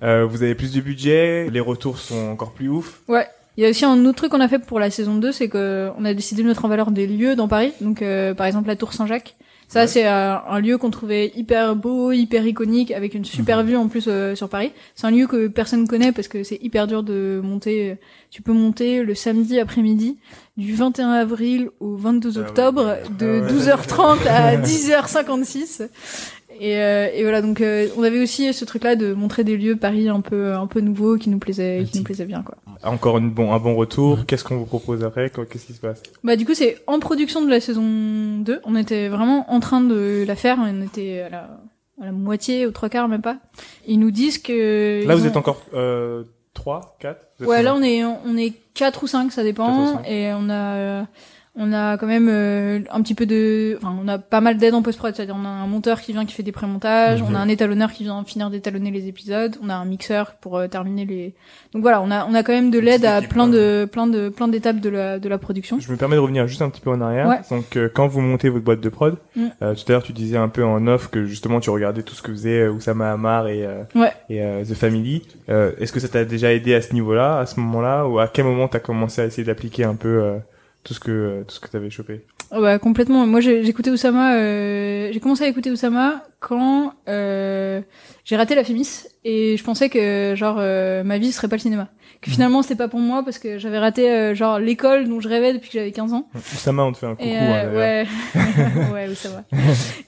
Euh, 0.04 0.26
vous 0.26 0.44
avez 0.44 0.56
plus 0.56 0.74
de 0.74 0.82
budget, 0.82 1.50
les 1.52 1.60
retours 1.60 1.98
sont 2.00 2.30
encore 2.32 2.52
plus 2.54 2.70
ouf. 2.70 3.02
Ouais. 3.08 3.28
Il 3.56 3.64
y 3.64 3.68
a 3.68 3.70
aussi 3.70 3.86
un 3.86 4.04
autre 4.06 4.18
truc 4.18 4.32
qu'on 4.32 4.40
a 4.42 4.48
fait 4.48 4.58
pour 4.58 4.80
la 4.80 4.90
saison 4.90 5.14
2, 5.16 5.32
c'est 5.32 5.48
que 5.48 5.92
on 6.00 6.06
a 6.06 6.14
décidé 6.16 6.42
de 6.42 6.48
mettre 6.48 6.66
en 6.66 6.68
valeur 6.70 6.90
des 6.90 7.06
lieux 7.06 7.36
dans 7.36 7.48
Paris. 7.48 7.72
Donc, 7.82 8.02
euh, 8.02 8.34
par 8.34 8.48
exemple, 8.48 8.68
la 8.68 8.76
Tour 8.76 8.94
Saint-Jacques. 8.94 9.36
Ça, 9.74 9.82
Ouais. 9.82 9.88
c'est 9.88 10.06
euh, 10.08 10.36
un 10.48 10.60
lieu 10.60 10.78
qu'on 10.78 10.92
trouvait 10.92 11.32
hyper 11.36 11.76
beau, 11.76 12.12
hyper 12.12 12.46
iconique, 12.46 12.92
avec 12.92 13.16
une 13.16 13.26
super 13.26 13.64
vue 13.64 13.76
en 13.76 13.88
plus 13.88 14.06
euh, 14.08 14.36
sur 14.36 14.48
Paris. 14.48 14.72
C'est 14.94 15.08
un 15.08 15.12
lieu 15.12 15.26
que 15.26 15.48
personne 15.48 15.88
connaît 15.88 16.12
parce 16.12 16.28
que 16.28 16.44
c'est 16.44 16.60
hyper 16.62 16.86
dur 16.86 17.02
de 17.02 17.42
monter. 17.44 17.98
Tu 18.30 18.42
peux 18.44 18.54
monter 18.54 19.02
le 19.04 19.16
samedi 19.16 19.60
après-midi 19.60 20.18
du 20.58 20.74
21 20.76 21.10
avril 21.12 21.70
au 21.80 21.96
22 21.96 22.30
Ah 22.36 22.40
ouais. 22.40 22.46
octobre 22.48 22.96
de 23.18 23.42
Ah 23.44 23.46
ouais. 23.46 23.52
12h30 23.52 24.28
à 24.28 24.56
10h56. 24.62 25.88
Et, 26.66 26.78
euh, 26.78 27.10
et 27.14 27.24
voilà, 27.24 27.42
donc 27.42 27.60
euh, 27.60 27.90
on 27.98 28.04
avait 28.04 28.22
aussi 28.22 28.54
ce 28.54 28.64
truc-là 28.64 28.96
de 28.96 29.14
montrer 29.14 29.44
des 29.44 29.58
lieux 29.58 29.76
Paris 29.76 30.08
un 30.08 30.22
peu 30.22 30.54
un 30.54 30.66
peu 30.66 30.80
nouveaux 30.80 31.18
qui 31.18 31.30
nous 31.30 31.38
plaisaient 31.38 31.86
qui 31.92 31.98
nous 31.98 32.04
plaisaient 32.06 32.24
bien 32.26 32.42
quoi. 32.42 32.56
Encore 32.84 33.18
une 33.18 33.30
bon, 33.32 33.52
un 33.54 33.60
bon 33.60 33.76
retour. 33.76 34.26
Qu'est-ce 34.26 34.46
qu'on 34.46 34.56
vous 34.56 34.66
propose 34.66 35.04
après? 35.04 35.30
Qu'est-ce 35.30 35.66
qui 35.66 35.74
se 35.74 35.82
passe? 35.82 36.02
Bah 36.24 36.38
du 36.38 36.46
coup 36.46 36.54
c'est 36.54 36.78
en 36.88 37.00
production 37.00 37.44
de 37.44 37.50
la 37.50 37.60
saison 37.60 37.84
2. 38.40 38.62
On 38.64 38.78
était 38.78 39.10
vraiment 39.10 39.52
en 39.52 39.60
train 39.60 39.82
de 39.82 40.24
la 40.26 40.36
faire. 40.38 40.58
On 40.62 40.82
était 40.84 41.20
à 41.22 41.30
la, 41.30 41.40
à 42.02 42.06
la 42.06 42.12
moitié, 42.14 42.66
aux 42.66 42.72
trois 42.72 42.88
quarts 42.88 43.10
même 43.10 43.22
pas. 43.22 43.40
Ils 43.86 44.00
nous 44.00 44.12
disent 44.12 44.38
que... 44.38 45.06
Là, 45.06 45.16
vous 45.16 45.26
ont- 45.26 45.28
êtes 45.28 45.36
encore 45.38 45.64
euh, 45.74 46.24
3, 46.54 46.96
4 47.02 47.20
Ouais 47.42 47.62
là 47.62 47.76
on 47.76 47.82
est 47.84 48.06
on 48.06 48.38
est 48.38 48.54
quatre 48.74 49.04
ou 49.04 49.08
cinq 49.08 49.34
ça 49.34 49.44
Quatre 49.44 49.44
ou 49.44 49.44
dépend. 49.44 50.02
Et 50.08 50.32
on 50.34 50.50
a 50.50 50.76
euh, 50.76 51.04
on 51.56 51.72
a 51.72 51.98
quand 51.98 52.08
même 52.08 52.30
euh, 52.30 52.80
un 52.92 53.02
petit 53.04 53.14
peu 53.14 53.26
de... 53.26 53.78
Enfin 53.78 53.96
on 54.04 54.08
a 54.08 54.18
pas 54.18 54.42
mal 54.42 54.58
d'aide 54.58 54.74
en 54.74 54.82
post-prod. 54.82 55.16
C'est-à-dire 55.16 55.36
on 55.40 55.46
a 55.46 55.50
un 55.50 55.68
monteur 55.68 56.02
qui 56.02 56.12
vient 56.12 56.26
qui 56.26 56.34
fait 56.34 56.42
des 56.44 56.52
pré-montages. 56.52 57.22
Mhm. 57.22 57.28
On 57.32 57.36
a 57.36 57.40
un 57.40 57.48
étalonneur 57.48 57.92
qui 57.92 58.04
vient 58.04 58.24
finir 58.24 58.50
d'étalonner 58.50 58.90
les 58.92 59.08
épisodes. 59.08 59.56
On 59.64 59.70
a 59.70 59.76
un 59.76 59.86
mixeur 59.86 60.34
pour 60.42 60.58
euh, 60.58 60.68
terminer 60.68 61.06
les... 61.06 61.34
Donc 61.74 61.82
voilà 61.84 62.02
on 62.02 62.10
a 62.12 62.26
on 62.26 62.34
a 62.34 62.44
quand 62.44 62.54
même 62.54 62.72
de 62.72 62.80
l'aide 62.80 63.06
à 63.06 63.22
plein 63.22 63.48
de 63.48 63.88
plein 63.92 64.08
de 64.08 64.30
plein 64.30 64.48
d'étapes 64.48 64.80
de 64.80 64.90
la 64.90 65.20
de 65.20 65.30
la 65.30 65.38
production. 65.38 65.80
Je 65.80 65.92
me 65.92 65.98
permets 65.98 66.16
de 66.16 66.22
revenir 66.22 66.48
juste 66.48 66.62
un 66.62 66.70
petit 66.70 66.82
peu 66.82 66.90
en 66.90 67.02
arrière. 67.02 67.28
Ouais. 67.28 67.40
Donc, 67.50 67.76
euh, 67.78 67.90
quand 67.94 68.08
vous 68.08 68.22
montez 68.22 68.50
votre 68.50 68.64
boîte 68.66 68.82
de 68.82 68.90
prod, 68.90 69.18
Mm. 69.36 69.48
euh, 69.64 69.74
tout 69.74 69.84
à 69.88 69.92
l'heure, 69.94 70.04
tu 70.04 70.14
disais 70.14 70.38
un 70.38 70.48
peu 70.50 70.64
en 70.64 70.86
off 70.88 71.10
que 71.10 71.26
justement, 71.26 71.60
tu 71.60 71.70
regardais 71.72 72.04
tout 72.04 72.14
ce 72.14 72.22
que 72.22 72.32
faisait 72.32 72.62
euh, 72.62 72.72
Oussama 72.72 73.12
Hamar 73.12 73.48
et, 73.48 73.66
euh, 73.66 73.82
Ouais. 73.96 74.12
et 74.30 74.42
euh, 74.44 74.64
The 74.64 74.74
Family. 74.76 75.24
Euh, 75.50 75.72
Est-ce 75.80 75.92
que 75.92 76.00
ça 76.00 76.08
t'a 76.08 76.24
déjà 76.26 76.52
aidé 76.54 76.76
à 76.76 76.82
ce 76.82 76.94
niveau-là, 76.94 77.40
à 77.40 77.46
ce 77.48 77.60
moment-là, 77.60 78.06
ou 78.08 78.20
à 78.20 78.28
quel 78.28 78.46
moment 78.46 78.68
t'as 78.68 78.80
commencé 78.80 79.22
à 79.22 79.26
essayer 79.26 79.44
d'appliquer 79.44 79.84
un 79.86 79.96
peu 79.96 80.08
euh, 80.22 80.38
tout 80.84 80.94
ce 80.94 81.00
que 81.00 81.44
tout 81.48 81.56
ce 81.56 81.60
que 81.60 81.68
t'avais 81.70 81.90
chopé 81.90 82.26
Oh 82.56 82.62
bah 82.62 82.78
complètement. 82.78 83.26
Moi 83.26 83.40
j'ai- 83.42 83.64
j'écoutais 83.64 83.90
Oussama, 83.90 84.36
euh, 84.36 85.10
j'ai 85.12 85.20
commencé 85.20 85.44
à 85.44 85.48
écouter 85.48 85.72
Oussama 85.72 86.24
quand 86.40 86.94
euh, 87.08 87.82
j'ai 88.26 88.36
raté 88.36 88.54
la 88.54 88.64
Fémis 88.64 89.06
et 89.24 89.56
je 89.58 89.64
pensais 89.64 89.90
que 89.90 90.34
genre 90.36 90.58
euh, 90.60 91.04
ma 91.04 91.18
vie 91.18 91.32
ce 91.32 91.38
serait 91.38 91.48
pas 91.48 91.56
le 91.56 91.62
cinéma. 91.62 91.88
Que 92.22 92.30
finalement 92.32 92.62
c'était 92.62 92.76
pas 92.76 92.88
pour 92.88 93.00
moi 93.02 93.24
parce 93.24 93.38
que 93.40 93.58
j'avais 93.58 93.80
raté 93.80 94.10
euh, 94.12 94.36
genre 94.36 94.60
l'école 94.60 95.10
dont 95.10 95.20
je 95.20 95.28
rêvais 95.28 95.54
depuis 95.54 95.70
que 95.72 95.80
j'avais 95.80 95.92
15 95.92 96.14
ans. 96.14 96.28
Oussama, 96.36 96.84
on 96.84 96.92
te 96.94 96.98
fait 97.00 97.06
un 97.08 97.16
coucou. 97.16 97.28
Et 97.28 97.36
hein, 97.38 97.66
euh, 97.66 97.74
d'ailleurs. 97.74 98.08
ouais, 98.92 98.92
ouais, 99.08 99.10
Oussama. 99.12 99.44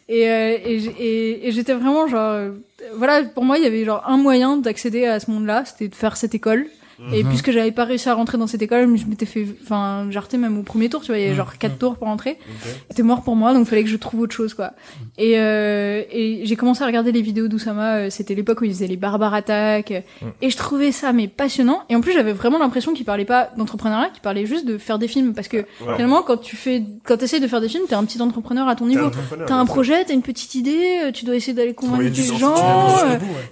Et 0.07 0.29
euh, 0.29 0.57
et 0.65 0.75
et, 0.99 1.47
et 1.47 1.51
j'étais 1.51 1.73
vraiment 1.73 2.07
genre 2.07 2.31
euh, 2.31 2.51
voilà 2.95 3.23
pour 3.23 3.43
moi 3.43 3.57
il 3.57 3.63
y 3.63 3.67
avait 3.67 3.83
genre 3.85 4.03
un 4.07 4.17
moyen 4.17 4.57
d'accéder 4.57 5.05
à 5.07 5.19
ce 5.19 5.31
monde-là, 5.31 5.63
c'était 5.65 5.87
de 5.87 5.95
faire 5.95 6.15
cette 6.15 6.35
école. 6.35 6.67
Et 7.11 7.23
Mhm. 7.23 7.29
puisque 7.29 7.51
j'avais 7.51 7.71
pas 7.71 7.83
réussi 7.83 8.07
à 8.09 8.13
rentrer 8.13 8.37
dans 8.37 8.47
cette 8.47 8.61
école, 8.61 8.95
je 8.97 9.05
m'étais 9.05 9.25
fait, 9.25 9.45
enfin, 9.63 10.07
j'ai 10.09 10.37
même 10.37 10.57
au 10.57 10.63
premier 10.63 10.89
tour, 10.89 11.01
tu 11.01 11.07
vois, 11.07 11.17
il 11.17 11.23
y 11.23 11.25
avait 11.27 11.35
genre 11.35 11.57
quatre 11.57 11.77
tours 11.77 11.95
pour 11.97 12.07
rentrer. 12.07 12.37
Ok. 12.39 12.69
C'était 12.89 13.03
mort 13.03 13.21
pour 13.23 13.35
moi, 13.35 13.53
donc 13.53 13.63
il 13.63 13.69
fallait 13.69 13.83
que 13.83 13.89
je 13.89 13.97
trouve 13.97 14.21
autre 14.21 14.33
chose, 14.33 14.53
quoi. 14.53 14.71
Et, 15.17 15.33
euh, 15.39 16.03
et 16.11 16.41
j'ai 16.45 16.55
commencé 16.55 16.83
à 16.83 16.85
regarder 16.87 17.11
les 17.11 17.21
vidéos 17.21 17.47
d'Oussama, 17.47 17.95
euh, 17.95 18.09
c'était 18.09 18.33
l'époque 18.35 18.61
où 18.61 18.63
il 18.65 18.71
faisait 18.71 18.87
les 18.87 18.95
barbares 18.97 19.33
attaques, 19.33 19.91
Mm. 20.21 20.25
et 20.41 20.49
je 20.49 20.57
trouvais 20.57 20.91
ça, 20.91 21.11
mais 21.13 21.27
passionnant. 21.27 21.81
Et 21.89 21.95
en 21.95 22.01
plus, 22.01 22.13
j'avais 22.13 22.31
vraiment 22.33 22.59
l'impression 22.59 22.93
qu'il 22.93 23.05
parlait 23.05 23.25
pas 23.25 23.49
d'entrepreneuriat, 23.57 24.09
qu'il 24.09 24.21
parlait 24.21 24.45
juste 24.45 24.65
de 24.65 24.77
faire 24.77 24.97
des 24.99 25.07
films, 25.07 25.33
parce 25.33 25.47
que 25.49 25.57
Ouais. 25.57 25.65
finalement, 25.95 26.21
quand 26.21 26.37
tu 26.37 26.55
fais, 26.55 26.83
quand 27.03 27.17
t'essayes 27.17 27.39
de 27.41 27.47
faire 27.47 27.61
des 27.61 27.69
films, 27.69 27.83
t'es 27.89 27.95
un 27.95 28.05
petit 28.05 28.21
entrepreneur 28.21 28.67
à 28.67 28.75
ton 28.75 28.85
niveau. 28.87 29.11
T'as 29.47 29.55
un 29.55 29.65
projet, 29.65 30.05
t'as 30.05 30.13
une 30.13 30.21
petite 30.21 30.55
idée, 30.55 30.99
euh, 31.05 31.11
tu 31.11 31.25
dois 31.25 31.35
essayer 31.35 31.53
d'aller 31.53 31.73
convaincre 31.73 32.03
des 32.09 32.23
gens, 32.37 32.55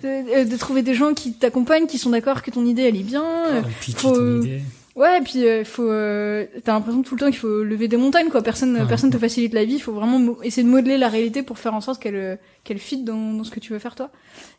euh, 0.05 0.43
de, 0.45 0.49
de 0.49 0.57
trouver 0.57 0.81
des 0.81 0.93
gens 0.93 1.13
qui 1.13 1.33
t'accompagnent, 1.33 1.87
qui 1.87 1.97
sont 1.97 2.09
d'accord 2.11 2.41
que 2.41 2.51
ton 2.51 2.65
idée 2.65 2.83
elle 2.83 2.95
est 2.95 3.03
bien. 3.03 3.23
Euh, 3.33 3.61
Ouais, 3.61 3.67
pitcher 3.81 3.97
faut- 3.99 4.15
ton 4.15 4.41
idée. 4.41 4.61
Ouais, 4.95 5.17
et 5.17 5.21
puis 5.21 5.47
euh, 5.47 5.63
faut, 5.65 5.89
euh, 5.89 6.45
t'as 6.63 6.73
l'impression 6.73 7.01
tout 7.01 7.15
le 7.15 7.19
temps 7.21 7.25
qu'il 7.25 7.37
faut 7.39 7.63
lever 7.63 7.87
des 7.87 7.97
montagnes, 7.97 8.29
quoi. 8.29 8.43
Personne, 8.43 8.75
Ouais. 8.77 8.85
personne 8.87 9.09
te 9.09 9.17
facilite 9.17 9.51
la 9.53 9.65
vie. 9.65 9.73
Il 9.73 9.79
faut 9.81 9.91
vraiment 9.91 10.37
essayer 10.43 10.61
de 10.63 10.69
modeler 10.69 10.99
la 10.99 11.09
réalité 11.09 11.41
pour 11.41 11.57
faire 11.57 11.73
en 11.73 11.81
sorte 11.81 11.99
qu'elle, 11.99 12.15
euh, 12.15 12.35
qu'elle 12.63 12.77
fit 12.77 13.01
dans, 13.03 13.33
dans 13.33 13.43
ce 13.43 13.49
que 13.49 13.59
tu 13.59 13.73
veux 13.73 13.79
faire 13.79 13.95
toi. 13.95 14.11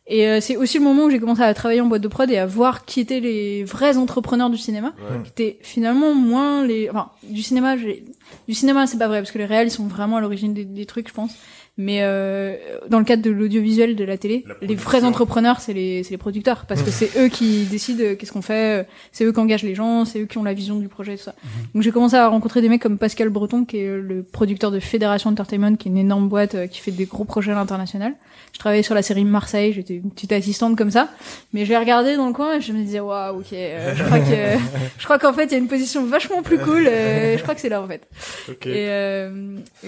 Et 0.08 0.26
euh, 0.26 0.40
c'est 0.40 0.56
aussi 0.56 0.78
le 0.78 0.84
moment 0.84 1.04
où 1.04 1.10
j'ai 1.10 1.20
commencé 1.20 1.40
à 1.42 1.54
travailler 1.54 1.80
en 1.82 1.86
boîte 1.86 2.02
de 2.02 2.08
prod 2.08 2.28
et 2.32 2.36
à 2.36 2.46
voir 2.46 2.84
qui 2.84 2.98
étaient 2.98 3.20
les 3.20 3.62
vrais 3.62 3.96
entrepreneurs 3.96 4.50
du 4.50 4.58
cinéma. 4.58 4.92
Ouais. 5.08 5.22
Qui 5.22 5.30
étaient 5.30 5.58
finalement 5.62 6.14
moins 6.14 6.66
les, 6.66 6.90
enfin, 6.90 7.10
du 7.22 7.40
cinéma, 7.42 7.76
j'ai, 7.76 8.04
du 8.48 8.54
cinéma 8.54 8.88
c'est 8.88 8.98
pas 8.98 9.06
vrai 9.06 9.20
parce 9.20 9.30
que 9.30 9.38
les 9.38 9.46
réels 9.46 9.68
ils 9.68 9.70
sont 9.70 9.86
vraiment 9.86 10.16
à 10.16 10.20
l'origine 10.20 10.52
des, 10.52 10.64
des 10.64 10.84
trucs, 10.84 11.08
je 11.08 11.14
pense. 11.14 11.30
Mais 11.76 12.02
euh, 12.02 12.56
dans 12.88 13.00
le 13.00 13.04
cadre 13.04 13.22
de 13.22 13.30
l'audiovisuel 13.30 13.96
de 13.96 14.04
la 14.04 14.16
télé, 14.16 14.44
La 14.46 14.54
les 14.66 14.76
vrais 14.76 15.02
entrepreneurs, 15.02 15.58
c'est 15.60 15.72
les, 15.72 16.04
c'est 16.04 16.12
les 16.12 16.18
producteurs, 16.18 16.66
parce 16.66 16.82
que 16.82 16.90
c'est 16.92 17.10
eux 17.18 17.26
qui 17.28 17.64
décident 17.70 18.04
euh, 18.04 18.14
qu'est-ce 18.14 18.30
qu'on 18.30 18.42
fait, 18.42 18.82
euh, 18.82 18.84
c'est 19.10 19.24
eux 19.24 19.32
qui 19.32 19.40
engagent 19.40 19.64
les 19.64 19.74
gens, 19.74 20.04
c'est 20.04 20.20
eux 20.20 20.26
qui 20.26 20.38
ont 20.38 20.44
la 20.44 20.54
vision 20.54 20.76
du 20.78 20.86
projet, 20.86 21.16
tout 21.16 21.24
ça. 21.24 21.34
Donc 21.74 21.82
j'ai 21.82 21.90
commencé 21.90 22.14
à 22.14 22.28
rencontrer 22.28 22.60
des 22.62 22.68
mecs 22.68 22.80
comme 22.80 22.96
Pascal 22.96 23.28
Breton, 23.28 23.64
qui 23.64 23.78
est 23.78 23.96
le 23.96 24.22
producteur 24.22 24.70
de 24.70 24.78
Fédération 24.78 25.30
Entertainment, 25.30 25.74
qui 25.74 25.88
est 25.88 25.90
une 25.90 25.98
énorme 25.98 26.28
boîte 26.28 26.54
euh, 26.54 26.66
qui 26.68 26.78
fait 26.80 26.92
des 26.92 27.06
gros 27.06 27.24
projets 27.24 27.50
à 27.50 27.56
l'international. 27.56 28.14
Je 28.52 28.60
travaillais 28.60 28.84
sur 28.84 28.94
la 28.94 29.02
série 29.02 29.24
Marseille, 29.24 29.72
j'étais 29.72 29.94
une 29.96 30.12
petite 30.12 30.30
assistante 30.30 30.78
comme 30.78 30.92
ça, 30.92 31.08
mais 31.52 31.64
j'ai 31.66 31.76
regardé 31.76 32.14
dans 32.14 32.28
le 32.28 32.32
coin 32.32 32.54
et 32.54 32.60
je 32.60 32.72
me 32.72 32.84
disais 32.84 33.00
waouh, 33.00 33.40
ok, 33.40 33.52
euh, 33.52 33.94
je 33.96 34.04
crois 34.04 34.20
que, 34.20 34.60
je 34.98 35.04
crois 35.04 35.18
qu'en 35.18 35.32
fait 35.32 35.46
il 35.46 35.52
y 35.52 35.54
a 35.56 35.58
une 35.58 35.66
position 35.66 36.04
vachement 36.06 36.40
plus 36.42 36.58
cool. 36.58 36.86
euh, 36.86 37.36
je 37.36 37.42
crois 37.42 37.56
que 37.56 37.60
c'est 37.60 37.68
là 37.68 37.82
en 37.82 37.88
fait. 37.88 38.02
Et, 38.64 38.84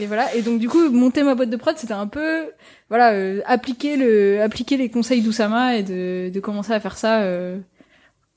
et 0.02 0.06
voilà. 0.06 0.34
Et 0.34 0.42
donc 0.42 0.58
du 0.58 0.68
coup, 0.68 0.90
monter 0.90 1.22
ma 1.22 1.36
boîte 1.36 1.50
de 1.50 1.56
prod, 1.56 1.75
c'était 1.76 1.92
un 1.94 2.06
peu, 2.06 2.50
voilà, 2.88 3.12
euh, 3.12 3.40
appliquer 3.46 3.96
le, 3.96 4.42
appliquer 4.42 4.76
les 4.76 4.88
conseils 4.90 5.22
d'Oussama 5.22 5.76
et 5.76 5.82
de, 5.82 6.30
de 6.30 6.40
commencer 6.40 6.72
à 6.72 6.80
faire 6.80 6.96
ça 6.96 7.20
euh, 7.22 7.58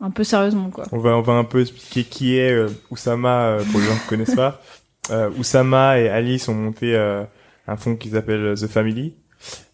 un 0.01 0.11
peu 0.11 0.23
sérieusement, 0.23 0.69
quoi. 0.69 0.85
On 0.91 0.97
va, 0.99 1.17
on 1.17 1.21
va 1.21 1.33
un 1.33 1.43
peu 1.43 1.61
expliquer 1.61 2.03
qui 2.03 2.37
est 2.37 2.51
euh, 2.51 2.69
Oussama 2.91 3.47
euh, 3.47 3.63
pour 3.71 3.79
les 3.79 3.85
gens 3.87 3.95
qui 3.95 4.07
connaissent 4.07 4.35
pas. 4.35 4.61
Euh, 5.11 5.31
Oussama 5.39 5.97
et 5.99 6.07
Alice 6.07 6.47
ont 6.49 6.53
monté 6.53 6.93
euh, 6.95 7.23
un 7.67 7.77
fonds 7.77 7.95
qu'ils 7.95 8.15
appellent 8.15 8.53
The 8.55 8.67
Family. 8.67 9.15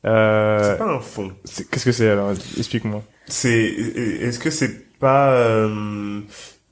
Euh, 0.05 0.71
C'est 0.71 0.77
pas 0.77 0.93
un 0.93 0.99
fond. 1.01 1.31
c'est- 1.43 1.69
Qu'est-ce 1.69 1.83
que 1.83 1.91
c'est 1.91 2.09
alors? 2.09 2.31
Explique-moi. 2.57 3.03
C'est, 3.27 3.51
est-ce 3.65 4.39
que 4.39 4.49
c'est 4.49 4.97
pas, 4.97 5.33
euh, 5.33 6.21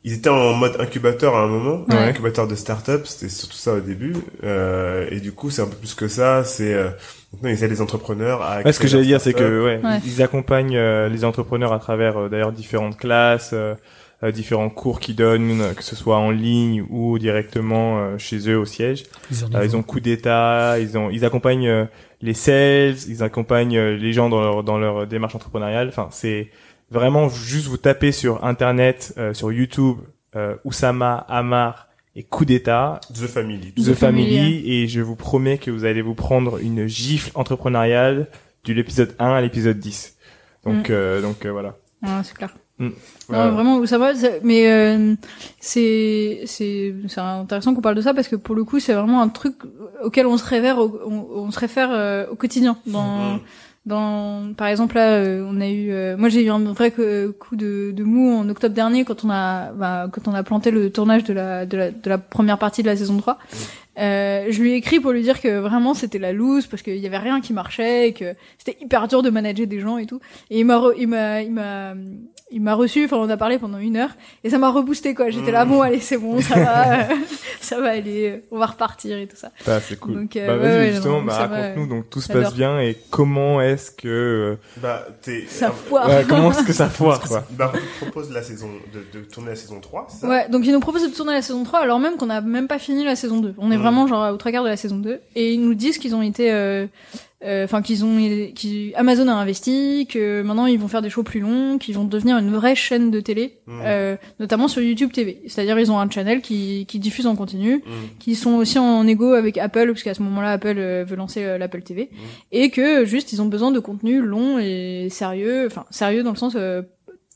ils 0.03 0.13
étaient 0.13 0.29
en 0.29 0.53
mode 0.53 0.75
incubateur 0.79 1.35
à 1.35 1.43
un 1.43 1.47
moment, 1.47 1.85
Ouais. 1.89 1.95
incubateur 1.97 2.47
de 2.47 2.55
start-up, 2.55 3.05
c'était 3.05 3.29
surtout 3.29 3.55
ça 3.57 3.73
au 3.73 3.79
début. 3.79 4.13
Euh, 4.43 5.07
et 5.11 5.19
du 5.19 5.31
coup, 5.31 5.49
c'est 5.49 5.61
un 5.61 5.67
peu 5.67 5.75
plus 5.77 5.93
que 5.95 6.07
ça. 6.07 6.43
C'est 6.43 6.73
euh, 6.73 6.89
maintenant 7.31 7.49
ils 7.49 7.63
aident 7.63 7.71
les 7.71 7.81
entrepreneurs 7.81 8.41
à. 8.41 8.61
Ouais, 8.61 8.73
ce 8.73 8.79
que 8.79 8.87
j'allais 8.87 9.05
dire, 9.05 9.21
c'est 9.21 9.33
que 9.33 9.63
ouais, 9.63 9.79
Ouais. 9.83 9.99
ils 10.05 10.21
accompagnent 10.21 10.75
euh, 10.75 11.07
les 11.09 11.23
entrepreneurs 11.25 11.71
à 11.73 11.79
travers 11.79 12.17
euh, 12.17 12.29
d'ailleurs 12.29 12.51
différentes 12.51 12.97
classes, 12.97 13.51
euh, 13.53 13.75
différents 14.33 14.69
cours 14.69 14.99
qu'ils 14.99 15.15
donnent, 15.15 15.73
que 15.75 15.83
ce 15.83 15.95
soit 15.95 16.17
en 16.17 16.31
ligne 16.31 16.85
ou 16.89 17.17
directement 17.19 17.99
euh, 17.99 18.17
chez 18.17 18.49
eux 18.49 18.57
au 18.57 18.65
siège. 18.65 19.03
Euh, 19.53 19.63
ils 19.65 19.75
ont 19.75 19.83
coup 19.83 19.99
d'état, 19.99 20.79
ils 20.79 20.97
ont, 20.97 21.09
ils 21.09 21.25
accompagnent 21.25 21.67
euh, 21.67 21.85
les 22.21 22.33
sales, 22.33 22.95
ils 23.09 23.21
accompagnent 23.23 23.77
euh, 23.77 23.97
les 23.97 24.13
gens 24.13 24.29
dans 24.29 24.41
leur 24.41 24.63
dans 24.63 24.77
leur 24.77 25.07
démarche 25.07 25.35
entrepreneuriale. 25.35 25.87
Enfin, 25.89 26.07
c'est 26.11 26.49
vraiment 26.93 27.29
juste 27.29 27.67
vous 27.67 27.77
tapez 27.77 28.11
sur 28.11 28.43
internet, 28.45 29.13
euh, 29.17 29.33
sur 29.33 29.51
YouTube, 29.51 29.97
euh, 30.35 30.55
Oussama, 30.63 31.25
Amar 31.29 31.87
et 32.15 32.23
coup 32.23 32.45
d'état, 32.45 33.01
The 33.13 33.27
Family. 33.27 33.71
The, 33.73 33.75
The 33.91 33.93
Family, 33.93 34.37
Family, 34.37 34.71
et 34.71 34.87
je 34.87 35.01
vous 35.01 35.15
promets 35.15 35.57
que 35.57 35.71
vous 35.71 35.83
allez 35.85 36.01
vous 36.01 36.13
prendre 36.15 36.59
une 36.61 36.87
gifle 36.87 37.31
entrepreneuriale 37.35 38.27
de 38.65 38.73
l'épisode 38.73 39.15
1 39.19 39.31
à 39.33 39.41
l'épisode 39.41 39.79
10. 39.79 40.15
Donc, 40.65 40.89
euh, 40.89 41.21
donc 41.21 41.45
euh, 41.45 41.51
voilà. 41.51 41.75
Ouais, 42.03 42.09
c'est 42.23 42.35
clair. 42.35 42.53
Mm. 42.79 42.89
Non, 43.29 43.51
vraiment, 43.51 43.85
c'est- 44.15 44.41
Mais 44.43 44.71
euh, 44.71 45.15
c'est 45.59 46.41
c'est 46.45 46.93
c'est 47.07 47.19
intéressant 47.19 47.73
qu'on 47.75 47.81
parle 47.81 47.95
de 47.95 48.01
ça 48.01 48.13
parce 48.13 48.27
que 48.27 48.35
pour 48.35 48.55
le 48.55 48.63
coup, 48.63 48.79
c'est 48.79 48.93
vraiment 48.93 49.21
un 49.21 49.29
truc 49.29 49.55
auquel 50.03 50.25
on 50.27 50.37
se 50.37 50.45
réfère, 50.45 50.77
au, 50.79 50.99
on, 51.05 51.25
on 51.45 51.51
se 51.51 51.59
réfère 51.59 51.89
euh, 51.91 52.25
au 52.31 52.35
quotidien. 52.35 52.77
Dans 52.87 53.33
Mhm. 53.33 53.39
Dans 53.85 54.53
par 54.55 54.67
exemple 54.67 54.95
là, 54.95 55.11
euh, 55.11 55.45
on 55.47 55.59
a 55.59 55.67
eu, 55.67 55.91
euh, 55.91 56.15
moi 56.15 56.29
j'ai 56.29 56.43
eu 56.43 56.49
un 56.49 56.59
vrai 56.59 56.91
coup 56.91 57.55
de, 57.55 57.91
de 57.91 58.03
mou 58.03 58.33
en 58.33 58.47
octobre 58.47 58.73
dernier 58.73 59.03
quand 59.03 59.25
on 59.25 59.29
a 59.29 59.71
bah, 59.73 60.07
quand 60.11 60.27
on 60.27 60.33
a 60.33 60.43
planté 60.43 60.71
le 60.71 60.89
tournage 60.89 61.25
de 61.25 61.33
la 61.33 61.65
de 61.65 61.77
la 61.77 61.91
de 61.91 62.09
la 62.09 62.17
première 62.17 62.57
partie 62.57 62.81
de 62.81 62.87
la 62.87 62.95
saison 62.95 63.17
3. 63.17 63.37
Euh, 63.99 64.47
je 64.49 64.59
lui 64.61 64.71
ai 64.71 64.75
écrit 64.75 64.99
pour 64.99 65.11
lui 65.11 65.21
dire 65.21 65.39
que 65.39 65.59
vraiment 65.59 65.93
c'était 65.93 66.17
la 66.19 66.33
loose 66.33 66.65
parce 66.65 66.81
qu'il 66.81 66.97
y 66.97 67.05
avait 67.05 67.17
rien 67.19 67.41
qui 67.41 67.53
marchait 67.53 68.07
et 68.09 68.13
que 68.13 68.33
c'était 68.57 68.77
hyper 68.83 69.07
dur 69.07 69.21
de 69.21 69.29
manager 69.29 69.67
des 69.67 69.79
gens 69.79 69.97
et 69.99 70.05
tout. 70.07 70.19
Et 70.49 70.59
il 70.59 70.65
m'a 70.65 70.77
re- 70.79 70.95
il 70.97 71.07
m'a 71.07 71.41
il 71.43 71.51
m'a 71.51 71.93
il 72.51 72.61
m'a 72.61 72.73
reçu, 72.75 73.05
enfin 73.05 73.17
on 73.17 73.29
a 73.29 73.37
parlé 73.37 73.57
pendant 73.59 73.77
une 73.79 73.97
heure 73.97 74.11
et 74.43 74.49
ça 74.49 74.57
m'a 74.57 74.69
reboosté 74.71 75.13
quoi. 75.13 75.29
J'étais 75.29 75.51
là 75.51 75.65
Mm. 75.65 75.69
bon 75.69 75.81
allez 75.81 75.99
c'est 75.99 76.17
bon 76.17 76.41
ça 76.41 76.55
va 76.59 77.07
ça 77.61 77.79
va 77.81 77.89
aller 77.91 78.43
on 78.51 78.57
va 78.57 78.65
repartir 78.65 79.17
et 79.17 79.27
tout 79.27 79.35
ça. 79.35 79.51
Bah, 79.65 79.79
c'est 79.79 79.99
cool. 79.99 80.15
Donc, 80.15 80.35
euh, 80.37 80.47
bah, 80.47 80.53
ouais, 80.53 80.59
vas-y, 80.59 80.77
ouais, 80.87 80.91
justement, 80.93 81.21
bah, 81.21 81.37
raconte-nous. 81.47 81.87
Donc, 81.87 82.09
tout 82.09 82.21
se 82.21 82.31
passe 82.33 82.53
bien 82.53 82.79
et 82.79 82.97
comment 83.09 83.61
est-ce 83.61 83.91
que, 83.91 84.07
euh, 84.07 84.55
Bah, 84.81 85.05
t'es. 85.21 85.45
Ça 85.47 85.67
euh, 85.67 85.71
foire. 85.71 86.07
ouais, 86.09 86.25
comment 86.27 86.51
est-ce 86.51 86.63
que 86.63 86.73
ça 86.73 86.89
foire, 86.89 87.19
quoi. 87.21 87.43
Bah, 87.51 87.71
on 87.73 87.77
te 87.77 88.09
propose 88.11 88.31
la 88.31 88.41
saison 88.43 88.69
de, 88.93 89.19
de 89.19 89.23
tourner 89.25 89.49
la 89.51 89.55
saison 89.55 89.79
3, 89.79 90.07
c'est 90.09 90.17
ça? 90.21 90.27
Ouais, 90.27 90.49
donc 90.49 90.65
ils 90.65 90.73
nous 90.73 90.79
proposent 90.79 91.09
de 91.09 91.15
tourner 91.15 91.33
la 91.33 91.41
saison 91.41 91.63
3 91.63 91.79
alors 91.79 91.99
même 91.99 92.15
qu'on 92.17 92.29
a 92.29 92.41
même 92.41 92.67
pas 92.67 92.79
fini 92.79 93.03
la 93.05 93.15
saison 93.15 93.39
2. 93.39 93.53
On 93.57 93.71
est 93.71 93.77
Mm. 93.77 93.82
Vraiment 93.83 94.07
genre 94.07 94.33
aux 94.33 94.37
trois 94.37 94.51
quarts 94.51 94.63
de 94.63 94.69
la 94.69 94.77
saison 94.77 94.97
2 94.97 95.19
et 95.35 95.53
ils 95.53 95.61
nous 95.61 95.73
disent 95.75 95.97
qu'ils 95.97 96.15
ont 96.15 96.21
été 96.21 96.51
euh, 96.51 96.87
euh, 97.45 97.65
enfin 97.65 97.81
qu'ils 97.81 98.05
ont 98.05 98.17
qu'ils 98.55 98.93
Amazon 98.95 99.27
a 99.27 99.33
investi, 99.33 100.07
que 100.09 100.41
maintenant 100.43 100.65
ils 100.65 100.79
vont 100.79 100.87
faire 100.87 101.01
des 101.01 101.09
shows 101.09 101.23
plus 101.23 101.41
longs, 101.41 101.77
qu'ils 101.77 101.93
vont 101.93 102.05
devenir 102.05 102.37
une 102.37 102.51
vraie 102.51 102.73
chaîne 102.75 103.11
de 103.11 103.19
télé 103.19 103.57
Mm. 103.67 103.81
euh, 103.85 104.15
notamment 104.39 104.67
sur 104.69 104.81
YouTube 104.81 105.11
TV. 105.11 105.41
C'est-à-dire 105.47 105.77
ils 105.79 105.91
ont 105.91 105.99
un 105.99 106.09
channel 106.09 106.41
qui 106.41 106.85
qui 106.87 106.99
diffuse 106.99 107.27
en 107.27 107.35
continu, 107.35 107.77
Mm. 107.77 107.89
qui 108.19 108.35
sont 108.35 108.53
aussi 108.55 108.79
en 108.79 109.05
égo 109.07 109.33
avec 109.33 109.57
Apple 109.57 109.87
parce 109.87 110.03
qu'à 110.03 110.13
ce 110.13 110.21
moment-là 110.23 110.51
Apple 110.53 110.75
euh, 110.77 111.03
veut 111.05 111.15
lancer 111.17 111.43
euh, 111.43 111.57
l'Apple 111.57 111.81
TV 111.81 112.09
Mm. 112.11 112.15
et 112.53 112.69
que 112.69 113.03
juste 113.05 113.33
ils 113.33 113.41
ont 113.41 113.45
besoin 113.47 113.71
de 113.71 113.79
contenu 113.79 114.21
long 114.21 114.57
et 114.59 115.07
sérieux, 115.09 115.65
enfin 115.67 115.85
sérieux 115.89 116.23
dans 116.23 116.31
le 116.31 116.37
sens 116.37 116.53
euh, 116.55 116.81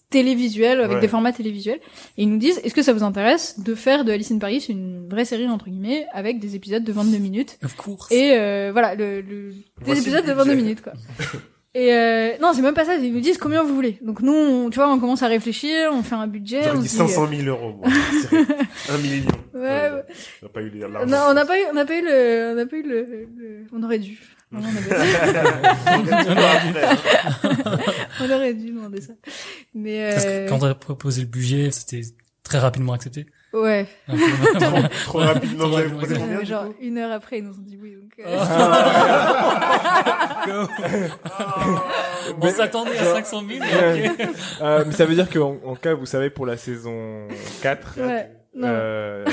télévisuel 0.10 0.80
avec 0.82 0.95
Ouais. 0.95 1.01
des 1.01 1.08
formats 1.08 1.34
télévisuels 1.34 1.80
et 2.18 2.24
ils 2.24 2.30
nous 2.30 2.38
disent 2.38 2.60
est-ce 2.64 2.74
que 2.74 2.82
ça 2.82 2.93
vous 2.93 3.03
intéresse 3.03 3.60
de 3.60 3.76
faire 3.76 4.05
de 4.05 4.12
Alice 4.12 4.32
in 4.32 4.38
Paris 4.39 4.66
une 4.70 5.08
vraie 5.10 5.26
série 5.26 5.47
entre 5.47 5.66
guillemets 5.66 6.05
avec 6.14 6.39
des 6.39 6.55
épisodes 6.55 6.84
de 6.84 6.91
22 6.93 7.18
minutes 7.18 7.58
Of 7.64 7.76
course. 7.76 8.12
et 8.12 8.34
euh, 8.38 8.70
voilà 8.72 8.95
le, 8.95 9.22
le 9.22 9.51
des 9.51 9.55
Voici 9.82 10.01
épisodes 10.01 10.24
le 10.24 10.30
de 10.30 10.34
22 10.34 10.51
budget. 10.51 10.64
minutes 10.64 10.82
quoi. 10.82 10.93
Et 11.76 11.93
euh, 11.93 12.32
non, 12.41 12.53
c'est 12.55 12.64
même 12.64 12.74
pas 12.74 12.86
ça, 12.86 12.95
ils 12.95 13.14
nous 13.14 13.20
disent 13.20 13.38
combien 13.38 13.62
vous 13.62 13.76
voulez. 13.76 13.99
Donc 14.01 14.22
nous, 14.22 14.34
on, 14.34 14.70
tu 14.72 14.78
vois, 14.78 14.91
on 14.91 14.97
commence 14.99 15.22
à 15.22 15.28
réfléchir, 15.28 15.91
on 15.93 16.01
fait 16.01 16.16
un 16.16 16.26
budget, 16.26 16.64
J'aurais 16.64 16.78
on 16.78 16.82
dit 16.82 16.88
se 16.88 16.95
dit, 16.95 17.01
euh, 17.03 17.08
500 17.08 17.28
000 17.30 17.41
euros. 17.49 17.74
moi. 17.74 17.88
Un 18.89 18.97
million. 18.97 19.26
Ouais, 19.53 19.62
Euh, 19.62 19.95
ouais. 19.97 20.03
On 20.41 20.45
n'a 20.47 20.49
pas 20.53 20.62
eu 20.62 20.70
les 20.72 20.80
Non, 20.80 21.18
on 21.30 21.34
n'a 21.36 21.45
pas 21.45 21.60
eu, 21.60 21.64
on 21.70 21.74
n'a 21.76 21.86
pas 21.86 21.95
eu 21.99 22.01
le, 22.03 22.49
on 22.51 22.55
n'a 22.55 22.66
pas 22.66 22.78
eu 22.78 22.82
le, 22.84 23.01
le- 23.38 23.66
on 23.74 23.84
aurait 23.84 23.99
dû. 23.99 24.18
On, 24.54 24.60
on 28.22 28.30
aurait 28.32 28.54
dû 28.54 28.72
demander 28.72 29.02
ça. 29.02 29.14
Mais 29.74 30.12
Parce 30.14 30.26
que 30.26 30.30
euh, 30.30 30.48
quand 30.48 30.60
on 30.62 30.66
a 30.68 30.76
proposé 30.76 31.22
le 31.22 31.28
budget, 31.28 31.72
c'était 31.72 32.02
très 32.43 32.60
rapidement 32.60 32.93
accepté. 32.93 33.26
ouais, 33.54 33.86
vraiment, 34.08 34.88
Trop 35.06 35.20
rapidement, 35.20 35.66
Euh, 35.78 36.43
genre 36.45 36.66
une 36.82 36.98
heure 36.98 37.12
après, 37.12 37.39
ils 37.39 37.43
nous 37.43 37.54
ont 37.56 37.62
dit 37.62 37.78
oui. 37.82 37.95
Donc, 37.95 38.12
euh, 38.26 38.38
Go. 40.45 40.68
On 42.39 42.45
Mais- 42.45 42.52
s'attendait 42.52 42.98
à 42.98 43.04
genre- 43.04 43.16
500 43.18 43.43
000. 43.48 43.60
Ouais. 43.60 44.10
ok. 44.10 44.28
Euh, 44.62 44.84
mais 44.88 44.93
ça 44.93 45.06
veut 45.06 45.16
dire 45.16 45.30
qu'en 45.30 45.58
en 45.66 45.76
cas, 45.76 45.93
vous 45.93 46.06
savez, 46.06 46.30
pour 46.30 46.45
la 46.45 46.56
saison 46.58 47.28
4, 47.62 48.00
ouais. 48.00 48.30
Non. 48.58 48.68
euh, 48.70 49.26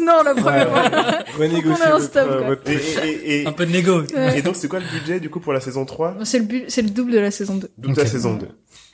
non 0.00 0.22
la 0.24 0.34
première 0.34 0.68
fois. 0.70 0.82
renégocier 1.38 1.86
votre, 1.90 2.00
stop, 2.02 2.28
votre- 2.44 2.70
Et, 2.70 3.08
et, 3.08 3.42
et, 3.42 3.46
Un 3.46 3.52
peu 3.52 3.64
de 3.66 3.72
négo. 3.72 4.00
Ouais. 4.14 4.38
et 4.38 4.42
donc, 4.42 4.56
c'est 4.56 4.68
quoi 4.68 4.80
le 4.80 4.98
budget 4.98 5.20
du 5.20 5.30
coup 5.30 5.40
pour 5.40 5.52
la 5.52 5.60
saison 5.60 5.84
3 5.84 6.16
C'est 6.24 6.38
le 6.40 6.44
but, 6.46 6.64
c'est 6.68 6.82
le 6.82 6.90
double 6.90 7.12
de 7.12 7.18
la 7.18 7.30
saison 7.30 7.54
2. 7.56 7.70
D'où 7.78 7.92
la 7.94 8.02
Ok. 8.02 8.08
saison 8.08 8.34
2 8.34 8.46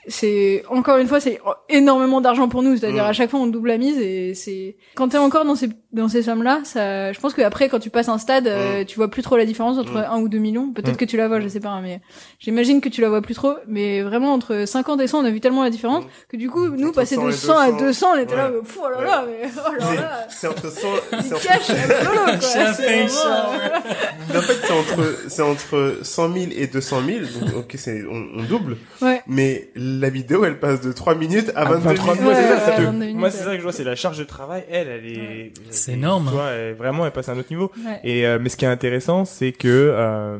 c'est 0.08 0.64
encore 0.68 0.98
une 0.98 1.06
fois 1.06 1.20
c'est 1.20 1.38
énormément 1.68 2.20
d'argent 2.20 2.48
pour 2.48 2.64
nous 2.64 2.76
c'est-à-dire 2.76 3.04
Mm. 3.04 3.10
à 3.10 3.12
chaque 3.12 3.30
fois 3.30 3.38
on 3.38 3.46
double 3.46 3.68
la 3.68 3.78
mise 3.78 3.96
et 4.00 4.34
c'est 4.34 4.76
quand 4.96 5.06
t'es 5.10 5.16
encore 5.16 5.44
dans 5.44 5.54
ces 5.54 5.68
dans 5.92 6.08
ces 6.08 6.22
sommes 6.22 6.42
là 6.42 6.60
ça 6.64 7.12
je 7.12 7.20
pense 7.20 7.34
que 7.34 7.42
après 7.42 7.68
quand 7.68 7.78
tu 7.78 7.90
passes 7.90 8.08
un 8.08 8.16
stade 8.18 8.46
euh, 8.46 8.84
tu 8.84 8.96
vois 8.96 9.10
plus 9.10 9.20
trop 9.22 9.36
la 9.36 9.44
différence 9.44 9.76
entre 9.78 9.92
Mm. 9.92 10.06
un 10.10 10.18
ou 10.20 10.28
deux 10.28 10.38
millions 10.38 10.72
peut-être 10.72 10.94
Mm. 10.94 10.96
que 10.96 11.04
tu 11.04 11.16
la 11.18 11.28
vois 11.28 11.40
je 11.40 11.48
sais 11.48 11.60
pas 11.60 11.68
hein, 11.68 11.80
mais 11.82 12.00
j'imagine 12.38 12.80
que 12.80 12.88
tu 12.88 13.02
la 13.02 13.10
vois 13.10 13.20
plus 13.20 13.34
trop 13.34 13.54
mais 13.68 14.00
vraiment 14.02 14.32
entre 14.32 14.64
50 14.66 15.00
et 15.02 15.06
100 15.06 15.20
on 15.20 15.24
a 15.26 15.30
vu 15.30 15.40
tellement 15.40 15.62
la 15.64 15.70
différence 15.70 16.04
Mm. 16.04 16.08
que 16.30 16.36
du 16.38 16.48
coup 16.48 16.66
nous 16.68 16.88
Entre 16.88 16.94
passer 16.96 17.16
100 17.16 17.24
de 17.24 17.28
et 17.28 17.32
100 17.32 17.58
à 17.58 17.66
200, 17.72 17.78
200 17.84 18.06
on 18.14 18.18
était 18.18 18.36
là 18.36 18.48
mais, 18.50 18.60
pfff, 18.60 18.78
oh 18.82 18.88
là 18.90 19.02
là 19.04 19.24
mais 19.26 19.50
oh 19.54 19.74
là 19.78 19.86
C'est- 19.86 19.96
là 19.96 20.26
C'est 20.30 20.48
entre 20.48 20.70
100, 20.72 20.80
du 20.94 21.28
c'est 21.28 21.34
entre, 21.34 21.42
en 24.38 24.40
fait, 24.40 24.56
c'est 24.66 24.72
entre, 24.72 25.16
c'est 25.28 25.42
entre 25.42 25.98
100 26.02 26.32
000 26.32 26.46
et 26.56 26.66
200 26.66 27.02
000. 27.06 27.18
Donc, 27.40 27.54
ok, 27.56 27.74
c'est, 27.76 28.04
on, 28.10 28.26
on 28.38 28.42
double. 28.44 28.76
ouais 29.02 29.22
Mais 29.26 29.68
la 29.76 30.08
vidéo, 30.10 30.44
elle 30.44 30.58
passe 30.58 30.80
de 30.80 30.92
3 30.92 31.14
minutes 31.14 31.52
à 31.54 31.62
à 31.62 31.64
22 31.64 31.78
23 31.88 32.14
minutes. 32.14 32.22
mois, 32.24 32.34
c'est 32.34 32.42
Ouais, 32.42 32.48
ça, 32.48 32.60
c'est 32.64 32.70
ouais, 32.72 32.76
que- 32.78 32.82
22 32.82 33.04
minutes, 33.06 33.16
moi, 33.20 33.30
c'est 33.30 33.44
ça 33.44 33.50
que 33.52 33.58
je 33.58 33.62
vois, 33.62 33.72
c'est 33.72 33.84
la 33.84 33.96
charge 33.96 34.18
de 34.18 34.24
travail. 34.24 34.64
Elle, 34.70 34.88
elle 34.88 35.06
est. 35.06 35.52
C'est 35.82 35.92
énorme. 35.92 36.26
Tu 36.26 36.32
vois, 36.34 36.50
elle- 36.50 36.74
vraiment, 36.74 37.04
elle 37.06 37.12
passe 37.12 37.28
à 37.28 37.32
un 37.32 37.38
autre 37.38 37.50
niveau. 37.50 37.70
ouais. 37.84 38.00
Et 38.04 38.26
euh, 38.26 38.38
mais 38.40 38.48
ce 38.48 38.56
qui 38.56 38.64
est 38.64 38.68
intéressant, 38.68 39.24
c'est 39.24 39.52
que 39.52 39.68
euh, 39.68 40.38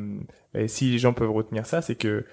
et 0.55 0.69
si 0.69 0.91
les 0.91 0.99
gens 0.99 1.13
peuvent 1.13 1.31
retenir 1.31 1.67
ça, 1.67 1.83
c'est 1.83 1.95
que 1.97 2.25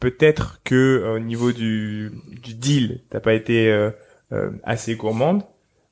peut-être 0.00 0.60
que 0.64 0.74
euh, 0.74 1.14
au 1.16 1.18
niveau 1.18 1.52
du 1.52 2.10
du 2.42 2.54
deal, 2.54 3.00
t'as 3.10 3.20
pas 3.20 3.34
été 3.34 3.70
euh, 3.70 3.90
euh, 4.32 4.50
assez 4.64 4.94
gourmande, 4.94 5.42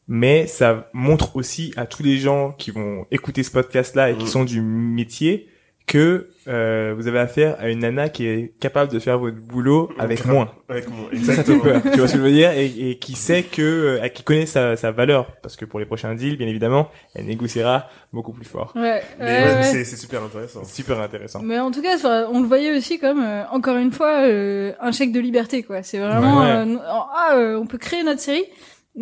mais 0.09 0.47
ça 0.47 0.89
montre 0.93 1.37
aussi 1.37 1.73
à 1.77 1.87
tous 1.87 2.03
les 2.03 2.19
gens 2.19 2.53
qui 2.53 2.71
vont 2.71 3.07
écouter 3.11 3.43
ce 3.43 3.51
podcast-là 3.51 4.11
et 4.11 4.17
qui 4.17 4.25
Mm. 4.25 4.29
sont 4.29 4.45
du 4.45 4.61
métier 4.63 5.49
que 5.91 6.29
euh, 6.47 6.95
vous 6.97 7.09
avez 7.09 7.19
affaire 7.19 7.57
à 7.59 7.69
une 7.69 7.81
nana 7.81 8.09
qui 8.09 8.25
est 8.25 8.53
capable 8.61 8.93
de 8.93 9.01
faire 9.01 9.19
votre 9.19 9.39
boulot 9.39 9.91
avec 9.99 10.25
moins. 10.25 10.49
Avec 10.69 10.89
moi, 10.89 11.09
Ça, 11.13 11.35
ça 11.35 11.43
fait 11.43 11.53
exactement. 11.53 11.59
peur. 11.65 11.83
tu 11.83 11.99
vois 11.99 12.07
ce 12.07 12.13
que 12.13 12.19
je 12.19 12.23
veux 12.23 12.31
dire? 12.31 12.53
Et, 12.53 12.91
et 12.91 12.99
qui 12.99 13.15
sait 13.15 13.43
que, 13.43 13.99
euh, 14.01 14.09
qui 14.09 14.23
connaît 14.23 14.47
sa, 14.47 14.77
sa 14.77 14.93
valeur, 14.93 15.27
parce 15.43 15.57
que 15.57 15.65
pour 15.65 15.81
les 15.81 15.87
prochains 15.87 16.15
deals, 16.15 16.37
bien 16.37 16.47
évidemment, 16.47 16.89
elle 17.17 17.27
négociera 17.27 17.89
beaucoup 18.13 18.33
plus 18.33 18.45
fort. 18.45 18.73
ouais, 18.77 19.03
Mais 19.19 19.25
ouais, 19.25 19.55
ouais, 19.57 19.63
c'est, 19.65 19.85
c'est 19.85 19.97
super 19.97 20.23
intéressant. 20.23 20.63
Super 20.65 21.01
intéressant. 21.01 21.41
Mais 21.43 21.59
en 21.59 21.73
tout 21.73 21.83
cas, 21.83 21.97
enfin, 21.97 22.29
on 22.33 22.41
le 22.41 22.47
voyait 22.47 22.77
aussi 22.77 23.01
comme 23.01 23.21
euh, 23.25 23.43
encore 23.51 23.77
une 23.77 23.91
fois 23.91 24.23
euh, 24.29 24.73
un 24.81 24.93
chèque 24.93 25.11
de 25.11 25.19
liberté 25.21 25.65
quoi. 25.65 25.83
C'est 25.83 25.99
vraiment 25.99 26.45
euh, 26.45 26.77
ah 26.87 27.33
euh, 27.35 27.59
on 27.59 27.67
peut 27.67 27.79
créer 27.79 28.05
notre 28.05 28.21
série. 28.21 28.45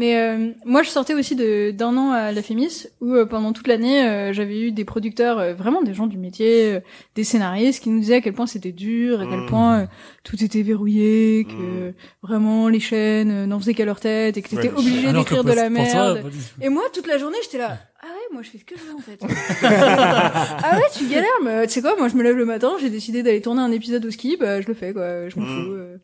Mais 0.01 0.16
euh, 0.16 0.53
moi 0.64 0.84
je 0.84 0.90
sortais 0.90 1.12
aussi 1.12 1.34
de 1.34 1.72
d'un 1.72 1.96
an 1.96 2.12
à 2.12 2.30
la 2.30 2.40
Fémis 2.40 2.86
où 3.01 3.14
euh, 3.14 3.26
pendant 3.26 3.53
toute 3.53 3.66
l'année 3.66 4.07
euh, 4.07 4.32
j'avais 4.32 4.61
eu 4.61 4.70
des 4.70 4.84
producteurs 4.84 5.40
euh, 5.40 5.55
vraiment 5.55 5.82
des 5.82 5.92
gens 5.92 6.07
du 6.07 6.18
métier, 6.18 6.74
euh, 6.74 6.80
des 7.16 7.24
scénaristes 7.24 7.82
qui 7.82 7.90
nous 7.90 7.99
disaient 7.99 8.14
à 8.14 8.20
quel 8.20 8.32
point 8.32 8.46
c'était 8.46 8.70
dur, 8.70 9.20
à 9.20 9.26
quel 9.26 9.40
Mm. 9.40 9.46
point 9.46 9.80
euh, 9.80 9.86
tout 10.22 10.42
était 10.44 10.62
verrouillé, 10.62 11.46
que 11.46 11.88
Mm. 11.90 11.94
vraiment 12.22 12.68
les 12.68 12.78
chaînes 12.78 13.32
euh, 13.32 13.46
n'en 13.46 13.59
faisaient 13.59 13.74
qu'à 13.74 13.84
leur 13.86 13.99
tête 13.99 14.36
et 14.36 14.42
que 14.42 14.49
t'étais 14.49 14.68
Ouais, 14.68 14.78
obligé 14.78 15.09
que 15.09 15.16
d'écrire 15.18 15.42
de 15.42 15.49
la 15.53 15.62
toi, 15.62 15.70
merde. 15.70 16.22
Et 16.62 16.68
moi, 16.68 16.84
toute 16.94 17.09
la 17.09 17.18
journée, 17.18 17.38
j'étais 17.42 17.59
là. 17.59 17.78
Ah 18.01 18.07
moi 18.33 18.43
je 18.43 18.51
fais 18.51 18.59
ce 18.59 18.64
que 18.64 18.74
je 18.76 18.83
veux 18.85 18.95
en 18.95 18.99
fait. 18.99 19.18
ah 19.62 20.76
ouais, 20.76 20.83
tu 20.97 21.07
galères, 21.09 21.29
mais 21.45 21.66
tu 21.66 21.74
sais 21.74 21.83
quoi, 21.83 21.97
moi 21.97 22.09
je 22.09 22.14
me 22.14 22.22
lève 22.22 22.37
le 22.37 22.45
matin, 22.45 22.72
j'ai 22.81 22.91
décidé 22.91 23.22
d'aller 23.22 23.41
tourner 23.41 23.61
un 23.62 23.70
épisode 23.72 24.05
au 24.05 24.11
ski, 24.11 24.37
bah 24.39 24.61
je 24.61 24.68
le 24.68 24.74
fais 24.74 24.93
quoi, 24.93 25.29
je 25.29 25.39
m'en 25.39 25.47
Mm. 25.47 25.64
fous. 25.64 25.72
euh. 25.72 25.97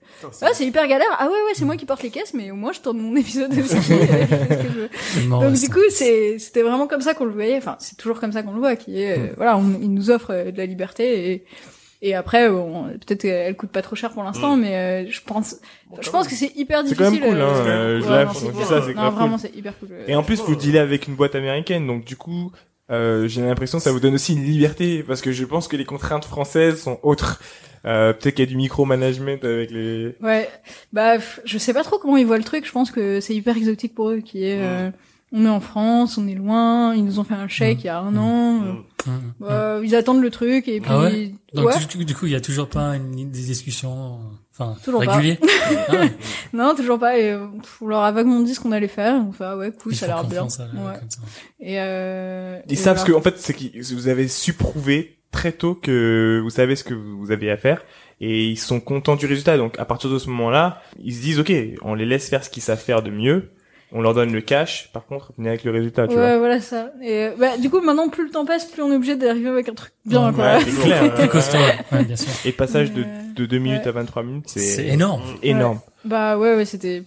Ah, 0.42 0.48
c'est 0.52 0.64
hyper 0.64 0.86
galère. 0.88 1.06
Ah 1.18 1.26
ouais, 1.26 1.32
ouais, 1.32 1.52
c'est 1.54 1.64
moi 1.64 1.76
qui 1.76 1.86
porte 1.86 2.02
les 2.02 2.10
caisses, 2.10 2.34
mais 2.34 2.50
au 2.50 2.54
moins 2.56 2.72
je 2.72 2.80
tourne 2.80 2.98
mon 2.98 3.14
épisode 3.16 3.54
de 3.54 3.62
ski. 3.62 3.76
euh, 3.92 3.96
je 4.20 4.26
fais 4.26 4.56
ce 4.56 4.62
que 4.62 4.68
je 4.72 4.78
veux. 4.80 4.88
C'est 4.92 5.24
marrant, 5.26 5.44
Donc 5.46 5.56
ça. 5.56 5.66
du 5.66 5.72
coup, 5.72 5.80
c'est 5.90 6.38
c'était 6.38 6.62
vraiment 6.62 6.86
comme 6.86 7.00
ça 7.02 7.14
qu'on 7.14 7.24
le 7.26 7.32
voyait. 7.32 7.56
Enfin, 7.56 7.76
c'est 7.78 7.96
toujours 7.96 8.20
comme 8.20 8.32
ça 8.32 8.42
qu'on 8.42 8.52
le 8.52 8.60
voit, 8.60 8.76
qui 8.76 9.00
est 9.02 9.18
euh, 9.18 9.26
voilà, 9.36 9.56
on, 9.58 9.78
il 9.80 9.92
nous 9.92 10.10
offre 10.10 10.30
euh, 10.32 10.50
de 10.50 10.56
la 10.58 10.66
liberté 10.66 11.30
et 11.32 11.44
Et 12.06 12.14
après, 12.14 12.50
bon, 12.50 12.84
peut-être 13.06 13.22
qu'elle 13.22 13.56
coûte 13.56 13.70
pas 13.70 13.80
trop 13.80 13.96
cher 13.96 14.12
pour 14.12 14.22
l'instant, 14.22 14.58
mais 14.58 14.76
euh, 14.76 15.10
je 15.10 15.22
pense, 15.22 15.56
je 16.02 16.10
pense 16.10 16.28
que 16.28 16.34
c'est 16.34 16.54
hyper 16.54 16.82
C'est 16.82 16.88
difficile. 16.88 17.18
quand 17.18 17.26
même 17.26 17.30
cool, 17.30 17.40
hein. 17.40 17.46
euh, 17.46 17.66
euh, 17.66 18.00
je 18.00 18.04
ouais, 18.04 18.10
lâche, 18.10 18.42
non, 18.42 18.52
c'est 18.58 18.64
ça, 18.66 18.82
c'est 18.86 18.92
vraiment, 18.92 19.38
c'est 19.38 19.56
hyper 19.56 19.78
cool. 19.78 19.88
Et 20.06 20.14
en 20.14 20.22
plus, 20.22 20.38
vous 20.42 20.54
dealez 20.54 20.80
avec 20.80 21.08
une 21.08 21.14
boîte 21.14 21.34
américaine, 21.34 21.86
donc 21.86 22.04
du 22.04 22.16
coup, 22.16 22.52
euh, 22.90 23.26
j'ai 23.26 23.40
l'impression 23.40 23.78
que 23.78 23.84
ça 23.84 23.90
vous 23.90 24.00
donne 24.00 24.16
aussi 24.16 24.34
une 24.34 24.44
liberté, 24.44 25.02
parce 25.02 25.22
que 25.22 25.32
je 25.32 25.46
pense 25.46 25.66
que 25.66 25.76
les 25.78 25.86
contraintes 25.86 26.26
françaises 26.26 26.82
sont 26.82 26.98
autres. 27.02 27.40
Euh, 27.86 28.12
peut-être 28.12 28.34
qu'il 28.34 28.44
y 28.44 28.48
a 28.48 28.50
du 28.50 28.56
micromanagement 28.56 29.36
avec 29.42 29.70
les... 29.70 30.14
Ouais, 30.20 30.50
bah 30.92 31.16
je 31.46 31.56
sais 31.56 31.72
pas 31.72 31.84
trop 31.84 31.98
comment 31.98 32.18
ils 32.18 32.26
voient 32.26 32.36
le 32.36 32.44
truc. 32.44 32.66
Je 32.66 32.72
pense 32.72 32.90
que 32.90 33.20
c'est 33.20 33.34
hyper 33.34 33.56
exotique 33.56 33.94
pour 33.94 34.10
eux, 34.10 34.18
qui 34.18 34.44
est 34.44 34.60
euh, 34.60 34.90
on 35.36 35.44
est 35.44 35.48
en 35.48 35.58
France, 35.60 36.16
on 36.16 36.28
est 36.28 36.34
loin, 36.34 36.94
ils 36.94 37.04
nous 37.04 37.18
ont 37.18 37.24
fait 37.24 37.34
un 37.34 37.48
chèque 37.48 37.80
il 37.82 37.86
y 37.86 37.90
a 37.90 37.98
un 37.98 38.16
an. 38.16 38.62
euh, 39.42 39.82
ils 39.84 39.94
attendent 39.96 40.22
le 40.22 40.30
truc 40.30 40.68
et 40.68 40.80
puis 40.80 40.90
Ah 40.92 41.00
ouais 41.00 41.32
Donc 41.52 41.66
ouais. 41.66 41.74
du, 41.90 42.04
du 42.04 42.14
coup, 42.14 42.26
il 42.26 42.32
y 42.32 42.36
a 42.36 42.40
toujours 42.40 42.68
pas 42.68 42.94
une, 42.96 43.10
des 43.30 43.42
discussions, 43.42 44.18
enfin 44.52 44.76
Toujours 44.84 45.04
pas. 45.04 45.16
régulières. 45.16 45.38
Ah 45.88 45.92
ouais. 45.96 46.12
non 46.52 46.74
toujours 46.76 46.98
pas. 47.00 47.18
Et 47.18 47.34
on 47.80 47.86
leur 47.88 48.02
a 48.02 48.12
vaguement 48.12 48.40
dit 48.40 48.54
ce 48.54 48.60
qu'on 48.60 48.70
allait 48.72 48.86
faire. 48.88 49.16
On 49.28 49.32
fait 49.32 49.44
ah 49.44 49.56
ouais 49.56 49.72
cool, 49.72 49.92
Ils 49.92 49.96
ça 49.96 50.06
a 50.06 50.08
l'air 50.08 50.24
bien. 50.24 50.42
confiance 50.42 50.60
à 50.60 50.66
la- 50.72 50.80
Ouais. 50.80 50.98
comme 51.00 51.10
ça. 51.10 51.20
Et 51.60 51.80
euh, 51.80 52.58
Ils 52.68 52.72
et 52.74 52.76
savent 52.76 52.98
ce 52.98 53.04
que, 53.04 53.10
voilà. 53.12 53.26
en 53.26 53.30
fait, 53.30 53.38
c'est 53.38 53.54
que 53.54 53.94
vous 53.94 54.08
avez 54.08 54.28
su 54.28 54.52
prouver 54.52 55.18
très 55.32 55.50
tôt 55.52 55.74
que 55.74 56.40
vous 56.44 56.50
savez 56.50 56.76
ce 56.76 56.84
que 56.84 56.94
vous 56.94 57.32
avez 57.32 57.50
à 57.50 57.56
faire 57.56 57.82
et 58.20 58.44
ils 58.46 58.58
sont 58.58 58.78
contents 58.78 59.16
du 59.16 59.26
résultat. 59.26 59.56
Donc, 59.56 59.76
à 59.80 59.84
partir 59.84 60.08
de 60.10 60.18
ce 60.20 60.30
moment-là, 60.30 60.80
ils 61.02 61.12
se 61.12 61.20
disent, 61.20 61.40
OK, 61.40 61.52
on 61.82 61.94
les 61.94 62.06
laisse 62.06 62.28
faire 62.28 62.44
ce 62.44 62.50
qu'ils 62.50 62.62
savent 62.62 62.78
faire 62.80 63.02
de 63.02 63.10
mieux. 63.10 63.50
On 63.96 64.02
leur 64.02 64.12
donne 64.12 64.32
le 64.32 64.40
cash. 64.40 64.90
Par 64.92 65.06
contre, 65.06 65.32
venez 65.38 65.48
avec 65.50 65.62
le 65.64 65.70
résultat, 65.70 66.08
tu 66.08 66.16
Ouais, 66.16 66.36
voilà 66.36 66.60
ça. 66.60 66.90
Et 67.00 67.26
euh, 67.26 67.30
bah, 67.38 67.56
du 67.58 67.70
coup, 67.70 67.80
maintenant, 67.80 68.08
plus 68.08 68.24
le 68.24 68.30
temps 68.30 68.44
passe, 68.44 68.64
plus 68.66 68.82
on 68.82 68.90
est 68.92 68.96
obligé 68.96 69.14
d'arriver 69.14 69.48
avec 69.48 69.68
un 69.68 69.74
truc 69.74 69.92
bien, 70.04 70.28
Ouais, 70.28 70.34
quoi. 70.34 70.44
Ouais, 70.44 70.60
c'est 70.66 70.80
clair. 70.82 71.14
Plus 71.14 71.28
costaud, 71.28 71.58
ouais, 71.92 72.02
bien 72.04 72.16
sûr. 72.16 72.30
Et 72.44 72.50
passage 72.52 72.92
de, 72.92 73.02
Mais, 73.04 73.32
de 73.36 73.46
2 73.46 73.58
minutes 73.58 73.82
ouais. 73.82 73.88
à 73.88 73.92
23 73.92 74.22
minutes, 74.24 74.44
c'est 74.48 74.88
énorme. 74.88 75.22
énorme. 75.42 75.80
Bah 76.04 76.36
ouais, 76.36 76.54
ouais, 76.54 76.64
c'était, 76.66 77.02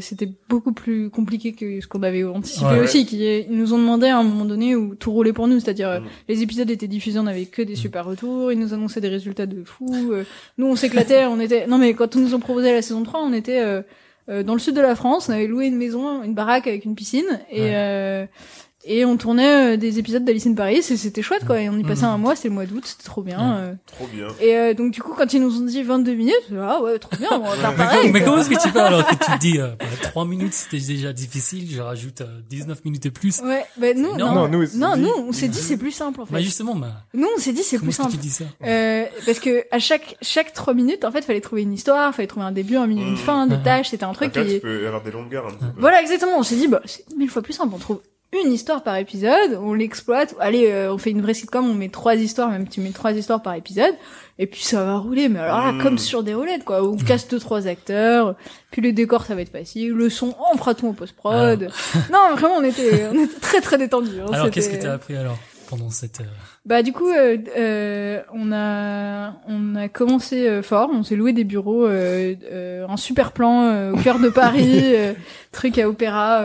c'était 0.00 0.28
beaucoup 0.48 0.72
plus 0.72 1.10
compliqué 1.10 1.52
que 1.52 1.80
ce 1.82 1.86
qu'on 1.86 2.02
avait 2.02 2.24
anticipé 2.24 2.64
Ouais, 2.66 2.80
aussi. 2.80 3.04
Qui 3.04 3.26
est- 3.26 3.46
ils 3.50 3.56
nous 3.58 3.74
ont 3.74 3.78
demandé 3.78 4.06
à 4.06 4.16
un 4.18 4.22
moment 4.22 4.46
donné 4.46 4.74
où 4.74 4.94
tout 4.94 5.12
roulait 5.12 5.34
pour 5.34 5.48
nous, 5.48 5.60
c'est-à-dire 5.60 5.88
euh, 5.90 6.00
Mm. 6.00 6.04
les 6.28 6.42
épisodes 6.42 6.70
étaient 6.70 6.88
diffusés, 6.88 7.18
on 7.18 7.26
avait 7.26 7.44
que 7.44 7.60
des 7.60 7.76
super 7.76 8.06
retours, 8.06 8.50
ils 8.50 8.58
nous 8.58 8.72
annonçaient 8.72 9.02
des 9.02 9.08
résultats 9.08 9.44
de 9.46 9.62
fou. 9.64 9.86
euh, 10.12 10.24
nous, 10.56 10.66
on 10.66 10.76
s'éclatait, 10.76 11.26
on 11.26 11.40
était. 11.40 11.66
Non 11.66 11.76
mais 11.78 11.92
quand 11.94 12.16
on 12.16 12.20
nous 12.20 12.34
ont 12.34 12.40
proposé 12.40 12.72
la 12.72 12.80
saison 12.80 13.02
3, 13.02 13.20
on 13.20 13.34
était 13.34 13.60
euh, 13.60 13.82
dans 14.28 14.52
le 14.54 14.58
sud 14.60 14.74
de 14.76 14.80
la 14.80 14.94
France, 14.94 15.28
on 15.28 15.32
avait 15.32 15.46
loué 15.46 15.66
une 15.66 15.76
maison, 15.76 16.22
une 16.22 16.34
baraque 16.34 16.66
avec 16.66 16.84
une 16.84 16.94
piscine 16.94 17.40
et 17.50 17.62
Ouais. 17.62 18.28
Euh, 18.86 18.88
et 18.90 19.04
on 19.04 19.16
tournait 19.16 19.74
euh, 19.74 19.76
des 19.76 19.98
épisodes 19.98 20.24
d'Alice 20.24 20.46
in 20.46 20.54
Paris 20.54 20.76
et 20.76 20.82
c'était 20.82 21.22
chouette 21.22 21.44
quoi. 21.46 21.60
Et 21.60 21.68
on 21.68 21.78
y 21.78 21.82
passait 21.84 22.02
Mhm. 22.06 22.12
un 22.12 22.18
mois, 22.18 22.36
c'était 22.36 22.48
le 22.48 22.54
mois 22.54 22.66
d'août, 22.66 22.84
c'était 22.84 23.04
trop 23.04 23.22
bien. 23.22 23.56
Euh. 23.56 23.74
Trop 23.86 24.06
bien. 24.06 24.26
Et 24.40 24.56
euh, 24.56 24.74
donc 24.74 24.92
du 24.92 25.02
coup, 25.02 25.12
quand 25.16 25.32
ils 25.32 25.40
nous 25.40 25.60
ont 25.60 25.64
dit 25.64 25.82
22 25.82 26.14
minutes, 26.14 26.34
ah 26.60 26.82
ouais, 26.82 26.98
trop 26.98 27.16
bien, 27.16 27.28
on 27.32 27.40
va 27.40 27.50
faire 27.56 27.74
pareil. 27.76 28.10
mais 28.12 28.20
quoi. 28.20 28.28
comment 28.30 28.42
est-ce 28.42 28.50
que 28.50 28.62
tu 28.62 28.68
fais 28.70 28.80
alors 28.80 29.06
que 29.06 29.14
tu 29.14 29.30
te 29.32 29.38
dis, 29.38 29.58
euh, 29.60 29.68
bah, 29.78 29.86
3 30.02 30.24
minutes 30.24 30.52
c'était 30.54 30.84
déjà 30.84 31.12
difficile, 31.12 31.68
je 31.70 31.80
rajoute 31.80 32.20
euh, 32.22 32.40
19 32.50 32.84
minutes 32.84 33.02
de 33.04 33.08
plus. 33.10 33.40
Ouais, 33.40 33.64
bah 33.76 33.94
nous, 33.94 34.16
non. 34.16 34.32
Non, 34.34 34.48
nous, 34.48 34.58
non, 34.58 34.62
on 34.62 34.66
s'est 34.66 34.98
dit- 34.98 35.02
nous, 35.02 35.24
on 35.28 35.32
s'est 35.32 35.48
dit 35.48 35.58
c'est 35.58 35.76
plus 35.76 35.92
simple 35.92 36.20
en 36.20 36.26
fait. 36.26 36.32
Bah 36.34 36.40
justement, 36.40 36.74
bah, 36.74 36.92
Nous, 37.14 37.28
on 37.36 37.38
s'est 37.40 37.52
dit 37.52 37.62
c'est 37.62 37.78
plus 37.78 37.88
est-ce 37.88 37.96
que 37.98 38.02
simple. 38.04 38.14
tu 38.16 38.20
dis 38.20 38.30
ça? 38.30 38.44
Euh, 38.64 39.04
parce 39.26 39.38
que 39.40 39.64
à 39.70 39.78
chaque 39.78 40.16
chaque 40.22 40.52
trois 40.52 40.74
minutes, 40.74 41.04
en 41.04 41.12
fait, 41.12 41.22
fallait 41.24 41.40
trouver 41.40 41.62
une 41.62 41.72
histoire, 41.72 42.14
fallait 42.14 42.26
trouver 42.28 42.46
un 42.46 42.52
début, 42.52 42.76
un 42.76 42.86
milieu, 42.86 43.02
une 43.04 43.12
Mhm. 43.12 43.16
fin, 43.16 43.46
des 43.46 43.56
Mhm. 43.56 43.62
tâches. 43.62 43.90
C'était 43.90 44.04
un 44.04 44.12
truc 44.12 44.28
Après, 44.36 44.46
qui. 44.46 44.54
tu 44.54 44.60
peux 44.60 44.86
avoir 44.86 45.02
des 45.02 45.10
longueurs 45.10 45.46
peu. 45.48 45.66
Voilà, 45.78 46.00
exactement. 46.02 46.32
On 46.38 46.42
s'est 46.42 46.56
dit, 46.56 46.68
bah, 46.68 46.80
c'est 46.84 47.04
mille 47.16 47.30
fois 47.30 47.42
plus 47.42 47.52
simple. 47.52 47.72
On 47.74 47.78
trouve 47.78 48.00
une 48.32 48.52
histoire 48.52 48.82
par 48.82 48.96
épisode, 48.96 49.58
on 49.60 49.74
l'exploite. 49.74 50.34
Allez, 50.40 50.68
euh, 50.70 50.92
on 50.92 50.98
fait 50.98 51.10
une 51.10 51.20
vraie 51.20 51.34
sitcom, 51.34 51.68
on 51.68 51.74
met 51.74 51.88
trois 51.90 52.14
histoires, 52.14 52.50
même 52.50 52.66
tu 52.66 52.80
mets 52.80 52.90
trois 52.90 53.12
histoires 53.12 53.42
par 53.42 53.54
épisode, 53.54 53.94
et 54.38 54.46
puis 54.46 54.62
ça 54.62 54.82
va 54.84 54.96
rouler. 54.96 55.28
Mais 55.28 55.38
alors 55.40 55.58
là, 55.58 55.72
Mhm. 55.72 55.82
comme 55.82 55.98
sur 55.98 56.22
des 56.22 56.32
roulettes, 56.32 56.64
quoi. 56.64 56.82
On 56.82 56.96
casse 56.96 57.28
deux 57.28 57.38
trois 57.38 57.66
acteurs, 57.66 58.34
puis 58.70 58.80
les 58.80 58.92
décors, 58.92 59.26
ça 59.26 59.34
va 59.34 59.42
être 59.42 59.52
facile. 59.52 59.90
Le 59.92 60.08
son, 60.08 60.34
on 60.52 60.56
fera 60.56 60.74
tout 60.74 60.88
en 60.88 60.94
post 60.94 61.14
prod. 61.14 61.68
non, 62.12 62.34
vraiment, 62.36 62.54
on 62.58 62.64
était, 62.64 63.06
on 63.12 63.22
était 63.24 63.38
très 63.40 63.60
très 63.60 63.76
détendus. 63.78 64.20
hein. 64.22 64.32
Alors 64.32 64.50
qu'est-ce 64.50 64.70
que 64.70 64.80
tu 64.80 64.86
as 64.86 64.94
appris 64.94 65.14
alors 65.16 65.38
pendant 65.68 65.90
cette... 65.90 66.20
euh, 66.20 66.24
Bah 66.66 66.82
du 66.82 66.92
coup, 66.92 67.08
euh, 67.10 67.36
euh, 67.56 68.20
on 68.34 68.50
a 68.52 69.34
on 69.48 69.74
a 69.76 69.88
commencé 69.88 70.46
euh, 70.48 70.62
fort. 70.62 70.90
On 70.92 71.02
s'est 71.02 71.16
loué 71.16 71.32
des 71.34 71.44
bureaux, 71.44 71.86
euh, 71.86 72.34
euh, 72.50 72.86
un 72.88 72.96
super 72.96 73.32
plan 73.32 73.64
euh, 73.66 73.92
au 73.92 73.96
cœur 73.98 74.18
de 74.18 74.28
Paris, 74.30 74.80
euh, 74.94 75.12
truc 75.50 75.78
à 75.78 75.88
opéra. 75.88 76.44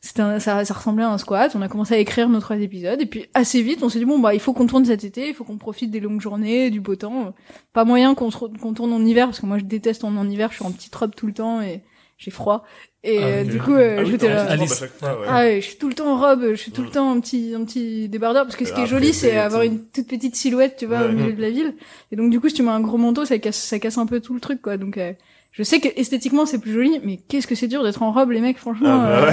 C'était 0.00 0.22
un- 0.22 0.38
ça, 0.38 0.64
ça 0.64 0.74
ressemblait 0.74 1.02
à 1.04 1.10
un 1.10 1.18
squat. 1.18 1.52
On 1.56 1.62
a 1.62 1.68
commencé 1.68 1.94
à 1.94 1.98
écrire 1.98 2.28
nos 2.28 2.38
trois 2.40 2.56
épisodes 2.58 3.00
et 3.00 3.06
puis 3.06 3.26
assez 3.34 3.62
vite, 3.62 3.82
on 3.82 3.88
s'est 3.88 3.98
dit 3.98 4.04
bon 4.04 4.18
bah 4.20 4.32
il 4.32 4.38
faut 4.40 4.52
qu'on 4.52 4.66
tourne 4.66 4.84
cet 4.84 5.02
été, 5.04 5.28
il 5.28 5.34
faut 5.34 5.42
qu'on 5.44 5.58
profite 5.58 5.90
des 5.90 5.98
longues 6.00 6.20
journées, 6.20 6.70
du 6.70 6.80
beau 6.80 6.94
temps. 6.96 7.34
Pas 7.72 7.84
moyen 7.84 8.14
qu'on 8.14 8.30
se 8.30 8.38
re- 8.38 8.56
qu'on 8.58 8.74
tourne 8.74 8.92
en 8.92 9.04
hiver 9.04 9.26
parce 9.26 9.40
que 9.40 9.46
moi 9.46 9.58
je 9.58 9.64
déteste 9.64 10.02
tourner 10.02 10.18
en 10.20 10.28
hiver. 10.28 10.50
Je 10.50 10.56
suis 10.56 10.64
en 10.64 10.70
petite 10.70 10.94
robe 10.94 11.14
tout 11.16 11.26
le 11.26 11.32
temps 11.32 11.60
et 11.60 11.82
j'ai 12.16 12.30
froid. 12.30 12.64
Et 13.04 13.18
Ah, 13.18 13.26
euh, 13.26 13.44
du 13.44 13.58
coup, 13.60 13.74
euh, 13.74 13.96
Ah 13.98 14.02
oui, 14.02 14.10
j'étais 14.10 14.28
là. 14.28 14.42
à 14.50 14.56
fois, 14.56 14.86
ouais. 15.20 15.26
Ah 15.28 15.38
ouais, 15.38 15.60
je 15.60 15.66
suis 15.68 15.76
tout 15.78 15.88
le 15.88 15.94
temps 15.94 16.12
en 16.14 16.18
robe, 16.18 16.46
je 16.50 16.54
suis 16.56 16.72
tout 16.72 16.82
le 16.82 16.88
Mm. 16.88 16.92
temps 16.92 17.10
un 17.12 17.20
petit, 17.20 17.54
un 17.56 17.64
petit 17.64 18.08
débardeur, 18.08 18.44
parce 18.44 18.56
que 18.56 18.64
ce 18.64 18.72
qui 18.72 18.80
est 18.80 18.82
Après, 18.82 18.90
joli, 18.90 19.12
c'est 19.14 19.36
avoir 19.36 19.62
une 19.62 19.84
toute 19.86 20.08
petite 20.08 20.34
silhouette, 20.34 20.76
tu 20.78 20.86
vois, 20.86 21.04
au 21.06 21.12
milieu 21.12 21.32
de 21.32 21.40
la 21.40 21.50
ville. 21.50 21.74
Et 22.10 22.16
donc, 22.16 22.30
du 22.30 22.40
coup, 22.40 22.48
si 22.48 22.56
tu 22.56 22.62
mets 22.64 22.70
un 22.72 22.80
gros 22.80 22.98
manteau, 22.98 23.24
ça 23.24 23.38
casse, 23.38 23.56
ça 23.58 23.78
casse 23.78 23.98
un 23.98 24.06
peu 24.06 24.20
tout 24.20 24.34
le 24.34 24.40
truc, 24.40 24.60
quoi. 24.60 24.76
Donc, 24.76 24.98
euh, 24.98 25.12
je 25.52 25.62
sais 25.62 25.80
que 25.80 25.88
esthétiquement, 25.96 26.46
c'est 26.46 26.58
plus 26.58 26.72
joli, 26.72 27.00
mais 27.04 27.16
qu'est-ce 27.16 27.46
que 27.46 27.54
c'est 27.54 27.66
dur 27.66 27.82
d'être 27.82 28.02
en 28.02 28.12
robe, 28.12 28.30
les 28.30 28.40
mecs, 28.40 28.58
franchement. 28.58 29.02
Ah, 29.02 29.22
bah 29.22 29.32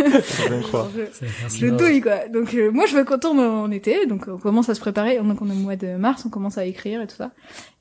euh, 0.00 0.20
bien 0.48 0.60
croire. 0.62 0.88
je, 1.54 1.66
douille, 1.66 2.00
quoi. 2.00 2.28
Donc, 2.28 2.54
euh, 2.54 2.70
moi, 2.70 2.86
je 2.86 2.96
veux 2.96 3.04
qu'on 3.04 3.18
tourne 3.18 3.40
en 3.40 3.70
été, 3.70 4.06
donc 4.06 4.24
on 4.28 4.38
commence 4.38 4.68
à 4.68 4.74
se 4.74 4.80
préparer. 4.80 5.18
Donc, 5.18 5.42
on 5.42 5.48
est 5.48 5.52
au 5.52 5.56
mois 5.56 5.76
de 5.76 5.96
mars, 5.96 6.24
on 6.24 6.30
commence 6.30 6.56
à 6.56 6.64
écrire 6.64 7.02
et 7.02 7.06
tout 7.06 7.16
ça. 7.16 7.32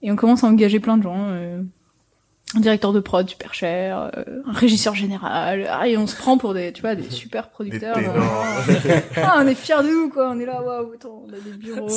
Et 0.01 0.11
on 0.11 0.15
commence 0.17 0.43
à 0.43 0.47
engager 0.47 0.79
plein 0.81 0.97
de 0.97 1.03
gens, 1.03 1.27
euh, 1.29 1.61
un 2.55 2.59
directeur 2.59 2.93
de 2.93 2.99
prod 2.99 3.27
super 3.29 3.53
cher, 3.53 4.11
euh, 4.17 4.23
un 4.45 4.53
régisseur 4.53 4.95
général, 4.95 5.67
ah, 5.69 5.87
et 5.87 5.97
on 5.97 6.07
se 6.07 6.15
prend 6.15 6.37
pour 6.37 6.53
des, 6.53 6.71
tu 6.71 6.81
vois, 6.81 6.95
des 6.95 7.09
super 7.09 7.49
producteurs. 7.49 7.97
Ah, 9.17 9.39
on 9.41 9.47
est 9.47 9.55
fiers 9.55 9.83
de 9.83 9.89
nous, 9.89 10.09
quoi. 10.09 10.31
On 10.31 10.39
est 10.39 10.45
là, 10.45 10.61
waouh, 10.61 10.93
on 11.05 11.29
a 11.29 11.39
des 11.39 11.51
bureaux. 11.57 11.87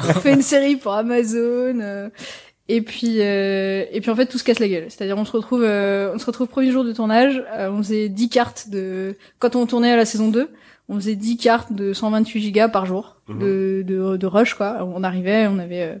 On 0.00 0.12
fait 0.14 0.32
une 0.32 0.42
série 0.42 0.76
pour 0.76 0.92
Amazon. 0.92 1.80
euh, 1.80 2.08
et 2.68 2.80
puis, 2.82 3.20
euh, 3.20 3.84
et 3.92 4.00
puis 4.00 4.10
en 4.10 4.16
fait, 4.16 4.26
tout 4.26 4.38
se 4.38 4.44
casse 4.44 4.58
la 4.58 4.68
gueule. 4.68 4.86
C'est-à-dire, 4.88 5.18
on 5.18 5.24
se 5.24 5.32
retrouve, 5.32 5.62
euh, 5.64 6.12
on 6.14 6.18
se 6.18 6.26
retrouve 6.26 6.48
premier 6.48 6.70
jour 6.70 6.84
de 6.84 6.92
tournage. 6.92 7.42
euh, 7.52 7.70
on 7.70 7.78
faisait 7.78 8.08
10 8.08 8.28
cartes 8.30 8.68
de, 8.70 9.16
quand 9.38 9.54
on 9.56 9.66
tournait 9.66 9.92
à 9.92 9.96
la 9.96 10.04
saison 10.04 10.28
2, 10.28 10.48
on 10.88 10.94
faisait 10.96 11.14
10 11.16 11.36
cartes 11.36 11.72
de 11.72 11.92
128 11.92 12.40
gigas 12.40 12.68
par 12.68 12.86
jour 12.86 13.16
Mhm. 13.28 13.38
de, 13.38 13.84
de, 13.86 14.16
de 14.16 14.26
rush, 14.26 14.54
quoi. 14.54 14.84
On 14.94 15.02
arrivait, 15.02 15.46
on 15.46 15.58
avait 15.58 15.82
euh, 15.82 15.96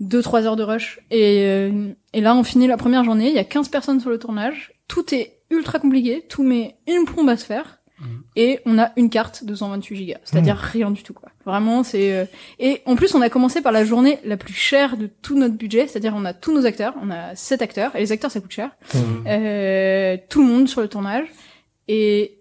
2-3 0.00 0.44
heures 0.46 0.56
de 0.56 0.62
rush. 0.62 1.00
Et, 1.10 1.44
euh, 1.46 1.88
et 2.12 2.20
là, 2.20 2.34
on 2.34 2.44
finit 2.44 2.66
la 2.66 2.76
première 2.76 3.04
journée. 3.04 3.28
Il 3.28 3.34
y 3.34 3.38
a 3.38 3.44
15 3.44 3.68
personnes 3.68 4.00
sur 4.00 4.10
le 4.10 4.18
tournage. 4.18 4.72
Tout 4.88 5.14
est 5.14 5.38
ultra 5.50 5.78
compliqué. 5.78 6.24
Tout 6.28 6.42
met 6.42 6.76
une 6.88 7.04
plombe 7.04 7.28
à 7.28 7.36
se 7.36 7.44
faire. 7.44 7.78
Mhm. 8.02 8.22
Et 8.36 8.60
on 8.66 8.78
a 8.78 8.90
une 8.96 9.08
carte 9.10 9.44
de 9.44 9.54
128 9.54 9.96
gigas. 9.96 10.18
C'est-à-dire 10.24 10.56
rien 10.56 10.90
du 10.90 11.02
tout, 11.02 11.14
quoi. 11.14 11.30
Vraiment, 11.46 11.82
c'est... 11.84 12.12
euh, 12.12 12.24
Et 12.58 12.82
en 12.84 12.94
plus, 12.96 13.14
on 13.14 13.20
a 13.22 13.28
commencé 13.30 13.62
par 13.62 13.72
la 13.72 13.84
journée 13.84 14.18
la 14.24 14.36
plus 14.36 14.52
chère 14.54 14.96
de 14.96 15.08
tout 15.22 15.38
notre 15.38 15.54
budget. 15.54 15.86
C'est-à-dire, 15.86 16.12
on 16.16 16.24
a 16.24 16.34
tous 16.34 16.52
nos 16.52 16.66
acteurs. 16.66 16.94
On 17.02 17.10
a 17.10 17.34
7 17.34 17.62
acteurs. 17.62 17.96
Et 17.96 18.00
les 18.00 18.12
acteurs, 18.12 18.30
ça 18.30 18.40
coûte 18.40 18.52
cher. 18.52 18.70
Mhm. 18.94 19.24
Euh, 19.26 20.16
tout 20.28 20.42
le 20.42 20.48
monde 20.48 20.68
sur 20.68 20.80
le 20.82 20.88
tournage. 20.88 21.26
Et... 21.88 22.38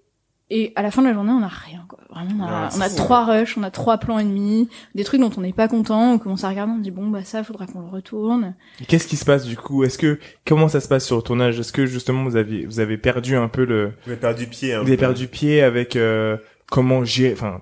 Et 0.53 0.73
à 0.75 0.81
la 0.81 0.91
fin 0.91 1.01
de 1.01 1.07
la 1.07 1.13
journée, 1.13 1.31
on 1.31 1.41
a 1.41 1.47
rien, 1.47 1.85
quoi. 1.87 1.99
Vraiment, 2.09 2.43
on 2.43 2.47
a, 2.47 2.67
Ouais, 2.67 2.73
on 2.77 2.81
a 2.81 2.89
c'est 2.89 2.97
trois 2.97 3.23
rushs, 3.25 3.57
on 3.57 3.63
a 3.63 3.71
trois 3.71 3.97
plans 3.97 4.19
et 4.19 4.25
demi, 4.25 4.67
des 4.95 5.05
trucs 5.05 5.21
dont 5.21 5.31
on 5.37 5.41
n'est 5.41 5.53
pas 5.53 5.69
content, 5.69 6.11
on 6.11 6.17
commence 6.19 6.43
à 6.43 6.49
regarder, 6.49 6.73
on 6.73 6.77
dit 6.79 6.91
bon, 6.91 7.07
bah 7.07 7.23
ça, 7.23 7.41
faudra 7.41 7.67
qu'on 7.67 7.79
le 7.79 7.87
retourne. 7.87 8.53
Qu'est-ce 8.89 9.07
qui 9.07 9.15
se 9.15 9.23
passe 9.23 9.45
du 9.45 9.55
coup? 9.55 9.85
Est-ce 9.85 9.97
que 9.97 10.19
comment 10.45 10.67
ça 10.67 10.81
se 10.81 10.89
passe 10.89 11.05
sur 11.05 11.15
le 11.15 11.21
tournage? 11.21 11.57
Est-ce 11.57 11.71
que 11.71 11.85
justement 11.85 12.25
vous 12.25 12.35
avez 12.35 12.65
vous 12.65 12.81
avez 12.81 12.97
perdu 12.97 13.37
un 13.37 13.47
peu 13.47 13.63
le 13.63 13.93
Vous 14.05 14.11
avez 14.11 14.19
perdu 14.19 14.45
pied. 14.47 14.73
un 14.73 14.79
vous 14.81 14.87
avez 14.87 14.97
peu. 14.97 14.99
perdu 14.99 15.27
pied 15.29 15.61
avec 15.61 15.95
euh, 15.95 16.35
comment 16.69 17.05
gérer 17.05 17.31
enfin 17.31 17.61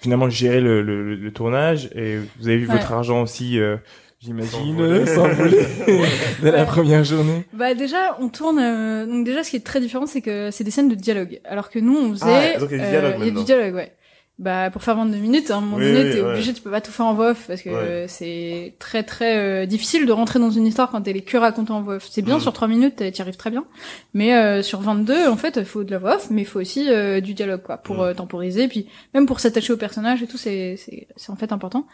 finalement 0.00 0.30
gérer 0.30 0.62
le, 0.62 0.80
le, 0.80 1.14
le 1.14 1.32
tournage? 1.32 1.90
Et 1.94 2.16
vous 2.38 2.48
avez 2.48 2.56
vu 2.56 2.68
Ouais. 2.68 2.72
votre 2.76 2.92
argent 2.92 3.20
aussi 3.20 3.58
euh, 3.60 3.76
j'imagine 4.20 5.06
S'envoler. 5.06 5.58
de 6.42 6.48
la 6.50 6.64
première 6.64 7.04
journée. 7.04 7.44
Bah 7.52 7.74
déjà, 7.74 8.16
on 8.20 8.28
tourne. 8.28 8.58
euh, 8.58 9.06
donc 9.06 9.24
déjà, 9.24 9.42
ce 9.44 9.50
qui 9.50 9.56
est 9.56 9.64
très 9.66 9.80
différent, 9.80 10.06
c'est 10.06 10.20
que 10.22 10.50
c'est 10.50 10.64
des 10.64 10.70
scènes 10.70 10.88
de 10.88 10.94
dialogue, 10.94 11.40
alors 11.44 11.70
que 11.70 11.78
nous, 11.78 11.96
on 11.96 12.10
faisait. 12.12 12.54
Ah, 12.56 12.58
donc 12.60 12.68
il 12.72 12.78
y 12.78 12.80
a 12.80 12.84
du 12.84 12.90
dialogue 12.90 13.12
euh, 13.12 13.16
il 13.16 13.20
y 13.20 13.22
a 13.22 13.26
maintenant. 13.26 13.40
du 13.40 13.44
dialogue, 13.46 13.74
ouais. 13.74 13.92
Bah 14.38 14.70
pour 14.70 14.82
faire 14.82 14.96
22 14.96 15.18
minutes, 15.18 15.50
à 15.50 15.56
un 15.56 15.60
moment 15.60 15.76
Oui, 15.76 15.84
donné, 15.84 16.02
oui, 16.04 16.12
t'es 16.14 16.22
ouais. 16.22 16.30
obligé, 16.30 16.54
tu 16.54 16.62
peux 16.62 16.70
pas 16.70 16.80
tout 16.80 16.90
faire 16.90 17.04
en 17.04 17.12
voix 17.12 17.32
off 17.32 17.44
parce 17.46 17.60
que 17.60 17.68
Ouais. 17.68 17.74
euh, 17.76 18.04
c'est 18.08 18.72
très 18.78 19.02
très 19.02 19.36
euh, 19.36 19.66
difficile 19.66 20.06
de 20.06 20.12
rentrer 20.12 20.38
dans 20.38 20.48
une 20.50 20.66
histoire 20.66 20.90
quand 20.90 21.06
elle 21.06 21.18
est 21.18 21.20
que 21.20 21.36
racontée 21.36 21.72
en 21.72 21.82
voix 21.82 21.96
off. 21.96 22.08
C'est 22.10 22.22
bien 22.22 22.38
Mm. 22.38 22.40
sur 22.40 22.54
3 22.54 22.66
minutes, 22.66 22.96
t'y 22.96 23.04
y 23.04 23.20
arrives 23.20 23.36
très 23.36 23.50
bien, 23.50 23.66
mais 24.14 24.34
euh, 24.34 24.62
sur 24.62 24.80
22, 24.80 25.28
en 25.28 25.36
fait, 25.36 25.56
il 25.58 25.66
faut 25.66 25.84
de 25.84 25.90
la 25.90 25.98
voix 25.98 26.16
off, 26.16 26.28
mais 26.30 26.40
il 26.40 26.46
faut 26.46 26.58
aussi 26.58 26.86
euh, 26.88 27.20
du 27.20 27.34
dialogue 27.34 27.60
quoi 27.62 27.76
pour 27.76 27.96
Mm. 27.98 28.00
euh, 28.00 28.14
temporiser, 28.14 28.66
puis 28.68 28.86
même 29.12 29.26
pour 29.26 29.40
s'attacher 29.40 29.74
au 29.74 29.76
personnage 29.76 30.22
et 30.22 30.26
tout, 30.26 30.38
c'est 30.38 30.76
c'est 30.78 31.06
c'est 31.16 31.30
en 31.30 31.36
fait 31.36 31.52
important. 31.52 31.86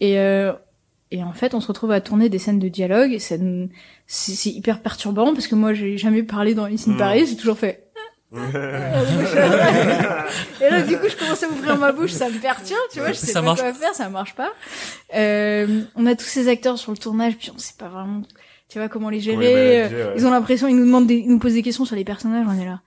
Et 0.00 0.18
euh, 0.18 0.52
et 1.12 1.22
en 1.22 1.32
fait, 1.32 1.54
on 1.54 1.60
se 1.60 1.68
retrouve 1.68 1.92
à 1.92 2.00
tourner 2.00 2.28
des 2.28 2.38
scènes 2.38 2.58
de 2.58 2.68
dialogue, 2.68 3.12
et 3.12 3.18
ça 3.18 3.36
nous- 3.38 3.68
c'est 4.06 4.50
hyper 4.50 4.80
perturbant 4.80 5.32
parce 5.34 5.46
que 5.46 5.54
moi, 5.54 5.74
j'ai 5.74 5.96
jamais 5.98 6.22
parlé 6.22 6.54
dans 6.54 6.64
Alice 6.64 6.88
in. 6.88 6.94
Paris, 6.94 7.26
j'ai 7.28 7.36
toujours 7.36 7.58
fait 7.58 7.86
et 8.34 8.38
là, 10.70 10.80
du 10.82 10.96
coup, 10.96 11.06
je 11.08 11.16
commence 11.16 11.42
à 11.42 11.48
ouvrir 11.48 11.76
ma 11.76 11.92
bouche, 11.92 12.12
ça 12.12 12.30
me 12.30 12.38
perturbe, 12.38 12.80
tu 12.90 13.00
vois, 13.00 13.08
je 13.12 13.18
sais 13.18 13.26
Ça 13.26 13.40
pas 13.40 13.46
marche 13.46 13.60
quoi 13.60 13.74
faire, 13.74 13.94
ça 13.94 14.08
marche 14.08 14.34
pas. 14.34 14.50
Euh, 15.14 15.82
on 15.96 16.06
a 16.06 16.14
tous 16.14 16.24
ces 16.24 16.48
acteurs 16.48 16.78
sur 16.78 16.92
le 16.92 16.98
tournage, 16.98 17.36
puis 17.36 17.50
on 17.54 17.58
sait 17.58 17.74
pas 17.78 17.88
vraiment, 17.88 18.22
tu 18.70 18.78
vois, 18.78 18.88
comment 18.88 19.10
les 19.10 19.20
Comment 19.20 19.40
gérer. 19.42 19.82
les 19.82 19.88
manager, 19.90 20.08
ouais. 20.08 20.14
Ils 20.16 20.26
ont 20.26 20.30
l'impression, 20.30 20.66
ils 20.68 20.76
nous 20.76 20.86
demandent 20.86 21.06
des, 21.06 21.16
ils 21.16 21.28
nous 21.28 21.38
posent 21.38 21.52
des 21.54 21.62
questions 21.62 21.84
sur 21.84 21.94
les 21.96 22.04
personnages, 22.04 22.46
on 22.48 22.58
est 22.58 22.64
là. 22.64 22.80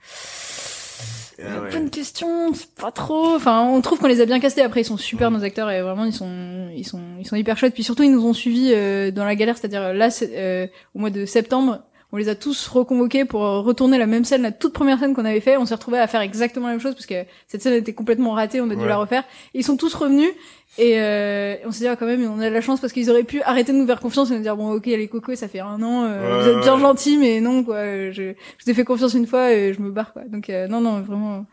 Ah 1.42 1.62
ouais. 1.62 1.80
De 1.80 1.88
questions, 1.90 2.52
c'est 2.54 2.74
pas 2.74 2.90
trop. 2.90 3.34
Enfin, 3.34 3.62
on 3.62 3.80
trouve 3.82 3.98
qu'on 3.98 4.06
les 4.06 4.20
a 4.20 4.26
bien 4.26 4.40
castés. 4.40 4.62
Après, 4.62 4.80
ils 4.80 4.84
sont 4.84 4.96
super 4.96 5.30
nos 5.30 5.42
acteurs 5.44 5.70
et 5.70 5.82
vraiment 5.82 6.04
ils 6.04 6.12
sont, 6.12 6.68
ils 6.74 6.86
sont, 6.86 7.00
ils 7.18 7.26
sont 7.26 7.36
hyper 7.36 7.58
chouettes. 7.58 7.74
Puis 7.74 7.82
surtout, 7.84 8.02
ils 8.04 8.12
nous 8.12 8.24
ont 8.26 8.32
suivis 8.32 8.72
euh, 8.74 9.10
dans 9.10 9.24
la 9.24 9.34
galère, 9.34 9.58
c'est-à-dire 9.58 9.92
là, 9.92 10.08
euh, 10.22 10.66
au 10.94 10.98
mois 10.98 11.10
de 11.10 11.26
septembre, 11.26 11.80
on 12.12 12.16
les 12.16 12.28
a 12.28 12.34
tous 12.34 12.68
reconvoqués 12.68 13.24
pour 13.24 13.40
retourner 13.42 13.98
la 13.98 14.06
même 14.06 14.24
scène, 14.24 14.42
la 14.42 14.52
toute 14.52 14.72
première 14.72 14.98
scène 14.98 15.12
qu'on 15.14 15.24
avait 15.24 15.40
fait. 15.40 15.56
On 15.56 15.66
s'est 15.66 15.74
retrouvés 15.74 15.98
à 15.98 16.06
faire 16.06 16.20
exactement 16.20 16.66
la 16.68 16.72
même 16.74 16.80
chose 16.80 16.94
parce 16.94 17.06
que 17.06 17.24
cette 17.48 17.62
scène 17.62 17.74
était 17.74 17.92
complètement 17.92 18.30
ratée. 18.32 18.60
On 18.60 18.70
a 18.70 18.74
dû 18.74 18.82
Ouais. 18.82 18.88
la 18.88 18.96
refaire. 18.96 19.24
Ils 19.54 19.64
sont 19.64 19.76
tous 19.76 19.92
revenus. 19.94 20.30
Et 20.78 21.00
euh, 21.00 21.54
on 21.64 21.70
s'est 21.70 21.84
dit 21.84 21.88
ah, 21.88 21.96
quand 21.96 22.04
même 22.04 22.22
on 22.30 22.38
a 22.38 22.48
de 22.50 22.54
la 22.54 22.60
chance 22.60 22.80
parce 22.80 22.92
qu'ils 22.92 23.08
auraient 23.10 23.24
pu 23.24 23.40
arrêter 23.42 23.72
de 23.72 23.78
nous 23.78 23.86
faire 23.86 23.98
confiance 24.00 24.30
et 24.30 24.34
nous 24.36 24.42
dire 24.42 24.56
bon 24.58 24.72
ok 24.74 24.84
les 24.86 25.08
cocos 25.08 25.34
ça 25.34 25.48
fait 25.48 25.60
un 25.60 25.82
an 25.82 26.04
euh, 26.04 26.38
Ouais, 26.38 26.42
vous 26.42 26.48
êtes 26.50 26.62
bien 26.64 26.74
ouais. 26.74 26.80
gentils 26.80 27.16
mais 27.16 27.40
non 27.40 27.64
quoi 27.64 27.76
euh, 27.76 28.12
je, 28.12 28.22
je 28.58 28.64
vous 28.64 28.70
ai 28.70 28.74
fait 28.74 28.84
confiance 28.84 29.14
une 29.14 29.26
fois 29.26 29.52
et 29.54 29.72
je 29.72 29.80
me 29.80 29.90
barre 29.90 30.12
quoi 30.12 30.22
donc 30.30 30.50
euh, 30.50 30.68
non 30.68 30.82
non 30.82 31.00
vraiment 31.00 31.46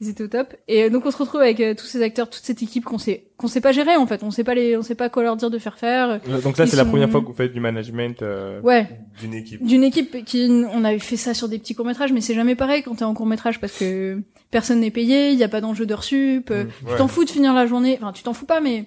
ils 0.00 0.08
étaient 0.08 0.24
au 0.24 0.28
top 0.28 0.54
et 0.66 0.84
euh, 0.84 0.88
donc 0.88 1.04
on 1.04 1.10
se 1.10 1.18
retrouve 1.18 1.42
avec 1.42 1.60
euh, 1.60 1.74
tous 1.74 1.84
ces 1.84 2.02
acteurs 2.02 2.30
toute 2.30 2.42
cette 2.42 2.62
équipe 2.62 2.84
qu'on 2.86 2.96
sait 2.96 3.24
qu'on 3.36 3.48
sait 3.48 3.60
pas 3.60 3.72
gérer 3.72 3.96
en 3.96 4.06
fait 4.06 4.22
on 4.22 4.30
sait 4.30 4.44
pas 4.44 4.54
les 4.54 4.78
on 4.78 4.82
sait 4.82 4.94
pas 4.94 5.10
quoi 5.10 5.24
leur 5.24 5.36
dire 5.36 5.50
de 5.50 5.58
faire 5.58 5.76
faire 5.78 6.18
Donc 6.42 6.56
là, 6.56 6.66
c'est 6.66 6.76
la 6.76 6.86
première 6.86 7.10
fois 7.10 7.20
que 7.20 7.26
vous 7.26 7.34
faites 7.34 7.52
du 7.52 7.60
management. 7.60 8.22
euh, 8.22 8.62
ouais 8.62 8.86
D'une 9.20 9.34
équipe. 9.34 9.62
d'une 9.62 9.84
équipe 9.84 10.24
qui 10.24 10.64
on 10.72 10.84
avait 10.84 10.98
fait 10.98 11.16
ça 11.18 11.34
sur 11.34 11.48
des 11.50 11.58
petits 11.58 11.74
courts 11.74 11.84
métrages 11.86 12.12
mais 12.14 12.22
c'est 12.22 12.34
jamais 12.34 12.54
pareil 12.54 12.82
quand 12.82 12.94
t'es 12.94 13.04
en 13.04 13.12
court 13.12 13.26
métrage 13.26 13.60
parce 13.60 13.76
que 13.78 14.22
personne 14.50 14.80
n'est 14.80 14.90
payé 14.90 15.30
il 15.30 15.38
y 15.38 15.44
a 15.44 15.48
pas 15.48 15.60
d'enjeu 15.60 15.86
d'heure 15.86 16.04
sup 16.04 16.50
euh, 16.50 16.64
tu 16.80 16.86
Ouais. 16.92 16.96
t'en 16.98 17.08
fous 17.08 17.24
de 17.24 17.30
finir 17.30 17.54
la 17.54 17.66
journée 17.66 17.98
enfin 18.00 18.12
tu 18.12 18.22
t'en 18.22 18.32
fous 18.32 18.46
pas 18.46 18.60
mais 18.60 18.86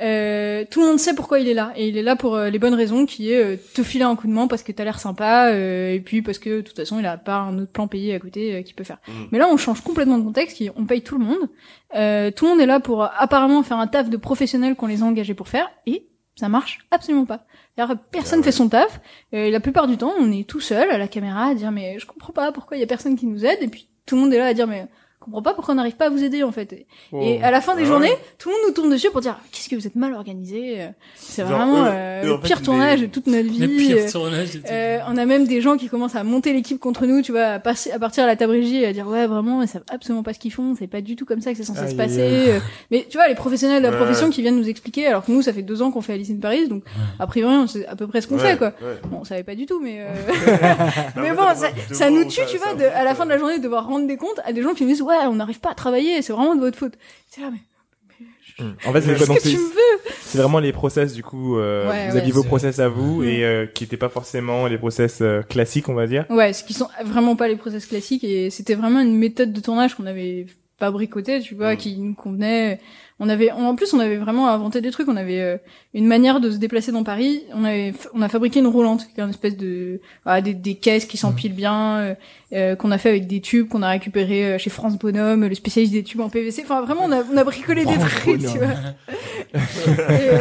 euh, 0.00 0.64
tout 0.72 0.80
le 0.80 0.88
monde 0.88 0.98
sait 0.98 1.14
pourquoi 1.14 1.38
il 1.38 1.46
est 1.46 1.54
là 1.54 1.72
et 1.76 1.86
il 1.88 1.96
est 1.96 2.02
là 2.02 2.16
pour 2.16 2.34
euh, 2.34 2.50
les 2.50 2.58
bonnes 2.58 2.74
raisons 2.74 3.06
qui 3.06 3.30
est 3.30 3.44
euh, 3.54 3.56
te 3.74 3.84
filer 3.84 4.02
un 4.04 4.16
coup 4.16 4.26
de 4.26 4.32
main 4.32 4.48
parce 4.48 4.64
que 4.64 4.72
t'as 4.72 4.82
l'air 4.82 4.98
sympa 4.98 5.50
euh, 5.52 5.94
et 5.94 6.00
puis 6.00 6.20
parce 6.20 6.38
que 6.40 6.56
de 6.56 6.60
toute 6.62 6.74
façon 6.74 6.98
il 6.98 7.06
a 7.06 7.16
pas 7.16 7.36
un 7.36 7.56
autre 7.60 7.70
plan 7.70 7.86
payé 7.86 8.12
à 8.12 8.18
côté 8.18 8.56
euh, 8.56 8.62
qu'il 8.62 8.74
peut 8.74 8.82
faire 8.82 8.98
Mm. 9.06 9.12
mais 9.30 9.38
là 9.38 9.46
on 9.48 9.56
change 9.56 9.82
complètement 9.82 10.18
de 10.18 10.24
contexte 10.24 10.56
qui- 10.56 10.68
on 10.74 10.84
paye 10.84 11.02
tout 11.02 11.16
le 11.16 11.24
monde 11.24 11.48
euh, 11.94 12.32
tout 12.32 12.44
le 12.46 12.50
monde 12.50 12.60
est 12.60 12.66
là 12.66 12.80
pour 12.80 13.04
apparemment 13.04 13.62
faire 13.62 13.78
un 13.78 13.86
taf 13.86 14.10
de 14.10 14.16
professionnels 14.16 14.74
qu'on 14.74 14.86
les 14.88 15.02
a 15.02 15.04
engagés 15.06 15.34
pour 15.34 15.46
faire 15.48 15.70
et 15.86 16.08
ça 16.34 16.48
marche 16.48 16.80
absolument 16.90 17.24
pas 17.26 17.46
personne 18.10 18.42
fait 18.42 18.50
son 18.52 18.68
taf 18.68 19.00
et 19.32 19.52
la 19.52 19.60
plupart 19.60 19.86
du 19.86 19.96
temps 19.96 20.12
on 20.18 20.32
est 20.32 20.48
tout 20.48 20.60
seul 20.60 20.90
à 20.90 20.98
la 20.98 21.06
caméra 21.06 21.46
à 21.50 21.54
dire 21.54 21.70
mais 21.70 22.00
je 22.00 22.06
comprends 22.06 22.32
pas 22.32 22.50
pourquoi 22.50 22.76
il 22.76 22.80
y 22.80 22.82
a 22.82 22.86
personne 22.88 23.14
qui 23.16 23.26
nous 23.26 23.44
aide 23.46 23.58
et 23.60 23.68
puis 23.68 23.86
tout 24.06 24.16
le 24.16 24.22
monde 24.22 24.34
est 24.34 24.38
là 24.38 24.46
à 24.46 24.54
dire 24.54 24.66
mais 24.66 24.86
comprends 25.24 25.42
pas 25.42 25.54
pourquoi 25.54 25.74
on 25.74 25.76
n'arrive 25.76 25.96
pas 25.96 26.06
à 26.06 26.10
vous 26.10 26.22
aider 26.22 26.42
en 26.42 26.52
fait 26.52 26.72
et, 26.72 26.86
oh. 27.12 27.20
et 27.22 27.42
à 27.42 27.50
la 27.50 27.60
fin 27.60 27.74
des 27.76 27.82
Ah 27.82 27.86
journées 27.86 28.10
ouais. 28.10 28.18
tout 28.38 28.48
le 28.50 28.54
monde 28.54 28.62
nous 28.68 28.74
tourne 28.74 28.90
dessus 28.90 29.10
pour 29.10 29.20
dire 29.20 29.36
qu'est-ce 29.52 29.68
que 29.68 29.74
vous 29.76 29.86
êtes 29.86 29.96
mal 29.96 30.12
organisé 30.14 30.82
euh, 30.82 30.86
c'est 31.14 31.42
vraiment 31.42 31.84
eux- 31.84 31.88
euh, 31.90 32.22
eux, 32.24 32.26
le 32.28 32.36
fait, 32.38 32.42
pire 32.48 32.58
les- 32.58 32.64
tournage 32.64 33.00
de 33.00 33.06
toute 33.06 33.26
notre 33.26 33.48
vie 33.48 33.66
pires 33.68 33.96
euh, 33.98 34.10
tournages. 34.10 34.56
et 34.56 34.60
tout. 34.60 34.66
euh, 34.70 34.98
on 35.08 35.16
a 35.16 35.24
même 35.26 35.46
des 35.46 35.60
gens 35.60 35.76
qui 35.76 35.88
commencent 35.88 36.14
à 36.16 36.24
monter 36.24 36.52
l'équipe 36.52 36.78
contre 36.80 37.06
nous, 37.06 37.22
tu 37.22 37.32
vois, 37.32 37.44
à, 37.44 37.58
passer, 37.58 37.90
à 37.90 37.98
partir 37.98 38.24
à 38.24 38.26
la 38.26 38.36
table 38.36 38.52
régie 38.52 38.76
et 38.78 38.86
à 38.86 38.92
dire 38.92 39.06
ouais 39.08 39.26
vraiment, 39.26 39.62
ils 39.62 39.68
savent 39.68 39.84
absolument 39.90 40.22
pas 40.22 40.32
ce 40.32 40.38
qu'ils 40.38 40.52
font, 40.52 40.74
c'est 40.78 40.86
pas 40.86 41.00
du 41.00 41.16
tout 41.16 41.24
comme 41.24 41.40
ça 41.40 41.50
que 41.52 41.56
c'est 41.56 41.64
censé 41.64 41.80
Aïe, 41.80 41.90
se 41.90 41.96
passer. 41.96 42.20
euh. 42.20 42.58
Mais 42.90 43.06
tu 43.08 43.16
vois, 43.16 43.28
les 43.28 43.34
professionnels 43.34 43.82
de 43.82 43.86
la 43.88 43.92
Ouais. 43.92 43.96
profession 43.98 44.30
qui 44.30 44.42
viennent 44.42 44.56
nous 44.56 44.68
expliquer, 44.68 45.06
alors 45.06 45.24
que 45.24 45.30
nous, 45.32 45.42
ça 45.42 45.52
fait 45.52 45.62
deux 45.62 45.80
ans 45.82 45.90
qu'on 45.90 46.00
fait 46.00 46.14
Alice 46.14 46.30
in 46.30 46.36
Paris, 46.40 46.68
donc 46.68 46.82
a 47.18 47.26
priori, 47.26 47.54
on 47.54 47.66
sait 47.66 47.86
à 47.86 47.96
peu 47.96 48.06
près 48.06 48.20
ce 48.20 48.26
qu'on 48.28 48.36
Ouais, 48.36 48.52
fait 48.52 48.56
quoi. 48.58 48.72
ouais. 48.82 48.98
Bon, 49.10 49.18
on 49.20 49.24
savait 49.24 49.42
pas 49.44 49.54
du 49.54 49.66
tout, 49.66 49.80
mais 49.80 49.98
euh, 50.00 50.06
mais 51.16 51.32
bon, 51.32 51.42
ça, 51.92 52.10
de 52.10 52.14
nous 52.14 52.24
tue, 52.24 52.40
tu 52.50 52.56
vois, 52.58 52.74
de, 52.74 52.84
à 52.84 53.04
la 53.04 53.14
fin 53.14 53.24
de 53.24 53.30
la 53.30 53.38
journée, 53.38 53.58
de 53.58 53.62
devoir 53.62 53.86
rendre 53.86 54.06
des 54.06 54.16
comptes 54.16 54.40
à 54.44 54.52
des 54.52 54.62
gens 54.62 54.74
qui 54.74 54.82
nous 54.84 54.90
disent 54.90 55.02
ouais, 55.02 55.13
on 55.28 55.34
n'arrive 55.34 55.60
pas 55.60 55.70
à 55.70 55.74
travailler, 55.74 56.22
c'est 56.22 56.32
vraiment 56.32 56.54
de 56.54 56.60
votre 56.60 56.78
faute. 56.78 56.94
C'est 57.30 57.40
là, 57.40 57.48
mais 57.52 57.58
Hmm. 58.60 58.74
En 58.86 58.92
fait, 58.92 59.00
c'est 59.00 60.38
vraiment 60.38 60.60
les 60.60 60.72
process 60.72 61.12
du 61.12 61.24
coup. 61.24 61.58
euh, 61.58 61.90
Ouais, 61.90 62.06
vous 62.08 62.14
ouais, 62.14 62.20
aviez 62.20 62.30
vos 62.30 62.44
process 62.44 62.78
à 62.78 62.88
vous 62.88 63.22
Mm. 63.22 63.24
et 63.24 63.44
euh, 63.44 63.66
qui 63.66 63.82
n'étaient 63.82 63.96
pas 63.96 64.08
forcément 64.08 64.68
les 64.68 64.78
process 64.78 65.18
euh, 65.22 65.42
classiques, 65.42 65.88
on 65.88 65.94
va 65.94 66.06
dire. 66.06 66.24
Ouais, 66.30 66.52
ce 66.52 66.62
qui 66.62 66.72
sont 66.72 66.88
vraiment 67.04 67.34
pas 67.34 67.48
les 67.48 67.56
process 67.56 67.84
classiques 67.86 68.22
et 68.22 68.50
c'était 68.50 68.74
vraiment 68.76 69.00
une 69.00 69.16
méthode 69.16 69.52
de 69.52 69.60
tournage 69.60 69.96
qu'on 69.96 70.06
avait 70.06 70.46
fabricoté, 70.78 71.40
tu 71.40 71.56
vois, 71.56 71.74
Mm. 71.74 71.76
qui 71.78 71.96
nous 71.98 72.14
convenait. 72.14 72.80
On 73.24 73.28
avait, 73.30 73.50
en 73.50 73.74
plus, 73.74 73.94
on 73.94 74.00
avait 74.00 74.18
vraiment 74.18 74.48
inventé 74.48 74.82
des 74.82 74.90
trucs. 74.90 75.08
On 75.08 75.16
avait 75.16 75.40
euh, 75.40 75.56
une 75.94 76.06
manière 76.06 76.40
de 76.40 76.50
se 76.50 76.58
déplacer 76.58 76.92
dans 76.92 77.04
Paris. 77.04 77.40
On 77.54 77.64
avait, 77.64 77.94
on 78.12 78.20
a 78.20 78.28
fabriqué 78.28 78.60
une 78.60 78.66
roulante, 78.66 79.06
qui 79.14 79.18
est 79.18 79.24
une 79.24 79.30
espèce 79.30 79.56
de, 79.56 80.00
ah, 80.26 80.42
des, 80.42 80.52
des 80.52 80.74
caisses 80.74 81.06
qui 81.06 81.16
s'empilent 81.16 81.54
bien, 81.54 81.96
euh, 82.00 82.14
euh, 82.52 82.76
qu'on 82.76 82.90
a 82.90 82.98
fait 82.98 83.08
avec 83.08 83.26
des 83.26 83.40
tubes 83.40 83.66
qu'on 83.68 83.80
a 83.82 83.88
récupéré 83.88 84.44
euh, 84.44 84.58
chez 84.58 84.68
France 84.68 84.98
Bonhomme, 84.98 85.46
le 85.46 85.54
spécialiste 85.54 85.94
des 85.94 86.02
tubes 86.02 86.20
en 86.20 86.28
PVC. 86.28 86.62
Enfin, 86.64 86.82
vraiment, 86.82 87.04
on 87.04 87.12
a, 87.12 87.22
on 87.32 87.36
a 87.38 87.44
bricolé 87.44 87.86
des 87.86 87.96
trucs, 87.98 88.40
tu 88.40 88.58
vois. 88.58 88.68
et, 89.54 90.28
euh, 90.28 90.38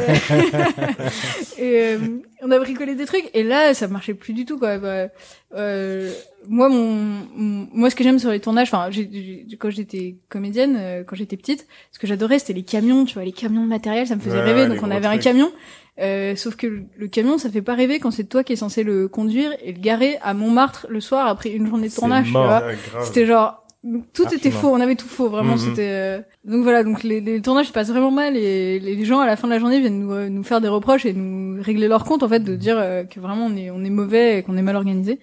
et, 1.59 1.97
on 2.45 2.51
a 2.51 2.59
bricolé 2.59 2.95
des 2.95 3.05
trucs 3.05 3.29
et 3.33 3.43
là 3.43 3.73
ça 3.73 3.87
marchait 3.87 4.13
plus 4.13 4.33
du 4.33 4.43
tout 4.45 4.59
quoi 4.59 4.77
Bah, 4.77 5.07
euh, 5.55 6.11
moi 6.49 6.67
mon, 6.67 6.93
mon- 7.35 7.67
moi 7.73 7.89
ce 7.89 7.95
que 7.95 8.03
j'aime 8.03 8.19
sur 8.19 8.31
les 8.31 8.41
tournages 8.41 8.67
enfin 8.73 8.89
quand 9.59 9.69
j'étais 9.69 10.17
comédienne 10.27 10.75
euh, 10.77 11.03
quand 11.05 11.15
j'étais 11.15 11.37
petite 11.37 11.67
ce 11.91 11.99
que 11.99 12.07
j'adorais 12.07 12.39
c'était 12.39 12.51
les 12.53 12.63
camions 12.73 13.05
tu 13.05 13.13
vois 13.13 13.23
les 13.23 13.31
camions 13.31 13.63
de 13.63 13.69
matériel 13.69 14.07
ça 14.07 14.15
me 14.15 14.21
faisait 14.21 14.37
Ouais, 14.37 14.53
rêver 14.53 14.67
donc 14.67 14.83
on 14.83 14.91
avait 14.91 15.07
un 15.07 15.17
camion 15.17 15.51
euh, 16.01 16.35
sauf 16.35 16.55
que 16.55 16.67
le, 16.67 16.83
le 16.97 17.07
camion 17.07 17.37
ça 17.37 17.49
fait 17.49 17.61
pas 17.61 17.75
rêver 17.75 17.99
quand 17.99 18.11
c'est 18.11 18.23
toi 18.23 18.43
qui 18.43 18.53
es 18.53 18.55
censé 18.55 18.83
le 18.83 19.07
conduire 19.07 19.51
et 19.63 19.73
le 19.73 19.79
garer 19.79 20.17
à 20.21 20.33
Montmartre 20.33 20.87
le 20.89 21.01
soir 21.01 21.27
après 21.27 21.51
une 21.51 21.67
journée 21.67 21.89
de 21.89 21.93
tournage 21.93 22.25
tu 22.25 22.31
vois 22.31 22.63
c'était 23.03 23.25
genre 23.25 23.63
tout 24.13 24.33
était 24.33 24.51
faux, 24.51 24.69
on 24.69 24.79
avait 24.79 24.95
tout 24.95 25.07
faux, 25.07 25.29
vraiment. 25.29 25.53
Mhm. 25.53 25.57
C'était 25.57 25.89
euh, 25.89 26.21
donc 26.45 26.63
voilà, 26.63 26.83
donc 26.83 27.03
les, 27.03 27.19
les 27.19 27.41
tournages 27.41 27.67
se 27.67 27.73
passent 27.73 27.89
vraiment 27.89 28.11
mal 28.11 28.37
et 28.37 28.79
les, 28.79 29.05
gens 29.05 29.19
à 29.19 29.25
la 29.25 29.35
fin 29.35 29.47
de 29.47 29.53
la 29.53 29.59
journée 29.59 29.79
viennent 29.81 29.99
nous, 29.99 30.13
euh, 30.13 30.29
nous 30.29 30.43
faire 30.43 30.61
des 30.61 30.69
reproches 30.69 31.05
et 31.05 31.13
nous 31.13 31.61
régler 31.61 31.89
leur 31.89 32.05
compte 32.05 32.23
en 32.23 32.29
fait 32.29 32.39
de 32.39 32.55
dire 32.55 32.77
euh, 32.79 33.03
que 33.03 33.19
vraiment 33.19 33.45
on 33.47 33.55
est 33.57 33.71
on 33.71 33.83
est 33.83 33.89
mauvais 33.89 34.39
et 34.39 34.43
qu'on 34.43 34.55
est 34.55 34.61
mal 34.61 34.77
organisé. 34.77 35.19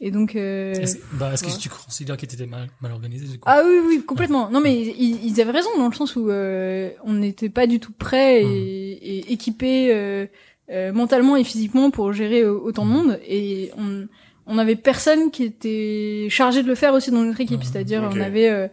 Et 0.00 0.10
donc 0.10 0.36
euh, 0.36 0.74
Est-ce 0.74 0.98
bah, 1.14 1.32
que 1.34 1.58
tu 1.58 1.68
considères 1.70 2.16
qu'ils 2.18 2.32
étaient 2.32 2.46
mal, 2.46 2.68
mal 2.82 2.92
organisés 2.92 3.26
du 3.26 3.38
coup 3.38 3.48
ah 3.50 3.62
oui 3.64 3.76
oui 3.86 4.02
complètement. 4.04 4.50
Non 4.50 4.60
mais 4.60 4.74
ils, 4.80 5.24
ils 5.24 5.40
avaient 5.40 5.52
raison 5.52 5.70
dans 5.78 5.88
le 5.88 5.94
sens 5.94 6.16
où 6.16 6.28
euh, 6.30 6.90
on 7.04 7.14
n'était 7.14 7.48
pas 7.48 7.66
du 7.66 7.80
tout 7.80 7.92
prêts 7.92 8.42
et, 8.42 9.18
et 9.18 9.32
équipés 9.32 9.88
euh, 9.94 10.26
euh, 10.70 10.92
mentalement 10.92 11.36
et 11.36 11.44
physiquement 11.44 11.90
pour 11.90 12.12
gérer 12.12 12.44
autant 12.44 12.84
de 12.84 12.90
monde 12.90 13.20
et 13.26 13.70
on 13.78 14.06
on 14.48 14.58
avait 14.58 14.76
personne 14.76 15.32
qui 15.32 15.42
était 15.42 16.28
chargé 16.30 16.62
de 16.62 16.68
le 16.68 16.76
faire 16.76 16.94
aussi 16.94 17.10
dans 17.10 17.22
notre 17.22 17.40
équipe, 17.40 17.58
Mhm. 17.60 17.64
c'est-à-dire 17.64 18.02
Ok. 18.04 18.12
on 18.16 18.20
avait 18.20 18.48
euh, 18.48 18.68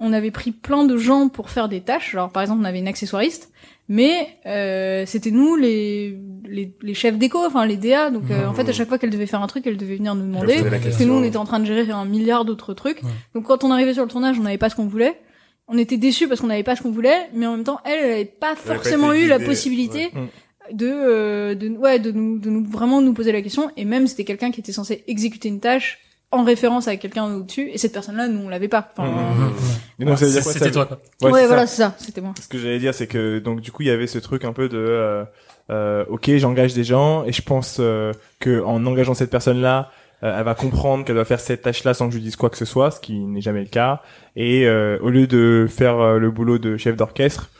on 0.00 0.12
avait 0.12 0.30
pris 0.30 0.52
plein 0.52 0.84
de 0.84 0.96
gens 0.96 1.28
pour 1.28 1.50
faire 1.50 1.68
des 1.68 1.80
tâches. 1.80 2.12
Genre 2.12 2.30
par 2.30 2.42
exemple 2.42 2.60
on 2.62 2.64
avait 2.64 2.78
une 2.78 2.88
accessoiriste, 2.88 3.50
mais 3.88 4.28
euh, 4.44 5.04
c'était 5.06 5.30
nous 5.30 5.56
les, 5.56 6.18
les 6.46 6.74
les 6.82 6.94
chefs 6.94 7.16
d'éco, 7.16 7.38
enfin 7.44 7.64
les 7.64 7.78
DA. 7.78 8.10
Donc 8.10 8.24
euh, 8.30 8.46
en 8.46 8.52
fait 8.52 8.68
à 8.68 8.72
chaque 8.72 8.88
fois 8.88 8.98
qu'elle 8.98 9.10
devait 9.10 9.26
faire 9.26 9.42
un 9.42 9.46
truc, 9.46 9.66
elle 9.66 9.78
devait 9.78 9.96
venir 9.96 10.14
nous 10.14 10.26
demander. 10.26 10.62
Parce 10.62 10.96
que 10.96 11.04
nous, 11.04 11.14
on 11.14 11.22
était 11.22 11.38
en 11.38 11.46
train 11.46 11.58
de 11.58 11.64
gérer 11.64 11.90
un 11.90 12.04
milliard 12.04 12.44
d'autres 12.44 12.74
trucs. 12.74 13.02
Ouais. 13.02 13.10
Donc 13.34 13.44
quand 13.44 13.64
on 13.64 13.70
arrivait 13.70 13.94
sur 13.94 14.02
le 14.02 14.10
tournage, 14.10 14.38
on 14.38 14.42
n'avait 14.42 14.58
pas 14.58 14.68
ce 14.68 14.74
qu'on 14.76 14.86
voulait. 14.86 15.18
On 15.68 15.78
était 15.78 15.96
déçus 15.96 16.28
parce 16.28 16.40
qu'on 16.40 16.46
n'avait 16.46 16.62
pas 16.62 16.76
ce 16.76 16.82
qu'on 16.82 16.90
voulait, 16.90 17.28
mais 17.34 17.46
en 17.46 17.56
même 17.56 17.64
temps, 17.64 17.80
elle, 17.84 17.98
elle 18.02 18.12
avait 18.12 18.24
pas 18.24 18.56
forcément 18.56 19.12
eu 19.12 19.26
la 19.26 19.38
possibilité 19.38 20.10
ouais. 20.14 20.72
de, 20.72 20.86
euh, 20.90 21.54
de, 21.54 21.68
ouais, 21.68 21.98
de 21.98 22.10
nous, 22.10 22.38
de 22.38 22.48
nous 22.48 22.64
vraiment 22.64 23.02
nous 23.02 23.12
poser 23.12 23.32
la 23.32 23.42
question. 23.42 23.70
Et 23.76 23.84
même, 23.84 24.06
c'était 24.06 24.24
quelqu'un 24.24 24.50
qui 24.50 24.60
était 24.60 24.72
censé 24.72 25.04
exécuter 25.06 25.48
une 25.48 25.60
tâche 25.60 25.98
en 26.30 26.44
référence 26.44 26.88
avec 26.88 27.00
quelqu'un 27.00 27.24
au-dessus. 27.24 27.70
Et 27.70 27.78
cette 27.78 27.92
personne-là, 27.92 28.28
nous, 28.28 28.40
on 28.40 28.48
l'avait 28.48 28.68
pas. 28.68 28.90
Enfin, 28.96 29.10
donc, 29.98 30.18
ça 30.18 30.26
veut 30.26 30.32
dire 30.32 30.42
quoi, 30.42 30.52
C'était 30.52 30.70
toi 30.70 30.86
quoi. 30.86 31.30
Ouais, 31.30 31.46
voilà, 31.46 31.66
c'est 31.66 31.82
ça. 31.82 31.94
C'était 31.98 32.20
moi. 32.20 32.34
Ce 32.40 32.48
que 32.48 32.58
j'allais 32.58 32.78
dire, 32.78 32.94
c'est 32.94 33.06
que 33.06 33.38
donc 33.38 33.60
du 33.60 33.72
coup, 33.72 33.82
il 33.82 33.88
y 33.88 33.90
avait 33.90 34.06
ce 34.06 34.18
truc 34.18 34.44
un 34.44 34.52
peu 34.52 34.68
de 34.68 34.78
euh, 34.78 35.24
euh, 35.70 36.04
ok, 36.08 36.30
j'engage 36.36 36.74
des 36.74 36.84
gens 36.84 37.24
et 37.24 37.32
je 37.32 37.42
pense 37.42 37.78
euh, 37.80 38.12
que 38.40 38.62
en 38.62 38.84
engageant 38.86 39.14
cette 39.14 39.30
personne-là, 39.30 39.90
euh, 40.22 40.36
elle 40.38 40.44
va 40.44 40.54
comprendre 40.54 41.04
qu'elle 41.04 41.14
doit 41.14 41.24
faire 41.24 41.40
cette 41.40 41.62
tâche-là 41.62 41.94
sans 41.94 42.06
que 42.06 42.12
je 42.12 42.18
lui 42.18 42.24
dise 42.24 42.36
quoi 42.36 42.50
que 42.50 42.56
ce 42.56 42.64
soit, 42.64 42.90
ce 42.90 43.00
qui 43.00 43.18
n'est 43.18 43.40
jamais 43.40 43.60
le 43.60 43.66
cas. 43.68 44.02
Et 44.36 44.66
euh, 44.66 44.98
au 45.00 45.10
lieu 45.10 45.26
de 45.26 45.66
faire 45.68 45.98
euh, 46.00 46.18
le 46.18 46.30
boulot 46.30 46.58
de 46.58 46.76
chef 46.76 46.96
d'orchestre, 46.96 47.50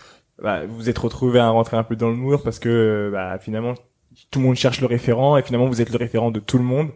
bah, 0.42 0.64
vous 0.66 0.76
vous 0.76 0.90
êtes 0.90 0.98
retrouvé 0.98 1.38
à 1.38 1.48
rentrer 1.50 1.76
un 1.76 1.84
peu 1.84 1.96
dans 1.96 2.08
le 2.08 2.16
mur 2.16 2.42
parce 2.42 2.58
que 2.58 2.68
euh, 2.68 3.10
bah, 3.10 3.38
finalement 3.38 3.74
tout 4.30 4.40
le 4.40 4.46
monde 4.46 4.56
cherche 4.56 4.80
le 4.80 4.86
référent 4.86 5.36
et 5.36 5.42
finalement 5.42 5.66
vous 5.66 5.80
êtes 5.80 5.90
le 5.90 5.98
référent 5.98 6.30
de 6.30 6.40
tout 6.40 6.58
le 6.58 6.64
monde. 6.64 6.88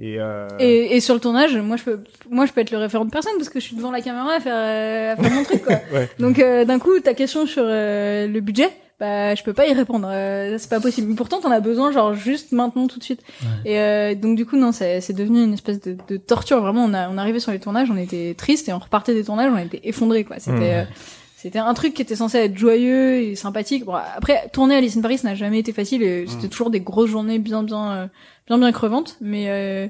Et, 0.00 0.20
euh, 0.20 0.46
Et, 0.60 0.96
et 0.96 1.00
sur 1.00 1.14
le 1.14 1.20
tournage, 1.20 1.56
moi 1.56 1.76
je 1.76 1.82
peux, 1.84 2.00
moi 2.30 2.46
je 2.46 2.52
peux 2.52 2.60
être 2.60 2.70
le 2.70 2.78
référent 2.78 3.04
de 3.04 3.10
personne 3.10 3.32
parce 3.36 3.48
que 3.48 3.58
je 3.58 3.64
suis 3.64 3.76
devant 3.76 3.90
la 3.90 4.00
caméra 4.00 4.34
à 4.34 4.40
faire, 4.40 4.54
euh, 4.56 5.12
à 5.12 5.16
faire 5.16 5.32
mon 5.32 5.42
truc 5.44 5.64
quoi. 5.64 5.76
Ouais. 5.92 6.08
Donc 6.18 6.38
euh, 6.38 6.64
d'un 6.64 6.78
coup, 6.78 6.98
ta 7.00 7.14
question 7.14 7.46
sur 7.46 7.64
euh, 7.66 8.26
le 8.28 8.40
budget, 8.40 8.68
bah 9.00 9.34
je 9.34 9.42
peux 9.42 9.52
pas 9.52 9.66
y 9.66 9.72
répondre, 9.72 10.08
euh, 10.10 10.56
c'est 10.58 10.70
pas 10.70 10.80
possible. 10.80 11.08
Mais 11.08 11.14
pourtant, 11.16 11.40
t'en 11.40 11.50
as 11.50 11.60
besoin 11.60 11.90
genre 11.92 12.14
juste 12.14 12.52
maintenant 12.52 12.86
tout 12.86 12.98
de 12.98 13.04
suite. 13.04 13.22
Ouais. 13.42 13.72
Et 13.72 13.78
euh, 13.80 14.14
donc 14.14 14.36
du 14.36 14.46
coup 14.46 14.56
non, 14.56 14.70
c'est 14.72 15.00
c'est 15.00 15.12
devenu 15.14 15.42
une 15.42 15.54
espèce 15.54 15.80
de, 15.80 15.96
de 16.08 16.16
torture. 16.16 16.60
Vraiment, 16.60 16.84
on 16.84 16.94
a, 16.94 17.08
on 17.08 17.18
arrivait 17.18 17.40
sur 17.40 17.50
les 17.52 17.58
tournages, 17.60 17.90
on 17.90 17.96
était 17.96 18.34
triste 18.38 18.68
et 18.68 18.72
on 18.72 18.78
repartait 18.78 19.14
des 19.14 19.24
tournages, 19.24 19.52
on 19.52 19.58
était 19.58 19.80
effondrés 19.84 20.22
quoi. 20.24 20.36
C'était 20.38 20.82
Mmh. 20.84 20.86
C'était 21.40 21.60
un 21.60 21.72
truc 21.72 21.94
qui 21.94 22.02
était 22.02 22.16
censé 22.16 22.38
être 22.38 22.58
joyeux 22.58 23.20
et 23.20 23.36
sympathique. 23.36 23.84
Bon, 23.84 23.94
après, 23.94 24.48
tourner 24.52 24.74
à 24.74 24.78
Alice 24.78 24.96
in 24.96 25.02
Paris, 25.02 25.18
ça 25.18 25.28
n'a 25.28 25.36
jamais 25.36 25.60
été 25.60 25.72
facile. 25.72 26.02
et 26.02 26.26
C'était 26.26 26.48
toujours 26.48 26.68
des 26.68 26.80
grosses 26.80 27.10
journées 27.10 27.38
bien, 27.38 27.62
bien, 27.62 27.92
euh, 27.92 28.06
bien, 28.48 28.58
bien 28.58 28.72
crevantes. 28.72 29.16
Mais, 29.20 29.44
euh, 29.48 29.86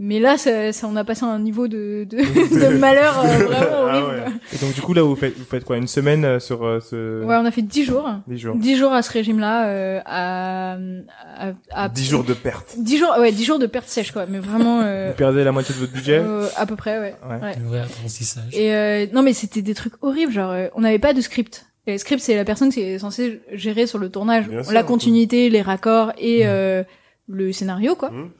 Mais 0.00 0.18
là, 0.18 0.36
ça, 0.36 0.72
ça, 0.72 0.88
on 0.90 0.96
a 0.96 1.04
passé 1.04 1.24
un 1.24 1.38
niveau 1.38 1.68
de, 1.68 2.04
de, 2.10 2.16
de 2.72 2.76
malheur 2.78 3.16
euh, 3.20 3.44
vraiment 3.44 3.66
Ah 3.70 4.00
horrible. 4.00 4.06
ouais. 4.08 4.32
Et 4.52 4.58
donc 4.58 4.74
du 4.74 4.80
coup 4.80 4.92
là 4.92 5.02
vous 5.02 5.14
faites 5.14 5.38
vous 5.38 5.44
faites 5.44 5.64
quoi 5.64 5.76
une 5.76 5.86
semaine 5.86 6.24
euh, 6.24 6.40
sur 6.40 6.64
euh, 6.66 6.80
ce 6.80 7.22
Ouais, 7.24 7.36
on 7.36 7.44
a 7.44 7.50
fait 7.52 7.62
10 7.62 7.84
jours. 7.84 8.10
des 8.26 8.36
jours 8.36 8.56
10 8.56 8.76
jours 8.76 8.92
à 8.92 9.02
ce 9.02 9.12
régime-là, 9.12 9.68
euh, 9.68 10.00
à, 10.04 10.76
à, 11.38 11.52
à 11.70 11.88
10 11.88 12.04
jours 12.10 12.24
de 12.24 12.34
perte. 12.34 12.74
10 12.76 12.98
jours, 12.98 13.14
ouais, 13.20 13.30
10 13.30 13.44
jours 13.44 13.58
de 13.60 13.66
perte 13.66 13.86
sèche, 13.86 14.10
quoi. 14.10 14.26
Mais 14.26 14.40
vraiment, 14.40 14.80
euh, 14.82 15.10
Vous 15.10 15.16
perdez 15.16 15.44
la 15.44 15.52
moitié 15.52 15.72
de 15.74 15.80
votre 15.80 15.92
budget 15.92 16.18
euh, 16.18 16.48
à 16.56 16.66
peu 16.66 16.74
près, 16.74 16.98
ouais. 16.98 17.14
Ouais. 17.28 17.54
Ouais. 17.70 17.78
Apprentissage. 17.78 18.52
Et 18.52 18.74
euh, 18.74 19.06
non, 19.12 19.22
mais 19.22 19.32
c'était 19.32 19.62
des 19.62 19.74
trucs 19.74 19.94
horribles. 20.02 20.32
Genre, 20.32 20.50
euh, 20.50 20.66
on 20.74 20.80
n'avait 20.80 20.98
pas 20.98 21.12
de 21.14 21.20
script. 21.20 21.66
Et 21.86 21.92
le 21.92 21.98
script, 21.98 22.20
c'est 22.20 22.34
la 22.34 22.44
personne 22.44 22.70
qui 22.70 22.80
est 22.80 22.98
censée 22.98 23.42
gérer 23.52 23.86
sur 23.86 23.98
le 23.98 24.08
tournage 24.10 24.48
Bien 24.48 24.64
sûr. 24.64 24.72
la 24.72 24.82
continuité, 24.82 25.50
les 25.50 25.62
raccords 25.62 26.12
et 26.18 26.40
Mm. 26.44 26.48
euh, 26.48 26.82
le 27.28 27.52
scénario, 27.52 27.94
quoi. 27.94 28.10
Mm. 28.10 28.30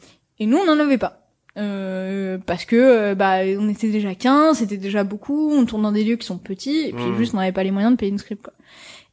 Et 0.40 0.46
nous, 0.46 0.56
on 0.58 0.64
n'en 0.66 0.80
avait 0.82 0.98
pas. 0.98 1.20
Euh, 1.56 2.36
parce 2.44 2.64
que 2.64 2.74
euh, 2.74 3.14
bah 3.14 3.38
on 3.60 3.68
était 3.68 3.88
déjà 3.90 4.14
15, 4.14 4.58
c'était 4.58 4.76
déjà 4.76 5.04
beaucoup, 5.04 5.52
on 5.52 5.64
tourne 5.66 5.82
dans 5.82 5.92
des 5.92 6.02
lieux 6.02 6.16
qui 6.16 6.26
sont 6.26 6.38
petits 6.38 6.88
et 6.88 6.92
puis 6.92 7.04
Mm. 7.04 7.16
juste 7.16 7.32
on 7.34 7.36
n'avait 7.36 7.52
pas 7.52 7.62
les 7.62 7.70
moyens 7.70 7.92
de 7.92 7.96
payer 7.96 8.10
une 8.10 8.18
script 8.18 8.42
quoi. 8.42 8.52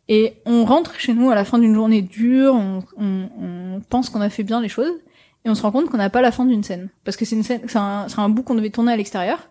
Et 0.09 0.33
on 0.47 0.65
rentre 0.65 0.95
chez 0.99 1.13
nous 1.13 1.29
à 1.29 1.35
la 1.35 1.45
fin 1.45 1.59
d'une 1.59 1.75
journée 1.75 2.01
dure, 2.01 2.55
on, 2.55 2.83
on, 2.97 3.29
on 3.39 3.81
pense 3.87 4.09
qu'on 4.09 4.21
a 4.21 4.29
fait 4.31 4.41
bien 4.43 4.59
les 4.59 4.69
choses 4.69 4.91
et 5.45 5.49
on 5.51 5.55
se 5.55 5.61
rend 5.61 5.71
compte 5.71 5.89
qu'on 5.91 5.97
n'a 5.97 6.09
pas 6.09 6.21
la 6.21 6.31
fin 6.31 6.45
d'une 6.45 6.63
scène 6.63 6.89
parce 7.03 7.15
que 7.15 7.25
c'est 7.25 7.35
une 7.35 7.43
scène 7.43 7.61
c'est 7.67 7.77
un, 7.77 8.07
un 8.17 8.29
bout 8.29 8.41
qu'on 8.41 8.55
devait 8.55 8.71
tourner 8.71 8.91
à 8.93 8.97
l'extérieur 8.97 9.47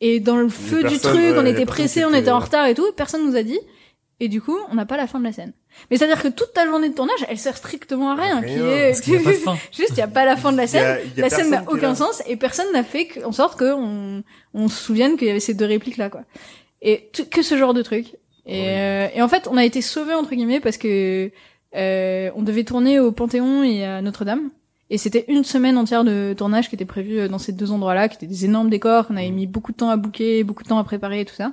et 0.00 0.18
dans 0.18 0.36
le 0.36 0.48
feu 0.48 0.82
du 0.82 0.98
truc, 0.98 1.14
ouais, 1.14 1.34
on 1.38 1.46
était 1.46 1.64
pressé, 1.64 2.04
on 2.04 2.08
était- 2.08 2.22
était 2.22 2.30
en 2.32 2.40
retard 2.40 2.66
et 2.66 2.74
tout, 2.74 2.86
personne 2.96 3.24
nous 3.24 3.36
a 3.36 3.44
dit 3.44 3.60
et 4.24 4.28
du 4.28 4.40
coup, 4.40 4.56
on 4.70 4.74
n'a 4.74 4.86
pas 4.86 4.96
la 4.96 5.06
fin 5.06 5.18
de 5.18 5.24
la 5.24 5.32
scène. 5.32 5.52
Mais 5.90 5.96
c'est-à-dire 5.96 6.22
que 6.22 6.28
toute 6.28 6.52
ta 6.52 6.64
journée 6.66 6.88
de 6.88 6.94
tournage, 6.94 7.24
elle 7.28 7.38
sert 7.38 7.56
strictement 7.56 8.10
à 8.12 8.14
rien, 8.14 8.40
qui 8.42 8.52
est 8.52 8.88
Parce 8.90 9.00
qu'il 9.00 9.14
n'y 9.14 9.18
a 9.18 9.22
pas 9.24 9.30
de 9.32 9.36
fin. 9.36 9.56
juste 9.72 9.90
il 9.90 9.98
y 9.98 10.02
a 10.02 10.08
pas 10.08 10.24
la 10.24 10.36
fin 10.36 10.52
de 10.52 10.56
la 10.56 10.64
y 10.64 10.68
scène 10.68 10.84
a- 10.86 11.00
il 11.00 11.16
y 11.16 11.20
a 11.20 11.22
la 11.22 11.30
scène 11.30 11.50
n'a 11.50 11.64
aucun 11.68 11.94
sens 11.94 12.22
et 12.26 12.36
personne 12.36 12.70
n'a 12.72 12.84
fait 12.84 13.22
en 13.24 13.32
sorte 13.32 13.58
que 13.58 13.72
on, 13.74 14.22
on 14.54 14.68
se 14.68 14.76
souvienne 14.82 15.16
qu'il 15.16 15.26
y 15.26 15.30
avait 15.30 15.40
ces 15.40 15.54
deux 15.54 15.66
répliques 15.66 15.96
là 15.96 16.08
quoi. 16.08 16.22
Et 16.82 17.10
tout- 17.12 17.24
que 17.28 17.42
ce 17.42 17.56
genre 17.56 17.74
de 17.74 17.82
truc. 17.82 18.14
Et, 18.46 18.68
euh, 18.70 19.08
et 19.14 19.22
en 19.22 19.28
fait, 19.28 19.48
on 19.50 19.56
a 19.56 19.64
été 19.64 19.82
sauvés 19.82 20.14
entre 20.14 20.30
guillemets 20.34 20.60
parce 20.60 20.76
que 20.76 21.30
euh, 21.74 22.30
on 22.36 22.42
devait 22.42 22.64
tourner 22.64 23.00
au 23.00 23.12
Panthéon 23.12 23.62
et 23.64 23.84
à 23.84 24.02
Notre-Dame. 24.02 24.50
Et 24.90 24.98
c'était 24.98 25.24
une 25.28 25.42
semaine 25.42 25.78
entière 25.78 26.04
de 26.04 26.34
tournage 26.36 26.68
qui 26.68 26.74
était 26.74 26.84
prévue 26.84 27.20
euh, 27.20 27.28
dans 27.28 27.38
ces 27.38 27.52
deux 27.52 27.70
endroits-là, 27.72 28.08
qui 28.10 28.16
étaient 28.16 28.26
des 28.26 28.44
énormes 28.44 28.68
décors, 28.68 29.06
qu'on 29.06 29.16
avait 29.16 29.30
mis 29.30 29.46
beaucoup 29.46 29.72
de 29.72 29.76
temps 29.78 29.88
à 29.88 29.96
booker, 29.96 30.44
beaucoup 30.44 30.64
de 30.64 30.68
temps 30.68 30.78
à 30.78 30.84
préparer 30.84 31.20
et 31.20 31.24
tout 31.24 31.34
ça. 31.34 31.52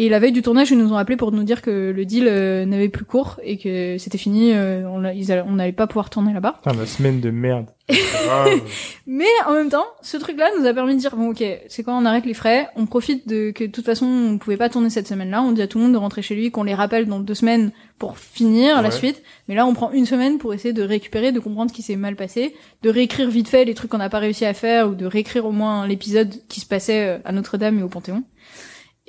Et 0.00 0.08
la 0.08 0.20
veille 0.20 0.30
du 0.30 0.42
tournage, 0.42 0.70
ils 0.70 0.78
nous 0.78 0.92
ont 0.92 0.96
appelé 0.96 1.16
pour 1.16 1.32
nous 1.32 1.42
dire 1.42 1.60
que 1.60 1.90
le 1.90 2.04
deal 2.04 2.28
euh, 2.28 2.64
n'avait 2.64 2.88
plus 2.88 3.04
cours 3.04 3.40
et 3.42 3.58
que 3.58 3.98
c'était 3.98 4.16
fini, 4.16 4.52
euh, 4.54 4.88
on 4.88 5.00
n'allait 5.00 5.72
pas 5.72 5.88
pouvoir 5.88 6.08
tourner 6.08 6.32
là-bas. 6.32 6.60
Putain, 6.62 6.78
la 6.78 6.86
semaine 6.86 7.18
de 7.18 7.32
merde. 7.32 7.66
Grave. 7.90 8.60
Mais 9.08 9.26
en 9.48 9.54
même 9.54 9.70
temps, 9.70 9.86
ce 10.00 10.16
truc-là 10.16 10.50
nous 10.56 10.66
a 10.66 10.72
permis 10.72 10.94
de 10.94 11.00
dire 11.00 11.16
bon 11.16 11.30
ok, 11.30 11.42
c'est 11.66 11.82
quand 11.82 12.00
on 12.00 12.04
arrête 12.04 12.26
les 12.26 12.34
frais, 12.34 12.68
on 12.76 12.86
profite 12.86 13.26
de 13.26 13.50
que 13.50 13.64
de 13.64 13.72
toute 13.72 13.86
façon 13.86 14.06
on 14.06 14.38
pouvait 14.38 14.56
pas 14.56 14.68
tourner 14.68 14.88
cette 14.88 15.08
semaine-là, 15.08 15.42
on 15.42 15.50
dit 15.50 15.62
à 15.62 15.66
tout 15.66 15.78
le 15.78 15.84
monde 15.84 15.94
de 15.94 15.98
rentrer 15.98 16.22
chez 16.22 16.36
lui, 16.36 16.52
qu'on 16.52 16.62
les 16.62 16.74
rappelle 16.74 17.06
dans 17.06 17.18
deux 17.18 17.34
semaines 17.34 17.72
pour 17.98 18.18
finir 18.18 18.80
la 18.82 18.92
suite. 18.92 19.20
Mais 19.48 19.56
là, 19.56 19.66
on 19.66 19.74
prend 19.74 19.90
une 19.90 20.06
semaine 20.06 20.38
pour 20.38 20.54
essayer 20.54 20.72
de 20.72 20.82
récupérer, 20.84 21.32
de 21.32 21.40
comprendre 21.40 21.72
ce 21.72 21.74
qui 21.74 21.82
s'est 21.82 21.96
mal 21.96 22.14
passé, 22.14 22.54
de 22.82 22.90
réécrire 22.90 23.30
vite 23.30 23.48
fait 23.48 23.64
les 23.64 23.74
trucs 23.74 23.90
qu'on 23.90 23.98
n'a 23.98 24.10
pas 24.10 24.20
réussi 24.20 24.44
à 24.44 24.54
faire 24.54 24.90
ou 24.90 24.94
de 24.94 25.06
réécrire 25.06 25.44
au 25.44 25.50
moins 25.50 25.88
l'épisode 25.88 26.32
qui 26.48 26.60
se 26.60 26.66
passait 26.66 27.08
euh, 27.08 27.18
à 27.24 27.32
Notre-Dame 27.32 27.80
et 27.80 27.82
au 27.82 27.88
Panthéon. 27.88 28.22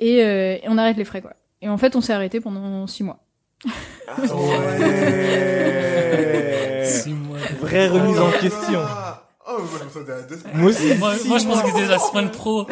Et, 0.00 0.24
euh, 0.24 0.56
et 0.62 0.64
on 0.68 0.76
arrête 0.78 0.96
les 0.96 1.04
frais 1.04 1.20
quoi. 1.22 1.34
Et 1.62 1.68
en 1.68 1.76
fait, 1.76 1.94
on 1.94 2.00
s'est 2.00 2.12
arrêté 2.14 2.40
pendant 2.40 2.86
six 2.86 3.04
mois. 3.04 3.18
Ah 4.08 4.14
ouais. 4.20 4.30
Six 6.84 7.12
mois 7.12 7.38
Vraie 7.60 7.88
remise 7.88 8.18
en 8.18 8.30
question. 8.32 8.80
Oh, 9.52 9.58
moi, 9.58 9.78
je 9.80 9.84
me 9.84 9.90
sentais 9.90 10.12
à 10.12 10.22
deux 10.22 10.36
semaines. 10.36 10.56
Moi 10.56 10.70
aussi. 10.70 10.94
Moi, 10.98 11.14
six 11.16 11.28
moi, 11.28 11.38
je 11.38 11.44
pense 11.46 11.62
que 11.62 11.68
c'était 11.70 11.86
la 11.88 11.98
semaine 11.98 12.30
pro. 12.30 12.66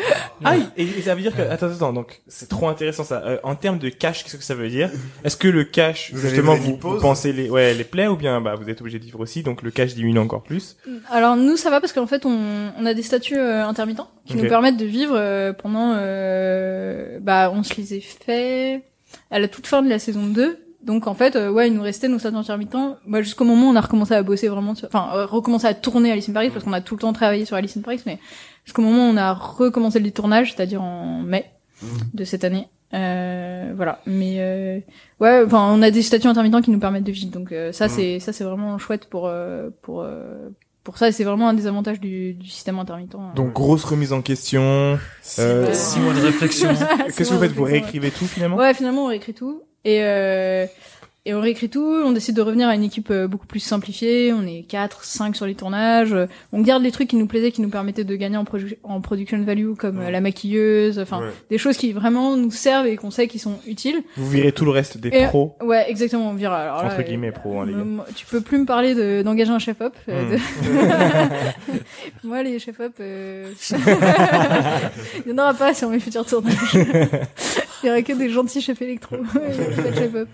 Ah, 0.45 0.57
et, 0.77 0.83
et 0.85 1.03
ça 1.03 1.15
veut 1.15 1.23
dire 1.23 1.35
que 1.35 1.43
attends 1.43 1.67
attends 1.67 1.93
donc 1.93 2.21
c'est 2.29 2.49
trop 2.49 2.69
intéressant 2.69 3.03
ça. 3.05 3.23
Euh, 3.25 3.39
en 3.43 3.55
termes 3.57 3.79
de 3.79 3.89
cash, 3.89 4.23
qu'est-ce 4.25 4.37
que 4.37 4.45
ça 4.45 4.55
veut 4.55 4.69
dire? 4.69 4.91
Est-ce 5.25 5.37
que 5.37 5.49
le 5.49 5.65
cash 5.65 6.13
Vous 6.13 6.21
avez- 6.21 6.29
justement 6.29 6.55
vous 6.55 6.77
pensez 6.77 7.33
les 7.33 7.51
ouais 7.51 7.75
les 7.75 7.85
plaies 7.85 8.07
ou 8.07 8.17
bien 8.17 8.41
bah 8.41 8.55
vous 8.55 8.69
êtes 8.71 8.81
obligé 8.81 8.99
de 8.99 9.05
vivre 9.05 9.21
aussi 9.21 9.43
donc 9.43 9.63
le 9.63 9.71
cash 9.71 9.95
diminue 9.95 10.19
encore 10.21 10.43
plus? 10.43 10.77
Alors 11.11 11.37
nous 11.37 11.57
ça 11.57 11.71
va 11.71 11.81
parce 11.81 11.93
qu'en 11.93 12.07
fait 12.07 12.25
on, 12.25 12.71
on 12.79 12.87
a 12.87 12.95
des 12.95 13.03
statuts 13.03 13.39
euh, 13.39 13.67
intermittents 13.67 14.09
qui 14.27 14.35
Ok. 14.35 14.43
nous 14.43 14.49
permettent 14.49 14.77
de 14.77 14.87
vivre 14.87 15.15
euh, 15.17 15.53
pendant 15.53 15.95
euh, 15.97 17.19
bah 17.21 17.51
on 17.53 17.63
se 17.63 17.75
les 17.75 17.95
a 17.97 18.01
fait 18.01 18.83
à 19.31 19.39
la 19.39 19.49
toute 19.49 19.67
fin 19.67 19.83
de 19.83 19.89
la 19.89 19.99
saison 19.99 20.27
2. 20.27 20.59
Donc 20.85 21.07
en 21.09 21.15
fait 21.15 21.35
euh, 21.37 21.51
ouais 21.51 21.69
il 21.69 21.75
nous 21.75 21.83
restait 21.83 22.09
nos 22.09 22.19
statuts 22.19 22.37
intermittents 22.37 22.97
bah, 23.07 23.21
jusqu'au 23.21 23.45
moment 23.45 23.69
où 23.69 23.73
on 23.73 23.77
a 23.77 23.81
recommencé 23.81 24.15
à 24.15 24.23
bosser 24.23 24.49
vraiment 24.49 24.75
sur- 24.77 24.87
enfin 24.87 25.09
euh, 25.15 25.27
recommencé 25.27 25.67
à 25.67 25.75
tourner 25.75 26.13
Alice 26.13 26.29
in 26.29 26.33
Paris 26.33 26.51
parce 26.51 26.65
qu'on 26.65 26.73
a 26.73 26.81
tout 26.81 26.95
le 26.95 27.01
temps 27.01 27.13
travaillé 27.13 27.45
sur 27.45 27.57
Alice 27.57 27.77
in 27.77 27.81
Paris 27.81 28.01
mais 28.07 28.19
jusqu'au 28.65 28.83
moment 28.83 29.09
où 29.09 29.13
on 29.13 29.17
a 29.17 29.33
recommencé 29.35 29.99
le 29.99 30.11
tournage 30.13 30.55
c'est-à-dire 30.55 30.81
en 30.83 31.21
mai 31.21 31.47
de 32.15 32.25
cette 32.25 32.45
année. 32.45 32.69
Euh, 32.95 33.73
voilà, 33.77 34.01
mais 34.07 34.37
euh, 34.39 34.81
ouais, 35.21 35.43
enfin, 35.45 35.71
on 35.75 35.83
a 35.83 35.91
des 35.91 36.01
statuts 36.03 36.27
intermittents 36.27 36.63
qui 36.63 36.71
nous 36.71 36.79
permettent 36.81 37.05
de 37.05 37.13
vivre, 37.13 37.31
donc 37.31 37.53
euh, 37.53 37.71
ça 37.71 37.87
Mm. 37.87 37.91
c'est 37.91 38.19
ça 38.21 38.33
c'est 38.33 38.45
vraiment 38.45 38.79
chouette 38.79 39.09
pour 39.11 39.27
euh, 39.27 39.69
pour 39.83 40.01
euh, 40.03 40.49
pour 40.85 40.97
ça, 40.97 41.09
et 41.09 41.13
c'est 41.13 41.25
vraiment 41.25 41.51
un 41.51 41.55
des 41.55 41.67
avantages 41.67 42.01
du, 42.01 42.33
du 42.33 42.49
système 42.49 42.79
intermittent. 42.79 43.15
Donc 43.37 43.53
grosse 43.53 43.85
remise 43.85 44.15
en 44.15 44.23
question. 44.23 44.99
Euh, 45.39 45.69
Six 45.75 46.01
mois 46.01 46.15
de 46.15 46.21
réflexion. 46.21 46.71
Qu'est-ce 47.15 47.29
que 47.31 47.35
vous 47.35 47.41
faites 47.41 47.53
Vous 47.53 47.65
réécrivez 47.65 48.11
tout 48.11 48.25
finalement? 48.25 48.57
Ouais, 48.57 48.73
finalement 48.73 49.05
on 49.05 49.09
réécrit 49.09 49.35
tout 49.35 49.61
et 49.85 50.03
euh, 50.03 50.67
et 51.29 51.35
on 51.35 51.41
réécrit 51.41 51.69
tout. 51.69 51.85
On 52.05 52.13
décide 52.13 52.35
de 52.37 52.43
revenir 52.43 52.69
à 52.69 52.75
une 52.75 52.83
équipe 52.85 53.11
euh, 53.11 53.29
beaucoup 53.29 53.47
plus 53.47 53.61
simplifiée. 53.61 54.33
On 54.33 54.47
est 54.47 54.63
4, 54.69 55.05
5 55.05 55.37
sur 55.37 55.47
les 55.47 55.55
tournages. 55.55 56.13
Euh, 56.13 56.27
On 56.53 56.61
garde 56.63 56.83
les 56.83 56.91
trucs 56.91 57.09
qui 57.09 57.17
nous 57.17 57.27
plaisaient, 57.27 57.53
qui 57.53 57.61
nous 57.61 57.69
permettaient 57.69 58.05
de 58.05 58.17
gagner 58.17 58.37
en, 58.39 58.45
produ- 58.45 58.77
en 58.83 59.01
production 59.01 59.41
value, 59.45 59.75
comme 59.75 60.01
euh, 60.01 60.11
la 60.11 60.21
maquilleuse. 60.21 60.99
Enfin, 60.99 61.21
Ouais. 61.21 61.31
des 61.51 61.59
choses 61.59 61.77
qui 61.77 61.93
vraiment 61.93 62.37
nous 62.37 62.51
servent 62.51 62.87
et 62.87 62.97
qu'on 62.97 63.11
sait 63.11 63.29
qui 63.29 63.39
sont 63.39 63.59
utiles. 63.67 64.03
Vous 64.17 64.29
virez 64.31 64.53
tout 64.53 64.65
le 64.65 64.71
reste 64.71 64.99
des 64.99 65.09
Et- 65.11 65.27
pros 65.27 65.55
Ouais, 65.63 65.85
exactement. 65.91 66.31
On 66.31 66.35
vire. 66.35 66.53
Alors 66.53 66.83
là, 66.83 66.89
entre 66.95 67.03
guillemets 67.03 67.33
pros 67.33 67.61
hein, 67.61 67.67
les 67.67 67.73
gars. 67.75 67.85
tu 68.17 68.25
peux 68.27 68.41
plus 68.41 68.59
me 68.59 68.65
parler 68.65 68.95
de 68.95 69.23
d'engager 69.23 69.51
un 69.51 69.59
chef 69.59 69.81
op. 69.81 69.95
euh, 70.09 70.23
Hmm. 70.23 70.31
de- 70.33 70.39
moi, 72.29 72.43
les 72.43 72.59
chef 72.59 72.81
op, 72.81 72.93
euh... 73.01 73.51
il 75.27 75.31
y 75.31 75.35
en 75.35 75.39
aura 75.39 75.55
pas 75.55 75.75
sur 75.75 75.89
mes 75.91 76.01
futurs 76.01 76.25
tournages. 76.27 76.57
il 76.75 77.87
y 77.87 77.91
aura 77.91 78.03
que 78.03 78.13
des 78.13 78.31
gentils 78.31 78.61
chefs 78.61 78.81
électro, 78.83 79.17
pas 79.17 79.91
de 79.91 79.95
chef 79.95 80.15
op, 80.15 80.29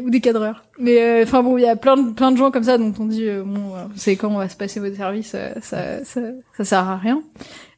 ou 0.00 0.10
des 0.10 0.20
cadreurs. 0.20 0.64
Mais 0.78 1.02
euh, 1.02 1.22
enfin 1.24 1.42
bon, 1.42 1.58
il 1.58 1.62
y 1.62 1.68
a 1.68 1.76
plein 1.76 1.96
de 1.96 2.12
plein 2.12 2.32
de 2.32 2.36
gens 2.36 2.50
comme 2.50 2.64
ça 2.64 2.78
dont 2.78 2.92
on 2.98 3.04
dit 3.06 3.28
euh, 3.28 3.42
bon, 3.44 3.72
c'est 3.96 4.16
quand 4.16 4.28
on 4.28 4.38
va 4.38 4.48
se 4.48 4.56
passer 4.56 4.80
votre 4.80 4.96
service, 4.96 5.32
euh, 5.34 5.50
ça 5.60 6.04
ça 6.04 6.20
ça 6.56 6.64
sert 6.64 6.78
à 6.88 6.96
rien. 6.96 7.22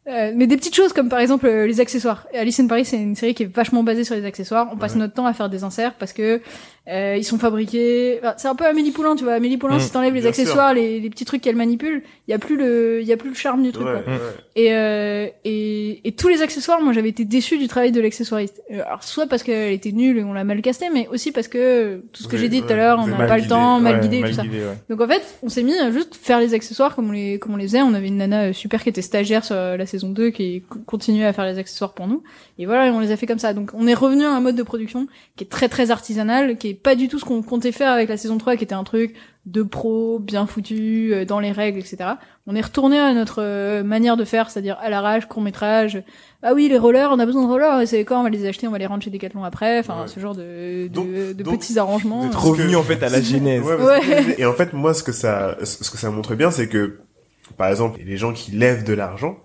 Euh, 0.06 0.32
mais 0.36 0.46
des 0.46 0.58
petites 0.58 0.74
choses 0.76 0.92
comme 0.92 1.08
par 1.08 1.18
exemple 1.20 1.46
euh, 1.46 1.66
les 1.66 1.80
accessoires. 1.80 2.26
Alice 2.34 2.60
in 2.60 2.66
Paris, 2.66 2.84
c'est 2.84 2.98
une 2.98 3.16
série 3.16 3.34
qui 3.34 3.44
est 3.44 3.54
vachement 3.54 3.82
basée 3.82 4.04
sur 4.04 4.14
les 4.14 4.24
accessoires. 4.26 4.68
On 4.72 4.76
passe 4.76 4.92
Ouais. 4.92 4.98
notre 4.98 5.14
temps 5.14 5.24
à 5.26 5.32
faire 5.32 5.48
des 5.48 5.64
inserts 5.64 5.94
parce 5.98 6.12
que 6.12 6.42
euh, 6.88 7.16
ils 7.16 7.24
sont 7.24 7.38
fabriqués. 7.38 8.18
enfin, 8.22 8.34
c'est 8.36 8.48
un 8.48 8.54
peu 8.54 8.66
Amélie 8.66 8.90
Poulain, 8.90 9.16
tu 9.16 9.24
vois. 9.24 9.34
Amélie 9.34 9.56
Poulain, 9.56 9.76
Mm. 9.76 9.80
si 9.80 9.90
t'enlèves 9.90 10.14
les 10.14 10.26
accessoires, 10.26 10.74
les, 10.74 11.00
les 11.00 11.10
petits 11.10 11.24
trucs 11.24 11.40
qu'elle 11.40 11.56
manipule, 11.56 12.02
il 12.28 12.30
y 12.30 12.34
a 12.34 12.38
plus 12.38 12.56
le, 12.56 13.00
il 13.00 13.06
y 13.06 13.12
a 13.12 13.16
plus 13.16 13.30
le 13.30 13.34
charme 13.34 13.62
du 13.62 13.72
truc. 13.72 13.86
Ouais, 13.86 14.02
quoi. 14.04 14.12
ouais. 14.12 14.18
Et, 14.56 14.74
euh, 14.74 15.26
et 15.44 16.06
et 16.06 16.12
tous 16.12 16.28
les 16.28 16.42
accessoires, 16.42 16.80
moi 16.82 16.92
j'avais 16.92 17.08
été 17.08 17.24
déçue 17.24 17.56
du 17.58 17.68
travail 17.68 17.90
de 17.92 18.00
l'accessoiriste. 18.00 18.60
Euh, 18.70 18.82
Alors 18.86 19.02
soit 19.02 19.26
parce 19.26 19.42
qu'elle 19.42 19.72
était 19.72 19.92
nulle 19.92 20.18
et 20.18 20.24
on 20.24 20.32
l'a 20.32 20.44
mal 20.44 20.60
castée, 20.62 20.90
mais 20.92 21.08
aussi 21.08 21.32
parce 21.32 21.48
que 21.48 22.02
tout 22.12 22.22
ce 22.22 22.28
que 22.28 22.36
Oui, 22.36 22.42
j'ai 22.42 22.48
dit 22.50 22.62
tout 22.62 22.72
à 22.72 22.76
l'heure, 22.76 22.98
on 23.02 23.06
n'a 23.06 23.26
pas 23.26 23.38
le 23.38 23.46
temps, 23.46 23.80
mal 23.80 24.00
guidé 24.00 24.18
et 24.18 24.20
mal 24.20 24.30
tout 24.30 24.36
ça. 24.36 24.42
guidé. 24.42 24.60
Donc 24.90 25.00
en 25.00 25.08
fait, 25.08 25.22
on 25.42 25.48
s'est 25.48 25.62
mis 25.62 25.76
à 25.78 25.90
juste 25.90 26.14
faire 26.14 26.38
les 26.40 26.52
accessoires 26.54 26.94
comme 26.94 27.08
on 27.08 27.12
les 27.12 27.38
comme 27.38 27.54
on 27.54 27.56
les 27.56 27.64
faisait. 27.66 27.82
On 27.82 27.94
avait 27.94 28.08
une 28.08 28.18
nana 28.18 28.44
euh, 28.48 28.52
super 28.52 28.82
qui 28.82 28.90
était 28.90 29.02
stagiaire 29.02 29.44
sur 29.44 29.56
euh, 29.56 29.76
la 29.76 29.86
saison 29.86 30.10
2 30.10 30.30
qui 30.30 30.62
co- 30.68 30.78
continuait 30.86 31.24
à 31.26 31.32
faire 31.32 31.46
les 31.46 31.58
accessoires 31.58 31.94
pour 31.94 32.06
nous. 32.06 32.22
Et 32.58 32.66
voilà, 32.66 32.92
on 32.92 33.00
les 33.00 33.10
a 33.10 33.16
fait 33.16 33.26
comme 33.26 33.38
ça. 33.38 33.54
Donc 33.54 33.70
on 33.74 33.86
est 33.86 33.94
revenu 33.94 34.24
à 34.24 34.30
un 34.32 34.40
mode 34.40 34.54
de 34.56 34.62
production 34.62 35.06
qui 35.36 35.44
est 35.44 35.48
très 35.48 35.68
très 35.68 35.90
artisanal, 35.90 36.56
qui 36.58 36.68
est 36.68 36.73
pas 36.74 36.94
du 36.94 37.08
tout 37.08 37.18
ce 37.18 37.24
qu'on 37.24 37.42
comptait 37.42 37.72
faire 37.72 37.90
avec 37.92 38.08
la 38.08 38.16
saison 38.16 38.38
3 38.38 38.56
qui 38.56 38.64
était 38.64 38.74
un 38.74 38.84
truc 38.84 39.14
de 39.46 39.62
pro, 39.62 40.18
bien 40.18 40.46
foutu, 40.46 41.12
euh, 41.12 41.24
dans 41.24 41.38
les 41.40 41.52
règles, 41.52 41.78
etc. 41.78 41.96
On 42.46 42.54
est 42.56 42.60
retourné 42.62 42.98
à 42.98 43.12
notre 43.12 43.42
euh, 43.42 43.82
manière 43.82 44.16
de 44.16 44.24
faire, 44.24 44.50
c'est-à-dire 44.50 44.78
à 44.80 44.88
l'arrache, 44.88 45.26
court 45.26 45.42
métrage. 45.42 46.02
Ah 46.42 46.54
oui, 46.54 46.68
les 46.68 46.78
rollers, 46.78 47.10
on 47.12 47.18
a 47.18 47.26
besoin 47.26 47.42
de 47.42 47.48
rollers, 47.48 47.80
et 47.80 47.86
c'est 47.86 48.04
quand 48.04 48.20
on 48.20 48.22
va 48.22 48.30
les 48.30 48.46
acheter, 48.46 48.66
on 48.68 48.70
va 48.70 48.78
les 48.78 48.86
rendre 48.86 49.02
chez 49.02 49.10
Decathlon 49.10 49.44
après. 49.44 49.78
Enfin, 49.80 50.02
Ouais. 50.02 50.08
ce 50.08 50.18
genre 50.20 50.34
de, 50.34 50.84
de, 50.84 50.88
Donc- 50.88 51.08
de 51.12 51.42
donc, 51.42 51.58
petits 51.60 51.78
arrangements. 51.78 52.20
Vous 52.20 52.28
êtes 52.28 52.34
revenu 52.34 52.76
en 52.76 52.82
fait 52.82 53.02
à 53.02 53.08
la 53.10 53.20
genèse. 53.20 53.62
Ouais, 53.62 53.76
Ouais. 53.76 54.34
Et 54.38 54.46
en 54.46 54.52
fait, 54.54 54.72
moi, 54.72 54.94
ce 54.94 55.02
que 55.02 55.12
ça, 55.12 55.56
ce 55.62 55.90
que 55.90 55.98
ça 55.98 56.10
montre 56.10 56.34
bien, 56.34 56.50
c'est 56.50 56.68
que, 56.68 56.98
par 57.58 57.68
exemple, 57.68 58.00
les 58.04 58.16
gens 58.16 58.32
qui 58.32 58.50
lèvent 58.52 58.84
de 58.84 58.94
l'argent, 58.94 59.36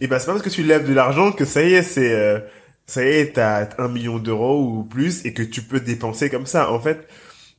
et 0.00 0.06
ben, 0.06 0.18
c'est 0.18 0.26
pas 0.26 0.32
parce 0.32 0.44
que 0.44 0.48
tu 0.50 0.62
lèves 0.62 0.88
de 0.88 0.94
l'argent 0.94 1.32
que 1.32 1.44
ça 1.44 1.62
y 1.62 1.74
est, 1.74 1.82
c'est, 1.82 2.12
euh, 2.12 2.38
ça 2.90 3.04
y 3.04 3.08
est, 3.08 3.32
t'as 3.34 3.68
un 3.78 3.88
million 3.88 4.18
d'euros 4.18 4.60
ou 4.62 4.82
plus 4.84 5.24
et 5.24 5.32
que 5.32 5.42
tu 5.42 5.62
peux 5.62 5.80
dépenser 5.80 6.28
comme 6.30 6.46
ça. 6.46 6.72
En 6.72 6.80
fait, 6.80 7.06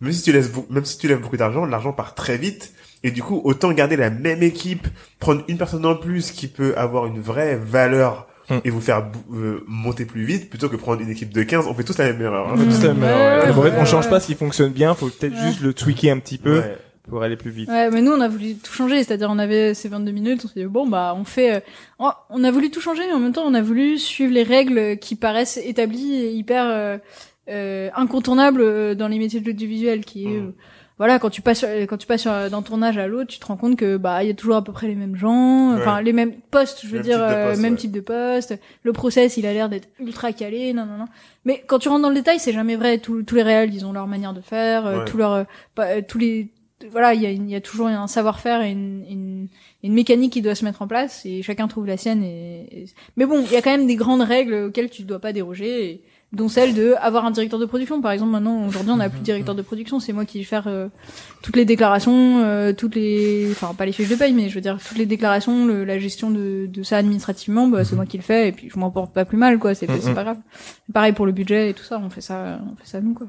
même 0.01 0.11
si 0.11 0.21
tu 0.23 0.31
laisses, 0.31 0.51
même 0.69 0.85
si 0.85 0.97
tu 0.97 1.07
lèves 1.07 1.19
beaucoup 1.21 1.37
d'argent, 1.37 1.65
l'argent 1.65 1.93
part 1.93 2.15
très 2.15 2.37
vite. 2.37 2.73
Et 3.03 3.11
du 3.11 3.23
coup, 3.23 3.41
autant 3.43 3.71
garder 3.71 3.95
la 3.95 4.09
même 4.11 4.43
équipe, 4.43 4.87
prendre 5.19 5.43
une 5.47 5.57
personne 5.57 5.85
en 5.85 5.95
plus 5.95 6.31
qui 6.31 6.47
peut 6.47 6.73
avoir 6.77 7.05
une 7.07 7.19
vraie 7.21 7.55
valeur 7.55 8.27
Hmm. 8.49 8.57
et 8.65 8.69
vous 8.71 8.81
faire 8.81 9.05
euh, 9.33 9.63
monter 9.67 10.03
plus 10.03 10.25
vite 10.25 10.49
plutôt 10.49 10.67
que 10.67 10.75
prendre 10.75 10.99
une 10.99 11.09
équipe 11.11 11.31
de 11.31 11.43
15. 11.43 11.67
On 11.67 11.73
fait 11.75 11.83
tous 11.83 11.97
la 11.99 12.05
même 12.11 12.21
erreur. 12.21 12.49
hein. 12.49 12.53
On 12.55 12.57
fait 12.57 12.65
tous 12.65 12.83
la 12.87 12.93
même 12.95 13.03
erreur, 13.03 13.19
ouais. 13.37 13.41
ouais, 13.41 13.47
Donc, 13.53 13.57
en 13.57 13.61
fait, 13.69 13.79
on 13.79 13.85
change 13.85 14.09
pas 14.09 14.19
ce 14.19 14.25
qui 14.25 14.35
fonctionne 14.35 14.71
bien, 14.73 14.93
faut 14.95 15.07
peut-être 15.07 15.33
Ouais. 15.35 15.47
juste 15.47 15.61
le 15.61 15.73
tweaker 15.73 16.11
un 16.13 16.19
petit 16.19 16.39
peu 16.39 16.57
Ouais. 16.59 16.77
Pour 17.11 17.21
aller 17.21 17.35
plus 17.37 17.51
vite. 17.51 17.69
Ouais, 17.69 17.91
mais 17.91 18.01
nous 18.01 18.11
on 18.11 18.21
a 18.21 18.27
voulu 18.27 18.55
tout 18.55 18.73
changer, 18.73 19.03
c'est-à-dire 19.03 19.29
on 19.29 19.37
avait 19.37 19.75
ces 19.75 19.87
22 19.89 20.11
minutes, 20.11 20.41
on 20.45 20.47
s'est 20.47 20.61
dit 20.61 20.65
bon 20.65 20.87
bah 20.87 21.13
on 21.15 21.23
fait, 21.25 21.55
euh, 21.55 21.59
on- 21.99 22.43
a 22.43 22.51
voulu 22.51 22.71
tout 22.71 22.81
changer, 22.81 23.03
mais 23.05 23.13
en 23.13 23.19
même 23.19 23.33
temps 23.33 23.43
on 23.45 23.53
a 23.53 23.61
voulu 23.61 23.99
suivre 23.99 24.33
les 24.33 24.43
règles 24.43 24.97
qui 24.97 25.15
paraissent 25.15 25.57
établies 25.63 26.15
et 26.15 26.31
hyper 26.31 26.65
euh, 26.65 26.97
euh, 27.49 27.89
incontournables 27.95 28.61
euh, 28.61 28.95
dans 28.95 29.07
les 29.07 29.19
métiers 29.19 29.39
de 29.41 29.45
l'audiovisuel, 29.45 30.05
qui 30.05 30.25
est 30.25 30.29
Mm. 30.39 30.47
euh, 30.47 30.51
voilà 30.97 31.17
quand 31.17 31.31
tu 31.31 31.41
passes 31.41 31.65
quand 31.89 31.97
tu 31.97 32.05
passes 32.05 32.25
d'un 32.27 32.61
tournage 32.61 32.99
à 32.99 33.07
l'autre, 33.07 33.31
tu 33.31 33.39
te 33.39 33.45
rends 33.47 33.57
compte 33.57 33.75
que 33.75 33.97
bah 33.97 34.23
il 34.23 34.27
y 34.27 34.29
a 34.29 34.35
toujours 34.35 34.55
à 34.57 34.63
peu 34.63 34.71
près 34.71 34.87
les 34.87 34.93
mêmes 34.93 35.15
gens, 35.15 35.73
enfin 35.75 35.95
Ouais. 35.97 36.03
les 36.03 36.13
mêmes 36.13 36.33
postes, 36.51 36.81
je 36.83 36.87
veux 36.89 36.97
Même 36.97 37.01
dire 37.03 37.17
type 37.27 37.37
poste, 37.47 37.61
même 37.61 37.73
ouais. 37.73 37.79
type 37.79 37.91
de 37.91 38.01
poste. 38.01 38.59
Le 38.83 38.93
process 38.93 39.35
il 39.37 39.47
a 39.47 39.53
l'air 39.53 39.67
d'être 39.67 39.87
ultra 39.99 40.31
calé, 40.31 40.73
non 40.73 40.85
non 40.85 40.97
non. 40.99 41.05
Mais 41.43 41.63
quand 41.65 41.79
tu 41.79 41.89
rentres 41.89 42.03
dans 42.03 42.09
le 42.09 42.13
détail, 42.15 42.37
c'est 42.37 42.53
jamais 42.53 42.75
vrai. 42.75 42.99
Tous, 42.99 43.23
tous 43.23 43.33
les 43.33 43.41
réels, 43.41 43.73
ils 43.73 43.83
ont 43.83 43.93
leur 43.93 44.05
manière 44.05 44.33
de 44.33 44.41
faire, 44.41 44.85
Ouais. 44.85 45.05
tout 45.05 45.17
leur, 45.17 45.45
pas- 45.73 45.87
euh, 45.87 46.01
tous 46.07 46.19
les, 46.19 46.49
voilà, 46.91 47.13
il 47.13 47.21
y 47.21 47.25
a, 47.25 47.31
y 47.31 47.55
a 47.55 47.61
toujours 47.61 47.87
un 47.87 48.07
savoir-faire 48.07 48.61
et 48.61 48.71
une, 48.71 49.03
une, 49.09 49.47
une 49.83 49.93
mécanique 49.93 50.33
qui 50.33 50.41
doit 50.41 50.55
se 50.55 50.65
mettre 50.65 50.81
en 50.81 50.87
place 50.87 51.25
et 51.25 51.41
chacun 51.43 51.67
trouve 51.67 51.85
la 51.85 51.97
sienne. 51.97 52.23
Et, 52.23 52.67
et- 52.83 52.85
mais 53.17 53.25
bon, 53.25 53.43
il 53.45 53.51
y 53.51 53.57
a 53.57 53.61
quand 53.61 53.71
même 53.71 53.87
des 53.87 53.95
grandes 53.95 54.21
règles 54.21 54.53
auxquelles 54.55 54.89
tu 54.89 55.03
dois 55.03 55.19
pas 55.19 55.33
déroger, 55.33 55.85
et- 55.91 56.01
dont 56.33 56.47
celle 56.47 56.73
de 56.73 56.93
avoir 57.01 57.25
un 57.25 57.31
directeur 57.31 57.59
de 57.59 57.65
production. 57.65 57.99
Par 58.01 58.13
exemple, 58.13 58.31
maintenant, 58.31 58.65
aujourd'hui, 58.65 58.91
on 58.91 58.95
n'a 58.95 59.09
plus 59.09 59.19
de 59.19 59.23
directeur 59.25 59.53
de 59.53 59.61
production. 59.61 59.99
C'est 59.99 60.13
moi 60.13 60.23
qui 60.23 60.37
vais 60.37 60.45
faire 60.45 60.65
euh, 60.67 60.87
toutes 61.43 61.57
les 61.57 61.65
déclarations, 61.65 62.41
euh, 62.41 62.71
toutes 62.71 62.95
les, 62.95 63.49
enfin 63.51 63.73
pas 63.73 63.85
les 63.85 63.91
fiches 63.91 64.07
de 64.07 64.15
paye, 64.15 64.31
mais 64.31 64.47
je 64.47 64.55
veux 64.55 64.61
dire 64.61 64.77
toutes 64.81 64.97
les 64.97 65.05
déclarations, 65.05 65.65
le- 65.65 65.83
la 65.83 65.99
gestion 65.99 66.31
de, 66.31 66.67
de 66.67 66.83
ça 66.83 66.95
administrativement, 66.99 67.67
bah, 67.67 67.83
c'est 67.83 67.97
moi 67.97 68.05
qui 68.05 68.15
le 68.15 68.23
fais 68.23 68.47
et 68.47 68.51
puis 68.53 68.69
je 68.73 68.79
m'en 68.79 68.91
porte 68.91 69.13
pas 69.13 69.25
plus 69.25 69.35
mal, 69.37 69.59
quoi. 69.59 69.75
C'est 69.75 69.89
Mhm. 69.89 69.97
c'est 69.99 70.13
pas 70.13 70.23
grave. 70.23 70.37
Pareil 70.93 71.11
pour 71.11 71.25
le 71.25 71.33
budget 71.33 71.71
et 71.71 71.73
tout 71.73 71.83
ça, 71.83 71.99
on 72.01 72.09
fait 72.09 72.21
ça, 72.21 72.61
on 72.71 72.77
fait 72.77 72.87
ça 72.87 73.01
nous, 73.01 73.13
quoi. 73.13 73.27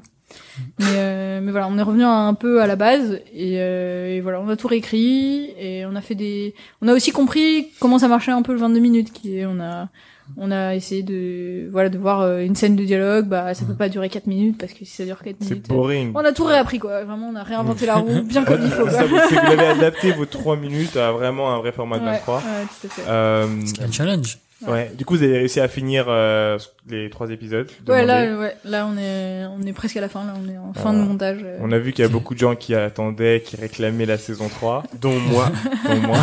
Mais, 0.79 0.85
euh, 0.97 1.39
mais 1.41 1.51
voilà, 1.51 1.67
on 1.69 1.77
est 1.77 1.81
revenu 1.83 2.03
un 2.03 2.33
peu 2.33 2.61
à 2.61 2.67
la 2.67 2.75
base 2.75 3.19
et, 3.33 3.55
euh, 3.59 4.15
et 4.15 4.21
voilà, 4.21 4.39
on 4.41 4.49
a 4.49 4.55
tout 4.55 4.67
réécrit 4.67 5.51
et 5.59 5.85
on 5.85 5.95
a 5.95 6.01
fait 6.01 6.15
des, 6.15 6.53
on 6.81 6.87
a 6.87 6.93
aussi 6.93 7.11
compris 7.11 7.67
comment 7.79 7.99
ça 7.99 8.07
marchait 8.07 8.31
un 8.31 8.41
peu 8.41 8.53
le 8.53 8.59
22 8.59 8.79
minutes, 8.79 9.11
qui 9.13 9.37
est, 9.39 9.45
on 9.45 9.59
a, 9.59 9.89
on 10.37 10.51
a 10.51 10.73
essayé 10.75 11.03
de, 11.03 11.69
voilà, 11.71 11.89
de 11.89 11.97
voir 11.97 12.21
euh, 12.21 12.39
une 12.41 12.55
scène 12.55 12.75
de 12.75 12.83
dialogue, 12.85 13.25
bah 13.27 13.53
ça 13.53 13.65
peut 13.65 13.73
pas 13.75 13.89
durer 13.89 14.09
4 14.09 14.27
minutes 14.27 14.57
parce 14.57 14.71
que 14.73 14.85
si 14.85 14.91
ça 14.95 15.03
dure 15.05 15.19
4 15.21 15.35
C'est 15.41 15.49
minutes, 15.49 15.65
euh, 15.69 15.73
boring. 15.73 16.11
on 16.15 16.19
a 16.19 16.31
tout 16.31 16.45
réappris 16.45 16.79
quoi. 16.79 17.03
Vraiment, 17.03 17.29
on 17.33 17.35
a 17.35 17.43
réinventé 17.43 17.85
la 17.85 17.95
roue 17.95 18.21
bien 18.23 18.43
comme 18.45 18.61
il 18.63 18.71
faut. 18.71 18.87
Ça, 18.89 19.05
vous, 19.05 19.17
c'est 19.29 19.35
que 19.35 19.45
vous 19.45 19.51
avez 19.51 19.67
adapté 19.67 20.11
vos 20.11 20.25
3 20.25 20.55
minutes 20.57 20.95
à 20.97 21.11
vraiment 21.11 21.53
un 21.53 21.57
vrai 21.59 21.71
format 21.71 21.99
de 21.99 22.05
Ouais, 22.05 22.11
23. 22.13 22.37
ouais, 22.37 22.41
tout 22.81 22.87
à 22.87 22.89
fait. 22.89 23.01
Euh, 23.07 23.47
C'est 23.65 23.81
un 23.83 23.91
challenge. 23.91 24.37
Ouais. 24.71 24.91
Du 24.97 25.05
coup, 25.05 25.15
vous 25.15 25.23
avez 25.23 25.37
réussi 25.39 25.59
à 25.59 25.67
finir 25.67 26.05
euh, 26.07 26.57
les 26.89 27.09
trois 27.09 27.29
épisodes. 27.29 27.69
Ouais, 27.87 28.05
là, 28.05 28.37
ouais, 28.37 28.55
là, 28.65 28.87
on 28.91 28.97
est, 28.97 29.45
on 29.45 29.61
est 29.65 29.73
presque 29.73 29.97
à 29.97 30.01
la 30.01 30.09
fin. 30.09 30.23
Là, 30.25 30.33
on 30.43 30.49
est 30.49 30.57
en 30.57 30.73
fin 30.73 30.93
de 30.93 30.99
montage. 30.99 31.39
euh. 31.43 31.57
On 31.61 31.71
a 31.71 31.79
vu 31.79 31.91
qu'il 31.93 32.03
y 32.03 32.07
a 32.07 32.09
beaucoup 32.11 32.33
de 32.33 32.39
gens 32.39 32.55
qui 32.55 32.73
attendaient, 32.75 33.41
qui 33.45 33.55
réclamaient 33.55 34.05
la 34.05 34.17
saison 34.17 34.47
3, 34.49 34.83
Dont 35.01 35.17
moi. 35.19 35.49
dont 35.89 35.95
moi. 36.07 36.17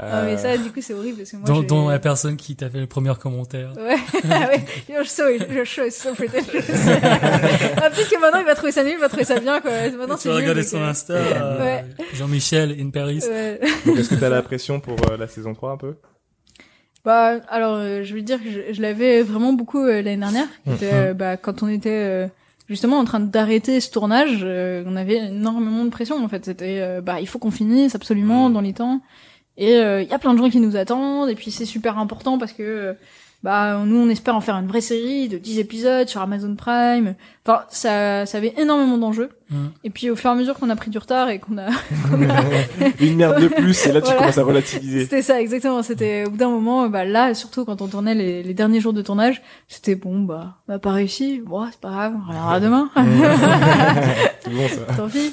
Ah, 0.00 0.22
mais 0.24 0.32
Euh, 0.34 0.36
ça, 0.36 0.56
du 0.56 0.70
coup, 0.72 0.80
c'est 0.80 0.94
horrible 0.94 1.18
parce 1.18 1.30
que 1.30 1.36
moi, 1.36 1.46
dont, 1.46 1.62
dont 1.62 1.88
la 1.88 1.98
personne 1.98 2.36
qui 2.36 2.56
t'a 2.56 2.68
fait 2.70 2.80
le 2.80 2.86
premier 2.86 3.12
commentaire. 3.20 3.72
Ouais, 3.76 3.96
ah 4.30 4.48
ouais, 4.48 4.64
you're 4.88 5.06
so, 5.06 5.28
you're 5.28 5.66
so, 5.66 5.88
so 5.90 6.14
pretentious. 6.14 6.62
ah, 7.76 7.90
peut-être 7.90 8.10
que 8.10 8.20
maintenant 8.20 8.40
il 8.40 8.46
va 8.46 8.54
trouver 8.54 8.72
ça 8.72 8.82
nul, 8.82 8.94
il 8.94 8.98
va 9.00 9.08
trouver 9.08 9.24
ça 9.24 9.38
bien, 9.38 9.60
quoi. 9.60 9.70
Maintenant, 9.98 10.16
tu 10.16 10.28
vas 10.28 10.36
regarder 10.36 10.62
son 10.62 10.78
euh, 10.78 10.88
Insta, 10.88 11.12
euh, 11.14 11.60
Ouais. 11.62 11.84
Jean-Michel 12.14 12.76
in 12.80 12.90
Paris. 12.90 13.20
ouais. 13.28 13.60
donc 13.86 13.98
est-ce 13.98 14.08
que 14.10 14.14
t'as 14.16 14.28
la 14.28 14.42
pression 14.42 14.80
pour 14.80 14.96
euh, 15.10 15.16
la 15.16 15.28
saison 15.28 15.52
3 15.54 15.72
un 15.72 15.76
peu? 15.76 15.94
Bah, 17.04 17.40
alors, 17.48 17.74
euh, 17.76 18.04
je 18.04 18.14
veux 18.14 18.22
dire 18.22 18.42
que 18.42 18.48
je, 18.50 18.72
je 18.72 18.80
l'avais 18.82 19.22
vraiment 19.22 19.52
beaucoup 19.52 19.80
euh, 19.84 20.02
l'année 20.02 20.16
dernière. 20.18 20.46
était, 20.72 20.90
euh, 20.92 21.14
bah, 21.14 21.36
quand 21.36 21.62
on 21.64 21.68
était 21.68 21.90
euh, 21.90 22.26
justement 22.68 22.98
en 22.98 23.04
train 23.04 23.18
d'arrêter 23.20 23.80
ce 23.80 23.90
tournage, 23.90 24.40
euh, 24.44 24.84
on 24.86 24.94
avait 24.94 25.16
énormément 25.16 25.84
de 25.84 25.90
pression. 25.90 26.22
En 26.22 26.28
fait, 26.28 26.44
c'était, 26.44 26.78
euh, 26.80 27.00
bah, 27.00 27.20
il 27.20 27.26
faut 27.26 27.38
qu'on 27.40 27.50
finisse 27.50 27.94
absolument 27.96 28.48
Mhm. 28.48 28.54
dans 28.54 28.60
les 28.60 28.72
temps. 28.72 29.00
Et 29.58 29.74
euh, 29.76 30.00
il 30.02 30.08
y 30.08 30.12
a 30.14 30.18
plein 30.18 30.32
de 30.32 30.38
gens 30.38 30.48
qui 30.48 30.60
nous 30.60 30.76
attendent. 30.76 31.28
Et 31.28 31.34
puis 31.34 31.50
c'est 31.50 31.64
super 31.66 31.98
important 31.98 32.38
parce 32.38 32.52
que 32.52 32.62
euh, 32.62 32.92
bah 33.42 33.80
nous 33.84 33.96
on 33.96 34.08
espère 34.08 34.36
en 34.36 34.40
faire 34.40 34.54
une 34.56 34.68
vraie 34.68 34.80
série 34.80 35.28
de 35.28 35.36
10 35.38 35.58
épisodes 35.58 36.08
sur 36.08 36.20
Amazon 36.20 36.54
Prime. 36.54 37.14
Enfin 37.44 37.62
ça 37.70 38.24
ça 38.26 38.38
avait 38.38 38.54
énormément 38.56 38.98
d'enjeux. 38.98 39.30
Mhm. 39.50 39.70
Et 39.84 39.90
puis 39.90 40.10
au 40.10 40.16
fur 40.16 40.30
et 40.30 40.32
à 40.32 40.36
mesure 40.36 40.54
qu'on 40.54 40.70
a 40.70 40.76
pris 40.76 40.90
du 40.90 40.98
retard 40.98 41.28
et 41.28 41.38
qu'on 41.40 41.58
a 41.58 41.66
Une 43.00 43.16
merde 43.16 43.40
de 43.42 43.48
plus, 43.48 43.86
et 43.86 43.92
là 43.92 44.00
tu 44.00 44.06
Voilà. 44.06 44.20
commences 44.20 44.38
à 44.38 44.44
relativiser. 44.44 45.00
c'était 45.02 45.22
ça 45.22 45.40
exactement, 45.40 45.82
c'était 45.82 46.24
au 46.26 46.30
bout 46.30 46.36
d'un 46.36 46.48
moment 46.50 46.88
bah 46.88 47.04
là 47.04 47.34
surtout 47.34 47.64
quand 47.64 47.82
on 47.82 47.88
tournait 47.88 48.14
les, 48.14 48.42
les 48.44 48.54
derniers 48.54 48.80
jours 48.80 48.92
de 48.92 49.02
tournage, 49.02 49.42
c'était 49.68 49.96
bon 49.96 50.20
bah 50.20 50.58
on 50.68 50.74
a 50.74 50.78
pas 50.78 50.92
réussi, 50.92 51.42
bon 51.44 51.66
c'est 51.70 51.80
pas 51.80 51.90
grave, 51.90 52.14
on 52.24 52.28
regardera 52.28 52.60
demain. 52.60 52.90
Bon 54.46 54.68
ça. 54.68 54.94
Tant 54.96 55.08
pis. 55.08 55.32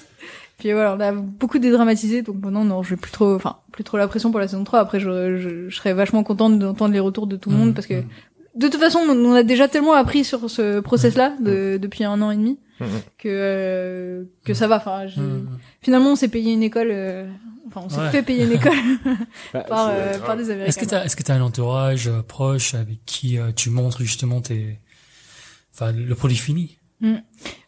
Puis 0.59 0.71
voilà, 0.73 0.95
on 0.95 0.99
a 0.99 1.11
beaucoup 1.13 1.57
dédramatisé, 1.57 2.21
donc 2.21 2.35
maintenant 2.43 2.65
non, 2.65 2.83
je 2.83 2.91
vais 2.91 2.95
plus 2.97 3.11
trop, 3.11 3.33
enfin 3.33 3.57
plus 3.71 3.83
trop 3.85 3.97
la 3.97 4.07
pression 4.07 4.29
pour 4.31 4.39
la 4.41 4.47
saison 4.47 4.63
3. 4.65 4.79
Après, 4.79 4.99
je, 4.99 5.37
je, 5.37 5.69
je 5.69 5.75
serais 5.75 5.93
vachement 5.93 6.23
contente 6.23 6.59
d'entendre 6.59 6.93
les 6.93 6.99
retours 6.99 7.27
de 7.27 7.37
tout 7.37 7.49
le 7.49 7.55
monde 7.55 7.69
Mhm, 7.69 7.73
parce 7.73 7.87
que 7.87 7.93
mhm. 7.95 8.07
de 8.55 8.67
toute 8.67 8.79
façon, 8.79 8.99
on 8.99 9.11
on 9.25 9.33
a 9.33 9.43
déjà 9.43 9.67
tellement 9.69 9.93
appris 9.93 10.23
sur 10.25 10.49
ce 10.49 10.79
process-là 10.81 11.33
de, 11.41 11.77
depuis 11.81 12.03
un 12.03 12.21
an 12.21 12.31
et 12.31 12.35
demi 12.37 12.59
que 13.17 13.27
euh, 13.27 14.23
que 14.45 14.53
ça 14.53 14.67
va. 14.67 14.77
Enfin, 14.77 15.05
Mhm. 15.17 15.47
finalement, 15.81 16.11
on 16.11 16.15
s'est 16.15 16.27
payé 16.29 16.53
une 16.53 16.63
école. 16.63 16.89
euh, 16.91 17.27
Enfin, 17.67 17.81
on 17.85 17.89
s'est 17.89 17.99
Ouais. 18.01 18.09
fait 18.09 18.23
payer 18.23 18.45
une 18.45 18.51
école 18.53 18.73
Bah, 19.53 19.63
par, 19.69 19.89
c'est 19.89 19.93
euh, 19.95 20.19
par 20.25 20.35
des 20.35 20.45
Américains. 20.49 20.65
Est-ce 20.69 20.79
que 20.79 20.85
t'as, 20.85 21.03
est-ce 21.05 21.15
que 21.15 21.21
t'as 21.21 21.35
un 21.35 21.41
entourage 21.41 22.07
euh, 22.07 22.23
proche 22.23 22.73
avec 22.73 23.05
qui 23.05 23.37
euh, 23.37 23.51
tu 23.55 23.69
montres 23.69 24.01
justement 24.01 24.41
tes, 24.41 24.79
enfin, 25.75 25.91
le 25.91 26.15
produit 26.15 26.35
fini? 26.37 26.78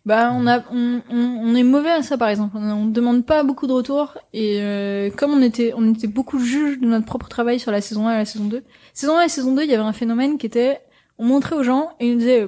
Bah, 0.06 0.32
on 0.34 0.48
a, 0.48 0.60
on, 0.72 1.02
on, 1.12 1.18
on 1.44 1.56
est 1.56 1.64
mauvais 1.64 1.92
à 1.92 2.02
ça, 2.02 2.18
par 2.18 2.30
exemple. 2.30 2.58
On, 2.58 2.72
on 2.72 2.86
demande 2.86 3.26
pas 3.26 3.44
beaucoup 3.44 3.68
de 3.68 3.72
retours. 3.74 4.18
Et 4.34 4.58
euh, 4.62 5.10
comme 5.12 5.32
on 5.32 5.42
était, 5.42 5.74
on 5.76 5.94
était 5.94 6.08
beaucoup 6.08 6.40
juges 6.40 6.80
de 6.80 6.88
notre 6.88 7.06
propre 7.06 7.30
travail 7.30 7.60
sur 7.60 7.72
la 7.72 7.82
saison 7.82 8.08
1 8.08 8.14
et 8.14 8.18
la 8.18 8.26
saison 8.26 8.46
2. 8.46 8.64
Saison 8.94 9.18
1 9.18 9.22
et 9.24 9.30
saison 9.30 9.54
2, 9.54 9.64
il 9.64 9.70
y 9.70 9.74
avait 9.74 9.84
un 9.84 9.94
phénomène 9.94 10.38
qui 10.38 10.48
était, 10.48 10.82
on 11.18 11.26
montrait 11.26 11.56
aux 11.56 11.64
gens 11.64 11.92
et 12.00 12.08
ils 12.08 12.14
nous 12.14 12.20
disaient, 12.20 12.48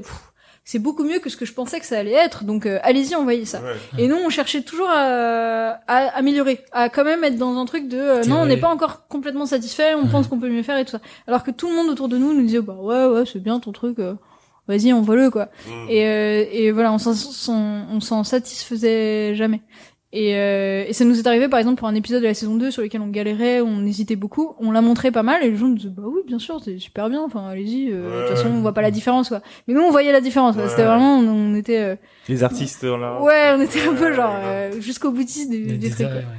c'est 0.65 0.79
beaucoup 0.79 1.03
mieux 1.03 1.19
que 1.19 1.29
ce 1.29 1.37
que 1.37 1.45
je 1.45 1.53
pensais 1.53 1.79
que 1.79 1.85
ça 1.85 1.99
allait 1.99 2.13
être. 2.13 2.43
Donc 2.43 2.65
euh, 2.65 2.79
allez-y, 2.83 3.13
envoyez 3.15 3.45
ça. 3.45 3.61
Ouais. 3.61 4.03
Et 4.03 4.07
nous, 4.07 4.15
on 4.15 4.29
cherchait 4.29 4.61
toujours 4.61 4.89
à, 4.89 5.77
à 5.87 5.97
améliorer, 6.17 6.59
à 6.71 6.89
quand 6.89 7.03
même 7.03 7.23
être 7.23 7.37
dans 7.37 7.55
un 7.57 7.65
truc 7.65 7.87
de 7.87 7.97
euh, 7.97 8.23
non, 8.23 8.37
on 8.41 8.45
n'est 8.47 8.57
pas 8.57 8.69
encore 8.69 9.07
complètement 9.07 9.45
satisfait, 9.45 9.93
on 9.93 10.03
Ouais. 10.03 10.09
pense 10.11 10.27
qu'on 10.27 10.39
peut 10.39 10.49
mieux 10.49 10.63
faire 10.63 10.77
et 10.77 10.85
tout 10.85 10.91
ça. 10.91 11.01
Alors 11.27 11.43
que 11.43 11.51
tout 11.51 11.69
le 11.69 11.75
monde 11.75 11.89
autour 11.89 12.07
de 12.07 12.17
nous 12.17 12.33
nous 12.33 12.41
disait 12.43 12.61
bah 12.61 12.77
ouais 12.79 13.05
ouais 13.05 13.23
c'est 13.31 13.39
bien 13.43 13.59
ton 13.59 13.71
truc, 13.73 13.99
euh, 13.99 14.15
vas-y 14.67 14.93
envoie-le 14.93 15.29
quoi. 15.29 15.49
Mm. 15.67 15.89
Et, 15.89 16.05
euh, 16.05 16.45
et 16.51 16.71
voilà, 16.71 16.91
on 16.93 16.97
s'en, 16.97 17.13
s'en- 17.13 17.85
on 17.91 17.99
s'en 17.99 18.23
satisfaisait 18.23 19.35
jamais. 19.35 19.61
Et, 20.15 20.35
euh, 20.35 20.85
et 20.87 20.93
ça 20.93 21.05
nous 21.05 21.17
est 21.19 21.25
arrivé 21.25 21.47
par 21.47 21.57
exemple 21.59 21.79
pour 21.79 21.87
un 21.87 21.95
épisode 21.95 22.21
de 22.21 22.27
la 22.27 22.35
saison 22.35 22.53
2 22.55 22.69
sur 22.69 22.83
lequel 22.83 23.01
on 23.01 23.07
galérait, 23.07 23.61
on 23.61 23.83
hésitait 23.83 24.15
beaucoup, 24.15 24.53
on 24.59 24.69
l'a 24.69 24.81
montré 24.81 25.09
pas 25.09 25.23
mal 25.23 25.43
et 25.43 25.49
les 25.49 25.57
gens 25.57 25.65
nous 25.67 25.73
disaient 25.75 25.89
bah 25.89 26.03
oui 26.05 26.21
bien 26.27 26.37
sûr 26.37 26.61
c'est 26.63 26.77
super 26.77 27.09
bien, 27.09 27.23
enfin 27.23 27.47
allez-y, 27.47 27.89
euh, 27.91 28.03
de 28.03 28.15
Ouais. 28.21 28.27
toute 28.27 28.37
façon 28.37 28.49
on 28.49 28.61
voit 28.61 28.75
pas 28.75 28.83
la 28.83 28.91
différence 28.91 29.29
quoi. 29.29 29.41
Mais 29.67 29.73
nous 29.73 29.81
on 29.81 29.89
voyait 29.89 30.11
la 30.11 30.21
différence, 30.21 30.53
quoi. 30.53 30.65
Ouais. 30.65 30.69
c'était 30.69 30.83
vraiment 30.83 31.17
on, 31.17 31.27
on 31.27 31.55
était 31.55 31.79
euh, 31.79 31.95
Les 32.29 32.43
artistes 32.43 32.83
la... 32.83 33.21
ouais 33.23 33.53
on 33.57 33.61
était 33.61 33.81
un 33.87 33.95
peu 33.95 34.13
genre 34.13 34.35
euh, 34.43 34.79
jusqu'au 34.81 35.09
boutiste 35.09 35.49
du, 35.49 35.63
Les 35.63 35.77
du 35.79 35.89
truc. 35.89 35.97
détails, 36.05 36.07
quoi. 36.11 36.15
ouais. 36.31 36.37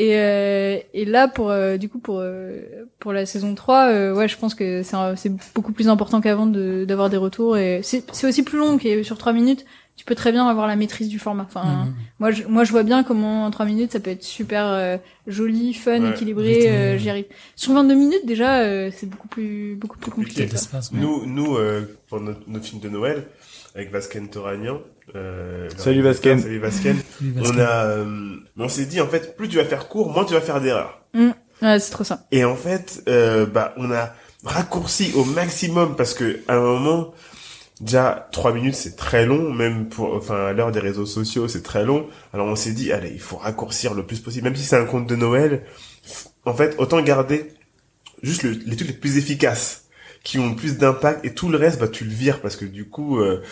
Et, 0.00 0.12
euh, 0.14 0.78
et 0.94 1.04
là 1.04 1.26
pour 1.26 1.50
euh, 1.50 1.76
du 1.76 1.88
coup 1.88 1.98
pour 1.98 2.20
euh, 2.20 2.60
pour 3.00 3.12
la 3.12 3.26
saison 3.26 3.56
3 3.56 3.88
euh, 3.88 4.14
ouais 4.14 4.28
je 4.28 4.38
pense 4.38 4.54
que 4.54 4.82
c'est 4.84 5.32
beaucoup 5.56 5.72
plus 5.72 5.88
important 5.88 6.20
qu'avant 6.20 6.46
de 6.46 6.84
d'avoir 6.84 7.10
des 7.10 7.16
retours. 7.16 7.56
Et 7.56 7.80
c'est 7.82 8.24
aussi 8.24 8.44
plus 8.44 8.58
long 8.58 8.78
que 8.78 9.02
sur 9.02 9.18
3 9.18 9.32
minutes 9.32 9.66
tu 9.98 10.04
peux 10.06 10.14
très 10.14 10.32
bien 10.32 10.46
avoir 10.48 10.66
la 10.66 10.76
maîtrise 10.76 11.08
du 11.10 11.18
format 11.18 11.44
enfin 11.46 11.64
Mhm. 11.86 11.94
moi 12.20 12.30
je 12.30 12.44
moi 12.44 12.64
je 12.64 12.70
vois 12.70 12.84
bien 12.84 13.02
comment 13.04 13.44
en 13.44 13.50
3 13.50 13.66
minutes 13.66 13.92
ça 13.92 14.00
peut 14.00 14.10
être 14.12 14.22
super 14.24 14.64
euh, 14.66 14.96
joli 15.26 15.74
fun 15.74 16.00
Ouais, 16.00 16.10
équilibré 16.10 16.70
euh, 16.70 16.96
j'y 16.96 17.10
arrive 17.10 17.26
sur 17.56 17.72
22 17.74 17.94
minutes 17.94 18.24
déjà 18.24 18.60
euh, 18.60 18.90
c'est 18.96 19.06
beaucoup 19.10 19.28
plus 19.28 19.74
beaucoup 19.74 19.98
plus 19.98 20.10
Compliqué. 20.10 20.44
ouais. 20.44 20.48
Nous, 20.92 21.26
nous 21.26 21.56
euh, 21.56 21.98
pour 22.08 22.20
notre, 22.20 22.40
notre 22.48 22.64
film 22.64 22.80
de 22.80 22.88
Noël, 22.88 23.26
avec 23.74 23.90
Vasken 23.92 24.28
Toragnan. 24.30 24.80
Euh, 25.14 25.68
Salut 25.76 26.00
Vasken. 26.02 26.38
Salut 26.40 26.60
parce 26.60 26.80
On 27.54 27.58
a, 27.58 27.84
euh, 27.86 28.36
on 28.56 28.68
s'est 28.68 28.86
dit 28.86 29.00
en 29.00 29.06
fait, 29.08 29.36
plus 29.36 29.48
tu 29.48 29.56
vas 29.56 29.64
faire 29.64 29.88
court, 29.88 30.10
moins 30.12 30.24
tu 30.24 30.34
vas 30.34 30.40
faire 30.40 30.60
d'erreurs. 30.60 31.02
ouais 31.14 31.80
c'est 31.80 31.90
trop 31.90 32.04
ça 32.04 32.20
Et 32.30 32.44
en 32.44 32.54
fait, 32.56 33.02
euh, 33.08 33.46
bah, 33.46 33.74
on 33.76 33.90
a 33.90 34.12
raccourci 34.44 35.12
au 35.16 35.24
maximum 35.24 35.96
parce 35.96 36.14
que 36.14 36.40
à 36.48 36.54
un 36.56 36.60
moment, 36.60 37.12
déjà 37.80 38.28
trois 38.32 38.52
minutes 38.52 38.74
c'est 38.74 38.96
très 38.96 39.26
long, 39.26 39.52
même 39.52 39.88
pour, 39.88 40.14
enfin 40.14 40.46
à 40.46 40.52
l'heure 40.52 40.72
des 40.72 40.80
réseaux 40.80 41.06
sociaux 41.06 41.48
c'est 41.48 41.62
très 41.62 41.84
long. 41.84 42.06
Alors 42.32 42.46
on 42.46 42.56
s'est 42.56 42.72
dit, 42.72 42.92
allez, 42.92 43.10
il 43.12 43.20
faut 43.20 43.36
raccourcir 43.36 43.94
le 43.94 44.04
plus 44.04 44.20
possible, 44.20 44.44
même 44.44 44.56
si 44.56 44.64
c'est 44.64 44.76
un 44.76 44.84
conte 44.84 45.06
de 45.06 45.16
Noël. 45.16 45.64
En 46.44 46.54
fait, 46.54 46.74
autant 46.78 47.00
garder 47.02 47.52
juste 48.22 48.42
le- 48.42 48.50
les 48.66 48.76
trucs 48.76 48.88
les 48.88 48.94
plus 48.94 49.18
efficaces, 49.18 49.84
qui 50.24 50.38
ont 50.38 50.50
le 50.50 50.56
plus 50.56 50.78
d'impact, 50.78 51.24
et 51.24 51.34
tout 51.34 51.48
le 51.48 51.56
reste, 51.58 51.80
bah 51.80 51.88
tu 51.88 52.04
le 52.04 52.10
vires 52.10 52.40
parce 52.40 52.56
que 52.56 52.64
du 52.64 52.88
coup, 52.88 53.18
euh, 53.20 53.42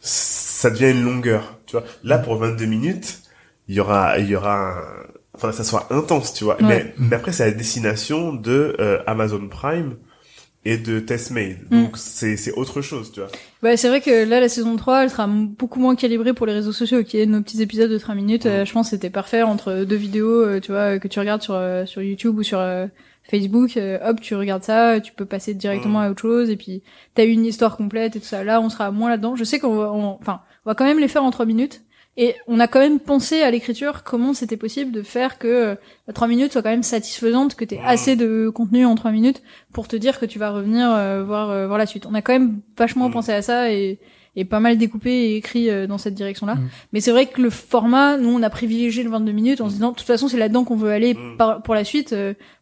ça 0.00 0.70
devient 0.70 0.90
une 0.90 1.04
longueur. 1.04 1.58
Tu 1.66 1.72
vois, 1.76 1.84
là 2.04 2.18
pour 2.18 2.36
22 2.36 2.66
minutes, 2.66 3.20
il 3.68 3.74
y 3.76 3.80
aura, 3.80 4.18
il 4.18 4.28
y 4.28 4.36
aura 4.36 4.78
un, 4.78 4.82
enfin 5.34 5.52
ça 5.52 5.64
soit 5.64 5.86
intense, 5.92 6.34
tu 6.34 6.44
vois. 6.44 6.56
Ouais. 6.62 6.68
Mais, 6.68 6.94
mais 6.98 7.16
après 7.16 7.32
c'est 7.32 7.44
la 7.46 7.52
destination 7.52 8.32
de 8.32 8.76
euh, 8.80 8.98
Amazon 9.06 9.46
Prime 9.48 9.96
et 10.64 10.76
de 10.78 11.00
Test 11.00 11.30
Made. 11.30 11.56
Mm. 11.70 11.82
Donc 11.84 11.96
c'est 11.96 12.36
c'est 12.36 12.52
autre 12.52 12.80
chose, 12.82 13.12
tu 13.12 13.20
vois. 13.20 13.28
Bah, 13.62 13.76
c'est 13.76 13.88
vrai 13.88 14.00
que 14.00 14.24
là, 14.28 14.40
la 14.40 14.48
saison 14.48 14.76
3, 14.76 15.04
elle 15.04 15.10
sera 15.10 15.26
beaucoup 15.26 15.80
moins 15.80 15.94
calibrée 15.96 16.32
pour 16.34 16.46
les 16.46 16.52
réseaux 16.52 16.72
sociaux, 16.72 17.02
qui 17.02 17.18
est 17.18 17.26
nos 17.26 17.40
petits 17.42 17.60
épisodes 17.62 17.90
de 17.90 17.98
3 17.98 18.14
minutes. 18.14 18.46
Euh, 18.46 18.64
je 18.64 18.72
pense 18.72 18.86
que 18.86 18.90
c'était 18.96 19.10
parfait 19.10 19.42
entre 19.42 19.84
deux 19.84 19.96
vidéos, 19.96 20.42
euh, 20.44 20.60
tu 20.60 20.72
vois, 20.72 20.98
que 20.98 21.08
tu 21.08 21.18
regardes 21.18 21.42
sur, 21.42 21.54
euh, 21.54 21.86
sur 21.86 22.02
YouTube 22.02 22.36
ou 22.38 22.42
sur 22.42 22.58
Facebook. 23.30 23.78
hop, 24.04 24.20
tu 24.20 24.34
regardes 24.34 24.62
ça, 24.64 25.00
tu 25.00 25.12
peux 25.12 25.24
passer 25.24 25.54
directement 25.54 26.00
Mm. 26.00 26.02
à 26.02 26.10
autre 26.10 26.20
chose, 26.22 26.50
et 26.50 26.56
puis 26.56 26.82
t'as 27.14 27.24
une 27.24 27.46
histoire 27.46 27.76
complète 27.76 28.16
et 28.16 28.20
tout 28.20 28.26
ça. 28.26 28.44
Là, 28.44 28.60
on 28.60 28.68
sera 28.68 28.90
moins 28.90 29.08
là-dedans. 29.10 29.34
Je 29.36 29.44
sais 29.44 29.58
qu'on 29.58 29.76
va, 29.76 29.92
on- 29.92 30.18
enfin, 30.20 30.40
on 30.66 30.70
va 30.70 30.74
quand 30.74 30.84
même 30.84 30.98
les 31.00 31.08
faire 31.08 31.24
en 31.24 31.30
3 31.30 31.46
minutes. 31.46 31.82
Et 32.16 32.36
on 32.46 32.60
a 32.60 32.68
quand 32.68 32.78
même 32.78 33.00
pensé 33.00 33.42
à 33.42 33.50
l'écriture 33.50 34.04
comment 34.04 34.34
c'était 34.34 34.56
possible 34.56 34.92
de 34.92 35.02
faire 35.02 35.36
que 35.38 35.48
euh, 35.48 35.74
3 36.12 36.28
minutes 36.28 36.52
soit 36.52 36.62
quand 36.62 36.70
même 36.70 36.84
satisfaisante, 36.84 37.56
que 37.56 37.64
tu 37.64 37.74
Mm. 37.74 37.78
assez 37.84 38.14
de 38.16 38.48
contenu 38.54 38.86
en 38.86 38.94
3 38.94 39.10
minutes 39.10 39.42
pour 39.72 39.88
te 39.88 39.96
dire 39.96 40.20
que 40.20 40.26
tu 40.26 40.38
vas 40.38 40.50
revenir 40.50 40.88
euh, 40.90 41.24
voir 41.24 41.50
euh, 41.50 41.66
voir 41.66 41.78
la 41.78 41.86
suite. 41.86 42.06
On 42.06 42.14
a 42.14 42.22
quand 42.22 42.32
même 42.32 42.60
vachement 42.78 43.08
Mm. 43.08 43.12
pensé 43.12 43.32
à 43.32 43.42
ça 43.42 43.72
et, 43.72 43.98
et 44.36 44.44
pas 44.44 44.60
mal 44.60 44.78
découpé 44.78 45.10
et 45.10 45.36
écrit 45.36 45.68
dans 45.88 45.98
cette 45.98 46.14
direction-là. 46.14 46.54
Mm. 46.54 46.68
Mais 46.92 47.00
c'est 47.00 47.10
vrai 47.10 47.26
que 47.26 47.40
le 47.42 47.50
format, 47.50 48.16
nous 48.16 48.28
on 48.30 48.42
a 48.44 48.50
privilégié 48.50 49.02
le 49.02 49.10
22 49.10 49.32
minutes 49.32 49.60
en 49.60 49.68
se 49.68 49.74
disant 49.74 49.90
de 49.90 49.96
toute 49.96 50.06
façon 50.06 50.28
c'est 50.28 50.38
là-dedans 50.38 50.62
qu'on 50.64 50.76
veut 50.76 50.90
aller 50.92 51.14
Mm. 51.14 51.36
par- 51.36 51.62
pour 51.62 51.74
la 51.74 51.82
suite. 51.84 52.14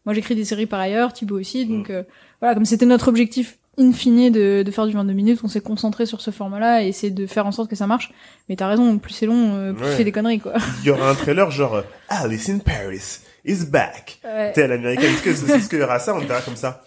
Moi 0.07 0.14
j'écris 0.14 0.34
des 0.34 0.44
séries 0.46 0.66
par 0.66 0.80
ailleurs, 0.80 1.12
Thibaut 1.12 1.38
aussi, 1.38 1.66
donc 1.66 1.92
voilà 2.40 2.55
comme 2.55 2.64
c'était 2.64 2.86
notre 2.86 3.09
objectif 3.09 3.59
in 3.79 3.93
fine 3.93 4.31
de, 4.31 4.62
de 4.62 4.70
faire 4.70 4.87
du 4.87 4.93
22 4.93 5.12
minutes, 5.12 5.41
on 5.45 5.49
s'est 5.49 5.61
concentré 5.61 6.05
sur 6.07 6.20
ce 6.20 6.31
format-là 6.31 6.83
et 6.83 6.89
essayer 6.89 7.11
de 7.11 7.27
faire 7.27 7.47
en 7.47 7.53
sorte 7.53 7.70
que 7.70 7.77
ça 7.77 7.87
marche. 7.87 8.12
Mais 8.49 8.57
t'as 8.57 8.68
raison, 8.68 8.99
plus 8.99 9.12
c'est 9.14 9.27
long, 9.27 9.55
euh, 9.55 9.73
plus 9.73 9.85
Ouais. 9.85 9.91
tu 9.91 9.97
fais 9.97 10.05
des 10.05 10.12
conneries 10.12 10.41
quoi. 10.41 10.55
Il 10.83 10.87
y 10.89 10.91
aura 10.91 11.11
un 11.11 11.14
trailer 11.14 11.51
genre 11.51 11.77
euh, 11.77 11.83
Alice 12.09 12.49
in 12.51 12.59
Paris 12.59 13.20
is 13.45 13.64
back. 13.66 14.20
Ouais. 14.25 14.53
T'es 14.53 14.62
à 14.62 14.66
l'américaine. 14.68 15.12
Est-ce 15.12 15.23
que 15.23 15.68
qu'il 15.70 15.79
y 15.79 15.83
aura 15.83 15.99
ça 15.99 16.14
On 16.14 16.18
verra 16.18 16.41
comme 16.43 16.57
ça. 16.57 16.83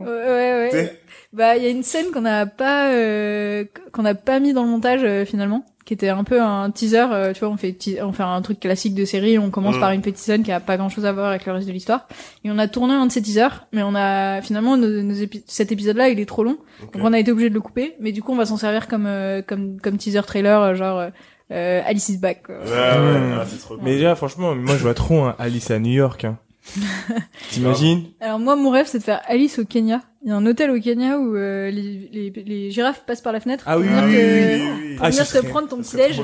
Ouais, 0.00 0.06
ouais, 0.08 0.70
ouais. 0.72 1.00
Bah, 1.32 1.56
il 1.56 1.62
y 1.62 1.66
a 1.66 1.70
une 1.70 1.82
scène 1.82 2.10
qu'on 2.12 2.20
n'a 2.22 2.44
pas 2.46 2.90
euh, 2.92 3.64
qu'on 3.92 4.02
n'a 4.02 4.14
pas 4.14 4.38
mis 4.38 4.52
dans 4.52 4.64
le 4.64 4.68
montage 4.68 5.00
euh, 5.04 5.24
finalement, 5.24 5.64
qui 5.92 5.94
était 5.94 6.08
un 6.08 6.24
peu 6.24 6.40
un 6.40 6.70
teaser. 6.70 7.06
euh, 7.12 7.32
tu 7.34 7.40
vois, 7.40 7.50
on 7.50 7.58
fait 7.58 7.76
on 8.02 8.12
fait 8.12 8.22
un 8.22 8.40
truc 8.40 8.58
classique 8.60 8.94
de 8.94 9.04
série. 9.04 9.38
On 9.38 9.50
commence 9.50 9.76
Mm. 9.76 9.80
par 9.80 9.90
une 9.92 10.00
petite 10.00 10.16
scène 10.16 10.42
qui 10.42 10.50
a 10.50 10.58
pas 10.58 10.78
grand-chose 10.78 11.04
à 11.04 11.12
voir 11.12 11.26
avec 11.28 11.44
le 11.44 11.52
reste 11.52 11.66
de 11.68 11.72
l'histoire. 11.72 12.08
Et 12.44 12.50
on 12.50 12.56
a 12.58 12.66
tourné 12.66 12.94
un 12.94 13.04
de 13.06 13.12
ces 13.12 13.20
teasers, 13.20 13.66
mais 13.72 13.82
on 13.82 13.94
a 13.94 14.40
finalement 14.40 14.78
nos, 14.78 15.02
nos 15.02 15.14
épi- 15.14 15.42
cet 15.46 15.70
épisode-là, 15.70 16.08
il 16.08 16.18
est 16.18 16.24
trop 16.26 16.44
long, 16.44 16.56
donc 16.94 17.02
on 17.04 17.12
a 17.12 17.18
été 17.18 17.30
obligé 17.30 17.50
de 17.50 17.54
le 17.54 17.60
couper. 17.60 17.94
Mais 18.00 18.12
du 18.12 18.22
coup, 18.22 18.32
on 18.32 18.36
va 18.36 18.46
s'en 18.46 18.56
servir 18.56 18.88
comme 18.88 19.04
euh, 19.06 19.42
comme 19.42 19.78
comme 19.80 19.98
teaser 19.98 20.22
trailer, 20.22 20.60
euh, 20.62 20.74
genre 20.74 20.98
euh, 20.98 21.10
euh, 21.50 21.82
Alice 21.84 22.08
is 22.08 22.16
back. 22.16 22.44
quoi. 22.46 22.54
Ouais, 22.56 22.70
ouais, 22.70 23.18
Mm. 23.20 23.38
ah, 23.38 23.44
c'est 23.46 23.58
trop 23.58 23.74
cool. 23.74 23.84
Mais 23.84 23.96
déjà, 23.96 24.14
franchement, 24.14 24.54
moi, 24.54 24.74
je 24.76 24.82
vois 24.82 24.94
trop 24.94 25.24
un 25.24 25.36
Alice 25.38 25.70
à 25.70 25.78
New 25.78 25.92
York. 25.92 26.24
Hein. 26.24 26.38
T'imagines? 27.50 28.04
Alors 28.20 28.38
moi, 28.38 28.56
mon 28.56 28.70
rêve, 28.70 28.86
c'est 28.88 28.98
de 28.98 29.02
faire 29.04 29.20
Alice 29.26 29.58
au 29.58 29.64
Kenya. 29.64 30.00
Il 30.24 30.28
y 30.28 30.30
a 30.30 30.36
un 30.36 30.46
hôtel 30.46 30.70
au 30.70 30.78
Kenya 30.78 31.18
où 31.18 31.34
euh, 31.34 31.68
les, 31.72 32.08
les, 32.12 32.32
les 32.46 32.70
girafes 32.70 33.02
passent 33.04 33.20
par 33.20 33.32
la 33.32 33.40
fenêtre 33.40 33.64
Ah 33.66 33.72
pour 33.74 33.82
oui, 33.82 33.88
venir, 33.88 34.04
oui, 34.04 34.12
te, 34.12 34.16
oui, 34.18 34.62
oui, 34.62 34.80
oui. 34.90 34.94
pour 34.96 35.04
Ah, 35.06 35.10
venir 35.10 35.24
te 35.24 35.28
serait- 35.28 35.48
prendre 35.48 35.68
ton 35.68 35.78
petit 35.78 35.96
déj. 35.96 36.20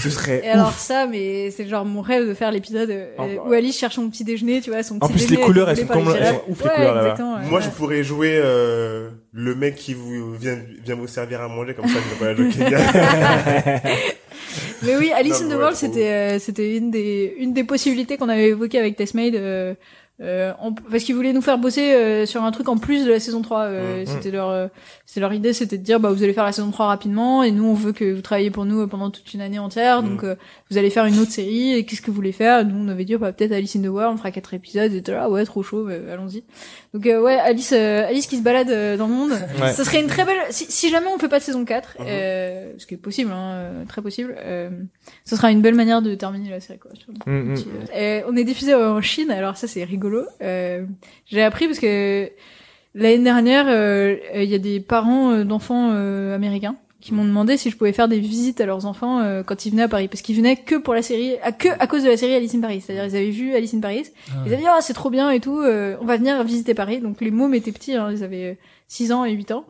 Ce 0.00 0.08
serait 0.10 0.42
Et 0.44 0.48
alors 0.48 0.70
ça, 0.72 1.06
mais 1.08 1.50
c'est 1.50 1.66
genre 1.66 1.84
mon 1.84 2.00
rêve 2.00 2.28
de 2.28 2.32
faire 2.34 2.52
l'épisode 2.52 2.90
euh, 2.90 3.06
Oh, 3.18 3.22
bah. 3.26 3.42
où 3.48 3.52
Alice 3.54 3.76
cherche 3.76 3.96
son 3.96 4.08
petit 4.08 4.22
déjeuner, 4.22 4.60
tu 4.60 4.70
vois, 4.70 4.84
son 4.84 5.00
petit 5.00 5.04
En 5.04 5.08
plus, 5.08 5.18
les 5.22 5.26
déjeuner 5.30 5.42
couleurs, 5.44 5.70
elles 5.70 5.78
sont 5.78 5.86
comme- 5.88 6.12
les 6.12 6.18
elles 6.20 6.26
sont 6.28 6.42
ouf, 6.46 6.62
les 6.62 6.70
couleurs, 6.70 6.94
là-bas. 6.94 7.00
exactement, 7.00 7.34
ouais. 7.38 7.46
Moi, 7.50 7.60
je 7.60 7.68
pourrais 7.70 8.04
jouer 8.04 8.34
euh, 8.40 9.08
le 9.32 9.54
mec 9.56 9.74
qui 9.74 9.94
vous 9.94 10.32
vient, 10.36 10.58
vient 10.84 10.94
vous 10.94 11.08
servir 11.08 11.40
à 11.40 11.48
manger 11.48 11.74
comme 11.74 11.88
ça. 11.88 11.98
Je 11.98 12.24
vais 12.24 12.34
pas 12.34 12.40
le 12.40 12.50
Kenya. 12.50 12.78
Mais 14.84 14.96
oui, 14.96 15.10
Alice 15.12 15.40
Non, 15.40 15.46
in 15.46 15.48
the 15.48 15.52
ouais, 15.52 15.58
World, 15.58 15.76
c'était 15.76 16.08
euh, 16.08 16.38
c'était 16.38 16.76
une 16.76 16.90
des 16.90 17.34
une 17.38 17.52
des 17.52 17.64
possibilités 17.64 18.16
qu'on 18.16 18.28
avait 18.28 18.48
évoquées 18.48 18.78
avec 18.78 18.96
Testmade. 18.96 19.34
Euh, 20.20 20.50
euh, 20.50 20.52
en- 20.60 20.72
parce 20.72 21.02
qu'ils 21.04 21.14
voulaient 21.16 21.32
nous 21.32 21.40
faire 21.42 21.58
bosser 21.58 21.94
euh, 21.94 22.26
sur 22.26 22.44
un 22.44 22.50
truc 22.52 22.68
en 22.68 22.76
plus 22.76 23.04
de 23.04 23.10
la 23.10 23.18
saison 23.18 23.42
3. 23.42 23.62
Euh, 23.62 24.00
Mhm. 24.00 24.06
C'était 24.06 24.30
leur 24.30 24.50
euh, 24.50 24.68
c'est 25.06 25.18
leur 25.20 25.32
idée, 25.32 25.52
c'était 25.52 25.78
de 25.78 25.82
dire 25.82 25.98
bah 26.00 26.10
vous 26.12 26.22
allez 26.22 26.32
faire 26.32 26.44
la 26.44 26.52
saison 26.52 26.70
3 26.70 26.86
rapidement 26.86 27.42
et 27.42 27.50
nous 27.50 27.64
on 27.64 27.74
veut 27.74 27.92
que 27.92 28.12
vous 28.12 28.20
travaillez 28.22 28.50
pour 28.50 28.64
nous 28.64 28.82
euh, 28.82 28.86
pendant 28.86 29.10
toute 29.10 29.32
une 29.34 29.40
année 29.40 29.58
entière. 29.58 30.02
Mhm. 30.02 30.08
Donc 30.10 30.24
euh, 30.24 30.36
vous 30.70 30.78
allez 30.78 30.90
faire 30.90 31.06
une 31.06 31.18
autre 31.18 31.32
série 31.32 31.72
et 31.72 31.84
qu'est-ce 31.84 32.02
que 32.02 32.06
vous 32.10 32.16
voulez 32.16 32.32
faire? 32.32 32.64
Nous 32.64 32.76
on 32.76 32.88
avait 32.88 33.04
dit 33.04 33.16
bah 33.16 33.32
peut-être 33.32 33.52
Alice 33.52 33.74
in 33.74 33.82
the 33.82 33.86
World, 33.88 34.14
on 34.14 34.16
fera 34.18 34.30
quatre 34.30 34.54
épisodes. 34.54 34.92
Et 34.92 35.02
là 35.10 35.28
ouais 35.28 35.44
trop 35.44 35.62
chaud, 35.62 35.88
euh, 35.88 36.12
allons-y. 36.12 36.44
Donc 36.94 37.06
euh, 37.06 37.20
ouais 37.22 37.36
Alice 37.38 37.72
euh, 37.72 38.06
Alice 38.06 38.26
qui 38.26 38.36
se 38.36 38.42
balade 38.42 38.68
euh, 38.70 38.96
dans 38.98 39.06
le 39.06 39.14
monde. 39.14 39.30
Ouais. 39.60 39.72
Ça 39.72 39.82
serait 39.84 40.00
une 40.00 40.08
très 40.08 40.24
belle 40.26 40.36
si, 40.50 40.66
si 40.70 40.90
jamais 40.90 41.06
on 41.06 41.18
fait 41.18 41.28
pas 41.28 41.38
de 41.38 41.44
saison 41.44 41.64
4 41.64 41.96
Mhm. 42.00 42.06
euh, 42.06 42.72
ce 42.76 42.86
qui 42.86 42.94
est 42.94 42.98
possible 42.98 43.30
hein, 43.32 43.52
euh, 43.54 43.84
très 43.86 44.02
possible 44.02 44.34
euh, 44.38 44.68
ce 45.24 45.34
sera 45.36 45.50
une 45.50 45.62
belle 45.62 45.74
manière 45.74 46.02
de 46.02 46.14
terminer 46.14 46.50
la 46.50 46.60
série 46.60 46.78
quoi. 46.78 46.90
euh, 47.28 48.22
on 48.28 48.36
est 48.36 48.44
diffusé 48.44 48.74
en 48.74 49.00
Chine 49.00 49.30
alors 49.30 49.56
ça 49.56 49.66
c'est 49.68 49.84
rigolo. 49.84 50.24
Euh, 50.42 50.84
j'ai 51.26 51.42
appris 51.42 51.66
parce 51.66 51.78
que 51.78 52.30
l'année 52.94 53.24
dernière 53.24 53.66
euh, 53.68 54.16
il 54.34 54.44
y 54.50 54.54
a 54.54 54.58
des 54.58 54.78
parents 54.80 55.44
d'enfants 55.44 55.90
euh, 55.92 56.34
américains 56.34 56.76
qui 57.02 57.12
m'ont 57.12 57.24
demandé 57.24 57.56
si 57.58 57.68
je 57.68 57.76
pouvais 57.76 57.92
faire 57.92 58.08
des 58.08 58.20
visites 58.20 58.60
à 58.60 58.66
leurs 58.66 58.86
enfants 58.86 59.18
euh, 59.20 59.42
quand 59.42 59.66
ils 59.66 59.70
venaient 59.70 59.82
à 59.82 59.88
Paris. 59.88 60.08
Parce 60.08 60.22
qu'ils 60.22 60.36
venaient 60.36 60.56
que 60.56 60.76
pour 60.76 60.94
la 60.94 61.02
série 61.02 61.34
à 61.42 61.52
que 61.52 61.68
à 61.78 61.86
cause 61.86 62.04
de 62.04 62.08
la 62.08 62.16
série 62.16 62.34
Alice 62.34 62.54
in 62.54 62.60
Paris. 62.60 62.80
C'est-à-dire 62.80 63.04
ils 63.04 63.16
avaient 63.16 63.30
vu 63.30 63.54
Alice 63.54 63.74
in 63.74 63.80
Paris. 63.80 64.04
Ah, 64.30 64.34
ils 64.46 64.52
avaient 64.52 64.62
dit 64.62 64.68
ah 64.68 64.78
c'est 64.80 64.94
trop 64.94 65.10
bien 65.10 65.28
et 65.30 65.40
tout 65.40 65.60
euh, 65.60 65.96
on 66.00 66.06
va 66.06 66.16
venir 66.16 66.42
visiter 66.44 66.72
Paris. 66.74 67.00
Donc 67.00 67.20
les 67.20 67.30
mômes 67.30 67.54
étaient 67.54 67.72
petits 67.72 67.94
hein, 67.94 68.08
ils 68.12 68.22
avaient 68.24 68.56
6 68.88 69.10
ans 69.12 69.24
et 69.24 69.32
8 69.32 69.50
ans. 69.52 69.64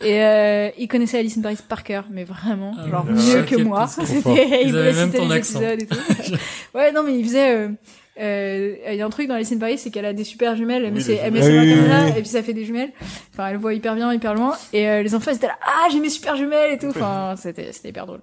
Et 0.00 0.22
euh, 0.22 0.68
ils 0.78 0.86
connaissaient 0.86 1.18
Alice 1.18 1.36
in 1.36 1.42
Paris 1.42 1.58
par 1.68 1.82
cœur 1.82 2.04
mais 2.10 2.24
vraiment 2.24 2.72
Ah 2.78 2.88
genre 2.88 3.04
mieux 3.04 3.42
que 3.42 3.56
moi. 3.62 3.86
ils 3.98 4.68
Ils 4.68 4.76
avaient 4.76 4.92
même 4.92 5.12
ton 5.12 5.28
les 5.28 5.34
accent. 5.34 5.60
épisodes 5.60 5.82
et 5.82 5.86
tout. 5.86 6.34
Ouais 6.74 6.92
non 6.92 7.02
mais 7.02 7.18
ils 7.18 7.24
faisaient 7.24 7.50
euh, 7.56 7.68
euh, 7.68 7.68
il 8.18 8.94
y 8.94 9.02
a 9.02 9.06
un 9.06 9.10
truc 9.10 9.28
dans 9.28 9.34
Alice 9.34 9.52
in 9.52 9.58
Paris 9.58 9.78
c'est 9.78 9.90
qu'elle 9.90 10.04
a 10.06 10.12
des 10.12 10.24
super 10.24 10.56
jumelles 10.56 10.84
elle 10.84 10.92
met 10.94 11.00
ses, 11.00 11.12
les 11.14 11.18
elle 11.18 11.32
met 11.32 11.42
jumelles. 11.42 11.68
ses 11.68 11.74
mains 11.88 11.98
comme 12.00 12.04
oui. 12.06 12.18
et 12.18 12.20
puis 12.22 12.30
ça 12.30 12.42
fait 12.42 12.54
des 12.54 12.64
jumelles 12.64 12.92
enfin 13.32 13.48
elle 13.48 13.56
voit 13.58 13.74
hyper 13.74 13.94
bien 13.94 14.12
hyper 14.12 14.34
loin 14.34 14.54
et 14.72 14.88
euh, 14.88 15.02
les 15.02 15.14
enfants 15.14 15.30
ils 15.30 15.36
étaient 15.36 15.46
là 15.48 15.58
ah 15.62 15.88
j'ai 15.92 16.00
mes 16.00 16.08
super 16.08 16.34
jumelles 16.36 16.72
et 16.72 16.78
tout 16.78 16.88
enfin 16.88 17.34
c'était 17.36 17.72
c'était 17.72 17.88
hyper 17.90 18.06
drôle 18.06 18.20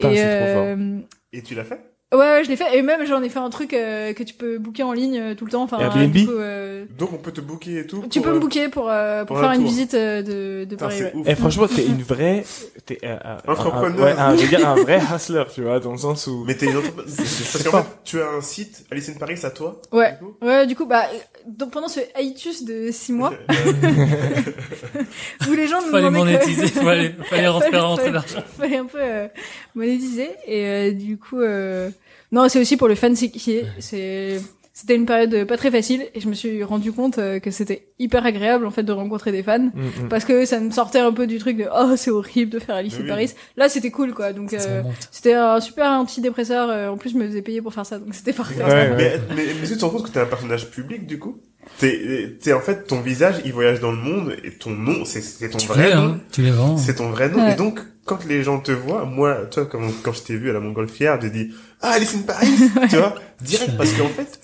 et 0.00 0.04
c'est 0.16 0.38
trop 0.38 0.52
fort. 0.54 0.64
euh, 0.68 0.98
Et 1.32 1.42
tu 1.42 1.54
l'as 1.54 1.64
fait? 1.64 1.80
Ouais, 2.10 2.18
ouais, 2.18 2.42
je 2.44 2.48
l'ai 2.48 2.56
fait. 2.56 2.76
Et 2.78 2.80
même, 2.80 3.04
j'en 3.06 3.22
ai 3.22 3.28
fait 3.28 3.38
un 3.38 3.50
truc 3.50 3.74
euh, 3.74 4.14
que 4.14 4.22
tu 4.22 4.32
peux 4.32 4.56
booker 4.58 4.82
en 4.82 4.92
ligne 4.94 5.18
euh, 5.20 5.34
tout 5.34 5.44
le 5.44 5.50
temps. 5.50 5.62
Enfin, 5.64 5.78
Airbnb 5.78 6.10
du 6.10 6.24
coup, 6.26 6.32
euh, 6.32 6.86
Donc 6.98 7.12
on 7.12 7.18
peut 7.18 7.32
te 7.32 7.42
booker 7.42 7.80
et 7.80 7.86
tout. 7.86 8.02
tu 8.10 8.20
pour, 8.20 8.28
peux 8.28 8.30
me 8.32 8.36
euh, 8.36 8.40
booker 8.40 8.68
pour, 8.70 8.88
euh, 8.88 9.26
pour, 9.26 9.36
pour 9.36 9.40
faire 9.40 9.50
un 9.50 9.54
une 9.54 9.60
tour. 9.60 9.68
visite 9.68 9.92
euh, 9.92 10.22
de, 10.22 10.64
de 10.64 10.70
Putain, 10.70 10.86
Paris. 10.86 10.96
c'est 10.98 11.04
ouais. 11.04 11.12
ouf. 11.14 11.28
Et 11.28 11.34
franchement, 11.34 11.66
t'es 11.68 11.84
une 11.84 12.02
vraie, 12.02 12.44
t'es 12.86 12.98
euh, 13.04 13.16
euh, 13.26 13.36
Entrepreneur. 13.52 14.00
un- 14.00 14.02
ouais, 14.04 14.12
un, 14.18 14.36
je 14.36 14.42
veux 14.42 14.48
dire 14.56 14.66
un 14.66 14.74
vrai 14.76 15.00
hustler, 15.14 15.44
tu 15.54 15.62
vois, 15.62 15.80
dans 15.80 15.92
le 15.92 15.98
sens 15.98 16.26
où. 16.28 16.44
Mais 16.46 16.54
t'es 16.56 16.64
une 16.66 16.78
entreprise. 16.78 17.14
Parce 17.52 17.62
qu'en 17.62 17.82
fait, 17.82 17.88
tu 18.04 18.22
as 18.22 18.28
un 18.30 18.40
site 18.40 18.86
Alice 18.90 19.10
in 19.10 19.18
Paris 19.18 19.40
à 19.42 19.50
toi. 19.50 19.78
Ouais. 19.92 20.12
du 20.12 20.18
coup 20.18 20.34
Ouais, 20.40 20.66
du 20.66 20.76
coup, 20.76 20.86
bah, 20.86 21.04
donc 21.48 21.70
pendant 21.72 21.88
ce 21.88 22.00
hiatus 22.20 22.64
de 22.64 22.90
six 22.92 23.12
mois, 23.12 23.32
où 25.48 25.52
les 25.52 25.66
gens 25.66 25.80
nous 25.82 25.90
Fallait 25.90 26.04
demandaient 26.04 26.38
que- 26.38 26.44
monétiser, 26.44 26.68
fallait, 26.68 27.14
fallait 27.30 27.48
refaire 27.48 27.86
rentrer 27.88 28.04
fallait- 28.04 28.12
l'argent. 28.14 28.42
fallait 28.58 28.76
un 28.76 28.86
peu 28.86 28.98
euh, 29.00 29.28
monétiser. 29.74 30.30
Et 30.46 30.66
euh, 30.66 30.92
du 30.92 31.16
coup 31.18 31.40
euh... 31.40 31.90
non 32.32 32.48
c'est 32.48 32.60
aussi 32.60 32.76
pour 32.76 32.88
le 32.88 32.94
fan 32.94 33.16
c'est 33.16 33.32
c'est 33.78 34.40
c'était 34.80 34.94
une 34.94 35.06
période 35.06 35.44
pas 35.46 35.56
très 35.56 35.72
facile 35.72 36.06
et 36.14 36.20
je 36.20 36.28
me 36.28 36.34
suis 36.34 36.62
rendu 36.62 36.92
compte 36.92 37.18
euh, 37.18 37.40
que 37.40 37.50
c'était 37.50 37.88
hyper 37.98 38.24
agréable 38.24 38.64
en 38.64 38.70
fait 38.70 38.84
de 38.84 38.92
rencontrer 38.92 39.32
des 39.32 39.42
fans 39.42 39.58
Mm, 39.58 40.04
mm. 40.04 40.08
parce 40.08 40.24
que 40.24 40.44
ça 40.44 40.60
me 40.60 40.70
sortait 40.70 41.00
un 41.00 41.12
peu 41.12 41.26
du 41.26 41.38
truc 41.38 41.56
de 41.56 41.66
oh 41.74 41.94
c'est 41.96 42.12
horrible 42.12 42.52
de 42.52 42.58
faire 42.60 42.76
Alice 42.76 42.94
Mais 42.94 43.00
in 43.00 43.02
oui. 43.04 43.08
Paris 43.08 43.34
là 43.56 43.68
c'était 43.68 43.90
cool 43.90 44.14
quoi 44.14 44.32
donc 44.32 44.52
euh, 44.54 44.82
c'était 45.10 45.34
un 45.34 45.60
super 45.60 45.86
antidépresseur 45.90 46.68
euh, 46.70 46.88
en 46.90 46.96
plus 46.96 47.10
je 47.10 47.16
me 47.16 47.26
faisais 47.26 47.42
payer 47.42 47.60
pour 47.60 47.74
faire 47.74 47.86
ça 47.86 47.98
donc 47.98 48.14
c'était 48.14 48.32
parfait 48.32 48.62
Ouais, 48.62 48.70
ouais. 48.70 48.94
Mais, 48.96 49.20
mais, 49.34 49.44
mais 49.60 49.66
tu 49.66 49.76
te 49.76 49.84
rends 49.84 49.90
compte 49.90 50.06
que 50.06 50.10
t'es 50.12 50.20
un 50.20 50.26
personnage 50.26 50.70
public 50.70 51.06
du 51.06 51.18
coup? 51.18 51.40
T'es, 51.78 52.36
t'es 52.40 52.52
en 52.52 52.60
fait 52.60 52.86
ton 52.86 53.00
visage, 53.00 53.36
il 53.44 53.52
voyage 53.52 53.80
dans 53.80 53.90
le 53.90 53.98
monde 53.98 54.34
et 54.44 54.52
ton 54.52 54.70
nom, 54.70 55.04
c'est, 55.04 55.20
ton 55.50 55.58
vrai 55.66 55.94
nom. 55.94 56.02
hein, 56.02 56.20
tu 56.32 56.40
les 56.42 56.50
vends. 56.50 56.76
C'est 56.78 56.94
ton 56.94 57.10
vrai 57.10 57.28
nom. 57.28 57.46
Et 57.46 57.56
donc, 57.56 57.80
quand 58.06 58.24
les 58.24 58.42
gens 58.42 58.58
te 58.58 58.72
voient, 58.72 59.04
moi, 59.04 59.44
toi, 59.50 59.66
quand, 59.66 59.80
quand 60.02 60.12
je 60.14 60.22
t'ai 60.22 60.36
vu 60.36 60.48
à 60.48 60.54
la 60.54 60.60
Montgolfière, 60.60 61.20
j'ai 61.20 61.28
dit, 61.28 61.50
ah, 61.82 61.90
Alice 61.90 62.14
in 62.14 62.22
Paris, 62.22 62.48
tu 62.88 62.96
vois, 62.96 63.14
direct, 63.42 63.76
parce 63.76 63.92
qu'en 63.92 64.08
fait, 64.08 64.40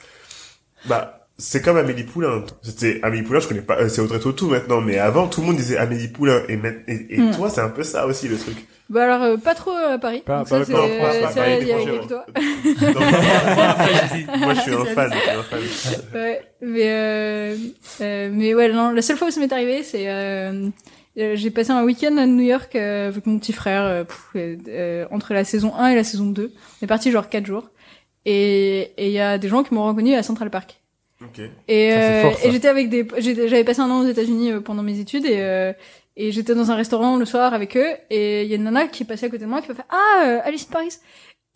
bah, 0.87 1.26
c'est 1.37 1.61
comme 1.62 1.76
Amélie 1.76 2.05
Poulain. 2.05 2.45
C'était 2.62 3.01
Amélie 3.03 3.22
Poulain, 3.22 3.41
je 3.41 3.49
connais 3.49 3.61
pas, 3.62 3.78
euh, 3.80 3.89
c'est 3.89 4.01
Audrey 4.01 4.20
Tautou 4.20 4.49
maintenant, 4.49 4.80
mais 4.80 4.99
avant, 4.99 5.26
tout 5.26 5.41
le 5.41 5.47
monde 5.49 5.57
disait 5.57 5.76
Amélie 5.76 6.09
Poulain. 6.09 6.43
Et, 6.49 6.55
et, 6.87 7.14
et 7.16 7.20
Mm. 7.20 7.30
toi, 7.32 7.51
c'est 7.51 7.61
un 7.61 7.70
peu 7.70 7.82
ça 7.82 8.07
aussi, 8.07 8.28
le 8.28 8.37
truc. 8.39 8.57
bah 8.91 9.05
alors 9.05 9.22
euh, 9.22 9.37
pas 9.39 9.55
trop 9.55 9.70
à 9.72 9.99
Paris 9.99 10.22
Pas- 10.26 10.45
ça 10.45 10.62
c'est 10.64 10.72
il 10.72 10.76
y 11.68 11.72
a- 11.72 11.76
que 11.76 12.07
toi 12.07 12.24
moi, 14.39 14.55
je 14.55 14.61
suis 14.61 14.72
un 14.74 14.85
fan, 14.85 15.11
je 15.12 15.18
suis 15.18 15.30
un 15.30 15.43
fan. 15.43 15.61
Ouais, 16.14 16.41
mais 16.61 16.82
euh, 16.85 17.57
euh, 18.01 18.30
mais 18.32 18.55
ouais, 18.55 18.72
non, 18.72 18.91
la 18.91 19.03
seule 19.03 19.16
fois 19.16 19.28
où 19.28 19.30
ça 19.30 19.41
m'est 19.41 19.53
arrivé, 19.53 19.82
c'est 19.82 20.09
euh, 20.09 20.68
euh, 21.18 21.32
j'ai 21.37 21.51
passé 21.51 21.70
un 21.70 21.82
week-end 21.85 22.16
à 22.18 22.26
New 22.26 22.45
York 22.45 22.74
euh, 22.76 23.09
avec 23.09 23.26
mon 23.26 23.39
petit 23.39 23.53
frère 23.53 24.05
pff, 24.07 25.09
entre 25.11 25.32
la 25.35 25.45
saison 25.45 25.74
1 25.76 25.89
et 25.89 25.95
la 25.97 26.05
saison 26.05 26.26
2. 26.26 26.53
On 26.55 26.85
est 26.85 26.89
parti 26.89 27.11
genre 27.11 27.28
4 27.28 27.47
jours. 27.47 27.70
Et 28.24 28.92
et 28.96 29.06
il 29.06 29.12
y 29.12 29.20
a 29.20 29.38
des 29.38 29.48
gens 29.48 29.62
qui 29.62 29.74
m'ont 29.74 29.86
reconnu 29.86 30.14
à 30.14 30.22
Central 30.22 30.50
Park. 30.50 30.80
Ok. 31.22 31.40
Et, 31.68 31.92
euh, 31.92 32.22
fort, 32.22 32.38
et 32.44 32.50
j'étais 32.50 32.68
avec 32.68 32.88
des, 32.88 33.06
j'avais 33.18 33.64
passé 33.64 33.80
un 33.80 33.90
an 33.90 34.00
aux 34.00 34.06
États-Unis 34.06 34.52
euh, 34.52 34.60
pendant 34.60 34.82
mes 34.82 34.98
études 34.98 35.24
et 35.24 35.40
euh, 35.40 35.72
et 36.16 36.30
j'étais 36.30 36.54
dans 36.54 36.70
un 36.70 36.76
restaurant 36.76 37.16
le 37.16 37.24
soir 37.24 37.54
avec 37.54 37.76
eux 37.76 37.88
et 38.10 38.42
il 38.42 38.48
y 38.48 38.52
a 38.52 38.56
une 38.56 38.64
nana 38.64 38.86
qui 38.86 39.02
est 39.02 39.06
passée 39.06 39.26
à 39.26 39.28
côté 39.28 39.44
de 39.44 39.48
moi 39.48 39.60
qui 39.60 39.68
m'a 39.68 39.74
fait 39.74 39.84
ah 39.88 40.24
euh, 40.26 40.40
Alice 40.44 40.66
in 40.68 40.72
Paris 40.72 40.98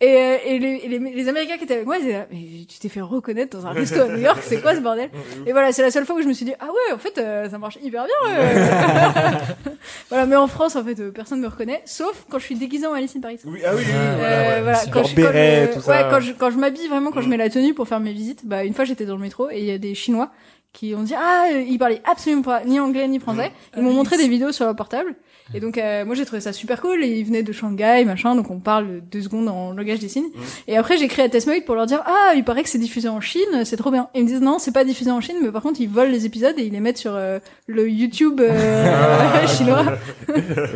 Et, 0.01 0.15
euh, 0.15 0.37
et, 0.45 0.59
les, 0.59 0.75
et 0.83 0.87
les, 0.87 0.99
les 0.99 1.27
Américains 1.27 1.57
qui 1.57 1.65
étaient 1.65 1.73
avec 1.73 1.85
moi, 1.85 1.97
ils 1.97 2.05
étaient 2.05 2.17
là, 2.19 2.25
mais 2.31 2.37
tu 2.69 2.79
t'es 2.79 2.87
fait 2.87 3.01
reconnaître 3.01 3.57
dans 3.57 3.67
un 3.67 3.71
resto 3.71 3.99
à 4.01 4.07
New 4.07 4.21
York, 4.21 4.39
c'est 4.41 4.61
quoi 4.61 4.73
ce 4.73 4.79
bordel 4.79 5.09
Et 5.45 5.51
voilà, 5.51 5.73
c'est 5.73 5.81
la 5.81 5.91
seule 5.91 6.05
fois 6.05 6.15
où 6.15 6.21
je 6.21 6.27
me 6.27 6.31
suis 6.31 6.45
dit, 6.45 6.53
ah 6.61 6.67
ouais, 6.67 6.93
en 6.93 6.97
fait, 6.97 7.17
euh, 7.17 7.49
ça 7.49 7.57
marche 7.57 7.77
hyper 7.83 8.05
bien. 8.05 8.33
euh. 8.33 9.31
voilà, 10.09 10.25
mais 10.25 10.35
en 10.37 10.47
France, 10.47 10.75
en 10.77 10.83
fait, 10.85 10.99
euh, 11.01 11.11
personne 11.11 11.41
me 11.41 11.47
reconnaît, 11.47 11.81
sauf 11.85 12.25
quand 12.29 12.39
je 12.39 12.45
suis 12.45 12.55
déguisée 12.55 12.87
en 12.87 12.93
Alice 12.93 13.13
in 13.15 13.19
Paris. 13.19 13.39
Oui, 13.45 13.59
ah 13.65 13.71
oui, 13.75 13.81
oui, 13.85 13.91
Euh, 13.93 14.15
voilà, 14.17 14.37
ouais. 14.55 14.61
voilà, 14.61 14.77
c'est 14.77 14.89
quand 14.91 15.03
je, 15.03 15.15
quand 15.15 15.21
je- 15.33 15.73
tout 15.73 15.81
ça. 15.81 15.91
ouais, 15.91 16.07
quand 16.09 16.19
je, 16.21 16.31
quand 16.31 16.49
je 16.49 16.57
m'habille 16.57 16.87
vraiment, 16.87 17.11
quand 17.11 17.19
je 17.21 17.27
Mm. 17.27 17.31
mets 17.31 17.37
la 17.37 17.49
tenue 17.49 17.73
pour 17.73 17.87
faire 17.87 17.99
mes 17.99 18.13
visites, 18.13 18.45
bah, 18.45 18.63
une 18.63 18.73
fois 18.73 18.85
j'étais 18.85 19.05
dans 19.05 19.15
le 19.15 19.21
métro 19.21 19.49
et 19.51 19.59
il 19.59 19.65
y 19.65 19.71
a 19.71 19.77
des 19.77 19.95
Chinois 19.95 20.31
qui 20.71 20.93
ont 20.95 21.03
dit, 21.03 21.15
ah, 21.15 21.47
ils 21.51 21.77
parlaient 21.77 22.01
absolument 22.05 22.43
pas 22.43 22.63
ni 22.63 22.79
anglais 22.79 23.07
ni 23.07 23.19
français. 23.19 23.51
Ils 23.75 23.83
m'ont 23.83 23.91
montré 23.93 24.17
des 24.17 24.27
vidéos 24.27 24.51
sur 24.51 24.65
leur 24.65 24.75
portable. 24.75 25.15
Et 25.53 25.59
donc, 25.59 25.77
euh, 25.77 26.05
moi, 26.05 26.15
j'ai 26.15 26.25
trouvé 26.25 26.41
ça 26.41 26.53
super 26.53 26.79
cool. 26.81 27.03
Et 27.03 27.07
ils 27.19 27.25
venaient 27.25 27.43
de 27.43 27.51
Shanghai, 27.51 28.03
machin. 28.05 28.35
Donc, 28.35 28.51
on 28.51 28.59
parle 28.59 29.01
deux 29.11 29.21
secondes 29.21 29.47
en 29.47 29.73
langage 29.73 29.99
des 29.99 30.07
signes. 30.09 30.29
Et 30.67 30.77
après, 30.77 30.97
j'ai 30.97 31.05
écrit 31.05 31.21
à 31.21 31.29
Testmoid 31.29 31.61
pour 31.65 31.75
leur 31.75 31.85
dire, 31.87 32.01
ah, 32.05 32.33
il 32.35 32.43
paraît 32.43 32.63
que 32.63 32.69
c'est 32.69 32.77
diffusé 32.77 33.09
en 33.09 33.19
Chine. 33.21 33.63
C'est 33.65 33.77
trop 33.77 33.91
bien. 33.91 34.09
Et 34.13 34.19
ils 34.19 34.23
me 34.23 34.27
disent, 34.27 34.41
non, 34.41 34.59
c'est 34.59 34.71
pas 34.73 34.83
diffusé 34.83 35.09
en 35.11 35.21
Chine. 35.21 35.37
Mais 35.41 35.51
par 35.51 35.61
contre, 35.63 35.81
ils 35.81 35.89
volent 35.89 36.11
les 36.11 36.25
épisodes 36.25 36.53
et 36.57 36.63
ils 36.63 36.71
les 36.73 36.79
mettent 36.79 36.97
sur 36.99 37.15
euh, 37.15 37.39
le 37.67 37.89
YouTube 37.89 38.39
euh, 38.41 39.47
chinois. 39.47 39.85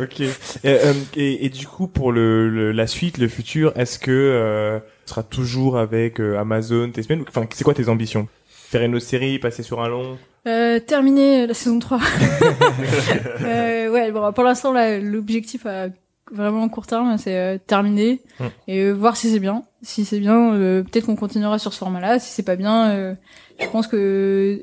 ok. 0.02 0.20
Et, 0.20 0.28
euh, 0.64 0.92
et, 1.16 1.46
et 1.46 1.48
du 1.50 1.66
coup, 1.66 1.86
pour 1.86 2.12
le, 2.12 2.48
le- 2.48 2.72
la 2.72 2.86
suite, 2.86 3.18
le 3.18 3.28
futur, 3.28 3.72
est-ce 3.76 3.98
que 3.98 4.10
euh, 4.10 4.78
seras 5.06 5.22
toujours 5.22 5.78
avec 5.78 6.18
Amazon, 6.20 6.90
tes 6.90 7.02
semaines 7.02 7.24
Enfin, 7.28 7.46
c'est 7.54 7.64
quoi 7.64 7.74
tes 7.74 7.88
ambitions? 7.88 8.26
Faire 8.48 8.82
une 8.82 8.96
autre 8.96 9.04
série, 9.06 9.38
passer 9.38 9.62
sur 9.62 9.80
un 9.82 9.88
long? 9.88 10.18
Euh, 10.46 10.78
terminer 10.78 11.46
la 11.46 11.54
saison 11.54 11.78
3. 11.78 11.98
euh, 13.42 13.88
ouais, 13.90 14.12
bon, 14.12 14.32
pour 14.32 14.44
l'instant, 14.44 14.72
là, 14.72 14.98
l'objectif 14.98 15.64
à 15.66 15.86
vraiment 16.30 16.68
court 16.68 16.86
terme, 16.86 17.16
c'est 17.18 17.36
euh, 17.36 17.58
terminer 17.66 18.20
Mm. 18.40 18.44
et 18.66 18.80
euh, 18.80 18.92
voir 18.92 19.16
si 19.16 19.30
c'est 19.30 19.38
bien. 19.38 19.62
Si 19.82 20.04
c'est 20.04 20.18
bien, 20.18 20.54
euh, 20.54 20.82
peut-être 20.82 21.06
qu'on 21.06 21.16
continuera 21.16 21.58
sur 21.58 21.72
ce 21.72 21.78
format-là. 21.78 22.18
Si 22.18 22.30
c'est 22.32 22.42
pas 22.42 22.56
bien, 22.56 23.16
je 23.60 23.66
pense 23.68 23.86
que 23.86 24.60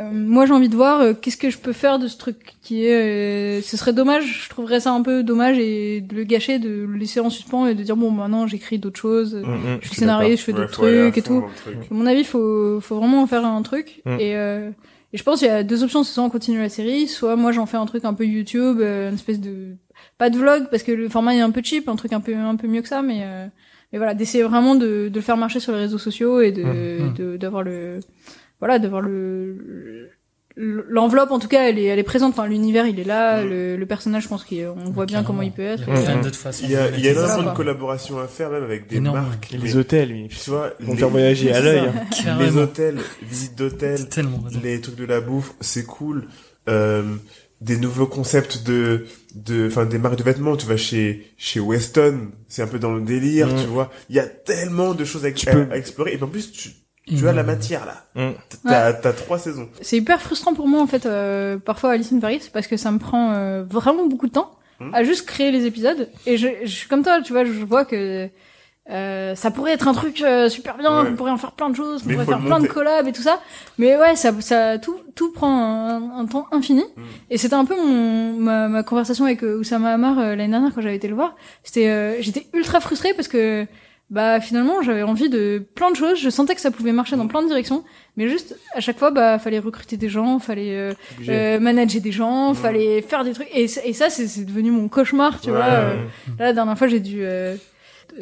moi 0.00 0.46
j'ai 0.46 0.52
envie 0.52 0.68
de 0.68 0.76
voir 0.76 1.00
euh, 1.00 1.12
qu'est-ce 1.12 1.36
que 1.36 1.50
je 1.50 1.58
peux 1.58 1.72
faire 1.72 1.98
de 1.98 2.06
ce 2.06 2.16
truc 2.16 2.36
qui 2.62 2.84
est. 2.86 3.58
euh, 3.58 3.62
ce 3.62 3.76
serait 3.76 3.92
dommage, 3.92 4.44
je 4.44 4.48
trouverais 4.48 4.80
ça 4.80 4.92
un 4.92 5.02
peu 5.02 5.22
dommage 5.22 5.58
et 5.58 6.00
de 6.00 6.14
le 6.14 6.24
gâcher, 6.24 6.58
de 6.58 6.68
le 6.88 6.96
laisser 6.96 7.20
en 7.20 7.30
suspens 7.30 7.66
et 7.66 7.74
de 7.74 7.82
dire 7.82 7.96
bon 7.96 8.10
maintenant 8.10 8.46
j'écris 8.46 8.78
d'autres 8.78 9.00
choses. 9.00 9.34
Mm, 9.34 9.38
mm, 9.50 9.78
Je 9.82 9.86
suis 9.88 9.96
scénariste, 9.96 10.38
je 10.40 10.44
fais 10.44 10.52
d'autres 10.52 10.70
trucs 10.70 11.18
et 11.18 11.22
tout. 11.22 11.44
truc. 11.56 11.74
À 11.90 11.94
mon 11.94 12.06
avis, 12.06 12.24
faut, 12.24 12.80
faut 12.80 12.96
vraiment 12.96 13.22
en 13.22 13.26
faire 13.26 13.44
un 13.44 13.62
truc. 13.62 14.00
Mm. 14.04 14.16
Et, 14.20 14.36
euh, 14.36 14.70
et 15.12 15.18
je 15.18 15.22
pense 15.24 15.38
qu'il 15.40 15.48
y 15.48 15.50
a 15.50 15.62
deux 15.64 15.82
options. 15.82 16.04
C'est 16.04 16.12
soit 16.12 16.22
on 16.24 16.30
continue 16.30 16.58
la 16.58 16.68
série, 16.68 17.08
soit 17.08 17.34
moi 17.34 17.50
j'en 17.52 17.66
fais 17.66 17.76
un 17.78 17.86
truc 17.86 18.04
un 18.04 18.14
peu 18.14 18.24
YouTube, 18.26 18.78
euh, 18.80 19.08
une 19.08 19.14
espèce 19.16 19.40
de 19.40 19.74
pas 20.16 20.30
de 20.30 20.38
vlog 20.38 20.66
parce 20.70 20.82
que 20.84 20.92
le 20.92 21.08
format 21.08 21.34
est 21.34 21.40
un 21.40 21.50
peu 21.50 21.60
cheap, 21.64 21.88
un 21.88 21.96
truc 21.96 22.12
un 22.12 22.20
peu 22.20 22.34
un 22.36 22.54
peu 22.56 22.68
mieux 22.68 22.82
que 22.82 22.88
ça, 22.88 23.02
mais 23.02 23.20
euh, 23.22 23.46
mais 23.92 23.98
voilà, 23.98 24.12
d'essayer 24.14 24.44
vraiment 24.44 24.74
de, 24.74 25.08
de 25.08 25.14
le 25.14 25.20
faire 25.22 25.36
marcher 25.38 25.60
sur 25.60 25.72
les 25.72 25.78
réseaux 25.78 25.96
sociaux 25.98 26.40
et 26.42 26.52
de- 26.52 27.36
d'avoir 27.38 27.62
le 27.62 28.00
voilà 28.60 28.78
d'avoir 28.78 29.00
le 29.02 30.10
l'enveloppe 30.60 31.30
en 31.30 31.38
tout 31.38 31.46
cas 31.46 31.68
elle 31.68 31.78
est 31.78 31.84
elle 31.84 32.00
est 32.00 32.02
présente 32.04 32.32
enfin 32.32 32.48
l'univers 32.48 32.84
il 32.86 32.98
est 32.98 33.04
là 33.04 33.44
Mm. 33.44 33.48
le, 33.48 33.76
le 33.76 33.86
personnage 33.86 34.24
je 34.24 34.28
pense 34.28 34.44
qu'on 34.44 34.90
voit 34.90 35.06
bien 35.06 35.22
comment 35.22 35.42
il 35.42 35.52
peut 35.52 35.62
être 35.62 35.84
Il 35.88 35.94
y 35.94 35.96
a. 35.96 36.00
Il 36.00 36.70
y 36.72 36.76
a, 36.76 36.90
de 36.90 36.96
il 36.96 37.04
y 37.04 37.08
a 37.08 37.10
monétiser. 37.10 37.10
énormément 37.10 37.50
de 37.52 37.56
collaborations 37.56 38.18
à 38.18 38.26
faire, 38.26 38.50
même 38.50 38.64
avec 38.64 38.88
des 38.88 38.96
Énorme. 38.96 39.18
marques. 39.20 39.50
Les 39.52 39.76
hôtels, 39.76 40.10
oui. 40.12 40.28
Tu 40.28 40.50
vois, 40.50 40.72
faire 40.96 41.08
voyager 41.10 41.52
à 41.52 41.60
l'œil. 41.60 41.78
hein. 42.26 42.38
les 42.40 42.56
hôtels, 42.56 42.96
visites 43.22 43.56
d'hôtels, 43.56 44.00
les 44.64 44.80
trucs 44.80 44.96
de 44.96 45.04
la 45.04 45.20
bouffe, 45.20 45.54
c'est 45.60 45.84
cool. 45.84 46.26
Euh, 46.68 47.04
des 47.60 47.76
nouveaux 47.76 48.06
concepts 48.06 48.64
de, 48.64 49.06
de, 49.36 49.68
enfin, 49.68 49.84
des 49.86 49.98
marques 49.98 50.16
de 50.18 50.22
vêtements. 50.24 50.56
Tu 50.56 50.66
vas 50.66 50.76
chez, 50.76 51.32
chez 51.36 51.60
Weston, 51.60 52.30
c'est 52.48 52.62
un 52.62 52.66
peu 52.68 52.78
dans 52.80 52.92
le 52.94 53.02
délire, 53.02 53.46
Mm. 53.48 53.60
tu 53.60 53.66
vois. 53.66 53.90
Il 54.10 54.16
y 54.16 54.20
a 54.20 54.26
tellement 54.26 54.94
de 54.94 55.04
choses 55.04 55.24
à, 55.24 55.28
à- 55.28 55.52
peux- 55.52 55.66
à 55.70 55.76
explorer. 55.76 56.14
Et 56.14 56.22
en 56.22 56.26
plus, 56.26 56.50
tu, 56.52 56.70
tu 57.16 57.28
as 57.28 57.32
la 57.32 57.42
matière, 57.42 57.86
là. 57.86 58.04
Mm. 58.14 58.34
T'as, 58.66 58.92
t'as 58.92 59.12
trois 59.12 59.38
saisons. 59.38 59.68
C'est 59.80 59.96
hyper 59.96 60.20
frustrant 60.20 60.54
pour 60.54 60.66
moi 60.68 60.80
en 60.82 60.86
fait 60.86 61.06
euh, 61.06 61.56
parfois 61.58 61.92
Alice 61.92 62.12
in 62.12 62.18
Paris 62.20 62.48
parce 62.52 62.66
que 62.66 62.76
ça 62.76 62.90
me 62.90 62.98
prend 62.98 63.32
euh, 63.32 63.64
vraiment 63.68 64.06
beaucoup 64.06 64.26
de 64.26 64.32
temps 64.32 64.52
Hmm. 64.80 64.94
à 64.94 65.02
juste 65.02 65.26
créer 65.26 65.50
les 65.50 65.66
épisodes 65.66 66.08
et 66.24 66.36
je, 66.36 66.46
je 66.62 66.68
suis 66.70 66.86
comme 66.88 67.02
toi 67.02 67.20
tu 67.20 67.32
vois 67.32 67.44
je 67.44 67.50
vois 67.64 67.84
que 67.84 68.28
euh, 68.90 69.34
ça 69.34 69.50
pourrait 69.50 69.72
être 69.72 69.88
un 69.88 69.92
truc 69.92 70.22
euh, 70.22 70.48
super 70.48 70.76
bien 70.78 71.02
Ouais. 71.02 71.08
on 71.10 71.16
pourrait 71.16 71.32
en 71.32 71.36
faire 71.36 71.50
plein 71.50 71.68
de 71.68 71.74
choses 71.74 72.02
on 72.04 72.08
Mais 72.08 72.14
pourrait 72.14 72.26
faire 72.26 72.38
le 72.38 72.44
plein 72.46 72.60
de 72.60 72.68
collabs 72.68 73.08
et 73.08 73.12
tout 73.12 73.22
ça 73.22 73.40
mais 73.76 73.96
ouais 73.96 74.14
ça 74.14 74.32
ça 74.40 74.78
tout 74.78 74.96
tout 75.16 75.32
prend 75.32 75.50
un, 75.50 76.20
un 76.20 76.26
temps 76.26 76.46
infini 76.52 76.84
et 77.28 77.38
c'était 77.38 77.56
un 77.56 77.64
peu 77.64 77.74
mon 77.74 78.34
ma, 78.34 78.68
ma 78.68 78.84
conversation 78.84 79.24
avec 79.24 79.42
euh, 79.42 79.58
Oussama 79.58 79.92
Hamar 79.94 80.16
euh, 80.20 80.36
l'année 80.36 80.52
dernière 80.52 80.72
quand 80.72 80.80
j'avais 80.80 80.94
été 80.94 81.08
le 81.08 81.16
voir 81.16 81.34
c'était 81.64 81.88
euh, 81.88 82.16
j'étais 82.20 82.46
ultra 82.54 82.78
frustrée 82.78 83.14
parce 83.14 83.26
que 83.26 83.66
bah 84.10 84.40
finalement 84.40 84.80
j'avais 84.82 85.02
envie 85.02 85.28
de 85.28 85.62
plein 85.74 85.90
de 85.90 85.96
choses. 85.96 86.18
Je 86.18 86.30
sentais 86.30 86.54
que 86.54 86.60
ça 86.60 86.70
pouvait 86.70 86.92
marcher 86.92 87.16
dans 87.16 87.26
plein 87.26 87.42
de 87.42 87.46
directions. 87.48 87.84
Mais 88.16 88.28
juste 88.28 88.56
à 88.74 88.80
chaque 88.80 88.98
fois 88.98 89.10
bah 89.10 89.38
fallait 89.38 89.58
recruter 89.58 89.96
des 89.96 90.08
gens 90.08 90.38
fallait 90.38 90.74
euh, 90.76 90.92
euh, 91.28 91.60
manager 91.60 92.00
des 92.00 92.12
gens 92.12 92.50
Mhm. 92.50 92.54
fallait 92.56 93.02
faire 93.02 93.22
des 93.24 93.32
trucs. 93.32 93.48
Et, 93.54 93.68
ça 93.68 94.08
c'est 94.10 94.44
devenu 94.44 94.70
mon 94.70 94.88
cauchemar 94.88 95.40
tu 95.40 95.50
Ouais, 95.50 95.56
vois 95.56 95.64
euh, 95.66 95.94
Mm. 96.28 96.30
là 96.38 96.44
la 96.46 96.52
dernière 96.54 96.78
fois 96.78 96.88
j'ai 96.88 97.00
dû 97.00 97.18
euh, 97.22 97.56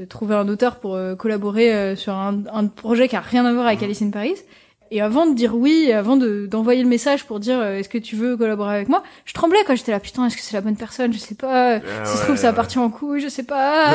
trouver 0.09 0.35
un 0.35 0.49
auteur 0.49 0.77
pour 0.81 0.99
collaborer 1.19 1.95
sur 1.97 2.13
un, 2.13 2.43
un 2.53 2.67
projet 2.67 3.09
qui 3.09 3.17
a 3.17 3.21
rien 3.21 3.45
à 3.47 3.53
voir 3.53 3.67
avec 3.67 3.79
Mhm. 3.81 3.85
Alice 3.85 4.03
in 4.03 4.11
Paris 4.11 4.35
et 4.97 5.01
avant 5.01 5.27
de 5.27 5.35
dire 5.35 5.55
oui, 5.57 5.93
avant 5.93 6.17
de 6.17 6.47
d'envoyer 6.47 6.83
le 6.83 6.89
message 6.89 7.25
pour 7.25 7.39
dire 7.41 7.59
euh, 7.59 7.77
est-ce 7.79 7.89
que 7.89 7.99
tu 7.99 8.17
veux 8.17 8.37
collaborer 8.37 8.75
avec 8.77 8.89
moi, 8.89 9.03
je 9.25 9.33
tremblais 9.35 9.59
quand 9.67 9.77
j'étais 9.77 9.93
là 9.93 10.01
putain 10.01 10.27
est-ce 10.27 10.37
que 10.37 10.43
c'est 10.43 10.55
la 10.57 10.61
bonne 10.63 10.77
personne, 10.77 11.13
je 11.13 11.19
sais 11.19 11.35
pas, 11.35 11.77
Ah 11.77 11.81
si 12.05 12.11
ça 12.11 12.15
se 12.15 12.19
ouais, 12.19 12.25
trouve 12.25 12.37
ça 12.37 12.51
ouais. 12.51 12.55
partir 12.57 12.83
en 12.83 12.91
couille, 12.91 13.21
je 13.21 13.29
sais 13.29 13.43
pas. 13.43 13.93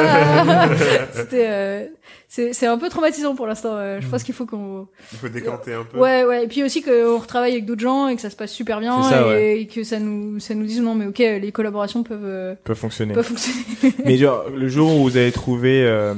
C'était 1.13 1.47
euh, 1.49 1.85
c'est 2.27 2.53
c'est 2.53 2.65
un 2.67 2.77
peu 2.77 2.87
traumatisant 2.89 3.35
pour 3.35 3.45
l'instant. 3.47 3.71
euh, 3.73 3.99
je 3.99 4.07
pense 4.07 4.23
qu'il 4.23 4.33
faut 4.33 4.45
qu'on 4.45 4.87
Il 5.11 5.17
faut 5.17 5.27
décanter 5.29 5.73
un 5.73 5.83
peu. 5.83 5.97
Ouais, 5.97 6.23
ouais. 6.23 6.45
Et 6.45 6.47
puis 6.47 6.63
aussi 6.63 6.81
qu'on 6.81 7.17
retravaille 7.19 7.51
avec 7.51 7.65
d'autres 7.65 7.81
gens 7.81 8.07
et 8.07 8.15
que 8.15 8.21
ça 8.21 8.29
se 8.29 8.35
passe 8.37 8.51
super 8.51 8.79
bien 8.79 9.01
ça, 9.03 9.21
et, 9.21 9.25
ouais. 9.25 9.59
et 9.61 9.67
que 9.67 9.83
ça 9.83 9.99
nous, 9.99 10.39
ça 10.39 10.53
nous 10.55 10.65
dise 10.65 10.81
non, 10.81 10.95
mais 10.95 11.07
ok, 11.07 11.17
les 11.19 11.51
collaborations 11.51 12.03
peuvent, 12.03 12.19
euh, 12.23 12.55
peut 12.63 12.73
fonctionner. 12.73 13.13
peuvent 13.13 13.25
fonctionner. 13.25 13.93
Mais 14.05 14.17
genre, 14.17 14.45
le 14.49 14.67
jour 14.69 14.93
où 14.95 15.03
vous 15.03 15.17
avez 15.17 15.31
trouvé 15.31 15.83
euh, 15.83 16.13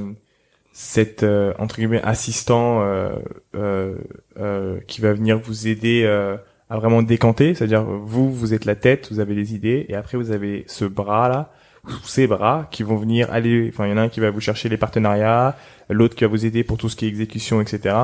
cet 0.74 1.22
euh, 1.22 1.54
entre 1.60 1.76
guillemets 1.76 2.02
assistant 2.02 2.82
euh, 2.82 3.16
euh, 3.56 3.96
euh, 4.40 4.80
qui 4.88 5.02
va 5.02 5.14
venir 5.14 5.40
vous 5.40 5.68
aider 5.68 6.02
euh, 6.04 6.36
à 6.70 6.78
vraiment 6.78 7.04
décanter, 7.04 7.54
c'est-à-dire 7.54 7.84
vous 7.84 8.34
vous 8.34 8.56
êtes 8.56 8.66
la 8.66 8.76
tête, 8.76 9.10
vous 9.12 9.20
avez 9.20 9.36
les 9.36 9.54
idées 9.54 9.86
et 9.88 9.96
après 9.96 10.18
vous 10.18 10.32
avez 10.32 10.64
ce 10.68 10.86
bras 10.86 11.30
là 11.30 11.52
ou 11.86 11.92
ces 12.04 12.26
bras 12.26 12.68
qui 12.72 12.82
vont 12.82 12.96
venir 12.96 13.32
aller, 13.32 13.70
enfin 13.72 13.86
il 13.86 13.92
y 13.92 13.94
en 13.94 13.98
a 13.98 14.02
un 14.02 14.10
qui 14.10 14.20
va 14.20 14.32
vous 14.32 14.40
chercher 14.40 14.68
les 14.68 14.78
partenariats, 14.78 15.56
l'autre 15.90 16.16
qui 16.16 16.24
va 16.24 16.30
vous 16.30 16.44
aider 16.44 16.64
pour 16.64 16.78
tout 16.78 16.90
ce 16.90 16.96
qui 16.96 17.06
est 17.06 17.10
exécution, 17.10 17.62
etc. 17.62 17.96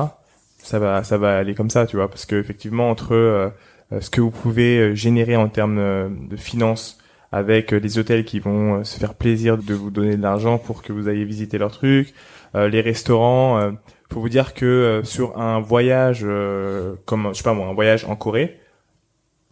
Ça 0.58 0.78
va 0.78 1.02
ça 1.02 1.18
va 1.18 1.38
aller 1.38 1.54
comme 1.54 1.70
ça, 1.70 1.86
tu 1.86 1.96
vois, 1.96 2.08
parce 2.08 2.24
que 2.24 2.36
effectivement 2.36 2.88
entre 2.88 3.14
euh, 3.14 3.50
ce 3.98 4.10
que 4.10 4.20
vous 4.20 4.30
pouvez 4.30 4.94
générer 4.94 5.34
en 5.34 5.48
termes 5.48 6.28
de 6.28 6.36
finances 6.36 6.98
avec 7.32 7.72
les 7.72 7.98
hôtels 7.98 8.24
qui 8.24 8.38
vont 8.38 8.84
se 8.84 8.98
faire 8.98 9.14
plaisir 9.14 9.58
de 9.58 9.74
vous 9.74 9.90
donner 9.90 10.16
de 10.16 10.22
l'argent 10.22 10.58
pour 10.58 10.82
que 10.82 10.92
vous 10.92 11.08
ayez 11.08 11.24
visiter 11.24 11.58
leurs 11.58 11.72
trucs, 11.72 12.14
les 12.54 12.80
restaurants. 12.80 13.58
Euh, 13.58 13.70
faut 14.12 14.20
vous 14.20 14.28
dire 14.28 14.54
que 14.54 14.66
euh, 14.66 15.04
sur 15.04 15.38
un 15.40 15.60
voyage 15.60 16.22
euh, 16.24 16.94
comme 17.04 17.28
je 17.32 17.34
sais 17.38 17.44
pas 17.44 17.54
moi 17.54 17.68
un 17.68 17.74
voyage 17.74 18.04
en 18.06 18.16
Corée, 18.16 18.58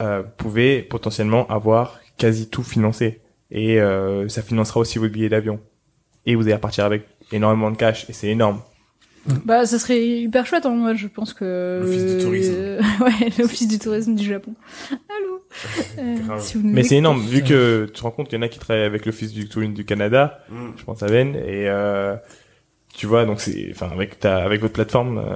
euh, 0.03 0.22
vous 0.22 0.30
pouvez 0.36 0.82
potentiellement 0.82 1.46
avoir 1.49 2.01
quasi 2.16 2.51
tout 2.51 2.64
financé 2.64 3.20
et 3.53 3.80
euh, 3.80 4.28
ça 4.28 4.42
financera 4.42 4.80
aussi 4.80 4.99
votre 4.99 5.12
billet 5.12 5.28
d'avion 5.28 5.61
et 6.26 6.34
vous 6.34 6.42
allez 6.42 6.55
repartir 6.55 6.84
avec 6.84 7.07
énormément 7.32 7.70
de 7.70 7.76
cash 7.76 8.09
et 8.11 8.12
c'est 8.12 8.28
énorme. 8.28 8.61
bah, 9.44 9.64
ça 9.64 9.78
serait 9.78 10.05
hyper 10.05 10.44
chouette, 10.46 10.66
hein. 10.66 10.74
Moi, 10.74 10.94
je 10.94 11.07
pense 11.07 11.32
que... 11.34 11.80
L'office 11.82 12.16
du 12.16 12.22
tourisme. 12.24 12.55
Euh, 12.57 12.80
ouais, 13.01 13.30
l'office 13.38 13.68
du 13.68 13.78
tourisme 13.78 14.14
du 14.16 14.24
Japon. 14.24 14.55
Allô? 14.90 15.40
Euh, 15.99 16.38
si 16.38 16.59
Mais 16.59 16.82
c'est 16.82 16.96
énorme 16.96 17.20
vu 17.20 17.42
que 17.42 17.86
tu 17.86 17.92
te 17.92 18.03
rends 18.03 18.11
compte 18.11 18.28
qu'il 18.28 18.36
y 18.38 18.38
en 18.38 18.44
a 18.44 18.49
qui 18.49 18.59
travaillent 18.59 18.84
avec 18.84 19.07
l'office 19.07 19.32
du 19.32 19.49
tourisme 19.49 19.72
du 19.72 19.84
Canada, 19.84 20.40
Mm. 20.51 20.72
je 20.76 20.84
pense 20.84 21.03
à 21.03 21.07
Ben 21.07 21.34
et 21.34 21.68
euh, 21.68 22.14
tu 22.99 23.07
vois 23.07 23.24
donc 23.24 23.40
c'est 23.40 23.68
enfin 23.70 23.88
avec 23.92 24.18
ta 24.20 24.38
avec 24.44 24.61
votre 24.61 24.74
plateforme 24.74 25.18
euh, 25.18 25.34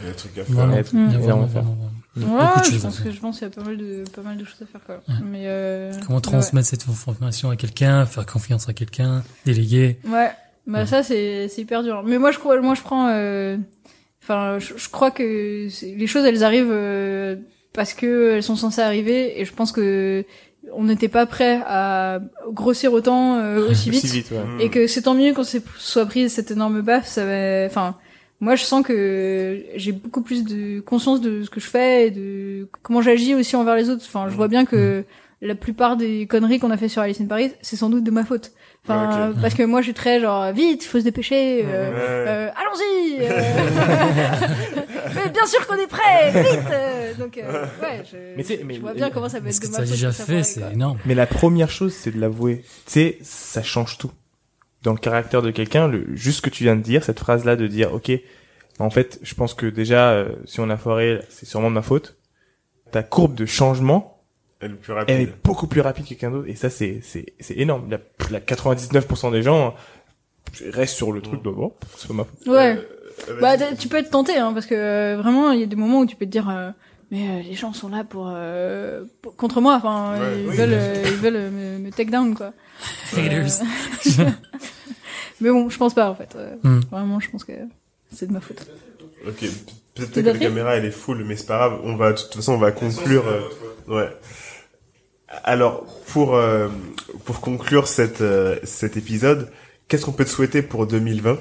Il 0.00 0.04
y 0.04 0.08
a 0.08 0.10
des 0.10 0.16
trucs 0.16 0.38
à 0.38 0.44
faire. 0.44 0.56
Ouais, 0.56 0.64
il 0.92 0.98
y 0.98 1.14
a 1.14 1.18
Mm. 1.18 1.22
vraiment, 1.22 1.44
à 1.44 1.48
faire. 1.48 1.62
vraiment, 1.62 1.78
vraiment 2.14 2.36
Ouais, 2.38 2.44
beaucoup 2.46 2.60
de 2.60 2.64
je 2.64 2.70
choses 2.72 2.80
à 2.84 2.86
pense 2.88 2.96
faire. 2.96 3.04
que 3.06 3.10
je 3.12 3.20
pense 3.20 3.38
qu'il 3.38 3.48
y 3.48 3.50
a 3.50 3.54
pas 3.54 3.62
mal 3.64 3.76
de, 3.76 4.04
pas 4.14 4.22
mal 4.22 4.36
de 4.36 4.44
choses 4.44 4.62
à 4.62 4.66
faire, 4.66 4.80
quoi. 4.84 4.96
Ouais. 5.08 5.14
Mais, 5.24 5.42
euh, 5.46 5.92
Comment 6.06 6.16
ouais. 6.16 6.20
transmettre 6.22 6.66
cette 6.68 6.88
information 6.88 7.50
à 7.50 7.56
quelqu'un, 7.56 8.04
faire 8.06 8.26
confiance 8.26 8.68
à 8.68 8.72
quelqu'un, 8.74 9.22
déléguer. 9.46 9.98
Ouais, 10.04 10.30
bah 10.66 10.80
Ouais. 10.80 10.86
ça 10.86 11.02
c'est 11.02 11.48
c'est 11.48 11.62
hyper 11.62 11.82
dur. 11.82 12.02
Mais 12.04 12.18
moi 12.18 12.30
je 12.30 12.38
crois, 12.38 12.60
moi 12.60 12.74
je 12.74 12.82
prends, 12.82 13.08
euh, 13.10 13.56
enfin 14.22 14.58
je, 14.58 14.74
je 14.76 14.88
crois 14.90 15.10
que 15.10 15.22
les 15.82 16.06
choses 16.06 16.24
elles 16.26 16.44
arrivent 16.44 16.70
euh, 16.70 17.36
parce 17.72 17.94
que 17.94 18.32
elles 18.34 18.42
sont 18.42 18.56
censées 18.56 18.82
arriver 18.82 19.40
et 19.40 19.44
je 19.46 19.52
pense 19.54 19.72
que 19.72 20.24
on 20.74 20.84
n'était 20.84 21.08
pas 21.08 21.26
prêt 21.26 21.60
à 21.66 22.20
grossir 22.52 22.92
autant 22.92 23.36
euh, 23.38 23.68
aussi 23.70 23.90
vite, 23.90 24.04
aussi 24.04 24.16
vite. 24.18 24.30
Ouais. 24.32 24.64
Et 24.64 24.68
que 24.68 24.86
c'est 24.86 25.02
tant 25.02 25.14
mieux 25.14 25.32
qu'on 25.34 25.44
s'est 25.44 25.62
soit 25.78 26.06
pris 26.06 26.28
cette 26.30 26.50
énorme 26.50 26.80
baffe. 26.82 27.06
Ça 27.06 27.24
va, 27.24 27.66
enfin 27.66 27.96
moi 28.40 28.54
je 28.54 28.62
sens 28.64 28.84
que 28.86 29.60
j'ai 29.76 29.92
beaucoup 29.92 30.22
plus 30.22 30.44
de 30.44 30.80
conscience 30.80 31.20
de 31.20 31.42
ce 31.42 31.50
que 31.50 31.60
je 31.60 31.66
fais 31.66 32.06
et 32.06 32.10
de 32.10 32.68
comment 32.82 33.02
j'agis 33.02 33.34
aussi 33.34 33.56
envers 33.56 33.74
les 33.76 33.90
autres. 33.90 34.04
Enfin 34.06 34.26
je 34.30 34.34
vois 34.36 34.48
bien 34.48 34.64
que 34.64 35.04
la 35.40 35.54
plupart 35.54 35.96
des 35.96 36.26
conneries 36.26 36.58
qu'on 36.58 36.70
a 36.72 36.76
fait 36.76 36.88
sur 36.88 37.00
Alice 37.02 37.20
in 37.20 37.26
Paris, 37.26 37.52
c'est 37.62 37.76
sans 37.76 37.90
doute 37.90 38.02
de 38.04 38.10
ma 38.10 38.24
faute. 38.24 38.50
Enfin, 38.84 39.32
parce 39.42 39.52
que 39.54 39.62
moi, 39.64 39.80
je 39.82 39.86
suis 39.86 39.94
très 39.94 40.18
genre 40.18 40.50
vite, 40.52 40.82
faut 40.82 40.98
se 40.98 41.04
dépêcher. 41.04 41.62
euh, 41.64 41.90
Ouais. 41.90 42.26
euh, 42.28 42.48
allons-y. 42.56 43.18
euh. 43.20 44.82
mais 45.14 45.30
bien 45.30 45.46
sûr 45.46 45.66
qu'on 45.66 45.76
est 45.76 45.86
prêt, 45.86 46.30
vite. 46.42 46.60
euh, 46.70 47.14
donc 47.14 47.38
euh, 47.38 47.64
ouais, 47.82 48.02
je, 48.10 48.16
Mais 48.36 48.42
c'est- 48.42 48.62
mais- 48.64 48.74
je 48.74 48.80
vois 48.80 48.94
bien 48.94 49.10
comment 49.10 49.28
ça 49.28 49.40
peut 49.40 49.48
être 49.48 49.54
ce 49.54 49.60
de 49.60 49.66
que 49.66 49.72
ma 49.72 49.84
déjà 49.84 50.12
fait, 50.12 50.42
c'est 50.42 50.72
énorme. 50.72 50.98
Mais 51.06 51.14
la 51.14 51.26
première 51.26 51.70
chose, 51.70 51.92
c'est 51.94 52.10
de 52.10 52.20
l'avouer. 52.20 52.62
Tu 52.86 52.92
sais, 52.92 53.18
ça 53.22 53.62
change 53.62 53.98
tout. 53.98 54.10
Dans 54.82 54.92
le 54.92 54.98
caractère 54.98 55.42
de 55.42 55.50
quelqu'un, 55.50 55.88
le, 55.88 56.06
juste 56.14 56.36
ce 56.38 56.42
que 56.42 56.50
tu 56.50 56.64
viens 56.64 56.76
de 56.76 56.82
dire, 56.82 57.02
cette 57.02 57.18
phrase-là 57.18 57.56
de 57.56 57.66
dire, 57.66 57.92
ok, 57.92 58.12
en 58.78 58.90
fait, 58.90 59.18
je 59.22 59.34
pense 59.34 59.54
que 59.54 59.66
déjà, 59.66 60.10
euh, 60.12 60.28
si 60.44 60.60
on 60.60 60.70
a 60.70 60.76
foiré, 60.76 61.20
c'est 61.28 61.46
sûrement 61.46 61.68
de 61.70 61.74
ma 61.74 61.82
faute. 61.82 62.16
Ta 62.92 63.02
courbe 63.02 63.34
de 63.34 63.44
changement, 63.44 64.22
Elle 64.60 64.70
est 64.70 64.74
plus 64.74 64.92
elle 64.92 64.98
rapide. 64.98 65.16
est 65.20 65.34
beaucoup 65.44 65.66
plus 65.66 65.80
rapide 65.80 66.04
que 66.04 66.10
quelqu'un 66.10 66.30
d'autre. 66.30 66.48
Et 66.48 66.54
ça, 66.54 66.70
c'est, 66.70 67.00
c'est, 67.02 67.26
c'est 67.40 67.56
énorme. 67.56 67.90
La, 67.90 67.98
la 68.30 68.38
99% 68.40 69.32
des 69.32 69.42
gens 69.42 69.74
restent 70.70 70.94
sur 70.96 71.12
le 71.12 71.20
truc 71.20 71.42
de, 71.42 71.50
bon, 71.50 71.72
c'est 71.96 72.08
pas 72.08 72.14
ma 72.14 72.24
faute. 72.24 72.46
Ouais. 72.46 72.76
Euh, 72.76 72.82
Bah, 73.40 73.56
vas-y. 73.56 73.70
t- 73.70 73.76
tu 73.76 73.88
peux 73.88 73.96
être 73.96 74.10
tenté, 74.10 74.36
hein, 74.36 74.52
parce 74.52 74.66
que 74.66 74.74
euh, 74.74 75.16
vraiment, 75.20 75.50
il 75.52 75.60
y 75.60 75.62
a 75.62 75.66
des 75.66 75.76
moments 75.76 76.00
où 76.00 76.06
tu 76.06 76.16
peux 76.16 76.24
te 76.26 76.30
dire, 76.30 76.48
euh, 76.48 76.70
mais 77.10 77.28
euh, 77.28 77.42
les 77.42 77.54
gens 77.54 77.72
sont 77.72 77.88
là 77.88 78.04
pour, 78.04 78.28
euh, 78.30 79.04
pour- 79.22 79.36
contre 79.36 79.60
moi. 79.60 79.74
Enfin, 79.76 80.18
Ouais, 80.18 80.40
ils 80.42 80.48
oui. 80.48 80.56
veulent, 80.56 80.68
euh, 80.72 81.02
ils 81.06 81.16
veulent 81.16 81.36
euh, 81.36 81.50
me, 81.50 81.78
me 81.84 81.90
take 81.90 82.10
down, 82.10 82.34
quoi. 82.34 82.52
Haters. 83.16 83.62
Euh, 84.20 84.24
mais 85.40 85.50
bon, 85.50 85.68
je 85.68 85.78
pense 85.78 85.94
pas, 85.94 86.10
en 86.10 86.14
fait. 86.14 86.34
Euh, 86.36 86.54
Hmm. 86.62 86.80
Vraiment, 86.90 87.20
je 87.20 87.30
pense 87.30 87.44
que 87.44 87.52
c'est 88.12 88.26
de 88.26 88.32
ma 88.32 88.40
faute. 88.40 88.66
Ok, 89.26 89.40
peut-être 89.94 90.12
Tout 90.12 90.14
que 90.14 90.20
à 90.20 90.22
la 90.22 90.32
fait. 90.34 90.38
caméra 90.38 90.76
elle 90.76 90.84
est 90.84 90.90
full, 90.92 91.24
mais 91.24 91.36
c'est 91.36 91.46
pas 91.46 91.56
grave. 91.58 91.80
On 91.82 91.96
va, 91.96 92.12
de 92.12 92.18
toute 92.18 92.34
façon, 92.34 92.52
on 92.52 92.58
va 92.58 92.70
conclure. 92.72 93.24
euh, 93.26 93.40
ouais. 93.88 94.08
Alors, 95.44 95.84
pour 96.06 96.34
euh, 96.36 96.68
pour 97.24 97.40
conclure 97.40 97.86
cette 97.88 98.20
euh, 98.22 98.56
cet 98.64 98.96
épisode, 98.96 99.50
qu'est-ce 99.88 100.04
qu'on 100.06 100.12
peut 100.12 100.24
te 100.24 100.30
souhaiter 100.30 100.62
pour 100.62 100.86
2020 100.86 101.38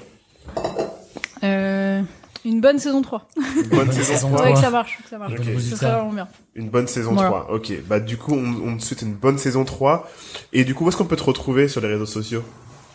Euh, 1.43 2.01
une 2.45 2.61
bonne 2.61 2.79
saison 2.79 3.01
3. 3.01 3.27
Une 3.37 3.63
bonne 3.69 3.91
saison 3.91 4.13
saison 4.13 4.29
3. 4.29 4.41
Ouais, 4.41 4.47
que 4.47 4.51
trois. 4.53 4.63
ça 4.63 4.69
marche, 4.69 4.97
que 5.03 5.09
ça 5.09 5.17
marche. 5.17 5.33
Ok. 5.33 5.45
Bon 5.45 5.59
Ce 5.59 5.75
serait 5.75 5.91
vraiment 5.91 6.13
bien. 6.13 6.27
Une 6.55 6.69
bonne 6.69 6.87
saison 6.87 7.13
Voilà. 7.13 7.29
3. 7.29 7.47
Ok. 7.53 7.73
Bah 7.87 7.99
du 7.99 8.17
coup, 8.17 8.33
on, 8.33 8.69
on 8.69 8.77
te 8.77 8.83
souhaite 8.83 9.01
une 9.01 9.13
bonne 9.13 9.37
saison 9.37 9.65
3. 9.65 10.07
Et 10.53 10.63
du 10.63 10.73
coup, 10.75 10.85
où 10.85 10.89
est-ce 10.89 10.97
qu'on 10.97 11.05
peut 11.05 11.15
te 11.15 11.23
retrouver 11.23 11.67
sur 11.67 11.81
les 11.81 11.87
réseaux 11.87 12.05
sociaux? 12.05 12.43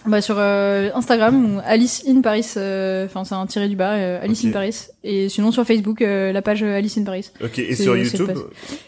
Bah, 0.06 0.20
sur 0.20 0.36
euh, 0.38 0.90
Instagram, 0.94 1.62
Alice 1.64 2.02
in 2.08 2.22
Paris, 2.22 2.46
euh, 2.56 3.06
enfin, 3.06 3.24
c'est 3.24 3.34
un 3.36 3.46
tiré 3.46 3.68
du 3.68 3.76
bas, 3.76 3.92
euh, 3.92 4.20
Alice 4.22 4.40
Ok. 4.40 4.46
in 4.48 4.52
Paris. 4.52 4.86
Et 5.04 5.28
sinon, 5.28 5.50
sur 5.50 5.64
Facebook, 5.64 6.00
euh, 6.00 6.30
la 6.32 6.42
page 6.42 6.62
euh, 6.62 6.76
Alice 6.76 6.96
in 6.96 7.02
Paris. 7.04 7.30
Ok. 7.42 7.58
Et 7.58 7.74
sur 7.74 7.96
YouTube 7.96 8.30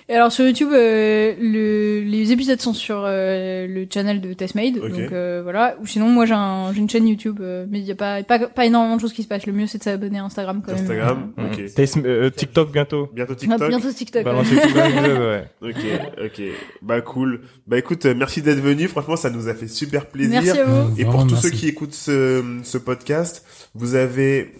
Et 0.09 0.15
alors 0.15 0.31
sur 0.31 0.47
YouTube, 0.47 0.69
euh, 0.73 1.35
le, 1.41 2.03
les 2.03 2.31
épisodes 2.31 2.61
sont 2.61 2.73
sur 2.73 3.03
euh, 3.05 3.67
le 3.67 3.87
channel 3.93 4.21
de 4.21 4.33
Testmade, 4.33 4.79
Ok. 4.79 4.91
donc 4.91 5.13
euh, 5.13 5.41
voilà. 5.43 5.77
Ou 5.83 5.87
sinon, 5.87 6.09
moi 6.09 6.25
j'ai 6.27 6.35
un, 6.35 6.73
j'ai 6.73 6.79
une 6.79 6.89
chaîne 6.89 7.09
YouTube, 7.09 7.39
euh, 7.41 7.67
mais 7.69 7.81
il 7.81 7.85
y 7.85 7.91
a 7.91 7.97
pas, 7.97 8.23
pas 8.23 8.39
pas 8.47 8.65
énormément 8.67 8.95
de 8.97 9.01
choses 9.01 9.13
qui 9.13 9.23
se 9.25 9.29
passent. 9.29 9.47
Le 9.47 9.53
mieux 9.53 9.67
c'est 9.67 9.79
de 9.79 9.83
s'abonner 9.83 10.19
à 10.19 10.25
Instagram 10.25 10.63
quand 10.65 10.73
même. 10.73 10.83
Instagram. 10.83 11.33
Ok. 11.37 11.61
Euh, 12.07 12.31
TikTok 12.31 12.71
bientôt. 12.73 13.09
Bientôt 13.13 13.33
Euh, 13.33 13.37
TikTok. 13.37 13.59
ah, 13.63 13.69
bientôt 13.69 13.93
TikTok. 13.93 14.25
ouais. 14.27 14.33
Dans 14.33 14.43
l'épisode, 14.43 15.19
ouais. 15.19 15.45
Ok. 15.63 16.27
Ok. 16.27 16.43
Bah 16.83 17.01
cool. 17.01 17.41
Bah 17.67 17.79
écoute, 17.79 18.05
merci 18.07 18.41
d'être 18.43 18.61
venu. 18.61 18.87
Franchement, 18.89 19.17
ça 19.17 19.31
nous 19.31 19.49
a 19.49 19.55
fait 19.55 19.69
super 19.69 20.07
plaisir. 20.07 20.43
Merci 20.43 20.61
à 20.61 20.65
vous. 20.65 21.01
Et 21.01 21.05
pour 21.05 21.27
tous 21.27 21.33
merci. 21.35 21.49
ceux 21.49 21.51
qui 21.51 21.69
écoutent 21.69 21.95
ce, 21.95 22.43
ce 22.63 22.79
podcast, 22.79 23.45
vous 23.75 23.95
avez 23.97 24.53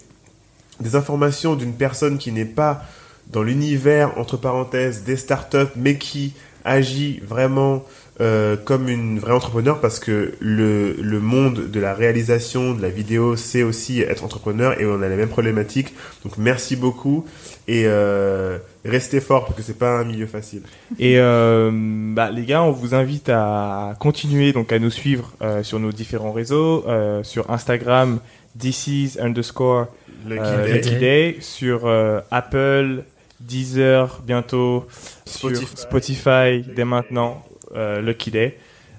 des 0.79 0.95
informations 0.95 1.55
d'une 1.55 1.73
personne 1.73 2.17
qui 2.17 2.31
n'est 2.31 2.45
pas 2.45 2.83
dans 3.31 3.43
l'univers, 3.43 4.17
entre 4.17 4.37
parenthèses, 4.37 5.03
des 5.03 5.17
startups, 5.17 5.71
mais 5.75 5.97
qui 5.97 6.33
agit 6.63 7.19
vraiment 7.25 7.83
euh, 8.21 8.55
comme 8.55 8.87
une 8.87 9.19
vraie 9.19 9.33
entrepreneur 9.33 9.81
parce 9.81 9.99
que 9.99 10.33
le, 10.39 10.93
le 10.93 11.19
monde 11.19 11.69
de 11.69 11.79
la 11.79 11.93
réalisation, 11.93 12.73
de 12.73 12.81
la 12.81 12.89
vidéo, 12.89 13.35
c'est 13.35 13.61
aussi 13.61 14.01
être 14.01 14.23
entrepreneur 14.23 14.79
et 14.79 14.85
on 14.85 15.01
a 15.01 15.09
les 15.09 15.15
mêmes 15.15 15.29
problématiques. 15.29 15.93
Donc 16.23 16.37
merci 16.37 16.75
beaucoup 16.75 17.25
et 17.67 17.83
euh, 17.85 18.57
restez 18.85 19.19
fort 19.19 19.45
parce 19.45 19.57
que 19.57 19.63
c'est 19.63 19.77
pas 19.77 19.99
un 19.99 20.05
milieu 20.05 20.27
facile. 20.27 20.61
Et 20.99 21.19
euh, 21.19 21.71
bah, 22.13 22.31
les 22.31 22.45
gars, 22.45 22.63
on 22.63 22.71
vous 22.71 22.95
invite 22.95 23.29
à 23.29 23.95
continuer 23.99 24.53
donc 24.53 24.71
à 24.71 24.79
nous 24.79 24.91
suivre 24.91 25.33
euh, 25.41 25.63
sur 25.63 25.79
nos 25.79 25.91
différents 25.91 26.31
réseaux, 26.31 26.85
euh, 26.87 27.23
sur 27.23 27.49
Instagram, 27.51 28.19
DC's 28.55 29.17
underscore 29.19 29.87
Lucky 30.27 30.41
euh, 30.43 30.65
Day. 30.65 30.73
Lucky 30.73 30.95
Day, 30.97 31.37
sur 31.41 31.85
euh, 31.85 32.19
Apple, 32.31 33.03
Deezer 33.39 34.21
bientôt, 34.25 34.87
Spotify. 35.25 35.65
sur 35.65 35.77
Spotify 35.77 36.63
dès 36.75 36.85
maintenant, 36.85 37.43
euh, 37.75 38.01
Lucky 38.01 38.31
Day. 38.31 38.57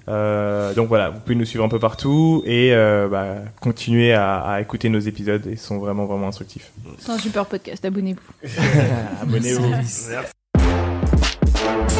Euh, 0.09 0.73
donc 0.73 0.87
voilà, 0.87 1.09
vous 1.09 1.19
pouvez 1.19 1.35
nous 1.35 1.43
suivre 1.43 1.65
un 1.65 1.69
peu 1.69 1.79
partout 1.79 2.41
et 2.45 2.73
euh, 2.73 3.09
bah, 3.09 3.35
continuer 3.59 4.13
à, 4.13 4.39
à 4.39 4.61
écouter 4.61 4.87
nos 4.87 4.99
épisodes, 4.99 5.45
ils 5.51 5.57
sont 5.57 5.79
vraiment 5.79 6.05
vraiment 6.05 6.29
instructifs. 6.29 6.71
C'est 6.97 7.11
un 7.11 7.17
super 7.17 7.45
podcast. 7.45 7.83
Abonnez-vous. 7.83 8.47
Abonnez-vous. 9.21 9.67
Merci. 9.67 10.09
Merci. 10.11 11.96